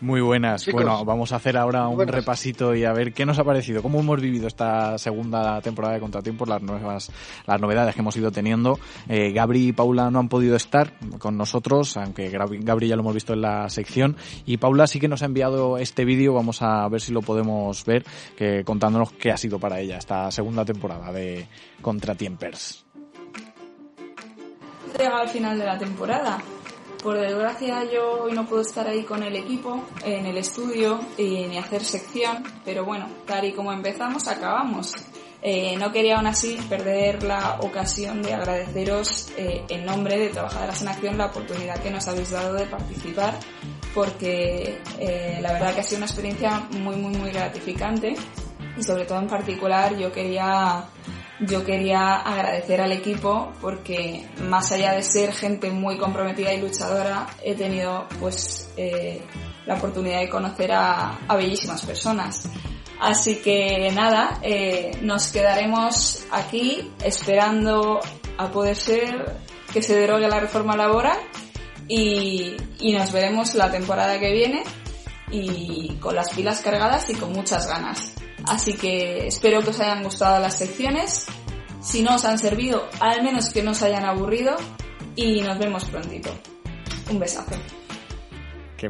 Muy 0.00 0.20
buenas. 0.20 0.62
Chicos, 0.64 0.82
bueno, 0.82 1.04
vamos 1.04 1.32
a 1.32 1.36
hacer 1.36 1.56
ahora 1.56 1.88
un 1.88 1.96
buenas. 1.96 2.14
repasito 2.14 2.74
y 2.74 2.84
a 2.84 2.92
ver 2.92 3.12
qué 3.12 3.26
nos 3.26 3.38
ha 3.38 3.44
parecido, 3.44 3.82
cómo 3.82 4.00
hemos 4.00 4.20
vivido 4.20 4.46
esta 4.46 4.98
segunda 4.98 5.60
temporada 5.60 5.94
de 5.94 6.00
Contratiempos, 6.00 6.48
las 6.48 6.62
nuevas, 6.62 7.10
las 7.46 7.60
novedades 7.60 7.94
que 7.94 8.00
hemos 8.00 8.16
ido 8.16 8.30
teniendo. 8.30 8.78
Eh, 9.08 9.32
Gabri 9.32 9.68
y 9.68 9.72
Paula 9.72 10.10
no 10.10 10.18
han 10.18 10.28
podido 10.28 10.56
estar 10.56 10.92
con 11.18 11.36
nosotros, 11.36 11.96
aunque 11.96 12.28
Gabri, 12.30 12.88
ya 12.88 12.96
lo 12.96 13.02
hemos 13.02 13.14
visto 13.14 13.32
en 13.32 13.42
la 13.42 13.68
sección. 13.68 14.16
Y 14.46 14.56
Paula 14.58 14.86
sí 14.86 15.00
que 15.00 15.08
nos 15.08 15.22
ha 15.22 15.26
enviado 15.26 15.78
este 15.78 16.04
vídeo, 16.04 16.34
vamos 16.34 16.62
a 16.62 16.88
ver 16.88 17.00
si 17.00 17.12
lo 17.12 17.22
podemos 17.22 17.84
ver, 17.84 18.04
que 18.36 18.64
contándonos 18.64 19.12
qué 19.12 19.32
ha 19.32 19.36
sido 19.36 19.58
para 19.58 19.80
ella 19.80 19.98
esta 19.98 20.30
segunda 20.30 20.64
temporada 20.64 21.12
de 21.12 21.46
Contratiempers. 21.82 22.84
llegado 24.98 25.22
al 25.22 25.28
final 25.28 25.58
de 25.58 25.64
la 25.64 25.78
temporada. 25.78 26.38
Por 27.04 27.20
desgracia 27.20 27.84
yo 27.84 28.22
hoy 28.22 28.32
no 28.32 28.46
puedo 28.46 28.62
estar 28.62 28.88
ahí 28.88 29.02
con 29.02 29.22
el 29.22 29.36
equipo, 29.36 29.84
en 30.06 30.24
el 30.24 30.38
estudio, 30.38 31.00
y 31.18 31.44
ni 31.48 31.58
hacer 31.58 31.84
sección, 31.84 32.42
pero 32.64 32.86
bueno, 32.86 33.06
tal 33.26 33.44
y 33.44 33.52
como 33.52 33.74
empezamos, 33.74 34.26
acabamos. 34.26 34.94
Eh, 35.42 35.76
no 35.76 35.92
quería 35.92 36.16
aún 36.16 36.26
así 36.26 36.56
perder 36.66 37.22
la 37.22 37.58
ocasión 37.60 38.22
de 38.22 38.32
agradeceros 38.32 39.30
eh, 39.36 39.62
en 39.68 39.84
nombre 39.84 40.16
de 40.16 40.30
Trabajadoras 40.30 40.80
en 40.80 40.88
Acción 40.88 41.18
la 41.18 41.26
oportunidad 41.26 41.76
que 41.82 41.90
nos 41.90 42.08
habéis 42.08 42.30
dado 42.30 42.54
de 42.54 42.64
participar, 42.64 43.34
porque 43.94 44.80
eh, 44.98 45.40
la 45.42 45.52
verdad 45.52 45.74
que 45.74 45.80
ha 45.80 45.84
sido 45.84 45.98
una 45.98 46.06
experiencia 46.06 46.60
muy, 46.70 46.96
muy, 46.96 47.14
muy 47.14 47.30
gratificante 47.32 48.14
y 48.78 48.82
sobre 48.82 49.04
todo 49.04 49.18
en 49.18 49.28
particular 49.28 49.94
yo 49.98 50.10
quería 50.10 50.86
yo 51.46 51.64
quería 51.64 52.16
agradecer 52.16 52.80
al 52.80 52.92
equipo 52.92 53.52
porque 53.60 54.26
más 54.48 54.72
allá 54.72 54.92
de 54.92 55.02
ser 55.02 55.32
gente 55.32 55.70
muy 55.70 55.98
comprometida 55.98 56.52
y 56.52 56.60
luchadora, 56.60 57.26
he 57.42 57.54
tenido 57.54 58.06
pues 58.20 58.70
eh, 58.76 59.22
la 59.66 59.74
oportunidad 59.74 60.20
de 60.20 60.28
conocer 60.28 60.72
a, 60.72 61.18
a 61.26 61.36
bellísimas 61.36 61.84
personas. 61.84 62.48
Así 63.00 63.36
que 63.36 63.90
nada, 63.92 64.38
eh, 64.42 64.92
nos 65.02 65.28
quedaremos 65.28 66.24
aquí 66.30 66.90
esperando 67.04 68.00
a 68.38 68.50
poder 68.50 68.76
ser 68.76 69.36
que 69.72 69.82
se 69.82 69.96
derogue 69.96 70.28
la 70.28 70.40
reforma 70.40 70.76
laboral 70.76 71.18
y, 71.88 72.56
y 72.78 72.92
nos 72.92 73.12
veremos 73.12 73.54
la 73.54 73.70
temporada 73.70 74.18
que 74.18 74.32
viene 74.32 74.62
y 75.30 75.96
con 76.00 76.14
las 76.14 76.30
pilas 76.30 76.60
cargadas 76.60 77.10
y 77.10 77.14
con 77.14 77.32
muchas 77.32 77.66
ganas. 77.66 78.14
Así 78.46 78.74
que 78.74 79.26
espero 79.26 79.62
que 79.62 79.70
os 79.70 79.80
hayan 79.80 80.02
gustado 80.02 80.40
las 80.40 80.58
secciones. 80.58 81.26
Si 81.80 82.02
no 82.02 82.14
os 82.14 82.24
han 82.24 82.38
servido, 82.38 82.88
al 83.00 83.22
menos 83.22 83.50
que 83.50 83.62
no 83.62 83.72
os 83.72 83.82
hayan 83.82 84.04
aburrido. 84.04 84.56
Y 85.16 85.42
nos 85.42 85.58
vemos 85.58 85.84
prontito. 85.84 86.30
Un 87.10 87.18
besazo. 87.18 87.54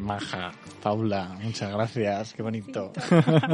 Maja, 0.00 0.50
Paula, 0.84 1.38
muchas 1.42 1.72
gracias, 1.72 2.34
qué 2.34 2.42
bonito. 2.42 2.92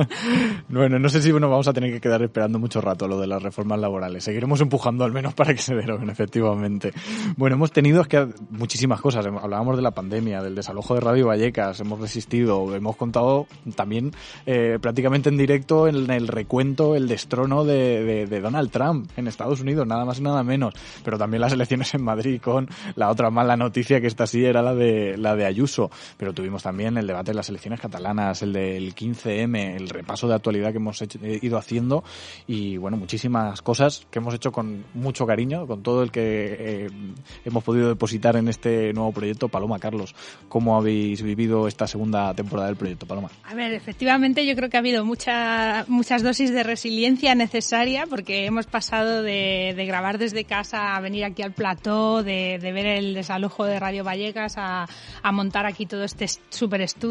bueno, 0.68 0.98
no 0.98 1.08
sé 1.08 1.22
si 1.22 1.30
bueno, 1.30 1.48
vamos 1.48 1.68
a 1.68 1.72
tener 1.72 1.92
que 1.92 2.00
quedar 2.00 2.20
esperando 2.24 2.58
mucho 2.58 2.80
rato 2.80 3.06
lo 3.06 3.20
de 3.20 3.28
las 3.28 3.40
reformas 3.40 3.78
laborales. 3.78 4.24
Seguiremos 4.24 4.60
empujando 4.60 5.04
al 5.04 5.12
menos 5.12 5.32
para 5.34 5.54
que 5.54 5.62
se 5.62 5.76
deroguen, 5.76 6.10
efectivamente. 6.10 6.92
Bueno, 7.36 7.54
hemos 7.54 7.70
tenido 7.70 8.02
que 8.02 8.26
muchísimas 8.50 9.00
cosas. 9.00 9.24
Hablábamos 9.24 9.76
de 9.76 9.82
la 9.82 9.92
pandemia, 9.92 10.42
del 10.42 10.56
desalojo 10.56 10.94
de 10.94 11.02
Radio 11.02 11.28
Vallecas, 11.28 11.78
hemos 11.78 12.00
resistido, 12.00 12.74
hemos 12.74 12.96
contado 12.96 13.46
también 13.76 14.10
eh, 14.44 14.80
prácticamente 14.82 15.28
en 15.28 15.36
directo 15.36 15.86
en 15.86 16.10
el 16.10 16.26
recuento, 16.26 16.96
el 16.96 17.06
destrono 17.06 17.64
de, 17.64 18.02
de, 18.02 18.26
de 18.26 18.40
Donald 18.40 18.72
Trump 18.72 19.08
en 19.16 19.28
Estados 19.28 19.60
Unidos, 19.60 19.86
nada 19.86 20.04
más 20.04 20.18
y 20.18 20.22
nada 20.22 20.42
menos. 20.42 20.74
Pero 21.04 21.16
también 21.16 21.42
las 21.42 21.52
elecciones 21.52 21.94
en 21.94 22.02
Madrid 22.02 22.40
con 22.42 22.68
la 22.96 23.08
otra 23.08 23.30
mala 23.30 23.56
noticia 23.56 24.00
que 24.00 24.08
esta 24.08 24.26
sí 24.26 24.44
era 24.44 24.62
la 24.62 24.74
de, 24.74 25.16
la 25.16 25.36
de 25.36 25.46
Ayuso. 25.46 25.92
Pero 26.16 26.32
tuvimos 26.32 26.64
también 26.64 26.98
el 26.98 27.06
debate 27.06 27.19
de 27.24 27.34
las 27.34 27.48
elecciones 27.48 27.80
catalanas, 27.80 28.42
el 28.42 28.52
del 28.52 28.94
15M, 28.94 29.76
el 29.76 29.88
repaso 29.88 30.28
de 30.28 30.34
actualidad 30.34 30.70
que 30.70 30.76
hemos 30.78 31.00
hecho, 31.02 31.18
eh, 31.22 31.38
ido 31.42 31.58
haciendo 31.58 32.04
y 32.46 32.76
bueno, 32.76 32.96
muchísimas 32.96 33.62
cosas 33.62 34.06
que 34.10 34.18
hemos 34.18 34.34
hecho 34.34 34.52
con 34.52 34.84
mucho 34.94 35.26
cariño, 35.26 35.66
con 35.66 35.82
todo 35.82 36.02
el 36.02 36.10
que 36.10 36.20
eh, 36.58 36.90
hemos 37.44 37.64
podido 37.64 37.88
depositar 37.88 38.36
en 38.36 38.48
este 38.48 38.92
nuevo 38.92 39.12
proyecto. 39.12 39.48
Paloma, 39.48 39.78
Carlos, 39.78 40.14
¿cómo 40.48 40.76
habéis 40.76 41.22
vivido 41.22 41.68
esta 41.68 41.86
segunda 41.86 42.34
temporada 42.34 42.68
del 42.68 42.76
proyecto, 42.76 43.06
Paloma? 43.06 43.30
A 43.44 43.54
ver, 43.54 43.72
efectivamente 43.72 44.46
yo 44.46 44.54
creo 44.54 44.70
que 44.70 44.76
ha 44.76 44.80
habido 44.80 45.04
mucha, 45.04 45.84
muchas 45.88 46.22
dosis 46.22 46.52
de 46.52 46.62
resiliencia 46.62 47.34
necesaria 47.34 48.06
porque 48.06 48.46
hemos 48.46 48.66
pasado 48.66 49.22
de, 49.22 49.74
de 49.76 49.86
grabar 49.86 50.18
desde 50.18 50.44
casa 50.44 50.96
a 50.96 51.00
venir 51.00 51.24
aquí 51.24 51.42
al 51.42 51.52
plató, 51.52 52.22
de, 52.22 52.58
de 52.60 52.72
ver 52.72 52.86
el 52.86 53.14
desalojo 53.14 53.64
de 53.64 53.78
Radio 53.78 54.04
Vallecas 54.04 54.54
a, 54.56 54.86
a 55.22 55.32
montar 55.32 55.66
aquí 55.66 55.86
todo 55.86 56.04
este 56.04 56.26
super 56.50 56.80
estudio, 56.80 57.09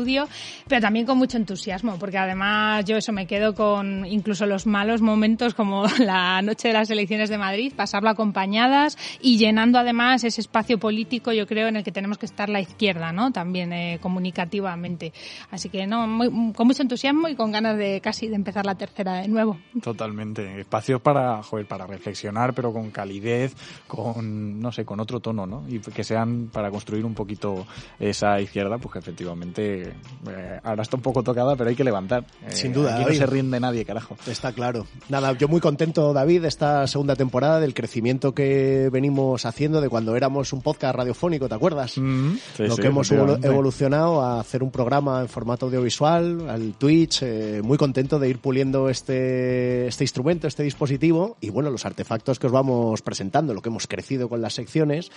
pero 0.67 0.81
también 0.81 1.05
con 1.05 1.17
mucho 1.17 1.37
entusiasmo, 1.37 1.97
porque 1.99 2.17
además 2.17 2.85
yo 2.85 2.97
eso 2.97 3.11
me 3.11 3.27
quedo 3.27 3.53
con 3.53 4.05
incluso 4.05 4.45
los 4.45 4.65
malos 4.65 5.01
momentos 5.01 5.53
como 5.53 5.85
la 5.99 6.41
noche 6.41 6.69
de 6.69 6.73
las 6.73 6.89
elecciones 6.89 7.29
de 7.29 7.37
Madrid, 7.37 7.73
pasarlo 7.75 8.09
acompañadas 8.09 8.97
y 9.21 9.37
llenando 9.37 9.79
además 9.79 10.23
ese 10.23 10.41
espacio 10.41 10.77
político, 10.79 11.31
yo 11.31 11.45
creo, 11.47 11.67
en 11.67 11.75
el 11.75 11.83
que 11.83 11.91
tenemos 11.91 12.17
que 12.17 12.25
estar 12.25 12.49
la 12.49 12.61
izquierda, 12.61 13.11
¿no? 13.11 13.31
También 13.31 13.73
eh, 13.73 13.99
comunicativamente. 14.01 15.13
Así 15.51 15.69
que 15.69 15.85
no, 15.87 16.07
muy, 16.07 16.53
con 16.53 16.67
mucho 16.67 16.81
entusiasmo 16.81 17.27
y 17.27 17.35
con 17.35 17.51
ganas 17.51 17.77
de 17.77 18.01
casi 18.01 18.27
de 18.27 18.35
empezar 18.35 18.65
la 18.65 18.75
tercera 18.75 19.15
de 19.15 19.27
nuevo. 19.27 19.57
Totalmente. 19.81 20.59
Espacios 20.59 21.01
para, 21.01 21.41
joder, 21.43 21.65
para 21.65 21.85
reflexionar, 21.85 22.53
pero 22.53 22.71
con 22.71 22.91
calidez, 22.91 23.55
con, 23.87 24.59
no 24.59 24.71
sé, 24.71 24.85
con 24.85 24.99
otro 24.99 25.19
tono, 25.19 25.45
¿no? 25.45 25.63
Y 25.67 25.79
que 25.79 26.03
sean 26.03 26.49
para 26.51 26.71
construir 26.71 27.05
un 27.05 27.13
poquito 27.13 27.65
esa 27.99 28.39
izquierda, 28.39 28.77
pues 28.77 28.93
que 28.93 28.99
efectivamente 28.99 29.88
eh, 30.29 30.59
ahora 30.63 30.83
está 30.83 30.97
un 30.97 31.01
poco 31.01 31.23
tocada, 31.23 31.55
pero 31.55 31.69
hay 31.69 31.75
que 31.75 31.83
levantar. 31.83 32.25
Eh, 32.47 32.51
Sin 32.51 32.73
duda. 32.73 32.95
Aquí 32.95 33.05
no 33.09 33.13
se 33.13 33.25
rinde 33.25 33.59
nadie, 33.59 33.85
carajo. 33.85 34.17
Está 34.27 34.51
claro. 34.51 34.85
Nada, 35.09 35.33
yo 35.33 35.47
muy 35.47 35.61
contento, 35.61 36.13
David, 36.13 36.43
de 36.43 36.47
esta 36.47 36.85
segunda 36.87 37.15
temporada, 37.15 37.59
del 37.59 37.73
crecimiento 37.73 38.33
que 38.33 38.89
venimos 38.91 39.45
haciendo 39.45 39.81
de 39.81 39.89
cuando 39.89 40.15
éramos 40.15 40.53
un 40.53 40.61
podcast 40.61 40.95
radiofónico, 40.95 41.47
¿te 41.47 41.55
acuerdas? 41.55 41.97
Mm, 41.97 42.35
sí, 42.55 42.63
Lo 42.63 42.75
sí, 42.75 42.81
que 42.81 42.87
hemos 42.87 43.11
evolucionado 43.11 44.21
a 44.21 44.39
hacer 44.39 44.63
un 44.63 44.71
programa 44.71 45.21
en 45.21 45.29
formato 45.29 45.67
audiovisual, 45.67 46.49
al 46.49 46.73
Twitch, 46.73 47.21
eh, 47.23 47.61
muy 47.63 47.77
contento 47.77 48.19
de 48.19 48.29
ir 48.29 48.39
puliendo 48.39 48.89
este, 48.89 49.87
este 49.87 50.03
instrumento, 50.03 50.47
este 50.47 50.63
dispositivo 50.63 51.37
y 51.41 51.49
bueno, 51.49 51.69
los 51.69 51.85
artefactos 51.85 52.39
que 52.39 52.47
os 52.47 52.53
vamos 52.53 53.01
presentando, 53.01 53.53
lo 53.53 53.61
que 53.61 53.69
hemos 53.69 53.87
crecido 53.87 54.29
con 54.29 54.41
las 54.41 54.53
secciones 54.53 55.11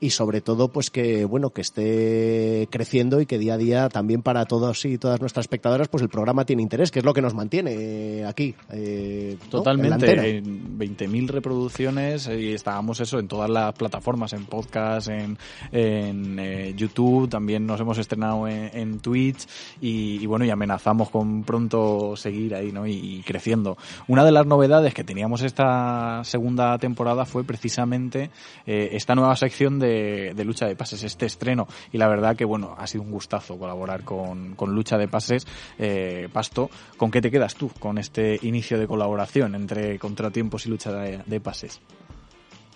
y 0.00 0.10
sobre 0.10 0.40
todo 0.40 0.68
pues 0.68 0.90
que 0.90 1.24
bueno, 1.24 1.50
que 1.50 1.60
esté 1.60 2.68
creciendo 2.70 3.20
y 3.20 3.26
que 3.26 3.38
día 3.38 3.54
a 3.54 3.58
día 3.58 3.88
también 3.88 4.11
para 4.20 4.44
todos 4.44 4.84
y 4.84 4.98
todas 4.98 5.20
nuestras 5.20 5.44
espectadoras 5.44 5.88
pues 5.88 6.02
el 6.02 6.10
programa 6.10 6.44
tiene 6.44 6.60
interés, 6.62 6.90
que 6.90 6.98
es 6.98 7.04
lo 7.04 7.14
que 7.14 7.22
nos 7.22 7.32
mantiene 7.32 7.72
eh, 7.72 8.26
aquí. 8.26 8.54
eh, 8.70 9.38
¿no? 9.44 9.48
Totalmente, 9.48 9.94
antena. 9.94 10.26
en 10.26 10.78
20.000 10.78 11.28
reproducciones 11.28 12.28
y 12.28 12.52
estábamos 12.52 13.00
eso 13.00 13.18
en 13.18 13.28
todas 13.28 13.48
las 13.48 13.72
plataformas, 13.72 14.32
en 14.34 14.44
podcast, 14.44 15.08
en, 15.08 15.38
en 15.70 16.38
eh, 16.38 16.74
YouTube, 16.76 17.28
también 17.30 17.64
nos 17.66 17.80
hemos 17.80 17.96
estrenado 17.98 18.46
en, 18.48 18.70
en 18.74 19.00
Twitch 19.00 19.46
y, 19.80 20.22
y 20.22 20.26
bueno, 20.26 20.44
y 20.44 20.50
amenazamos 20.50 21.08
con 21.08 21.44
pronto 21.44 22.16
seguir 22.16 22.54
ahí, 22.54 22.72
¿no? 22.72 22.86
Y, 22.86 22.92
y 22.92 23.22
creciendo. 23.22 23.76
Una 24.08 24.24
de 24.24 24.32
las 24.32 24.46
novedades 24.46 24.92
que 24.94 25.04
teníamos 25.04 25.42
esta 25.42 26.22
segunda 26.24 26.76
temporada 26.78 27.24
fue 27.24 27.44
precisamente 27.44 28.30
eh, 28.66 28.90
esta 28.92 29.14
nueva 29.14 29.36
sección 29.36 29.78
de, 29.78 30.32
de 30.34 30.44
lucha 30.44 30.66
de 30.66 30.74
pases, 30.74 31.04
este 31.04 31.26
estreno 31.26 31.66
y 31.92 31.98
la 31.98 32.08
verdad 32.08 32.34
que 32.36 32.44
bueno, 32.44 32.74
ha 32.76 32.86
sido 32.86 33.04
un 33.04 33.10
gustazo 33.10 33.58
colaborar 33.58 33.91
con, 34.00 34.56
lucha 34.66 34.96
de 34.96 35.08
pases, 35.08 35.46
eh, 35.78 36.28
Pasto. 36.32 36.70
¿Con 36.96 37.10
qué 37.10 37.20
te 37.20 37.30
quedas 37.30 37.54
tú 37.54 37.70
con 37.78 37.98
este 37.98 38.38
inicio 38.42 38.78
de 38.78 38.86
colaboración 38.86 39.54
entre 39.54 39.98
contratiempos 39.98 40.66
y 40.66 40.70
lucha 40.70 40.92
de, 40.92 41.22
de 41.24 41.40
pases? 41.40 41.80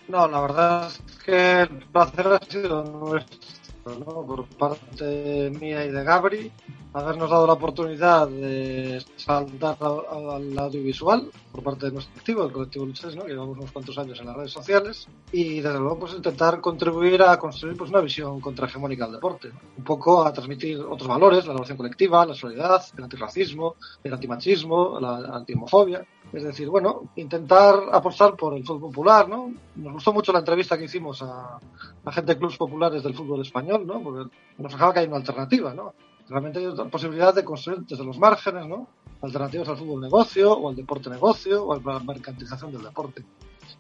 No, 0.09 0.29
la 0.29 0.41
verdad 0.41 0.87
es 0.87 1.19
que 1.25 1.61
el 1.63 1.85
placer 1.91 2.27
ha 2.29 2.39
sido 2.47 2.85
nuestro, 2.85 3.39
Por 3.87 4.47
parte 4.47 5.49
mía 5.61 5.85
y 5.85 5.93
de 5.93 6.03
Gabri, 6.03 6.51
habernos 6.93 7.31
dado 7.31 7.47
la 7.47 7.53
oportunidad 7.53 8.27
de 8.27 9.01
saltar 9.15 9.77
al 9.81 10.59
audiovisual 10.59 11.31
por 11.53 11.63
parte 11.63 11.87
de 11.87 11.93
nuestro 11.93 12.13
colectivo, 12.15 12.45
el 12.47 12.53
colectivo 12.53 12.85
Luches, 12.85 13.15
¿no? 13.15 13.25
Que 13.25 13.31
llevamos 13.31 13.57
unos 13.59 13.71
cuantos 13.71 13.97
años 13.99 14.19
en 14.19 14.27
las 14.27 14.37
redes 14.37 14.51
sociales 14.51 15.07
y 15.31 15.61
desde 15.61 15.79
luego 15.79 16.01
pues 16.01 16.15
intentar 16.15 16.61
contribuir 16.61 17.23
a 17.23 17.39
construir 17.39 17.77
pues 17.77 17.91
una 17.91 18.01
visión 18.01 18.41
contrahegemónica 18.41 19.05
del 19.05 19.15
deporte, 19.15 19.53
un 19.79 19.85
poco 19.85 20.27
a 20.27 20.33
transmitir 20.33 20.81
otros 20.81 21.07
valores, 21.07 21.47
la 21.47 21.53
relación 21.53 21.77
colectiva, 21.77 22.27
la 22.27 22.35
solidaridad, 22.35 22.85
el 22.99 23.05
antirracismo, 23.05 23.77
el 24.03 24.13
antimachismo, 24.13 24.99
la 24.99 25.19
antimofobia. 25.33 26.05
Es 26.33 26.43
decir, 26.43 26.69
bueno, 26.69 27.11
intentar 27.17 27.75
apostar 27.93 28.37
por 28.37 28.55
el 28.55 28.65
fútbol 28.65 28.91
popular, 28.91 29.29
¿no? 29.29 29.53
Nos 29.77 29.95
gustó 29.95 30.13
mucho 30.13 30.33
la 30.33 30.41
entrevista 30.41 30.77
que 30.77 30.85
hicimos 30.85 31.23
a, 31.23 31.59
a 32.05 32.13
gente 32.13 32.33
de 32.33 32.39
clubes 32.39 32.57
populares 32.57 33.03
del 33.03 33.15
fútbol 33.15 33.43
español, 33.43 33.87
¿no? 33.87 34.03
Porque 34.03 34.31
nos 34.59 34.73
dejaba 34.73 34.93
que 34.93 35.01
hay 35.01 35.07
una 35.07 35.17
alternativa, 35.17 35.73
¿no? 35.73 35.95
Realmente 36.29 36.59
hay 36.59 36.67
otra 36.67 36.87
posibilidad 36.87 37.35
de 37.35 37.45
construir 37.45 37.81
desde 37.83 38.05
los 38.05 38.19
márgenes, 38.19 38.67
¿no? 38.67 38.89
alternativas 39.23 39.69
al 39.69 39.77
fútbol 39.77 40.01
negocio 40.01 40.53
o 40.53 40.69
al 40.69 40.77
deporte 40.77 41.11
negocio 41.11 41.65
o 41.65 41.73
a 41.73 41.81
la 41.81 42.01
mercantilización 42.01 42.73
del 42.73 42.83
deporte. 42.83 43.25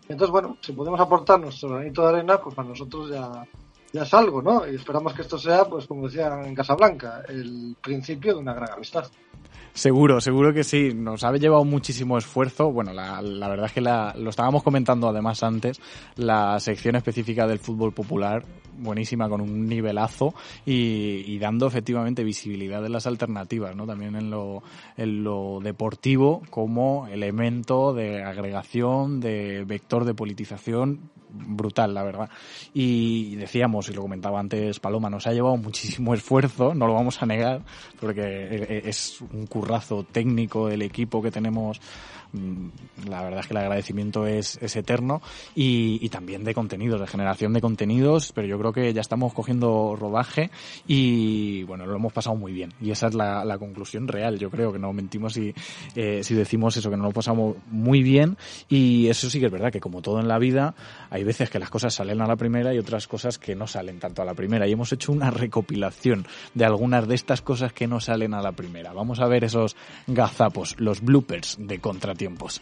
Entonces, 0.08 0.30
bueno, 0.30 0.56
si 0.60 0.72
podemos 0.72 1.00
aportar 1.00 1.40
nuestro 1.40 1.70
granito 1.70 2.02
de 2.02 2.08
arena, 2.08 2.40
pues 2.40 2.54
para 2.54 2.68
nosotros 2.68 3.10
ya, 3.10 3.46
ya 3.92 4.02
es 4.02 4.14
algo, 4.14 4.42
¿no? 4.42 4.66
Y 4.66 4.74
esperamos 4.74 5.14
que 5.14 5.22
esto 5.22 5.38
sea, 5.38 5.64
pues 5.64 5.86
como 5.86 6.06
decía 6.06 6.42
en 6.44 6.54
Casablanca, 6.54 7.22
el 7.28 7.76
principio 7.82 8.34
de 8.34 8.40
una 8.40 8.54
gran 8.54 8.72
amistad. 8.72 9.06
Seguro, 9.76 10.22
seguro 10.22 10.54
que 10.54 10.64
sí. 10.64 10.94
Nos 10.94 11.22
ha 11.22 11.32
llevado 11.32 11.62
muchísimo 11.62 12.16
esfuerzo. 12.16 12.72
Bueno, 12.72 12.94
la, 12.94 13.20
verdad 13.20 13.66
es 13.66 13.72
que 13.72 13.82
la, 13.82 14.14
lo 14.16 14.30
estábamos 14.30 14.62
comentando 14.62 15.06
además 15.06 15.42
antes, 15.42 15.78
la 16.16 16.58
sección 16.60 16.96
específica 16.96 17.46
del 17.46 17.58
fútbol 17.58 17.92
popular, 17.92 18.42
buenísima, 18.78 19.28
con 19.28 19.42
un 19.42 19.68
nivelazo 19.68 20.34
y, 20.64 21.24
y 21.26 21.38
dando 21.38 21.66
efectivamente 21.66 22.24
visibilidad 22.24 22.80
de 22.80 22.88
las 22.88 23.06
alternativas, 23.06 23.76
¿no? 23.76 23.86
También 23.86 24.16
en 24.16 24.30
lo, 24.30 24.62
en 24.96 25.22
lo 25.22 25.60
deportivo 25.62 26.40
como 26.48 27.06
elemento 27.08 27.92
de 27.92 28.22
agregación, 28.22 29.20
de 29.20 29.64
vector 29.66 30.06
de 30.06 30.14
politización 30.14 31.10
brutal, 31.36 31.94
la 31.94 32.02
verdad. 32.02 32.30
Y 32.72 33.36
decíamos, 33.36 33.88
y 33.88 33.92
lo 33.92 34.02
comentaba 34.02 34.40
antes 34.40 34.80
Paloma, 34.80 35.10
nos 35.10 35.26
ha 35.26 35.32
llevado 35.32 35.56
muchísimo 35.56 36.14
esfuerzo, 36.14 36.74
no 36.74 36.86
lo 36.86 36.94
vamos 36.94 37.22
a 37.22 37.26
negar, 37.26 37.62
porque 38.00 38.82
es 38.84 39.22
un 39.32 39.46
currazo 39.46 40.04
técnico 40.04 40.68
el 40.68 40.82
equipo 40.82 41.22
que 41.22 41.30
tenemos 41.30 41.80
la 43.08 43.22
verdad 43.22 43.40
es 43.40 43.46
que 43.46 43.54
el 43.54 43.58
agradecimiento 43.58 44.26
es, 44.26 44.58
es 44.60 44.76
eterno 44.76 45.22
y, 45.54 45.98
y, 46.00 46.08
también 46.08 46.44
de 46.44 46.54
contenidos, 46.54 47.00
de 47.00 47.06
generación 47.06 47.52
de 47.52 47.60
contenidos, 47.60 48.32
pero 48.32 48.46
yo 48.46 48.58
creo 48.58 48.72
que 48.72 48.92
ya 48.92 49.00
estamos 49.00 49.32
cogiendo 49.32 49.96
rodaje 49.96 50.50
y 50.86 51.62
bueno, 51.64 51.86
lo 51.86 51.96
hemos 51.96 52.12
pasado 52.12 52.36
muy 52.36 52.52
bien. 52.52 52.72
Y 52.80 52.90
esa 52.90 53.08
es 53.08 53.14
la, 53.14 53.44
la 53.44 53.58
conclusión 53.58 54.08
real, 54.08 54.38
yo 54.38 54.50
creo 54.50 54.72
que 54.72 54.78
no 54.78 54.92
mentimos 54.92 55.34
si, 55.34 55.54
eh, 55.94 56.22
si 56.22 56.34
decimos 56.34 56.76
eso, 56.76 56.90
que 56.90 56.96
nos 56.96 57.06
lo 57.06 57.12
pasamos 57.12 57.56
muy 57.70 58.02
bien. 58.02 58.36
Y 58.68 59.08
eso 59.08 59.30
sí 59.30 59.40
que 59.40 59.46
es 59.46 59.52
verdad, 59.52 59.72
que 59.72 59.80
como 59.80 60.02
todo 60.02 60.20
en 60.20 60.28
la 60.28 60.38
vida 60.38 60.74
hay 61.10 61.24
veces 61.24 61.50
que 61.50 61.58
las 61.58 61.70
cosas 61.70 61.94
salen 61.94 62.20
a 62.20 62.26
la 62.26 62.36
primera 62.36 62.74
y 62.74 62.78
otras 62.78 63.06
cosas 63.06 63.38
que 63.38 63.54
no 63.54 63.66
salen 63.66 63.98
tanto 63.98 64.22
a 64.22 64.24
la 64.24 64.34
primera. 64.34 64.66
Y 64.66 64.72
hemos 64.72 64.92
hecho 64.92 65.12
una 65.12 65.30
recopilación 65.30 66.26
de 66.54 66.64
algunas 66.64 67.06
de 67.06 67.14
estas 67.14 67.42
cosas 67.42 67.72
que 67.72 67.86
no 67.86 68.00
salen 68.00 68.34
a 68.34 68.42
la 68.42 68.52
primera. 68.52 68.92
Vamos 68.92 69.20
a 69.20 69.26
ver 69.26 69.44
esos 69.44 69.76
gazapos, 70.06 70.76
los 70.78 71.00
bloopers 71.00 71.56
de 71.58 71.78
contratiempos. 72.16 72.60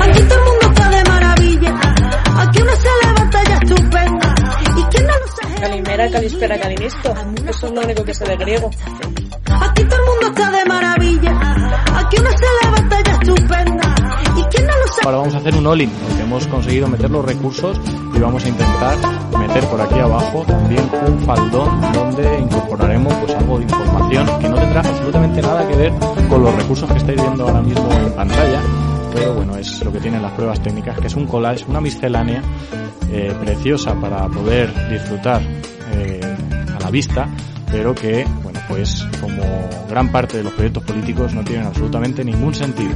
Aquí 0.00 0.22
todo 0.28 0.38
el 0.38 0.44
mundo 0.44 0.66
está 0.66 0.88
de 0.90 1.04
maravilla. 1.04 1.80
Aquí 2.38 2.62
uno 2.62 2.72
se 2.76 2.88
levanta 3.06 3.44
ya 3.44 3.54
estupenda. 3.56 4.34
¿Y 4.76 4.82
quién 4.84 5.06
no 5.06 5.12
lo? 5.18 5.60
Calimera, 5.60 6.10
calispera, 6.10 6.58
calinisto. 6.58 7.14
Eso 7.48 7.66
es 7.66 7.72
lo 7.72 7.80
único 7.82 8.04
que 8.04 8.14
sé 8.14 8.24
de 8.24 8.36
griego. 8.36 8.70
Aquí 9.60 9.84
todo 9.84 10.00
el 10.00 10.06
mundo 10.06 10.26
está 10.26 10.50
de 10.50 10.64
maravilla. 10.64 11.51
Ahora 15.04 15.18
vamos 15.18 15.34
a 15.34 15.38
hacer 15.38 15.56
un 15.56 15.66
all-in, 15.66 15.90
porque 15.90 16.22
hemos 16.22 16.46
conseguido 16.46 16.86
meter 16.86 17.10
los 17.10 17.24
recursos 17.24 17.80
y 18.14 18.18
vamos 18.20 18.44
a 18.44 18.48
intentar 18.48 18.96
meter 19.36 19.64
por 19.64 19.80
aquí 19.80 19.98
abajo 19.98 20.44
también 20.46 20.88
un 21.08 21.18
faldón 21.20 21.80
donde 21.92 22.38
incorporaremos 22.38 23.12
pues 23.14 23.34
algo 23.34 23.58
de 23.58 23.64
información 23.64 24.26
que 24.40 24.48
no 24.48 24.56
tendrá 24.56 24.80
absolutamente 24.80 25.42
nada 25.42 25.66
que 25.66 25.74
ver 25.74 25.92
con 26.28 26.44
los 26.44 26.54
recursos 26.54 26.88
que 26.88 26.98
estáis 26.98 27.20
viendo 27.20 27.44
ahora 27.44 27.62
mismo 27.62 27.92
en 27.92 28.12
pantalla. 28.12 28.60
Pero 29.12 29.34
bueno, 29.34 29.56
es 29.56 29.84
lo 29.84 29.92
que 29.92 29.98
tienen 29.98 30.22
las 30.22 30.32
pruebas 30.32 30.60
técnicas, 30.62 30.98
que 31.00 31.08
es 31.08 31.16
un 31.16 31.26
collage, 31.26 31.64
una 31.68 31.80
miscelánea 31.80 32.40
eh, 33.10 33.34
preciosa 33.40 33.94
para 33.94 34.28
poder 34.28 34.72
disfrutar 34.88 35.42
eh, 35.94 36.20
a 36.76 36.80
la 36.80 36.90
vista, 36.90 37.28
pero 37.70 37.92
que, 37.92 38.24
pues 38.68 39.06
como 39.20 39.42
gran 39.88 40.10
parte 40.10 40.38
de 40.38 40.44
los 40.44 40.52
proyectos 40.52 40.82
políticos 40.84 41.34
no 41.34 41.44
tienen 41.44 41.66
absolutamente 41.66 42.24
ningún 42.24 42.54
sentido. 42.54 42.94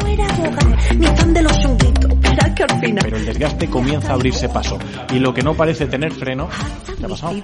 No 0.00 0.06
era 0.06 0.26
abogado, 0.26 0.76
ni 0.96 1.06
fan 1.06 1.34
de 1.34 1.42
los 1.42 1.58
chunguitos. 1.58 2.20
Verás 2.20 2.50
que 2.54 2.62
al 2.62 2.80
final. 2.80 3.04
Pero 3.04 3.16
el 3.16 3.26
desgaste 3.26 3.68
comienza 3.68 4.10
a 4.10 4.14
abrirse 4.14 4.48
paso 4.48 4.78
y 5.12 5.18
lo 5.18 5.32
que 5.32 5.42
no 5.42 5.54
parece 5.54 5.86
tener 5.86 6.12
freno, 6.12 6.48
¿qué 6.98 7.04
ha 7.04 7.08
pasado? 7.08 7.34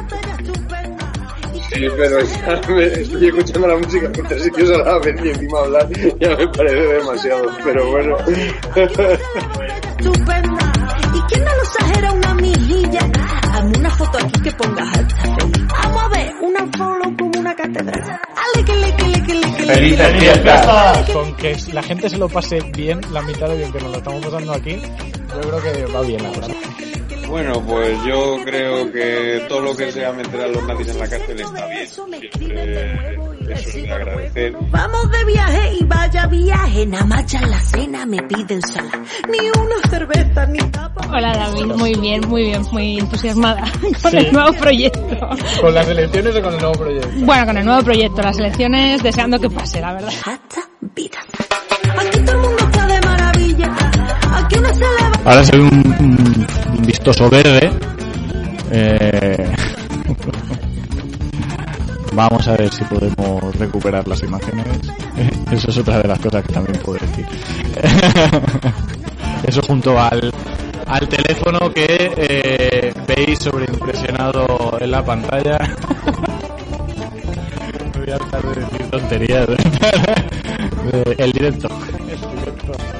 Sí, 1.72 1.86
pero 1.96 2.20
ya 2.20 2.60
me, 2.68 2.84
estoy 2.84 3.26
escuchando 3.28 3.68
la 3.68 3.76
música 3.76 4.10
mientras 4.12 4.42
sí 4.42 4.50
que 4.50 4.62
os 4.64 4.70
la 4.70 4.98
vez 4.98 5.24
y 5.24 5.28
encima 5.28 5.60
hablar 5.60 5.88
ya 6.18 6.36
me 6.36 6.48
parece 6.48 6.76
demasiado, 6.76 7.44
pero 7.62 7.90
bueno. 7.90 8.16
Estupenda. 9.98 10.72
¿Y 11.14 11.20
quién 11.28 11.44
no 11.44 11.54
lo 11.54 11.62
exagera 11.62 12.12
una 12.12 12.34
mijilla? 12.34 13.00
Hazme 13.52 13.78
una 13.78 13.90
foto 13.90 14.18
aquí 14.18 14.40
que 14.42 14.52
pongas 14.52 14.98
alta. 14.98 15.36
Vamos 15.82 16.02
a 16.02 16.08
ver, 16.08 16.34
una 16.42 16.66
follow 16.76 17.16
como 17.16 17.38
una 17.38 17.54
catedral. 17.54 18.20
Ale, 18.36 18.64
que 18.64 18.76
le, 18.76 18.96
que 18.96 19.04
le, 19.04 19.22
que 19.22 19.34
le, 19.34 19.54
que 19.54 19.62
le. 19.66 19.74
Felices 19.74 20.12
fiestas. 20.18 21.10
Con 21.10 21.36
que 21.36 21.56
la 21.72 21.82
gente 21.84 22.08
se 22.08 22.18
lo 22.18 22.28
pase 22.28 22.58
bien, 22.74 23.00
la 23.12 23.22
mitad 23.22 23.48
de 23.48 23.56
bien 23.58 23.72
que 23.72 23.80
nos 23.80 23.92
lo 23.92 23.98
estamos 23.98 24.24
pasando 24.24 24.52
aquí, 24.54 24.76
yo 24.76 25.40
creo 25.40 25.62
que 25.62 25.92
va 25.92 26.00
bien 26.02 26.22
la 26.22 26.32
cosa. 26.32 26.52
Bueno, 27.30 27.62
pues 27.64 27.96
yo 28.04 28.36
creo 28.44 28.92
que 28.92 29.46
todo 29.48 29.60
lo 29.60 29.76
que 29.76 29.92
sea 29.92 30.12
meter 30.12 30.40
a 30.40 30.48
los 30.48 30.62
nazis 30.64 30.88
en 30.88 30.98
la 30.98 31.08
cárcel 31.08 31.40
está 31.40 31.66
bien. 31.68 31.88
Siempre 31.88 33.14
eso 33.52 33.68
es 33.68 33.82
de 33.82 33.92
agradecer. 33.92 34.52
Vamos 34.70 35.10
de 35.10 35.24
viaje 35.24 35.72
y 35.80 35.84
vaya 35.84 36.26
viaje. 36.26 36.86
Nada 36.86 37.04
más 37.04 37.32
la 37.32 37.60
cena 37.60 38.06
me 38.06 38.22
piden 38.24 38.60
sala. 38.62 38.90
Ni 39.28 39.38
una 39.60 39.88
cerveza, 39.88 40.46
ni 40.46 40.58
tapa. 40.70 41.06
Hola 41.08 41.32
David, 41.32 41.66
muy 41.76 41.94
bien, 41.94 42.20
muy 42.28 42.42
bien, 42.46 42.62
muy 42.72 42.98
entusiasmada 42.98 43.62
con 44.02 44.10
Sí. 44.10 44.16
el 44.18 44.32
nuevo 44.32 44.52
proyecto. 44.54 45.28
¿Con 45.60 45.74
las 45.74 45.88
elecciones 45.88 46.36
o 46.36 46.42
con 46.42 46.54
el 46.54 46.60
nuevo 46.60 46.74
proyecto? 46.74 47.08
Bueno, 47.24 47.46
con 47.46 47.56
el 47.58 47.64
nuevo 47.64 47.82
proyecto, 47.82 48.22
las 48.22 48.38
elecciones 48.38 49.02
deseando 49.02 49.38
que 49.38 49.50
pase, 49.50 49.80
la 49.80 49.92
verdad. 49.94 50.12
Aquí 50.26 51.10
todo 52.24 52.32
el 52.32 52.38
mundo 52.38 52.56
está 52.58 52.86
de 52.86 53.00
maravilla. 53.00 53.76
Aquí 54.32 54.58
uno 54.58 54.74
se 54.74 54.80
levanta. 54.80 55.20
Ahora 55.24 55.42
ve 55.52 55.60
un, 55.60 56.46
vistoso 56.82 57.28
verde. 57.30 57.70
Eh, 58.70 59.54
Vamos 62.12 62.46
a 62.48 62.56
ver 62.56 62.72
si 62.72 62.82
podemos 62.84 63.54
recuperar 63.56 64.06
las 64.08 64.22
imágenes. 64.22 64.66
Eso 65.52 65.70
es 65.70 65.78
otra 65.78 66.02
de 66.02 66.08
las 66.08 66.18
cosas 66.18 66.44
que 66.44 66.52
también 66.52 66.80
puedo 66.82 66.98
decir. 66.98 67.24
Eso 69.46 69.62
junto 69.62 69.98
al, 69.98 70.32
al 70.86 71.08
teléfono 71.08 71.72
que 71.72 72.12
eh, 72.16 72.92
veis 73.06 73.38
sobreimpresionado 73.38 74.76
en 74.80 74.90
la 74.90 75.04
pantalla. 75.04 75.58
Voy 77.96 78.10
a 78.10 78.14
hartar 78.16 78.42
de 78.42 78.60
decir 78.60 78.90
tonterías. 78.90 79.48
El 81.16 81.32
directo. 81.32 81.68
El 82.08 82.99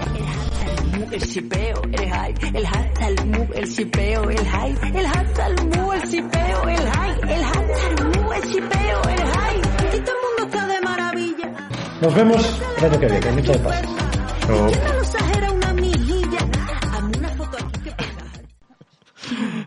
chipeo, 1.19 1.83
el 1.93 2.11
high, 2.11 2.35
el 2.55 2.67
hashtag 2.67 3.27
move, 3.27 3.49
el 3.55 3.75
chipeo, 3.75 4.31
el 4.31 4.47
high, 4.47 4.77
el 4.95 5.07
hashtag 5.07 5.77
move, 5.77 5.97
el 5.97 6.11
chipeo, 6.11 6.69
el 6.69 6.91
high, 6.91 7.21
el 7.35 7.45
hashtag 7.45 8.17
move, 8.17 8.37
el 8.37 8.43
chipeo, 8.53 9.03
el 9.09 9.27
high. 9.27 9.61
Todo 9.91 10.15
el 10.15 10.23
mundo 10.23 10.45
está 10.47 10.67
de 10.67 10.81
maravilla. 10.81 11.69
Nos 12.01 12.15
vemos 12.15 12.63
el 12.79 12.85
año 12.85 13.01
que 13.01 13.07
viene. 13.07 13.33
Muchas 13.33 13.63
gracias. 13.63 14.01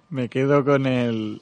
Me 0.09 0.29
quedo 0.29 0.63
con 0.63 0.85
el. 0.85 1.41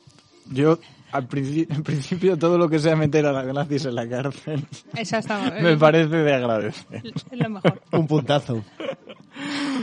Yo, 0.50 0.80
al 1.12 1.28
principio, 1.28 1.76
en 1.76 1.84
principio, 1.84 2.38
todo 2.38 2.58
lo 2.58 2.70
que 2.70 2.80
sea 2.80 2.96
meter 2.96 3.26
a 3.26 3.34
las 3.34 3.46
nazis 3.54 3.86
en 3.86 3.96
la 3.96 4.08
cárcel 4.08 4.66
Esa 4.96 5.20
está 5.20 5.52
me 5.62 5.78
parece 5.78 6.16
de 6.16 6.34
agradecer. 6.34 7.02
Es 7.04 7.26
lo 7.32 7.50
mejor. 7.50 7.82
Un 7.92 8.08
puntazo. 8.08 8.64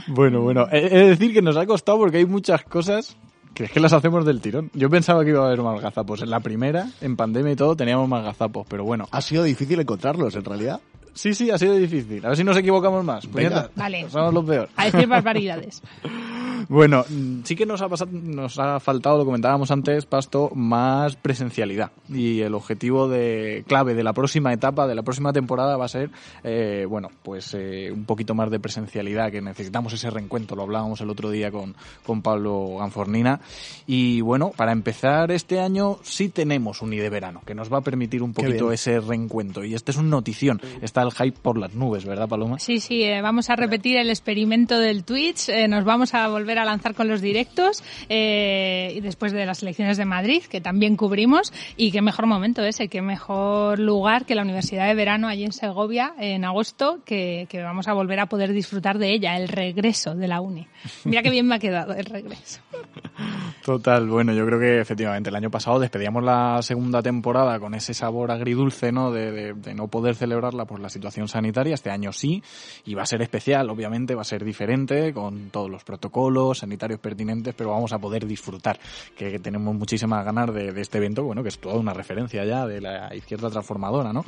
Bueno, 0.07 0.41
bueno, 0.43 0.67
he 0.71 0.89
de 0.89 1.09
decir 1.09 1.33
que 1.33 1.43
nos 1.43 1.57
ha 1.57 1.67
costado 1.67 1.99
porque 1.99 2.19
hay 2.19 2.27
muchas 2.27 2.63
cosas 2.65 3.17
que 3.55 3.65
es 3.65 3.73
que 3.73 3.81
las 3.81 3.93
hacemos 3.93 4.25
del 4.25 4.41
tirón. 4.41 4.71
Yo 4.73 4.89
pensaba 4.89 5.25
que 5.25 5.31
iba 5.31 5.43
a 5.43 5.47
haber 5.47 5.63
más 5.63 5.81
gazapos. 5.81 6.23
En 6.23 6.31
la 6.31 6.41
primera, 6.41 6.89
en 7.01 7.17
pandemia 7.17 7.53
y 7.53 7.57
todo, 7.57 7.75
teníamos 7.75 8.09
más 8.09 8.23
gazapos, 8.23 8.67
pero 8.69 8.85
bueno. 8.85 9.09
Ha 9.11 9.21
sido 9.21 9.43
difícil 9.43 9.81
encontrarlos, 9.81 10.37
en 10.37 10.45
realidad. 10.45 10.81
Sí, 11.19 11.35
sí, 11.35 11.51
ha 11.51 11.59
sido 11.59 11.75
difícil. 11.75 12.25
A 12.25 12.29
ver 12.29 12.37
si 12.37 12.45
nos 12.45 12.57
equivocamos 12.57 13.05
más. 13.05 13.27
Venga. 13.33 13.63
Puñeta, 13.63 13.71
Vale. 13.75 14.09
Somos 14.09 14.33
los 14.33 14.45
peor. 14.45 14.69
A 14.77 14.85
decir 14.85 15.09
barbaridades. 15.09 15.83
Bueno, 16.69 17.03
mm, 17.09 17.45
sí 17.45 17.57
que 17.57 17.65
nos 17.65 17.81
ha 17.81 17.89
pasado, 17.89 18.11
nos 18.13 18.59
ha 18.59 18.79
faltado, 18.79 19.17
lo 19.17 19.25
comentábamos 19.25 19.71
antes, 19.71 20.05
Pasto, 20.05 20.51
más 20.55 21.17
presencialidad. 21.17 21.93
Y 22.11 22.41
el 22.41 22.55
objetivo 22.55 23.09
de 23.09 23.65
clave 23.67 23.95
de 23.95 24.03
la 24.03 24.13
próxima 24.13 24.53
etapa, 24.53 24.87
de 24.87 24.95
la 24.95 25.03
próxima 25.03 25.33
temporada, 25.33 25.79
va 25.79 25.87
a 25.87 25.89
ser, 25.89 26.11
eh, 26.45 26.85
bueno, 26.87 27.09
pues 27.23 27.55
eh, 27.55 27.91
un 27.91 28.05
poquito 28.05 28.35
más 28.35 28.51
de 28.51 28.61
presencialidad, 28.61 29.31
que 29.31 29.41
necesitamos 29.41 29.95
ese 29.95 30.11
reencuentro, 30.11 30.57
lo 30.57 30.65
hablábamos 30.65 31.01
el 31.01 31.09
otro 31.09 31.31
día 31.31 31.51
con, 31.51 31.75
con 32.05 32.21
Pablo 32.21 32.77
Ganfornina. 32.79 33.41
Y 33.87 34.21
bueno, 34.21 34.53
para 34.55 34.73
empezar 34.73 35.31
este 35.31 35.61
año 35.61 35.99
sí 36.03 36.29
tenemos 36.29 36.83
un 36.83 36.93
I 36.93 36.99
de 36.99 37.09
verano, 37.09 37.41
que 37.47 37.55
nos 37.55 37.73
va 37.73 37.79
a 37.79 37.83
permitir 37.83 38.23
un 38.23 38.35
poquito 38.35 38.73
ese 38.73 39.01
reencuentro. 39.01 39.65
Y 39.65 39.75
este 39.75 39.93
es 39.93 39.97
un 39.97 40.11
notición. 40.11 40.61
Está 40.83 41.01
el 41.09 41.15
hype 41.15 41.39
por 41.41 41.59
las 41.59 41.75
nubes, 41.75 42.05
¿verdad, 42.05 42.29
Paloma? 42.29 42.59
Sí, 42.59 42.81
sí, 42.81 43.03
eh, 43.03 43.21
vamos 43.23 43.51
a 43.51 43.57
repetir 43.57 43.97
el 43.99 44.11
experimento 44.11 44.79
del 44.79 45.05
Twitch, 45.05 45.49
eh, 45.49 45.69
nos 45.69 45.85
vamos 45.85 46.15
a 46.15 46.29
volver 46.29 46.59
a 46.59 46.65
lanzar 46.65 46.95
con 46.95 47.09
los 47.09 47.21
directos 47.21 47.83
eh, 48.09 48.93
y 48.97 49.01
después 49.01 49.33
de 49.33 49.45
las 49.47 49.63
elecciones 49.63 49.97
de 49.97 50.05
Madrid, 50.05 50.43
que 50.45 50.61
también 50.61 50.97
cubrimos, 50.97 51.53
y 51.77 51.91
qué 51.93 52.03
mejor 52.03 52.27
momento 52.27 52.63
ese, 52.65 52.89
qué 52.89 53.03
mejor 53.03 53.79
lugar 53.79 54.25
que 54.27 54.35
la 54.35 54.43
Universidad 54.43 54.87
de 54.87 54.95
Verano 54.95 55.29
allí 55.29 55.45
en 55.45 55.53
Segovia 55.53 56.15
en 56.19 56.45
agosto, 56.45 57.01
que, 57.05 57.47
que 57.49 57.63
vamos 57.63 57.89
a 57.89 57.93
volver 57.93 58.21
a 58.21 58.27
poder 58.27 58.53
disfrutar 58.53 58.99
de 58.99 59.11
ella, 59.13 59.37
el 59.37 59.49
regreso 59.49 60.15
de 60.15 60.29
la 60.29 60.41
uni. 60.41 60.67
Mira 61.05 61.23
qué 61.23 61.31
bien 61.31 61.47
me 61.47 61.55
ha 61.57 61.59
quedado 61.59 61.95
el 61.95 62.05
regreso. 62.05 62.61
Total, 63.65 64.07
bueno, 64.09 64.33
yo 64.33 64.47
creo 64.47 64.59
que 64.59 64.81
efectivamente 64.81 65.29
el 65.31 65.37
año 65.37 65.51
pasado 65.51 65.79
despedíamos 65.79 66.23
la 66.25 66.61
segunda 66.63 67.03
temporada 67.03 67.59
con 67.61 67.75
ese 67.75 67.93
sabor 67.93 68.31
agridulce, 68.31 68.93
¿no? 68.93 69.11
De, 69.13 69.31
de- 69.33 69.55
de 69.55 69.75
no 69.75 69.89
poder 69.89 70.15
celebrarla 70.15 70.65
por 70.65 70.81
la 70.81 70.89
situación 70.99 71.29
sanitaria. 71.29 71.75
Este 71.75 71.91
año 71.91 72.13
sí, 72.13 72.43
y 72.85 72.95
va 72.95 73.03
a 73.03 73.07
ser 73.07 73.23
especial, 73.23 73.71
obviamente, 73.71 74.15
va 74.15 74.23
a 74.23 74.25
ser 74.25 74.45
diferente, 74.45 75.13
con 75.13 75.51
todos 75.51 75.71
los 75.71 75.85
protocolos 75.85 76.59
sanitarios 76.59 77.01
pertinentes, 77.01 77.55
pero 77.55 77.71
vamos 77.71 77.93
a 77.93 77.99
poder 77.99 78.27
disfrutar, 78.27 78.79
que, 79.17 79.39
tenemos 79.39 79.75
muchísimas 79.75 80.25
ganas 80.25 80.53
de, 80.53 80.73
de 80.73 80.81
este 80.81 80.99
evento, 80.99 81.23
bueno, 81.23 81.43
que 81.43 81.49
es 81.51 81.59
toda 81.59 81.77
una 81.77 81.95
referencia 81.95 82.45
ya 82.45 82.67
de 82.67 82.81
la 82.81 83.15
izquierda 83.15 83.49
transformadora, 83.49 84.13
¿no? 84.13 84.25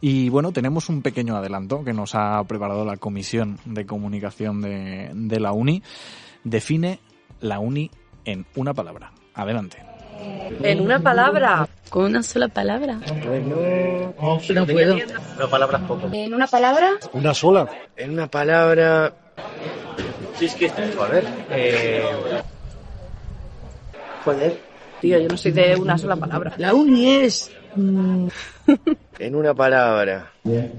Y 0.00 0.28
bueno, 0.28 0.52
tenemos 0.52 0.88
un 0.88 1.02
pequeño 1.02 1.36
adelanto 1.36 1.82
que 1.82 1.92
nos 1.92 2.14
ha 2.14 2.42
preparado 2.44 2.84
la 2.84 2.96
Comisión 2.96 3.58
de 3.64 3.86
Comunicación 3.86 4.60
de, 4.60 5.10
de 5.14 5.40
la 5.40 5.52
UNI. 5.52 5.82
Define 6.44 7.00
la 7.40 7.58
UNI 7.58 7.90
en 8.24 8.46
una 8.56 8.74
palabra. 8.74 9.12
Adelante. 9.34 9.89
En 10.62 10.80
una 10.80 10.98
palabra. 10.98 11.68
¿Con 11.88 12.04
una 12.04 12.22
sola 12.22 12.48
palabra? 12.48 12.98
Bueno, 13.26 14.14
no 14.16 14.66
puedo. 14.66 14.94
Una 14.94 15.50
palabra 15.50 15.78
es 15.78 15.84
poco. 15.84 16.08
¿En 16.12 16.34
una 16.34 16.46
palabra? 16.46 16.90
Una 17.12 17.34
sola. 17.34 17.68
En 17.96 18.12
una 18.12 18.26
palabra. 18.28 19.12
Sí, 20.38 20.46
es 20.46 20.54
que. 20.54 20.68
A 20.68 21.06
ver. 21.08 21.24
Eh... 21.50 22.02
Joder. 24.24 24.58
Tío, 25.00 25.18
yo 25.18 25.28
no 25.28 25.36
soy 25.36 25.52
de 25.52 25.76
una 25.76 25.96
sola 25.96 26.16
palabra. 26.16 26.52
La 26.58 26.74
uni 26.74 27.08
es... 27.08 27.50
mm, 27.74 28.28
En 29.18 29.34
una 29.34 29.54
palabra. 29.54 30.30
Eh... 30.44 30.70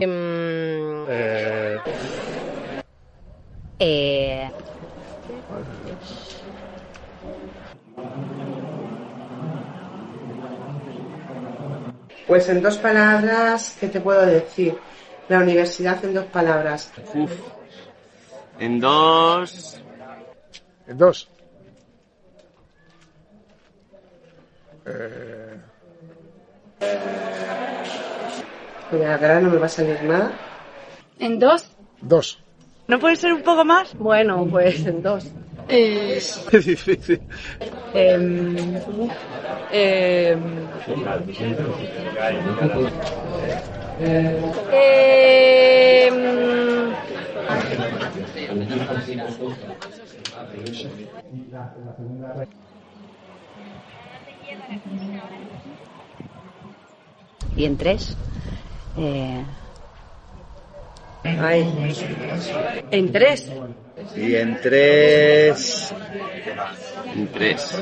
em, 0.00 1.04
eh, 1.08 1.78
eh, 3.78 4.50
Pues 12.32 12.48
en 12.48 12.62
dos 12.62 12.78
palabras, 12.78 13.76
¿qué 13.78 13.88
te 13.88 14.00
puedo 14.00 14.24
decir? 14.24 14.74
La 15.28 15.40
universidad 15.40 16.02
en 16.02 16.14
dos 16.14 16.24
palabras. 16.24 16.90
Uf. 17.12 17.30
En 18.58 18.80
dos. 18.80 19.76
En 20.86 20.96
dos. 20.96 21.28
Eh, 24.86 25.60
Mira, 28.92 29.14
ahora 29.16 29.40
no 29.42 29.50
me 29.50 29.58
va 29.58 29.66
a 29.66 29.68
salir 29.68 30.02
nada. 30.02 30.32
¿En 31.18 31.38
dos? 31.38 31.66
dos. 32.00 32.42
¿No 32.88 32.98
puede 32.98 33.16
ser 33.16 33.34
un 33.34 33.42
poco 33.42 33.62
más? 33.62 33.94
Bueno, 33.98 34.46
pues 34.50 34.86
en 34.86 35.02
dos. 35.02 35.30
Eh, 35.68 36.16
Es 36.16 36.40
difícil. 36.66 37.20
em, 37.94 38.56
em, 39.72 40.40
em, 44.72 46.22
Y 57.56 57.64
en 57.66 57.76
tres. 57.76 58.16
Eh, 61.24 61.94
en 62.90 63.12
tres. 63.12 63.50
Y 64.16 64.34
en 64.34 64.60
tres. 64.60 65.94
En 67.14 67.28
tres. 67.28 67.78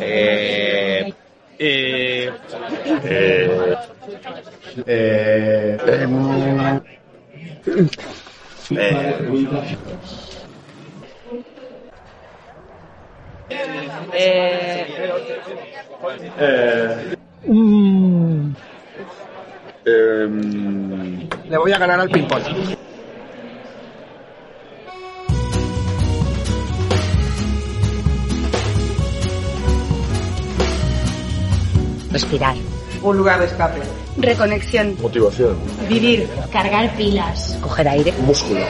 Eh. 0.00 1.12
Eh. 1.58 2.30
Eh. 3.04 3.76
Eh. 4.86 5.76
Eh, 13.48 13.86
Eh, 14.12 14.86
eh, 16.38 17.16
Mm, 17.48 18.54
em, 19.84 21.28
le 21.48 21.56
voy 21.58 21.72
a 21.72 21.78
ganar 21.78 22.00
al 22.00 22.08
ping-pong. 22.10 22.42
respirar. 32.10 32.54
Un 33.02 33.16
lugar 33.16 33.38
de 33.40 33.46
escape. 33.46 33.80
Reconexión. 34.18 34.96
Motivación. 35.00 35.56
Vivir. 35.88 36.28
Cargar 36.52 36.94
pilas. 36.96 37.58
Coger 37.60 37.88
aire. 37.88 38.12
Músculo. 38.20 38.60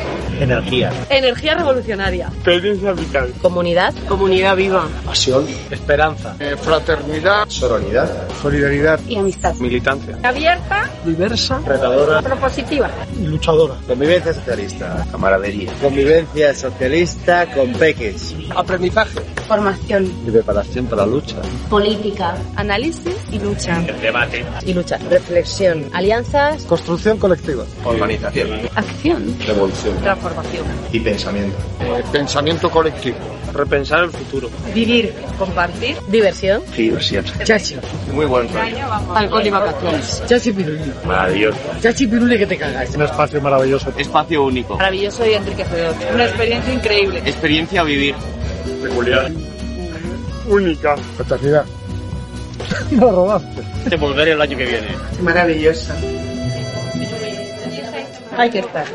Energía. 0.40 0.93
Energía 1.09 1.55
revolucionaria. 1.55 2.28
Experiencia 2.28 2.93
vital. 2.93 3.32
Comunidad. 3.40 3.94
Comunidad 4.09 4.56
viva. 4.56 4.89
Pasión. 5.05 5.47
Esperanza. 5.70 6.36
Eh, 6.39 6.56
fraternidad. 6.56 7.48
Sororidad. 7.48 8.28
Solidaridad. 8.43 9.01
Y 9.06 9.16
amistad. 9.16 9.55
Militancia. 9.56 10.18
Abierta. 10.23 10.90
Diversa. 11.05 11.60
Retadora. 11.64 12.23
Propositiva. 12.23 12.90
Y 13.18 13.27
luchadora. 13.27 13.74
Convivencia 13.86 14.35
socialista. 14.35 15.06
Camaradería. 15.10 15.73
Convivencia 15.81 16.55
socialista 16.55 17.47
con 17.52 17.73
peques. 17.73 18.35
Aprendizaje. 18.55 19.20
Formación. 19.47 20.12
Y 20.27 20.31
preparación 20.31 20.86
para 20.86 21.06
la 21.06 21.12
lucha. 21.12 21.36
Política. 21.70 22.35
Análisis 22.56 23.16
y 23.31 23.39
lucha. 23.39 23.82
El 23.86 24.01
debate. 24.01 24.44
Y 24.64 24.74
lucha. 24.74 24.98
Reflexión. 25.09 25.35
Alianzas. 25.92 26.64
Construcción 26.64 27.18
colectiva. 27.18 27.64
Organización. 27.84 28.60
Acción. 28.74 29.36
Revolución. 29.46 29.96
Transformación. 30.02 30.66
Y 30.92 31.00
pensamiento. 31.00 31.56
Eh, 31.80 32.02
pensamiento 32.10 32.70
colectivo. 32.70 33.16
Repensar 33.52 34.04
el 34.04 34.10
futuro. 34.10 34.50
Vivir. 34.74 35.12
Compartir. 35.38 35.96
Diversión. 36.08 36.62
Diversión. 36.76 37.24
Chachi. 37.44 37.76
Muy 38.12 38.26
buen 38.26 38.48
rollo. 38.52 38.92
Alcohol 39.14 39.46
y 39.46 39.50
vacaciones. 39.50 40.22
Chachi 40.26 40.52
piruli. 40.52 40.92
Maravilloso. 41.06 41.58
Chachi 41.80 42.06
piruli 42.06 42.38
que 42.38 42.46
te 42.46 42.56
cagas. 42.56 42.94
Un 42.94 43.02
espacio 43.02 43.40
maravilloso. 43.40 43.92
Espacio 43.96 44.44
único. 44.44 44.76
Maravilloso 44.76 45.26
y 45.26 45.34
enriquecedor. 45.34 45.94
Una 46.14 46.24
experiencia 46.24 46.72
increíble. 46.72 47.18
Experiencia 47.24 47.80
a 47.80 47.84
vivir. 47.84 48.14
Peculiar. 48.82 49.30
Única. 50.48 50.96
Fraternidad. 51.16 51.64
Lo 52.92 53.10
robaste. 53.10 53.62
Te 53.88 53.96
volveré 53.96 54.32
el 54.32 54.40
año 54.40 54.56
que 54.56 54.66
viene. 54.66 54.88
Maravillosa. 55.20 55.94
Hay 58.36 58.50
que 58.50 58.58
estar. 58.60 58.86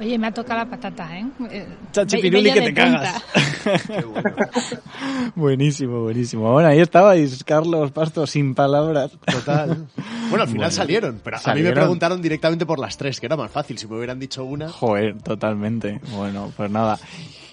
Oye, 0.00 0.18
me 0.18 0.28
ha 0.28 0.32
tocado 0.32 0.60
la 0.60 0.66
patata, 0.66 1.18
¿eh? 1.18 1.26
Eh, 1.50 1.66
Chachi 1.92 2.22
Piruli 2.22 2.50
que 2.52 2.62
te 2.62 2.72
cagas. 2.72 3.22
buenísimo, 5.34 6.00
buenísimo. 6.00 6.50
Bueno, 6.52 6.70
ahí 6.70 6.80
estabais, 6.80 7.44
Carlos 7.44 7.90
Pasto, 7.92 8.26
sin 8.26 8.54
palabras. 8.54 9.12
Total. 9.30 9.86
Bueno, 10.30 10.44
al 10.44 10.48
final 10.48 10.68
Bueno, 10.68 10.76
salieron, 10.76 11.20
pero 11.24 11.38
a 11.44 11.54
mí 11.56 11.60
me 11.60 11.72
preguntaron 11.72 12.22
directamente 12.22 12.64
por 12.64 12.78
las 12.78 12.96
tres, 12.96 13.18
que 13.18 13.26
era 13.26 13.36
más 13.36 13.50
fácil. 13.50 13.76
Si 13.78 13.88
me 13.88 13.96
hubieran 13.96 14.20
dicho 14.20 14.44
una. 14.44 14.68
Joder, 14.68 15.20
totalmente. 15.20 16.00
Bueno, 16.12 16.52
pues 16.56 16.70
nada. 16.70 17.00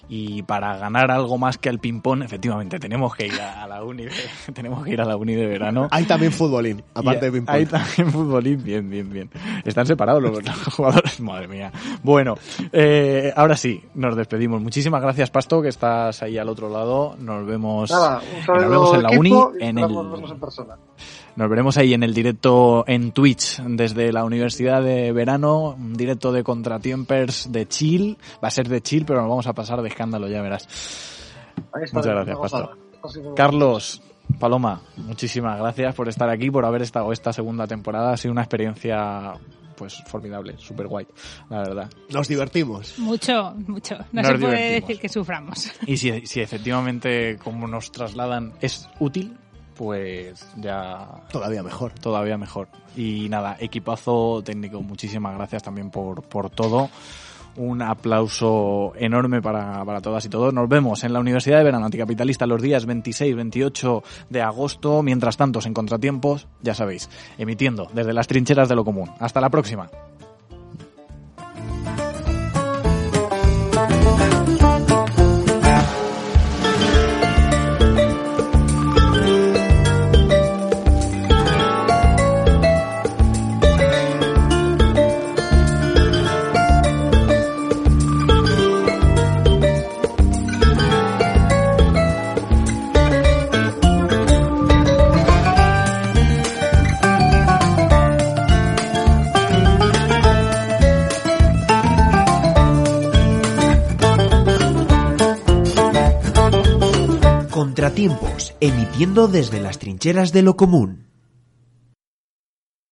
Y 0.10 0.44
para 0.44 0.78
ganar 0.78 1.12
algo 1.12 1.38
más 1.38 1.58
que 1.58 1.70
el 1.70 1.80
ping-pong, 1.80 2.24
efectivamente, 2.24 2.80
tenemos 2.80 3.16
que 3.16 3.28
ir 3.28 3.42
a 3.42 3.68
la 3.68 3.84
uni 3.84 4.06
de, 4.06 4.12
tenemos 4.54 4.84
que 4.84 4.92
ir 4.92 5.02
a 5.02 5.06
la 5.06 5.18
uni 5.18 5.36
de 5.36 5.48
verano. 5.48 5.88
Hay 5.92 6.06
también 6.06 6.32
futbolín, 6.32 6.84
aparte 6.94 7.28
Y 7.28 7.30
de 7.30 7.32
ping-pong. 7.32 7.56
Hay 7.56 7.66
también 7.66 8.12
futbolín, 8.12 8.64
bien, 8.64 8.90
bien, 8.90 9.10
bien. 9.10 9.30
Están 9.66 9.86
separados 9.86 10.22
los, 10.22 10.44
los 10.44 10.64
jugadores, 10.76 11.20
madre 11.20 11.48
mía. 11.48 11.72
Bueno, 12.04 12.36
eh, 12.72 13.34
ahora 13.36 13.58
sí, 13.58 13.84
nos 13.96 14.16
despedimos. 14.16 14.62
Muchísimas 14.62 15.02
gracias, 15.02 15.30
Pasto, 15.30 15.62
que 15.62 15.70
estás 15.70 16.22
ahí 16.24 16.38
al 16.38 16.50
otro 16.50 16.70
lado. 16.70 17.16
Nos 17.20 17.46
vemos, 17.46 17.90
Nada, 17.92 18.22
nos 18.48 18.70
vemos 18.70 18.94
en 18.94 19.04
la 19.04 19.10
uni, 19.12 19.34
en 19.60 19.78
el, 19.78 19.88
vernos 19.88 20.32
en 20.32 20.40
persona. 20.40 20.76
Nos 21.38 21.50
veremos 21.50 21.78
ahí 21.78 21.94
en 21.94 22.02
el 22.02 22.16
directo 22.16 22.84
en 22.88 23.12
Twitch 23.12 23.62
desde 23.62 24.12
la 24.12 24.26
Universidad 24.26 24.82
de 24.82 25.12
Verano, 25.12 25.76
un 25.78 25.94
directo 25.94 26.32
de 26.32 26.44
Contratiempers 26.44 27.52
de 27.52 27.68
chill. 27.68 28.18
Va 28.44 28.48
a 28.48 28.52
ser 28.52 28.68
de 28.68 28.82
chill, 28.82 29.06
pero 29.06 29.22
nos 29.22 29.30
vamos 29.30 29.46
a 29.46 29.54
pasar 29.54 29.84
de 29.84 29.88
escándalo, 29.88 30.28
ya 30.28 30.42
verás. 30.42 30.68
Muchas 31.94 32.08
gracias. 32.08 32.38
Pastor. 32.40 32.78
Carlos, 33.36 34.02
Paloma, 34.40 34.82
muchísimas 34.98 35.60
gracias 35.60 35.94
por 35.94 36.10
estar 36.10 36.28
aquí, 36.28 36.50
por 36.50 36.66
haber 36.66 36.82
estado 36.82 37.12
esta 37.12 37.32
segunda 37.32 37.68
temporada. 37.68 38.14
Ha 38.14 38.18
sido 38.18 38.32
una 38.32 38.42
experiencia 38.42 39.34
pues 39.76 40.02
formidable, 40.08 40.56
súper 40.58 40.88
guay, 40.88 41.06
la 41.52 41.60
verdad. 41.60 41.90
Nos 42.10 42.28
divertimos. 42.28 42.98
Mucho, 42.98 43.54
mucho. 43.68 43.96
No 44.12 44.24
Nos 44.24 44.32
se 44.32 44.38
puede 44.40 44.56
divertimos. 44.56 44.88
decir 44.88 45.00
que 45.00 45.08
suframos. 45.10 45.72
Y 45.86 45.98
si, 45.98 46.26
si 46.26 46.42
efectivamente, 46.42 47.38
como 47.44 47.68
nos 47.68 47.92
trasladan, 47.92 48.54
es 48.60 48.90
útil, 49.00 49.38
pues 49.78 50.46
ya... 50.58 51.08
Todavía 51.32 51.64
mejor. 51.64 51.94
Todavía 51.94 52.38
mejor. 52.38 52.68
Y 52.96 53.30
nada, 53.30 53.56
equipazo 53.60 54.42
técnico, 54.44 54.82
muchísimas 54.82 55.36
gracias 55.36 55.64
también 55.64 55.92
por, 55.92 56.24
por 56.24 56.50
todo. 56.50 56.90
Un 57.56 57.82
aplauso 57.82 58.94
enorme 58.98 59.42
para, 59.42 59.84
para 59.86 60.02
todas 60.02 60.26
y 60.26 60.30
todos. 60.30 60.54
Nos 60.54 60.68
vemos 60.68 61.04
en 61.04 61.14
la 61.14 61.20
Universidad 61.20 61.60
de 61.60 61.64
Verano 61.64 61.86
Anticapitalista 61.86 62.46
los 62.46 62.62
días 62.62 62.86
26, 62.86 63.36
28 63.36 64.04
de 64.30 64.42
agosto. 64.42 65.02
Mientras 65.02 65.38
tanto, 65.38 65.60
en 65.64 65.74
contratiempos, 65.74 66.48
ya 66.62 66.76
sabéis, 66.76 67.10
emitiendo 67.38 67.88
desde 67.94 68.14
las 68.14 68.28
trincheras 68.28 68.70
de 68.70 68.76
lo 68.76 68.86
común. 68.86 69.12
Hasta 69.20 69.42
la 69.42 69.50
próxima. 69.50 69.90
Contratiempos, 107.98 108.54
emitiendo 108.60 109.28
desde 109.28 109.60
las 109.60 109.80
trincheras 109.80 110.32
de 110.32 110.44
lo 110.44 110.56
común. 110.56 111.07